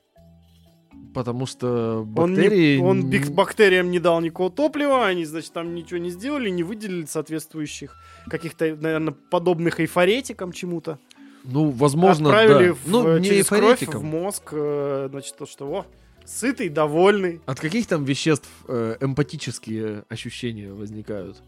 Потому 1.15 1.47
что 1.47 2.07
Он, 2.17 2.35
не- 2.35 2.43
бактерии... 2.43 2.79
он 2.79 3.01
н- 3.01 3.11
бик- 3.11 3.31
бактериям 3.31 3.91
не 3.91 3.99
дал 3.99 4.21
никакого 4.21 4.51
топлива, 4.51 5.07
они, 5.07 5.25
значит, 5.25 5.53
там 5.53 5.75
ничего 5.75 5.99
не 5.99 6.11
сделали, 6.11 6.51
не 6.51 6.63
выделили 6.63 7.05
соответствующих 7.05 7.97
каких-то, 8.29 8.77
наверное, 8.77 9.15
подобных 9.31 9.81
эйфоретикам 9.81 10.53
чему-то. 10.53 10.99
Ну, 11.43 11.71
возможно, 11.71 12.29
Отправили 12.29 12.69
да. 12.69 12.75
в, 12.75 12.87
ну, 12.87 13.19
не 13.19 13.29
через 13.29 13.47
кровь 13.49 13.83
в 13.83 14.03
мозг, 14.05 14.51
э, 14.53 15.09
значит, 15.11 15.37
то, 15.37 15.47
что, 15.47 15.67
о, 15.67 15.87
сытый, 16.25 16.69
довольный. 16.69 17.41
От 17.47 17.59
каких 17.59 17.87
там 17.87 18.05
веществ 18.05 18.49
э, 18.69 18.97
эмпатические 19.01 20.05
ощущения 20.09 20.73
возникают? 20.73 21.43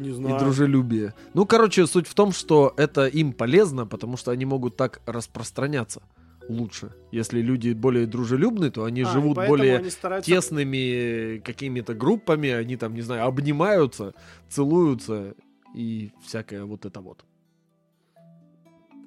Не 0.00 0.08
И 0.08 0.12
знаю. 0.12 0.38
дружелюбие. 0.38 1.14
Ну, 1.34 1.44
короче, 1.46 1.86
суть 1.86 2.06
в 2.08 2.14
том, 2.14 2.32
что 2.32 2.72
это 2.76 3.06
им 3.06 3.32
полезно, 3.32 3.86
потому 3.86 4.16
что 4.16 4.30
они 4.30 4.44
могут 4.46 4.76
так 4.76 5.00
распространяться 5.06 6.02
лучше. 6.48 6.92
Если 7.12 7.40
люди 7.42 7.72
более 7.74 8.06
дружелюбны, 8.06 8.70
то 8.70 8.84
они 8.84 9.02
А, 9.02 9.08
и 9.08 9.12
живут 9.12 9.36
более 9.36 9.78
они 9.78 9.90
стараются- 9.90 10.30
тесными 10.30 11.38
какими-то 11.44 11.94
группами, 11.94 12.48
они 12.48 12.76
там, 12.76 12.94
не 12.94 13.02
знаю, 13.02 13.26
обнимаются, 13.26 14.14
целуются 14.48 15.34
и 15.76 16.10
всякое 16.26 16.64
вот 16.64 16.86
это 16.86 17.00
вот. 17.00 17.24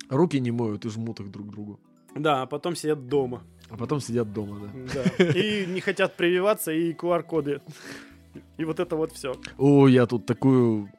Руки 0.09 0.39
не 0.39 0.51
моют 0.51 0.85
и 0.85 0.89
жмут 0.89 1.19
их 1.19 1.31
друг 1.31 1.47
к 1.47 1.51
другу. 1.51 1.79
Да, 2.15 2.43
а 2.43 2.45
потом 2.45 2.75
сидят 2.75 3.07
дома. 3.07 3.41
А 3.69 3.77
потом 3.77 3.99
сидят 3.99 4.31
дома, 4.31 4.59
да. 4.93 5.01
Да. 5.17 5.25
И 5.25 5.65
не 5.65 5.81
хотят 5.81 6.15
прививаться, 6.15 6.71
и 6.71 6.93
QR-коды. 6.93 7.61
И 8.57 8.65
вот 8.65 8.79
это 8.79 8.95
вот 8.95 9.11
все. 9.11 9.35
О, 9.57 9.87
я 9.87 10.05
тут 10.05 10.25
такую 10.25 10.89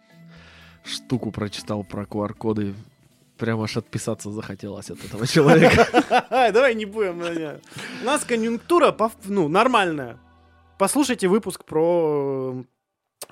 штуку 0.85 1.31
прочитал 1.31 1.85
про 1.85 2.05
QR-коды. 2.05 2.75
Прям 3.39 3.61
аж 3.61 3.77
отписаться 3.77 4.31
захотелось 4.31 4.91
от 4.91 5.05
этого 5.05 5.27
человека. 5.27 5.89
Давай 6.53 6.75
не 6.75 6.85
будем. 6.85 7.21
э, 7.23 7.59
У 8.03 8.05
нас 8.05 8.25
конъюнктура 8.25 8.97
ну, 9.25 9.49
нормальная. 9.49 10.19
Послушайте 10.79 11.27
выпуск 11.29 11.65
про 11.65 12.65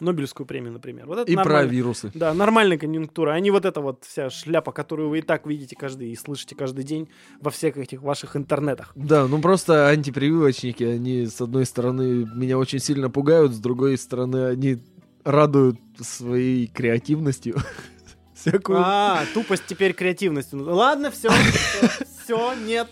Нобелевскую 0.03 0.47
премию, 0.47 0.73
например. 0.73 1.07
Вот 1.07 1.19
это 1.19 1.31
И 1.31 1.35
про 1.35 1.45
нормально. 1.45 1.71
вирусы. 1.71 2.11
Да, 2.15 2.35
нормальная 2.35 2.77
конъюнктура, 2.79 3.33
а 3.33 3.41
не 3.41 3.51
вот 3.51 3.65
эта 3.65 3.81
вот 3.81 4.05
вся 4.05 4.31
шляпа, 4.31 4.73
которую 4.73 5.09
вы 5.09 5.21
и 5.21 5.23
так 5.23 5.47
видите 5.47 5.77
каждый 5.77 6.11
и 6.11 6.17
слышите 6.17 6.55
каждый 6.55 6.85
день 6.85 7.09
во 7.41 7.51
всех 7.51 7.77
этих 7.77 8.03
ваших 8.03 8.37
интернетах. 8.37 8.93
Да, 8.95 9.27
ну 9.27 9.41
просто 9.41 9.89
антипрививочники, 9.89 10.85
они 10.85 11.27
с 11.27 11.41
одной 11.41 11.65
стороны 11.67 12.29
меня 12.35 12.59
очень 12.59 12.81
сильно 12.81 13.09
пугают, 13.11 13.53
с 13.55 13.59
другой 13.59 13.97
стороны 13.97 14.47
они 14.49 14.79
радуют 15.25 15.79
своей 16.01 16.67
креативностью. 16.67 17.57
Всякую. 18.35 18.81
А, 18.83 19.25
тупость 19.35 19.65
теперь 19.67 19.93
креативность. 19.93 20.53
Ладно, 20.53 21.13
все, 21.13 21.31
все, 22.25 22.55
нет, 22.67 22.89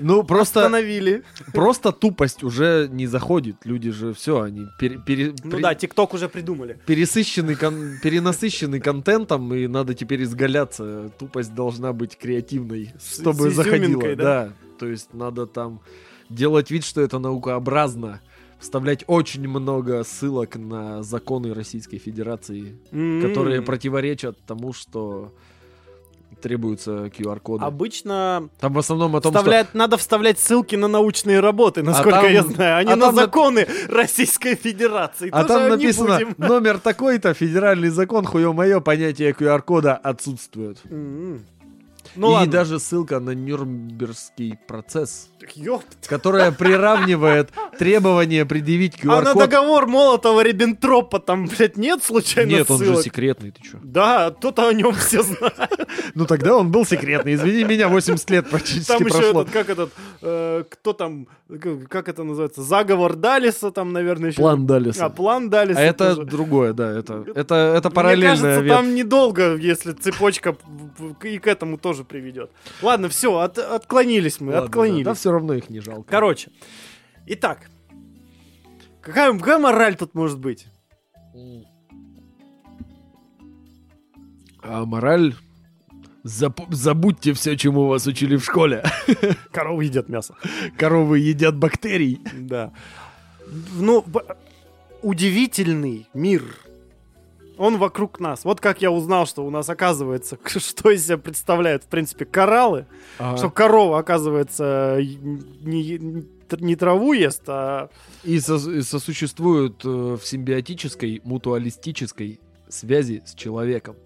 Ну 0.00 0.22
просто, 0.24 0.60
остановили. 0.60 1.22
просто 1.52 1.92
тупость 1.92 2.42
уже 2.42 2.88
не 2.90 3.06
заходит. 3.06 3.56
Люди 3.64 3.90
же 3.90 4.12
все, 4.14 4.40
они 4.40 4.66
пере- 4.78 4.98
пере- 4.98 5.34
Ну 5.44 5.50
при- 5.52 5.62
да, 5.62 5.74
ТикТок 5.74 6.14
уже 6.14 6.28
придумали. 6.28 6.78
пересыщены, 6.86 7.54
кон- 7.54 7.98
перенасыщены 8.02 8.80
контентом, 8.80 9.52
и 9.54 9.66
надо 9.66 9.94
теперь 9.94 10.22
изгаляться. 10.22 11.10
Тупость 11.18 11.54
должна 11.54 11.92
быть 11.92 12.16
креативной, 12.16 12.92
чтобы 13.00 13.50
с 13.50 13.54
заходила. 13.54 14.02
да? 14.02 14.14
да, 14.16 14.52
то 14.78 14.86
есть 14.86 15.12
надо 15.14 15.46
там 15.46 15.80
делать 16.30 16.70
вид, 16.70 16.84
что 16.84 17.00
это 17.02 17.18
наукообразно, 17.18 18.20
вставлять 18.58 19.04
очень 19.08 19.46
много 19.48 20.02
ссылок 20.04 20.56
на 20.56 21.02
законы 21.02 21.52
Российской 21.52 21.98
Федерации, 21.98 22.76
которые 22.90 23.58
М. 23.58 23.64
противоречат 23.64 24.38
тому, 24.46 24.72
что 24.72 25.34
требуются 26.40 27.06
QR-коды. 27.06 27.64
Обычно 27.64 28.48
Там 28.60 28.72
в 28.72 28.78
основном 28.78 29.16
о 29.16 29.20
том, 29.20 29.32
что 29.32 29.38
вставлять, 29.40 29.74
надо 29.74 29.96
вставлять 29.96 30.38
ссылки 30.38 30.76
на 30.76 30.88
научные 30.88 31.40
работы, 31.40 31.82
насколько 31.82 32.20
там- 32.22 32.32
я 32.32 32.42
знаю, 32.42 32.76
а 32.78 32.84
не 32.84 32.92
а 32.92 32.96
на 32.96 33.12
законы 33.12 33.66
Российской 33.88 34.54
Федерации. 34.54 35.28
А 35.32 35.44
Тоже 35.44 35.60
там 35.60 35.68
написано 35.70 36.14
будем. 36.18 36.34
номер 36.38 36.78
такой-то, 36.78 37.34
федеральный 37.34 37.88
закон, 37.90 38.24
хуё 38.24 38.52
мое, 38.52 38.80
понятие 38.80 39.32
QR-кода 39.32 39.94
отсутствует. 39.94 40.78
М. 40.90 41.44
Ну 42.14 42.30
и 42.30 42.32
ладно. 42.34 42.52
даже 42.52 42.78
ссылка 42.78 43.20
на 43.20 43.30
Нюрнбергский 43.30 44.58
процесс, 44.66 45.30
ёпт. 45.54 46.06
которая 46.06 46.52
приравнивает 46.52 47.50
требование 47.78 48.44
предъявить 48.44 48.96
А 49.04 49.22
на 49.22 49.34
договор 49.34 49.86
Молотова-Риббентропа 49.86 51.20
там, 51.20 51.46
блядь, 51.46 51.76
нет 51.76 52.02
случайно 52.02 52.50
Нет, 52.50 52.70
он 52.70 52.78
же 52.78 52.84
ссылок? 52.86 53.02
секретный, 53.04 53.50
ты 53.50 53.62
чё? 53.62 53.78
Да, 53.82 54.30
кто-то 54.30 54.68
о 54.68 54.72
нем 54.72 54.92
все 54.94 55.22
знает. 55.22 55.54
Ну 56.14 56.26
тогда 56.26 56.56
он 56.56 56.70
был 56.70 56.84
секретный, 56.84 57.34
извини 57.34 57.64
меня, 57.64 57.88
80 57.88 58.28
лет 58.30 58.50
практически 58.50 58.88
Там 58.88 59.06
еще 59.06 59.10
прошло. 59.18 59.42
этот, 59.42 59.52
как 59.52 59.70
этот, 59.70 59.92
э, 60.22 60.64
кто 60.68 60.92
там, 60.92 61.28
как 61.88 62.08
это 62.08 62.24
называется, 62.24 62.62
заговор 62.62 63.14
Далиса 63.16 63.70
там, 63.70 63.92
наверное, 63.92 64.30
еще. 64.30 64.36
План 64.36 64.66
Далиса. 64.66 65.06
А, 65.06 65.10
план 65.10 65.48
Далиса. 65.50 65.80
А 65.80 65.82
это 65.82 66.16
тоже. 66.16 66.28
другое, 66.28 66.72
да, 66.72 66.90
это, 66.90 67.24
это, 67.34 67.54
это 67.54 67.88
Мне 67.88 67.94
параллельная 67.94 68.56
кажется, 68.56 68.74
там 68.74 68.94
недолго, 68.94 69.56
если 69.56 69.92
цепочка 69.92 70.56
и 71.22 71.38
к 71.38 71.46
этому 71.46 71.78
тоже 71.78 72.01
приведет. 72.04 72.50
Ладно, 72.80 73.08
все, 73.08 73.36
отклонились 73.38 74.40
мы, 74.40 74.52
Ладно, 74.52 74.66
отклонились. 74.66 75.04
Да, 75.04 75.14
все 75.14 75.30
равно 75.32 75.54
их 75.54 75.70
не 75.70 75.80
жалко. 75.80 76.10
Короче, 76.10 76.50
итак, 77.26 77.70
какая, 79.00 79.36
какая 79.38 79.58
мораль 79.58 79.96
тут 79.96 80.14
может 80.14 80.38
быть? 80.38 80.66
А 84.62 84.84
мораль... 84.84 85.34
Запу- 86.24 86.72
забудьте 86.72 87.32
все, 87.32 87.56
чему 87.56 87.88
вас 87.88 88.06
учили 88.06 88.36
в 88.36 88.44
школе. 88.44 88.84
Коровы 89.50 89.86
едят 89.86 90.08
мясо. 90.08 90.36
Коровы 90.78 91.18
едят 91.18 91.56
бактерий. 91.56 92.20
Да. 92.32 92.72
Ну, 93.74 94.04
удивительный 95.02 96.06
мир. 96.14 96.44
Он 97.58 97.76
вокруг 97.78 98.18
нас. 98.20 98.44
Вот 98.44 98.60
как 98.60 98.82
я 98.82 98.90
узнал, 98.90 99.26
что 99.26 99.44
у 99.44 99.50
нас 99.50 99.68
оказывается, 99.68 100.38
что 100.46 100.90
из 100.90 101.04
себя 101.06 101.18
представляют, 101.18 101.84
в 101.84 101.86
принципе, 101.86 102.24
кораллы. 102.24 102.86
А, 103.18 103.36
Что 103.36 103.50
корова, 103.50 103.98
оказывается, 103.98 104.98
не- 105.00 106.24
не 106.60 106.76
траву 106.76 107.12
ест, 107.14 107.42
а... 107.46 107.88
И, 108.24 108.38
со- 108.40 108.70
и 108.70 108.82
сосуществуют 108.82 109.84
э, 109.84 109.88
в 109.88 110.20
симбиотической, 110.22 111.20
мутуалистической 111.24 112.40
связи 112.68 113.22
с 113.26 113.34
человеком. 113.34 113.96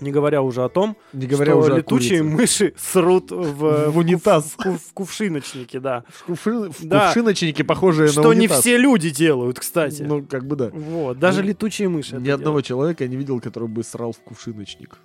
Не 0.00 0.10
говоря 0.12 0.42
уже 0.42 0.64
о 0.64 0.68
том, 0.68 0.96
Не 1.12 1.26
говоря 1.26 1.52
что 1.52 1.60
уже 1.60 1.76
летучие 1.76 2.22
мыши 2.22 2.74
срут 2.78 3.30
в, 3.30 3.90
В 3.90 3.98
унитаз. 3.98 4.54
В, 4.56 4.56
куф- 4.66 4.78
в 4.90 4.92
кувшиночнике, 4.94 5.80
да. 5.80 6.04
В, 6.08 6.28
кувши- 6.30 6.70
в 6.72 6.84
Да. 6.84 7.06
кувшиночнике, 7.06 7.64
похожие 7.64 8.06
на 8.06 8.12
Что 8.12 8.32
не 8.32 8.40
унитаз. 8.40 8.60
все 8.60 8.76
люди 8.78 9.10
делают, 9.10 9.58
кстати. 9.60 10.02
Ну, 10.02 10.24
как 10.24 10.46
бы 10.46 10.56
да. 10.56 10.70
вот, 10.72 11.18
даже 11.18 11.42
Ну, 11.42 11.48
летучие 11.48 11.88
мыши. 11.88 12.16
Ни 12.16 12.30
одного 12.30 12.60
человека 12.62 13.04
я 13.04 13.10
не 13.10 13.16
видел, 13.16 13.40
который 13.40 13.68
бы 13.68 13.82
срал 13.84 14.12
в 14.12 14.18
кувшиночник. 14.20 14.96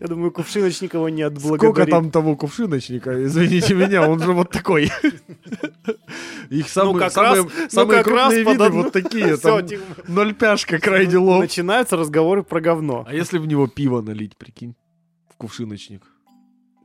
Я 0.00 0.06
думаю, 0.06 0.30
кувшиночник 0.30 0.94
его 0.94 1.08
не 1.08 1.22
отблагодарит. 1.22 1.60
Сколько 1.60 1.86
там 1.86 2.10
того 2.10 2.36
кувшиночника? 2.36 3.24
Извините 3.24 3.74
меня, 3.74 4.08
он 4.08 4.20
же 4.20 4.32
вот 4.32 4.50
такой. 4.50 4.90
Их 6.50 6.68
самые, 6.68 6.98
как 6.98 7.12
самые, 7.12 7.42
раз- 7.42 7.52
ну, 7.58 7.68
самые 7.70 8.02
как 8.02 8.12
раз 8.14 8.32
крупные 8.34 8.44
под 8.44 8.52
виды 8.52 8.64
одну- 8.64 8.82
вот 8.82 8.92
такие. 8.92 9.36
Там 9.36 9.66
ноль 10.08 10.34
пяшка, 10.34 10.78
крайне 10.78 11.16
лоб. 11.18 11.40
Начинаются 11.42 11.96
разговоры 11.96 12.42
про 12.42 12.60
говно. 12.60 13.04
А 13.08 13.14
если 13.14 13.38
в 13.38 13.46
него 13.46 13.66
пиво 13.66 14.00
налить, 14.00 14.36
прикинь? 14.36 14.74
В 15.32 15.36
кувшиночник. 15.36 16.02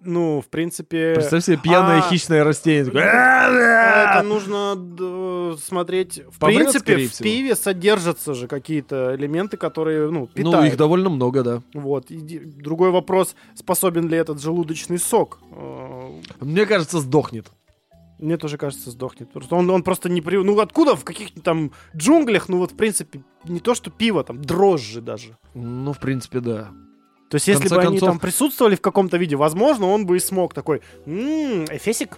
Ну, 0.06 0.42
в 0.42 0.48
принципе... 0.50 1.16
Представь 1.16 1.44
себе 1.44 1.58
пьяное 1.58 2.00
А. 2.00 2.02
хищное 2.10 2.44
растение. 2.44 2.86
такое, 2.86 3.04
Это 3.04 4.24
нужно 4.24 4.76
д- 4.76 5.58
смотреть. 5.58 6.22
В 6.30 6.40
Помрет, 6.40 6.72
принципе, 6.72 7.08
в 7.08 7.18
пиве 7.18 7.56
содержатся 7.56 8.34
же 8.34 8.48
какие-то 8.48 9.16
элементы, 9.16 9.58
которые, 9.58 10.10
ну, 10.12 10.28
питают. 10.28 10.56
Ну, 10.58 10.66
их 10.66 10.78
довольно 10.78 11.10
много, 11.10 11.44
да. 11.44 11.62
Вот. 11.74 12.12
И 12.12 12.40
другой 12.40 12.92
вопрос, 12.92 13.36
способен 13.56 14.08
ли 14.08 14.18
этот 14.18 14.42
желудочный 14.42 15.00
сок. 15.00 15.40
Э, 15.52 16.10
Мне 16.42 16.66
кажется, 16.66 17.00
сдохнет. 17.00 17.48
Мне 18.20 18.38
тоже 18.38 18.58
кажется, 18.58 18.92
сдохнет. 18.92 19.32
Просто 19.32 19.56
он, 19.56 19.70
он 19.70 19.84
просто 19.84 20.08
не 20.08 20.22
при... 20.22 20.38
Ну, 20.38 20.58
откуда 20.60 20.96
в 20.96 21.04
каких-то 21.04 21.42
там 21.42 21.72
джунглях, 21.96 22.48
ну, 22.48 22.60
вот, 22.60 22.72
в 22.72 22.76
принципе, 22.78 23.22
не 23.44 23.60
то, 23.60 23.76
что 23.76 23.92
пиво, 23.92 24.24
там, 24.24 24.42
дрожжи 24.42 25.02
даже. 25.02 25.38
Ну, 25.54 25.92
в 25.92 26.00
принципе, 26.00 26.40
да. 26.40 26.70
То 27.36 27.38
есть, 27.38 27.48
если 27.50 27.68
бы 27.68 27.82
они 27.82 27.98
концов- 27.98 28.10
там 28.10 28.20
присутствовали 28.20 28.76
в 28.76 28.82
каком-то 28.82 29.18
виде, 29.18 29.36
возможно, 29.36 29.88
он 29.88 30.06
бы 30.06 30.16
и 30.16 30.20
смог 30.22 30.54
такой, 30.54 30.82
«М, 31.06 31.66
эфесик, 31.66 32.18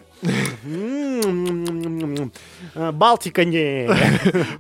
Балтика 2.94 3.44
не, 3.44 3.90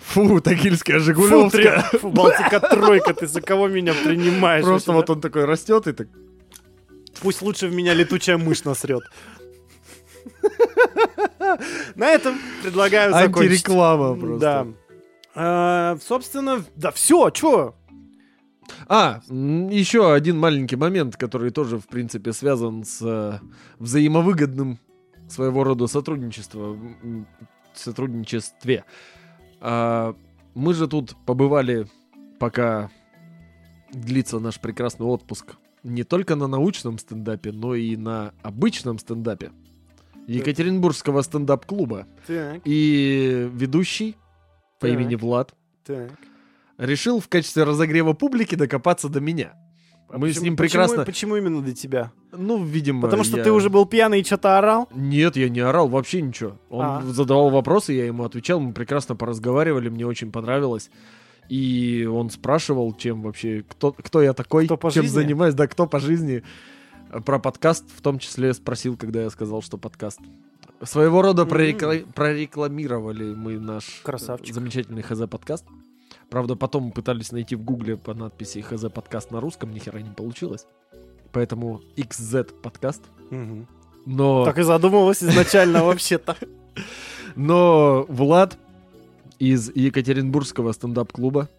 Фу, 0.07 0.41
тагильская 0.41 0.97
Жигулевская. 0.97 1.81
фу, 2.01 2.09
Балтика 2.09 2.59
тройка, 2.59 3.13
ты 3.13 3.27
за 3.27 3.41
кого 3.41 3.67
меня 3.67 3.93
принимаешь? 3.93 4.63
Просто 4.65 4.93
вот 4.93 5.09
он 5.11 5.21
такой 5.21 5.45
растет 5.45 5.85
и 5.87 5.93
так... 5.93 6.07
Пусть 7.21 7.43
лучше 7.43 7.67
в 7.67 7.73
меня 7.75 7.93
летучая 7.93 8.37
мышь 8.39 8.63
насрет. 8.63 9.03
На 11.95 12.09
этом 12.09 12.39
предлагаю 12.63 13.11
закончить. 13.11 13.51
Антиреклама 13.51 14.15
просто. 14.15 14.39
Да. 14.39 14.67
А, 15.35 15.97
Собственно, 16.03 16.63
да 16.75 16.89
все, 16.91 17.29
чё? 17.29 17.75
А, 18.87 19.21
еще 19.29 20.13
один 20.13 20.37
маленький 20.39 20.75
момент, 20.75 21.15
который 21.17 21.51
тоже, 21.51 21.77
в 21.77 21.87
принципе, 21.87 22.33
связан 22.33 22.83
с 22.83 23.01
э, 23.01 23.39
взаимовыгодным 23.79 24.79
своего 25.29 25.63
рода 25.63 25.87
сотрудничеством, 25.87 27.27
сотрудничестве. 27.73 28.85
А, 29.59 30.15
мы 30.55 30.73
же 30.73 30.87
тут 30.87 31.15
побывали, 31.25 31.87
пока 32.39 32.89
длится 33.91 34.39
наш 34.39 34.59
прекрасный 34.59 35.05
отпуск, 35.05 35.55
не 35.83 36.03
только 36.03 36.35
на 36.35 36.47
научном 36.47 36.97
стендапе, 36.97 37.51
но 37.51 37.75
и 37.75 37.95
на 37.95 38.33
обычном 38.41 38.99
стендапе 38.99 39.51
Екатеринбургского 40.27 41.21
стендап-клуба. 41.21 42.05
Так, 42.25 42.61
И 42.65 43.49
ведущий 43.53 44.17
по 44.79 44.87
Так. 44.87 44.95
имени 44.95 45.15
Влад 45.15 45.53
так. 45.85 46.11
Решил 46.77 47.19
в 47.19 47.27
качестве 47.27 47.63
разогрева 47.63 48.13
публики 48.13 48.55
докопаться 48.55 49.09
до 49.09 49.19
меня. 49.21 49.53
А 50.09 50.17
Мы 50.17 50.27
с 50.29 50.35
почему- 50.35 50.45
ним 50.45 50.55
почему- 50.55 50.69
прекрасно... 50.83 51.05
Почему 51.05 51.35
именно 51.35 51.61
для 51.61 51.73
тебя? 51.75 52.11
Ну, 52.31 52.63
видимо, 52.63 53.01
Потому 53.01 53.25
что 53.25 53.37
я- 53.37 53.43
ты 53.43 53.51
уже 53.51 53.69
был 53.69 53.85
пьяный 53.85 54.21
и 54.21 54.23
что-то 54.23 54.57
орал? 54.57 54.87
Нет, 54.95 55.35
я 55.35 55.49
не 55.49 55.59
орал, 55.59 55.89
вообще 55.89 56.21
ничего. 56.21 56.57
Он 56.69 56.85
А. 56.85 57.01
задавал 57.03 57.49
вопросы, 57.49 57.91
я 57.91 58.05
ему 58.05 58.23
отвечал, 58.23 58.61
мы 58.61 58.71
прекрасно 58.73 59.15
поразговаривали, 59.17 59.89
мне 59.89 60.05
очень 60.07 60.31
понравилось. 60.31 60.89
И 61.49 62.07
он 62.09 62.29
спрашивал, 62.29 62.93
чем 62.95 63.21
вообще, 63.21 63.65
кто, 63.67 63.91
кто 63.91 64.21
я 64.21 64.33
такой, 64.33 64.65
Кто 64.65 64.77
по 64.77 64.91
чем 64.91 65.03
жизни? 65.03 65.15
занимаюсь, 65.15 65.55
да, 65.55 65.67
кто 65.67 65.87
по 65.87 65.99
жизни. 65.99 66.43
Про 67.25 67.39
подкаст 67.39 67.85
в 67.93 68.01
том 68.01 68.19
числе 68.19 68.53
спросил, 68.53 68.95
когда 68.97 69.23
я 69.23 69.29
сказал, 69.29 69.61
что 69.61 69.77
подкаст. 69.77 70.19
Своего 70.83 71.21
рода 71.21 71.43
прорекла- 71.43 72.05
прорекламировали 72.13 73.33
мы 73.33 73.59
наш 73.59 74.01
Красавчик. 74.03 74.51
э, 74.51 74.53
замечательный 74.53 75.01
ХЗ 75.01 75.27
подкаст. 75.29 75.65
Правда, 76.29 76.55
потом 76.55 76.91
пытались 76.91 77.31
найти 77.31 77.55
в 77.55 77.63
гугле 77.63 77.95
по 77.97 78.13
надписи 78.13 78.61
ХЗ 78.61 78.85
подкаст 78.93 79.31
на 79.31 79.39
русском, 79.39 79.71
ни 79.71 79.79
хера 79.79 79.99
не 79.99 80.09
получилось. 80.09 80.65
Поэтому 81.31 81.81
XZ 81.95 82.53
подкаст. 82.61 83.03
Мгм. 83.29 83.67
Но, 84.05 84.45
Так 84.45 84.57
и 84.57 84.63
задумывалась 84.63 85.23
изначально 85.23 85.83
вообще-то. 85.83 86.35
но 87.35 88.05
Влад 88.09 88.57
из 89.39 89.69
Екатеринбургского 89.75 90.71
стендап-клуба. 90.71 91.49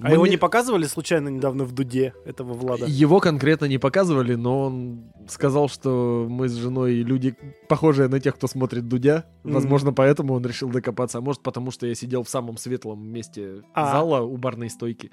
А 0.00 0.12
его 0.12 0.26
не 0.26 0.36
показывали 0.36 0.84
случайно 0.84 1.28
недавно 1.28 1.64
в 1.64 1.72
Дуде, 1.72 2.14
этого 2.24 2.52
Влада? 2.52 2.86
Его 2.86 3.20
конкретно 3.20 3.64
не 3.64 3.78
показывали, 3.78 4.34
но 4.34 4.66
он 4.66 5.04
сказал, 5.28 5.68
что 5.68 6.26
мы 6.28 6.48
с 6.48 6.54
женой 6.54 6.96
люди, 6.96 7.34
похожие 7.68 8.08
на 8.08 8.20
тех, 8.20 8.36
кто 8.36 8.46
смотрит 8.46 8.88
Дудя. 8.88 9.24
Мгм. 9.42 9.54
Возможно, 9.54 9.92
поэтому 9.92 10.34
он 10.34 10.46
решил 10.46 10.68
докопаться. 10.68 11.18
А 11.18 11.20
может, 11.20 11.42
потому 11.42 11.70
что 11.70 11.86
я 11.86 11.94
сидел 11.94 12.22
в 12.22 12.28
самом 12.28 12.58
светлом 12.58 13.06
месте 13.06 13.62
А. 13.74 13.92
зала 13.92 14.20
у 14.20 14.36
барной 14.36 14.70
стойки. 14.70 15.10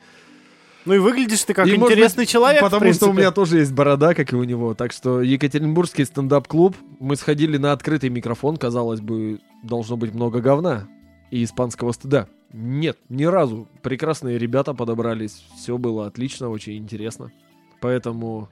Ну 0.86 0.94
и 0.94 1.00
выглядишь 1.00 1.44
ты 1.44 1.56
как 1.56 1.66
И, 1.66 1.76
интересный 1.76 2.24
быть, 2.24 2.30
человек, 2.30 2.62
Потому 2.62 2.94
что 2.94 3.10
у 3.10 3.14
меня 3.14 3.32
тоже 3.32 3.58
есть 3.58 3.74
борода, 3.74 4.14
как 4.14 4.32
и 4.32 4.36
у 4.36 4.44
него. 4.44 4.76
Так 4.76 4.92
что 4.92 5.22
Екатеринбургский 5.22 6.06
стендап-клуб. 6.06 6.76
Мы 7.00 7.16
сходили 7.16 7.58
на 7.58 7.72
открытый 7.72 8.10
микрофон. 8.10 8.58
Казалось 8.58 9.02
бы, 9.02 9.40
должно 9.64 9.98
быть 9.98 10.14
много 10.14 10.42
говна 10.42 10.88
и 11.32 11.44
испанского 11.44 11.92
стыда. 11.92 12.28
Нет, 12.58 12.98
ни 13.10 13.26
разу. 13.26 13.68
Прекрасные 13.84 14.38
ребята 14.38 14.74
подобрались. 14.74 15.46
Все 15.58 15.78
было 15.78 16.08
отлично, 16.08 16.48
очень 16.50 16.78
интересно. 16.78 17.34
Поэтому 17.82 18.48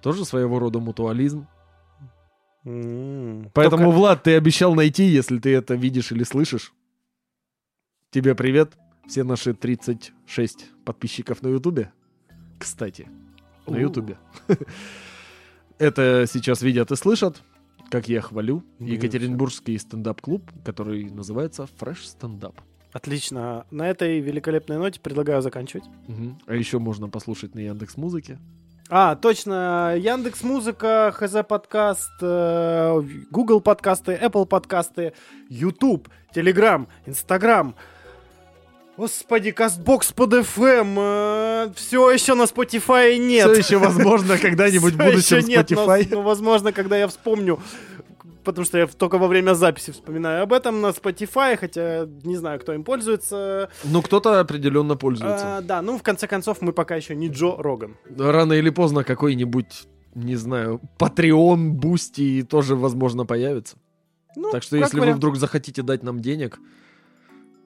тоже 0.00 0.24
своего 0.24 0.58
рода 0.58 0.78
мутуализм. 0.78 1.46
М, 2.64 3.50
Поэтому, 3.52 3.84
только- 3.84 3.96
Влад, 3.96 4.22
ты 4.22 4.34
обещал 4.36 4.74
найти, 4.74 5.04
если 5.04 5.38
ты 5.38 5.54
это 5.54 5.74
видишь 5.74 6.12
или 6.12 6.24
слышишь. 6.24 6.72
Тебе 8.10 8.34
привет. 8.34 8.72
Все 9.06 9.22
наши 9.22 9.52
36 9.52 10.70
подписчиков 10.86 11.42
на 11.42 11.48
Ютубе. 11.48 11.92
Кстати, 12.58 13.06
на 13.66 13.76
У. 13.76 13.80
Ютубе. 13.80 14.16
Это 15.78 16.24
сейчас 16.26 16.62
видят 16.62 16.90
и 16.90 16.96
слышат, 16.96 17.42
как 17.90 18.08
я 18.08 18.22
хвалю 18.22 18.64
Ну, 18.78 18.86
Екатеринбургский 18.86 19.78
стендап-клуб, 19.78 20.42
который 20.64 21.10
называется 21.10 21.68
Fresh 21.78 22.16
Stand 22.18 22.40
Up. 22.40 22.54
Отлично. 22.96 23.66
На 23.70 23.88
этой 23.90 24.20
великолепной 24.20 24.78
ноте 24.78 24.98
предлагаю 25.00 25.42
заканчивать. 25.42 25.84
Мгм. 26.08 26.38
А 26.46 26.54
еще 26.54 26.78
можно 26.78 27.08
послушать 27.10 27.54
на 27.54 27.58
Яндекс 27.60 27.98
Музыке. 27.98 28.38
А, 28.88 29.16
точно, 29.16 29.94
Яндекс 29.98 30.42
Музыка, 30.42 31.12
ХЗ 31.14 31.44
подкаст, 31.46 32.08
э, 32.22 33.02
Google 33.30 33.60
подкасты, 33.60 34.12
Apple 34.12 34.46
подкасты, 34.46 35.12
YouTube, 35.50 36.08
Telegram, 36.34 36.86
Instagram. 37.04 37.74
Господи, 38.96 39.50
Кастбокс 39.50 40.12
под 40.12 40.32
FM, 40.32 41.74
все 41.74 42.10
еще 42.10 42.34
на 42.34 42.44
Spotify 42.44 43.18
нет. 43.18 43.50
Все 43.50 43.58
еще 43.58 43.76
возможно 43.76 44.38
когда-нибудь 44.42 44.94
в 44.94 44.96
будущем 44.96 45.38
ещё 45.38 45.46
нет, 45.48 45.70
но- 45.70 45.84
Spotify. 45.84 46.08
но, 46.12 46.22
возможно, 46.22 46.72
когда 46.72 46.96
я 46.96 47.06
вспомню, 47.08 47.58
потому 48.46 48.64
что 48.64 48.78
я 48.78 48.86
только 48.86 49.18
во 49.18 49.26
время 49.26 49.54
записи 49.54 49.90
вспоминаю 49.90 50.44
об 50.44 50.52
этом 50.52 50.80
на 50.80 50.86
Spotify, 50.86 51.56
хотя 51.56 52.06
не 52.22 52.36
знаю, 52.36 52.60
кто 52.60 52.72
им 52.72 52.84
пользуется. 52.84 53.68
Ну, 53.84 54.00
кто-то 54.00 54.40
определенно 54.40 54.96
пользуется. 54.96 55.58
А, 55.58 55.60
да, 55.60 55.82
ну, 55.82 55.98
в 55.98 56.02
конце 56.02 56.26
концов, 56.26 56.62
мы 56.62 56.72
пока 56.72 56.96
еще 56.96 57.14
не 57.14 57.28
Джо 57.28 57.56
Роган. 57.58 57.96
Рано 58.16 58.54
или 58.54 58.70
поздно 58.70 59.04
какой-нибудь, 59.04 59.86
не 60.14 60.36
знаю, 60.36 60.80
Patreon, 60.98 61.70
Boosty 61.70 62.42
тоже, 62.42 62.76
возможно, 62.76 63.26
появится. 63.26 63.76
Ну, 64.36 64.50
так 64.50 64.62
что 64.62 64.76
если 64.76 64.96
вы 64.96 65.02
вариант. 65.02 65.18
вдруг 65.18 65.36
захотите 65.36 65.82
дать 65.82 66.02
нам 66.02 66.20
денег, 66.20 66.60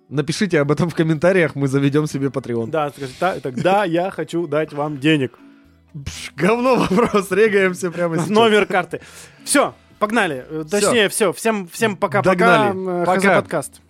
напишите 0.08 0.60
об 0.60 0.70
этом 0.70 0.88
в 0.88 0.94
комментариях, 0.94 1.54
мы 1.54 1.68
заведем 1.68 2.06
себе 2.06 2.28
Patreon. 2.28 2.70
Да, 2.70 2.90
скажи, 2.90 3.12
да, 3.20 3.40
тогда 3.40 3.84
я 3.84 4.10
хочу 4.10 4.46
дать 4.46 4.72
вам 4.72 4.98
денег. 4.98 5.38
Пш, 6.04 6.32
говно 6.36 6.76
вопрос, 6.76 7.30
регаемся 7.32 7.90
прямо 7.90 8.16
сейчас. 8.16 8.30
Номер 8.30 8.66
карты. 8.66 9.00
Все, 9.44 9.74
погнали. 10.00 10.44
Э, 10.48 10.64
Точнее, 10.68 11.08
все. 11.08 11.32
Всем, 11.32 11.68
всем 11.68 11.96
пока-пока. 11.96 12.30
Догнали. 12.34 13.02
Э, 13.02 13.06
Пока. 13.06 13.20
ХЗ 13.20 13.26
подкаст. 13.42 13.80